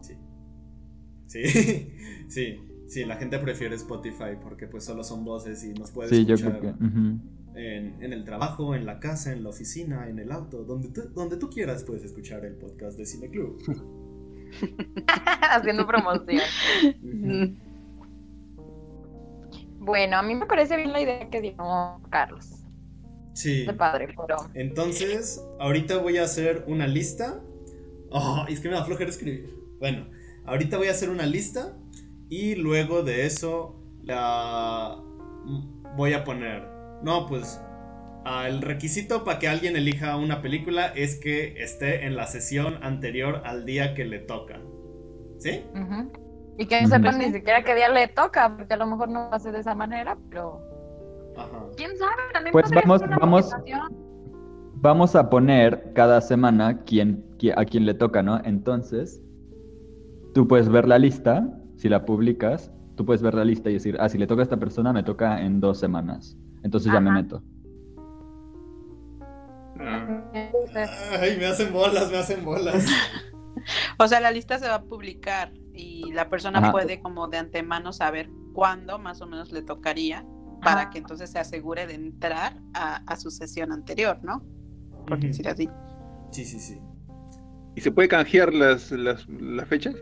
Sí. 0.02 0.14
Sí. 1.28 1.42
Sí. 2.30 2.60
Sí, 2.88 3.06
la 3.06 3.16
gente 3.16 3.40
prefiere 3.40 3.76
Spotify 3.76 4.38
porque 4.42 4.68
pues 4.68 4.84
solo 4.86 5.04
son 5.04 5.26
voces 5.26 5.64
y 5.64 5.74
nos 5.74 5.90
puedes 5.92 6.12
Sí, 6.12 6.26
yo 6.26 6.36
escuchar 6.36 6.60
creo 6.60 6.78
que. 6.78 6.84
ujú. 6.86 7.20
En, 7.56 8.02
en 8.02 8.14
el 8.14 8.24
trabajo, 8.26 8.76
en 8.76 8.86
la 8.86 9.00
casa, 9.00 9.32
en 9.32 9.44
la 9.44 9.50
oficina, 9.50 10.10
en 10.10 10.20
el 10.20 10.32
auto, 10.32 10.64
donde 10.64 10.90
tú, 10.90 11.10
donde 11.14 11.38
tú 11.38 11.50
quieras 11.50 11.84
puedes 11.84 12.04
escuchar 12.04 12.46
el 12.46 12.56
podcast 12.56 12.98
de 12.98 13.06
Cine 13.06 13.30
Club. 13.30 13.62
Haciendo 15.42 15.86
promoción. 15.88 16.42
Bueno, 19.80 20.18
a 20.18 20.24
mí 20.24 20.36
me 20.36 20.46
parece 20.46 20.78
bien 20.78 20.94
la 20.94 21.02
idea 21.02 21.30
que 21.30 21.42
dio 21.42 21.56
Carlos. 22.10 22.64
Sí. 23.34 23.66
De 23.66 23.74
padre, 23.74 24.08
pero. 24.16 24.38
Entonces, 24.54 25.44
ahorita 25.60 25.98
voy 25.98 26.18
a 26.18 26.24
hacer 26.24 26.64
una 26.68 26.88
lista. 26.88 27.42
Oh, 28.10 28.46
es 28.48 28.60
que 28.60 28.70
me 28.70 28.76
da 28.76 28.86
flojera 28.86 29.10
escribir. 29.10 29.54
Bueno, 29.80 30.08
ahorita 30.46 30.78
voy 30.78 30.88
a 30.88 30.92
hacer 30.92 31.10
una 31.10 31.26
lista 31.26 31.76
y 32.30 32.56
luego 32.56 33.04
de 33.04 33.26
eso 33.26 33.76
la 34.04 35.02
voy 35.98 36.14
a 36.14 36.24
poner. 36.24 36.73
No, 37.04 37.28
pues 37.28 37.62
ah, 38.26 38.48
el 38.48 38.62
requisito 38.62 39.24
para 39.24 39.40
que 39.40 39.48
alguien 39.48 39.76
elija 39.76 40.16
una 40.18 40.42
película 40.42 40.88
es 40.88 41.20
que 41.20 41.62
esté 41.62 42.06
en 42.06 42.16
la 42.16 42.26
sesión 42.28 42.78
anterior 42.82 43.42
al 43.46 43.66
día 43.66 43.94
que 43.94 44.06
le 44.06 44.20
toca. 44.20 44.60
¿Sí? 45.40 45.62
ujú. 45.74 46.12
Y 46.58 46.68
que 46.68 46.82
no 46.84 46.88
sepan 46.88 47.18
ni 47.18 47.32
siquiera 47.32 47.64
qué 47.64 47.74
día 47.76 47.90
le 47.90 48.08
toca, 48.08 48.56
porque 48.56 48.76
a 48.76 48.78
lo 48.78 48.86
mejor 48.86 49.10
no 49.10 49.28
lo 49.30 49.34
hace 49.34 49.52
de 49.52 49.60
esa 49.60 49.74
manera, 49.76 50.18
pero. 50.30 50.62
Ajá. 51.36 51.66
¿Quién 51.76 51.98
sabe? 51.98 52.12
También 52.32 52.52
Pues 52.52 52.70
vamos- 52.72 53.00
ser 53.02 53.10
una 53.10 53.18
vamos-. 53.18 53.56
Vamos 54.76 55.16
a 55.16 55.30
poner 55.30 55.92
cada 55.94 56.22
semana 56.22 56.84
quién, 56.84 57.24
qui- 57.40 57.54
a 57.56 57.66
quién 57.66 57.86
le 57.86 57.94
toca, 57.94 58.22
¿no? 58.22 58.40
Entonces, 58.44 59.22
tú 60.34 60.48
puedes 60.48 60.70
ver 60.70 60.88
la 60.88 61.00
lista, 61.00 61.50
si 61.78 61.90
la 61.90 62.06
publicas, 62.06 62.72
tú 62.96 63.06
puedes 63.06 63.22
ver 63.22 63.34
la 63.34 63.46
lista 63.46 63.70
y 63.70 63.74
decir, 63.74 63.98
ah, 64.00 64.08
si 64.10 64.18
le 64.18 64.28
toca 64.28 64.42
a 64.42 64.44
esta 64.44 64.58
persona, 64.58 64.94
me 64.94 65.02
toca 65.04 65.42
en 65.42 65.60
dos 65.60 65.80
semanas. 65.80 66.38
Entonces 66.64 66.92
ya 66.92 67.00
me 67.00 67.12
meto. 67.12 67.44
Ah, 69.80 70.32
Ay, 71.20 71.38
me 71.38 71.46
hacen 71.46 71.72
bolas, 71.72 72.10
me 72.12 72.18
hacen 72.18 72.44
bolas. 72.44 72.86
O 73.98 74.08
sea, 74.08 74.20
la 74.20 74.32
lista 74.32 74.58
se 74.60 74.68
va 74.68 74.76
a 74.76 74.84
publicar 74.84 75.54
y 75.74 76.12
la 76.12 76.28
persona 76.28 76.60
Ajá. 76.60 76.72
puede 76.72 77.00
como 77.02 77.28
de 77.30 77.38
antemano 77.38 77.94
saber 77.94 78.30
cuándo 78.54 79.00
más 79.00 79.22
o 79.22 79.28
menos 79.28 79.52
le 79.54 79.62
tocaría 79.62 80.26
para 80.62 80.82
Ajá. 80.82 80.90
que 80.90 80.98
entonces 80.98 81.32
se 81.32 81.40
asegure 81.40 81.88
de 81.88 81.94
entrar 81.94 82.60
a, 82.74 82.98
a 83.06 83.16
su 83.16 83.32
sesión 83.32 83.72
anterior, 83.72 84.20
¿no? 84.22 84.44
Por 85.08 85.18
Ujú. 85.20 85.28
decir 85.28 85.48
así. 85.48 85.70
Sí, 86.32 86.44
sí, 86.44 86.60
sí. 86.60 86.82
¿Y 87.76 87.82
se 87.82 87.92
puede 87.92 88.08
canjear 88.10 88.54
las, 88.54 88.92
las, 88.92 89.26
las 89.30 89.68
fechas? 89.68 89.96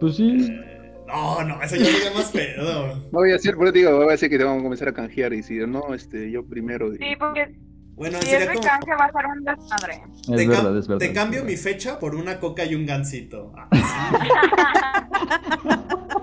Pues 0.00 0.16
sí. 0.16 0.48
Eh, 0.50 0.75
no, 1.06 1.44
no, 1.44 1.62
eso 1.62 1.76
ya 1.76 1.84
sería 1.84 2.12
más 2.14 2.30
pedo. 2.32 2.96
No 3.12 3.20
voy 3.20 3.32
a 3.32 3.36
hacer, 3.36 3.54
por 3.56 3.66
eso 3.66 3.72
te 3.72 3.78
digo, 3.80 3.96
voy 3.96 4.08
a 4.08 4.12
decir 4.12 4.28
que 4.28 4.38
te 4.38 4.44
vamos 4.44 4.60
a 4.60 4.64
comenzar 4.64 4.88
a 4.88 4.92
canjear 4.92 5.32
y 5.32 5.42
si 5.42 5.54
no, 5.58 5.94
este, 5.94 6.30
yo 6.30 6.44
primero. 6.46 6.92
y- 6.92 6.98
sí, 6.98 7.16
porque 7.18 7.54
Bueno, 7.94 8.18
si 8.20 8.34
es 8.34 8.46
de 8.46 8.54
como. 8.54 8.66
canje 8.66 8.90
va 8.98 9.04
a 9.06 9.12
ser 9.12 9.26
un 9.26 9.44
desmadre. 9.44 10.02
Es 10.18 10.26
Te, 10.26 10.36
verdad, 10.48 10.64
cam- 10.72 10.78
es 10.78 10.88
verdad. 10.88 10.98
te 10.98 11.06
es 11.06 11.12
cambio 11.12 11.40
verdad. 11.40 11.50
mi 11.52 11.56
fecha 11.56 11.98
por 11.98 12.14
una 12.14 12.38
coca 12.40 12.64
y 12.64 12.74
un 12.74 12.84
gansito. 12.86 13.52
Ah, 13.56 13.68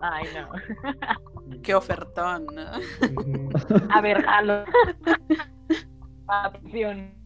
Ay, 0.00 0.26
no. 0.34 0.48
Qué 1.62 1.74
ofertón. 1.74 2.46
A 3.90 4.00
ver, 4.00 4.22
jalo. 4.22 4.64
Atención. 6.28 7.10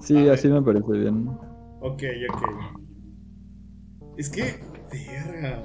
Sí, 0.00 0.28
A 0.28 0.32
así 0.32 0.48
me 0.48 0.60
parece 0.60 0.90
bien. 0.90 1.28
Ok, 1.80 2.02
ok. 2.28 2.42
Es 4.16 4.28
que. 4.28 4.60
Verga. 4.92 5.62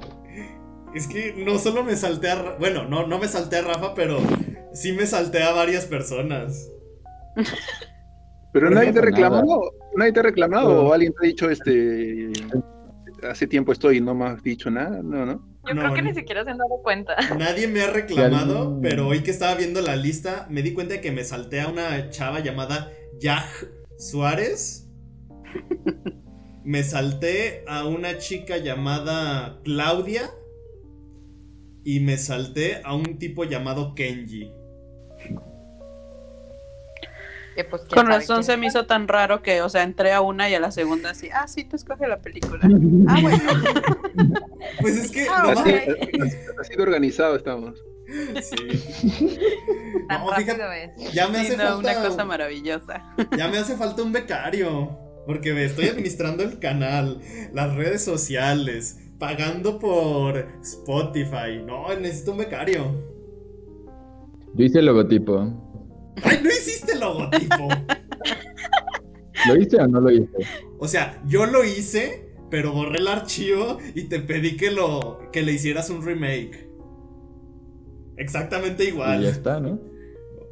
Es 0.94 1.06
que 1.06 1.34
no 1.36 1.58
solo 1.58 1.84
me 1.84 1.96
salté 1.96 2.30
a. 2.30 2.56
Bueno, 2.58 2.88
no, 2.88 3.06
no 3.06 3.18
me 3.18 3.28
salté 3.28 3.56
a 3.56 3.62
Rafa, 3.62 3.94
pero 3.94 4.18
sí 4.72 4.92
me 4.92 5.06
salté 5.06 5.42
a 5.42 5.52
varias 5.52 5.84
personas. 5.86 6.70
Pero 8.52 8.70
No 8.70 8.76
nadie 8.76 8.92
te 8.92 8.98
ha 9.00 9.02
reclamado, 9.02 9.72
nadie 9.96 10.12
te 10.12 10.20
ha 10.20 10.22
reclamado 10.22 10.74
No. 10.74 10.88
o 10.88 10.92
alguien 10.92 11.12
te 11.12 11.26
ha 11.26 11.28
dicho, 11.28 11.50
este, 11.50 12.30
hace 13.28 13.46
tiempo 13.46 13.72
estoy 13.72 13.98
y 13.98 14.00
no 14.00 14.14
me 14.14 14.24
has 14.24 14.42
dicho 14.42 14.70
nada, 14.70 15.02
no, 15.02 15.26
no. 15.26 15.46
Yo 15.68 15.74
No, 15.74 15.82
creo 15.82 15.94
que 15.94 16.02
ni 16.02 16.14
siquiera 16.14 16.44
se 16.44 16.50
han 16.50 16.58
dado 16.58 16.80
cuenta. 16.82 17.14
Nadie 17.38 17.68
me 17.68 17.82
ha 17.82 17.90
reclamado, 17.90 18.80
pero 18.80 19.06
hoy 19.06 19.22
que 19.22 19.30
estaba 19.30 19.54
viendo 19.54 19.82
la 19.82 19.96
lista, 19.96 20.46
me 20.48 20.62
di 20.62 20.72
cuenta 20.72 20.94
de 20.94 21.00
que 21.02 21.12
me 21.12 21.24
salté 21.24 21.60
a 21.60 21.68
una 21.68 22.08
chava 22.08 22.40
llamada 22.40 22.90
Yaj 23.20 23.44
Suárez. 23.98 24.88
Me 26.68 26.82
salté 26.82 27.64
a 27.66 27.86
una 27.86 28.18
chica 28.18 28.58
llamada 28.58 29.58
Claudia. 29.64 30.30
Y 31.82 32.00
me 32.00 32.18
salté 32.18 32.82
a 32.84 32.94
un 32.94 33.18
tipo 33.18 33.44
llamado 33.44 33.94
Kenji. 33.94 34.52
Pues, 37.70 37.82
Con 37.92 38.06
razón 38.06 38.44
se 38.44 38.56
me 38.58 38.66
hizo 38.66 38.84
tan 38.86 39.08
raro 39.08 39.42
que, 39.42 39.62
o 39.62 39.68
sea, 39.70 39.82
entré 39.82 40.12
a 40.12 40.20
una 40.20 40.48
y 40.50 40.54
a 40.54 40.60
la 40.60 40.70
segunda 40.70 41.10
así, 41.10 41.28
ah, 41.32 41.48
sí, 41.48 41.64
tú 41.64 41.74
escoge 41.76 42.06
la 42.06 42.20
película. 42.20 42.60
Ah, 43.08 43.18
bueno. 43.22 43.38
Pues 44.82 44.96
es 44.96 45.10
que. 45.10 45.26
Ah, 45.28 45.42
no 45.44 45.48
Así, 45.60 45.70
mames. 45.70 45.88
así- 45.88 46.36
así 46.60 46.76
de 46.76 46.82
organizado 46.82 47.34
estamos. 47.36 47.82
Sí. 48.42 48.56
No, 50.10 50.32
fíjate, 50.34 50.92
ya 51.14 51.28
me 51.28 51.38
Sí, 51.40 51.46
hace 51.46 51.56
no, 51.56 51.62
falta. 51.64 51.78
una 51.78 51.94
cosa 52.08 52.24
maravillosa. 52.26 53.14
Ya 53.36 53.48
me 53.48 53.56
hace 53.58 53.74
falta 53.76 54.02
un 54.02 54.12
becario. 54.12 55.07
Porque 55.28 55.62
estoy 55.62 55.88
administrando 55.88 56.42
el 56.42 56.58
canal, 56.58 57.20
las 57.52 57.76
redes 57.76 58.02
sociales, 58.02 58.98
pagando 59.18 59.78
por 59.78 60.38
Spotify. 60.62 61.62
No, 61.66 61.94
necesito 62.00 62.32
un 62.32 62.38
becario. 62.38 62.94
Yo 64.54 64.64
hice 64.64 64.78
el 64.78 64.86
logotipo. 64.86 65.52
¡Ay, 66.22 66.40
no 66.42 66.48
hiciste 66.48 66.92
el 66.92 67.00
logotipo! 67.00 67.68
¿Lo 69.44 69.56
hice 69.56 69.76
o 69.76 69.86
no 69.86 70.00
lo 70.00 70.10
hice? 70.10 70.48
O 70.78 70.88
sea, 70.88 71.22
yo 71.26 71.46
lo 71.46 71.62
hice, 71.62 72.34
pero 72.50 72.72
borré 72.72 72.98
el 72.98 73.08
archivo 73.08 73.78
y 73.94 74.04
te 74.04 74.20
pedí 74.20 74.56
que 74.56 74.70
lo 74.70 75.20
que 75.30 75.42
le 75.42 75.52
hicieras 75.52 75.90
un 75.90 76.02
remake. 76.04 76.70
Exactamente 78.16 78.84
Y 79.04 79.14
ya 79.14 79.24
igual. 79.24 79.24
está, 79.26 79.60
¿no? 79.60 79.78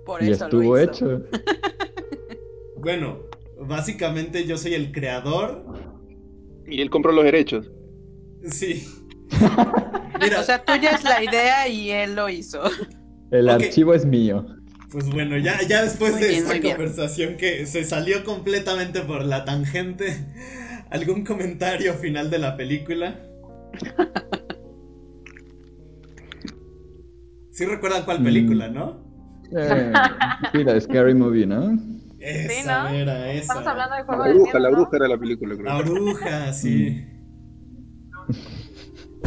Por 0.05 0.23
Y 0.23 0.31
eso 0.31 0.45
estuvo 0.45 0.77
lo 0.77 0.79
hizo. 0.79 0.93
hecho. 0.93 1.25
Bueno, 2.77 3.26
básicamente 3.61 4.47
yo 4.47 4.57
soy 4.59 4.75
el 4.75 4.93
creador. 4.93 5.65
Y 6.67 6.81
él 6.81 6.91
compró 6.91 7.13
los 7.13 7.25
derechos. 7.25 7.71
Sí. 8.51 8.87
Mira, 10.21 10.41
O 10.41 10.43
sea, 10.43 10.65
tuya 10.65 10.91
es 10.93 11.05
la 11.05 11.23
idea 11.23 11.69
y 11.69 11.91
él 11.91 12.15
lo 12.15 12.29
hizo. 12.29 12.63
El 13.31 13.49
archivo 13.49 13.93
es 13.95 14.05
mío. 14.07 14.47
Pues 14.91 15.11
bueno, 15.11 15.37
ya, 15.37 15.59
ya 15.69 15.83
después 15.83 16.13
Muy 16.13 16.23
de 16.23 16.29
bien, 16.29 16.45
esta 16.47 16.61
conversación 16.61 17.37
que 17.37 17.67
se 17.67 17.85
salió 17.85 18.25
completamente 18.25 19.01
por 19.01 19.25
la 19.25 19.45
tangente, 19.45 20.17
¿algún 20.91 21.25
comentario 21.25 21.93
final 21.95 22.31
de 22.31 22.39
la 22.39 22.57
película? 22.57 23.21
Sí 27.51 27.65
recuerdan 27.65 28.05
cuál 28.05 28.21
Mm. 28.21 28.25
película, 28.25 28.69
¿no? 28.69 29.05
Eh, 29.57 29.93
sí, 30.53 30.65
la 30.65 30.81
Scary 30.81 31.15
Movie, 31.15 31.47
¿no? 31.47 31.77
Esa 32.27 32.83
¿no? 32.83 32.89
era, 32.89 33.31
esa. 33.31 33.41
Estamos 33.41 33.67
hablando 33.67 33.95
de 33.95 34.01
La 34.01 34.07
juego 34.07 34.25
de 34.25 34.35
bruja, 34.35 34.59
la 34.59 34.59
miedo, 34.59 34.71
¿no? 34.71 34.77
bruja 34.77 34.97
era 34.97 35.09
la 35.09 35.19
película, 35.19 35.55
creo. 35.55 35.67
La 35.67 35.83
bruja, 35.83 36.53
sí. 36.53 37.07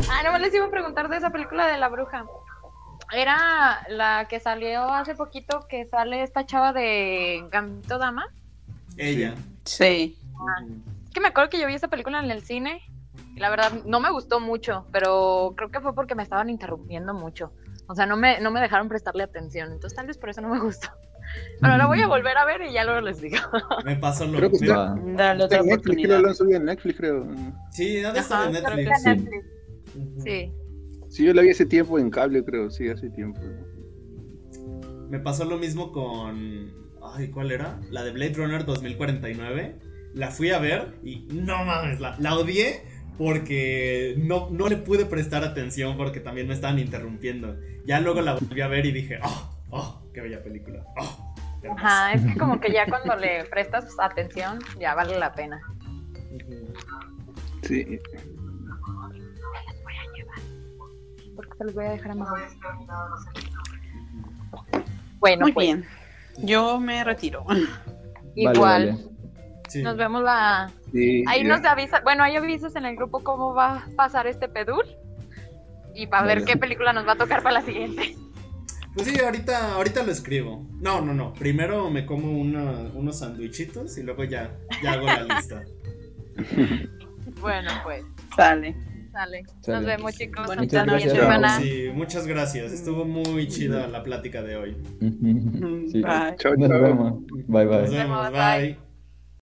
Ah, 0.09 0.21
no 0.23 0.33
me 0.33 0.39
les 0.39 0.53
iba 0.53 0.65
a 0.65 0.69
preguntar 0.69 1.07
de 1.07 1.17
esa 1.17 1.29
película 1.29 1.67
de 1.67 1.77
la 1.77 1.87
bruja. 1.87 2.25
Era 3.13 3.85
la 3.89 4.27
que 4.29 4.39
salió 4.39 4.83
hace 4.89 5.15
poquito, 5.15 5.65
que 5.69 5.85
sale 5.85 6.23
esta 6.23 6.45
chava 6.45 6.73
de 6.73 7.47
Gambito 7.49 7.97
Dama. 7.97 8.27
Ella. 8.97 9.33
Sí. 9.63 10.17
Es 11.05 11.13
que 11.13 11.21
me 11.21 11.29
acuerdo 11.29 11.49
que 11.49 11.59
yo 11.59 11.67
vi 11.67 11.75
esa 11.75 11.87
película 11.87 12.19
en 12.19 12.29
el 12.31 12.43
cine 12.43 12.81
y 13.33 13.39
la 13.39 13.49
verdad 13.49 13.71
no 13.85 14.01
me 14.01 14.11
gustó 14.11 14.41
mucho, 14.41 14.85
pero 14.91 15.53
creo 15.55 15.71
que 15.71 15.79
fue 15.79 15.95
porque 15.95 16.15
me 16.15 16.23
estaban 16.23 16.49
interrumpiendo 16.49 17.13
mucho. 17.13 17.53
O 17.87 17.95
sea, 17.95 18.05
no 18.05 18.17
me, 18.17 18.41
no 18.41 18.51
me 18.51 18.59
dejaron 18.59 18.89
prestarle 18.89 19.23
atención, 19.23 19.71
entonces 19.71 19.95
tal 19.95 20.07
vez 20.07 20.17
por 20.17 20.29
eso 20.29 20.41
no 20.41 20.49
me 20.49 20.59
gustó. 20.59 20.89
Pero 21.61 21.77
la 21.77 21.85
voy 21.87 22.01
a 22.01 22.07
volver 22.07 22.37
a 22.37 22.45
ver 22.45 22.61
y 22.69 22.73
ya 22.73 22.83
luego 22.85 23.01
les 23.01 23.21
digo. 23.21 23.37
Me 23.85 23.95
pasó 23.97 24.25
lo 24.25 24.37
Creo 24.37 24.51
que 24.51 24.59
me- 24.59 24.65
está- 24.67 24.93
Va. 24.93 24.99
Dale 25.15 25.43
Está 25.43 25.45
otra 25.45 25.59
en 25.59 25.65
Netflix, 25.67 26.03
creo 26.05 26.19
lo 26.21 26.27
han 26.29 26.35
subido 26.35 26.57
en 26.57 26.65
Netflix, 26.65 26.97
creo. 26.97 27.27
Sí, 27.71 27.97
ha 28.03 28.11
de 28.13 28.19
estar 28.19 28.47
Ajá, 28.47 28.57
en 28.57 28.63
creo 28.63 28.75
que 28.77 28.83
Netflix. 28.83 29.03
Sí. 29.03 29.09
Netflix. 29.09 30.23
Sí. 30.23 30.51
Sí, 31.09 31.25
yo 31.25 31.33
la 31.33 31.41
vi 31.41 31.49
hace 31.49 31.65
tiempo 31.65 31.97
en 31.99 32.09
cable, 32.11 32.43
creo, 32.45 32.69
sí, 32.69 32.87
hace 32.87 33.09
tiempo. 33.09 33.39
Me 35.09 35.19
pasó 35.19 35.45
lo 35.45 35.57
mismo 35.57 35.91
con. 35.91 36.71
Ay, 37.01 37.29
¿cuál 37.29 37.51
era? 37.51 37.79
La 37.89 38.03
de 38.03 38.11
Blade 38.11 38.33
Runner 38.35 38.65
2049. 38.65 39.79
La 40.13 40.29
fui 40.29 40.51
a 40.51 40.59
ver 40.59 40.95
y 41.03 41.27
no 41.31 41.63
mames, 41.65 41.99
la, 41.99 42.15
la 42.19 42.35
odié 42.35 42.81
porque 43.17 44.15
no, 44.17 44.49
no 44.49 44.67
le 44.69 44.77
pude 44.77 45.05
prestar 45.05 45.43
atención 45.43 45.97
porque 45.97 46.19
también 46.19 46.47
me 46.47 46.53
estaban 46.53 46.79
interrumpiendo. 46.79 47.57
Ya 47.85 47.99
luego 47.99 48.21
la 48.21 48.35
volví 48.35 48.61
a 48.61 48.67
ver 48.67 48.85
y 48.85 48.91
dije, 48.91 49.19
oh, 49.23 49.57
oh, 49.71 50.08
qué 50.19 50.27
bella 50.29 50.43
película. 50.43 50.83
Oh, 50.97 51.33
hermosa". 51.61 51.81
Ajá, 51.85 52.13
es 52.13 52.25
que 52.25 52.37
como 52.37 52.59
que 52.59 52.71
ya 52.71 52.85
cuando 52.89 53.15
le 53.15 53.45
prestas 53.45 53.95
atención, 53.99 54.59
ya 54.79 54.95
vale 54.95 55.17
la 55.17 55.33
pena. 55.33 55.61
Sí. 57.63 57.99
Porque 61.35 61.57
se 61.57 61.63
los 61.63 61.73
voy 61.73 61.85
a 61.85 61.91
dejar 61.91 62.11
a 62.11 62.15
mejor. 62.15 62.39
Bueno, 65.19 65.41
Muy 65.43 65.53
pues, 65.53 65.67
bien. 65.67 65.85
Yo 66.37 66.79
me 66.79 67.03
retiro. 67.03 67.45
igual. 68.35 68.55
Vale, 68.57 68.91
vale. 68.91 69.05
Sí. 69.67 69.83
Nos 69.83 69.97
vemos 69.97 70.23
la. 70.23 70.71
sí, 70.91 71.23
Ahí 71.27 71.43
ya. 71.43 71.49
nos 71.49 71.65
avisa. 71.65 72.01
Bueno, 72.01 72.23
hay 72.23 72.35
avisos 72.35 72.75
en 72.75 72.85
el 72.85 72.95
grupo 72.95 73.23
cómo 73.23 73.53
va 73.53 73.77
a 73.77 73.85
pasar 73.95 74.25
este 74.27 74.49
pedul. 74.49 74.83
Y 75.93 76.07
para 76.07 76.25
ver 76.25 76.43
qué 76.45 76.55
película 76.57 76.93
nos 76.93 77.07
va 77.07 77.13
a 77.13 77.17
tocar 77.17 77.43
para 77.43 77.55
la 77.55 77.61
siguiente. 77.61 78.15
Pues 78.95 79.07
sí, 79.07 79.19
ahorita, 79.19 79.75
ahorita 79.75 80.03
lo 80.03 80.11
escribo. 80.11 80.67
No, 80.79 81.01
no, 81.01 81.13
no. 81.13 81.33
Primero 81.33 81.89
me 81.89 82.05
como 82.05 82.31
una- 82.39 82.91
unos 82.93 83.19
sandwichitos 83.19 83.97
y 83.97 84.03
luego 84.03 84.23
ya, 84.23 84.55
ya 84.83 84.93
hago 84.93 85.05
la 85.05 85.23
lista. 85.23 85.63
Bueno, 87.41 87.69
pues, 87.83 88.03
Sale. 88.35 88.75
sale. 89.13 89.43
Nos 89.67 89.85
vemos, 89.85 90.15
chicos. 90.15 90.47
Semana. 91.09 91.59
Sí, 91.59 91.89
muchas 91.93 92.25
gracias. 92.27 92.71
Estuvo 92.71 93.05
muy 93.05 93.47
chida 93.47 93.87
la 93.87 94.03
plática 94.03 94.41
de 94.41 94.55
hoy. 94.55 94.77
Sí. 95.91 96.01
Bye. 96.01 96.57
Nos 96.67 96.81
vemos. 96.81 97.13
Bye 97.47 97.65
bye. 97.65 97.81
Nos 97.81 97.91
vemos. 97.91 97.91
vemos, 97.91 98.31
bye. 98.31 98.67
Bye. 98.73 98.88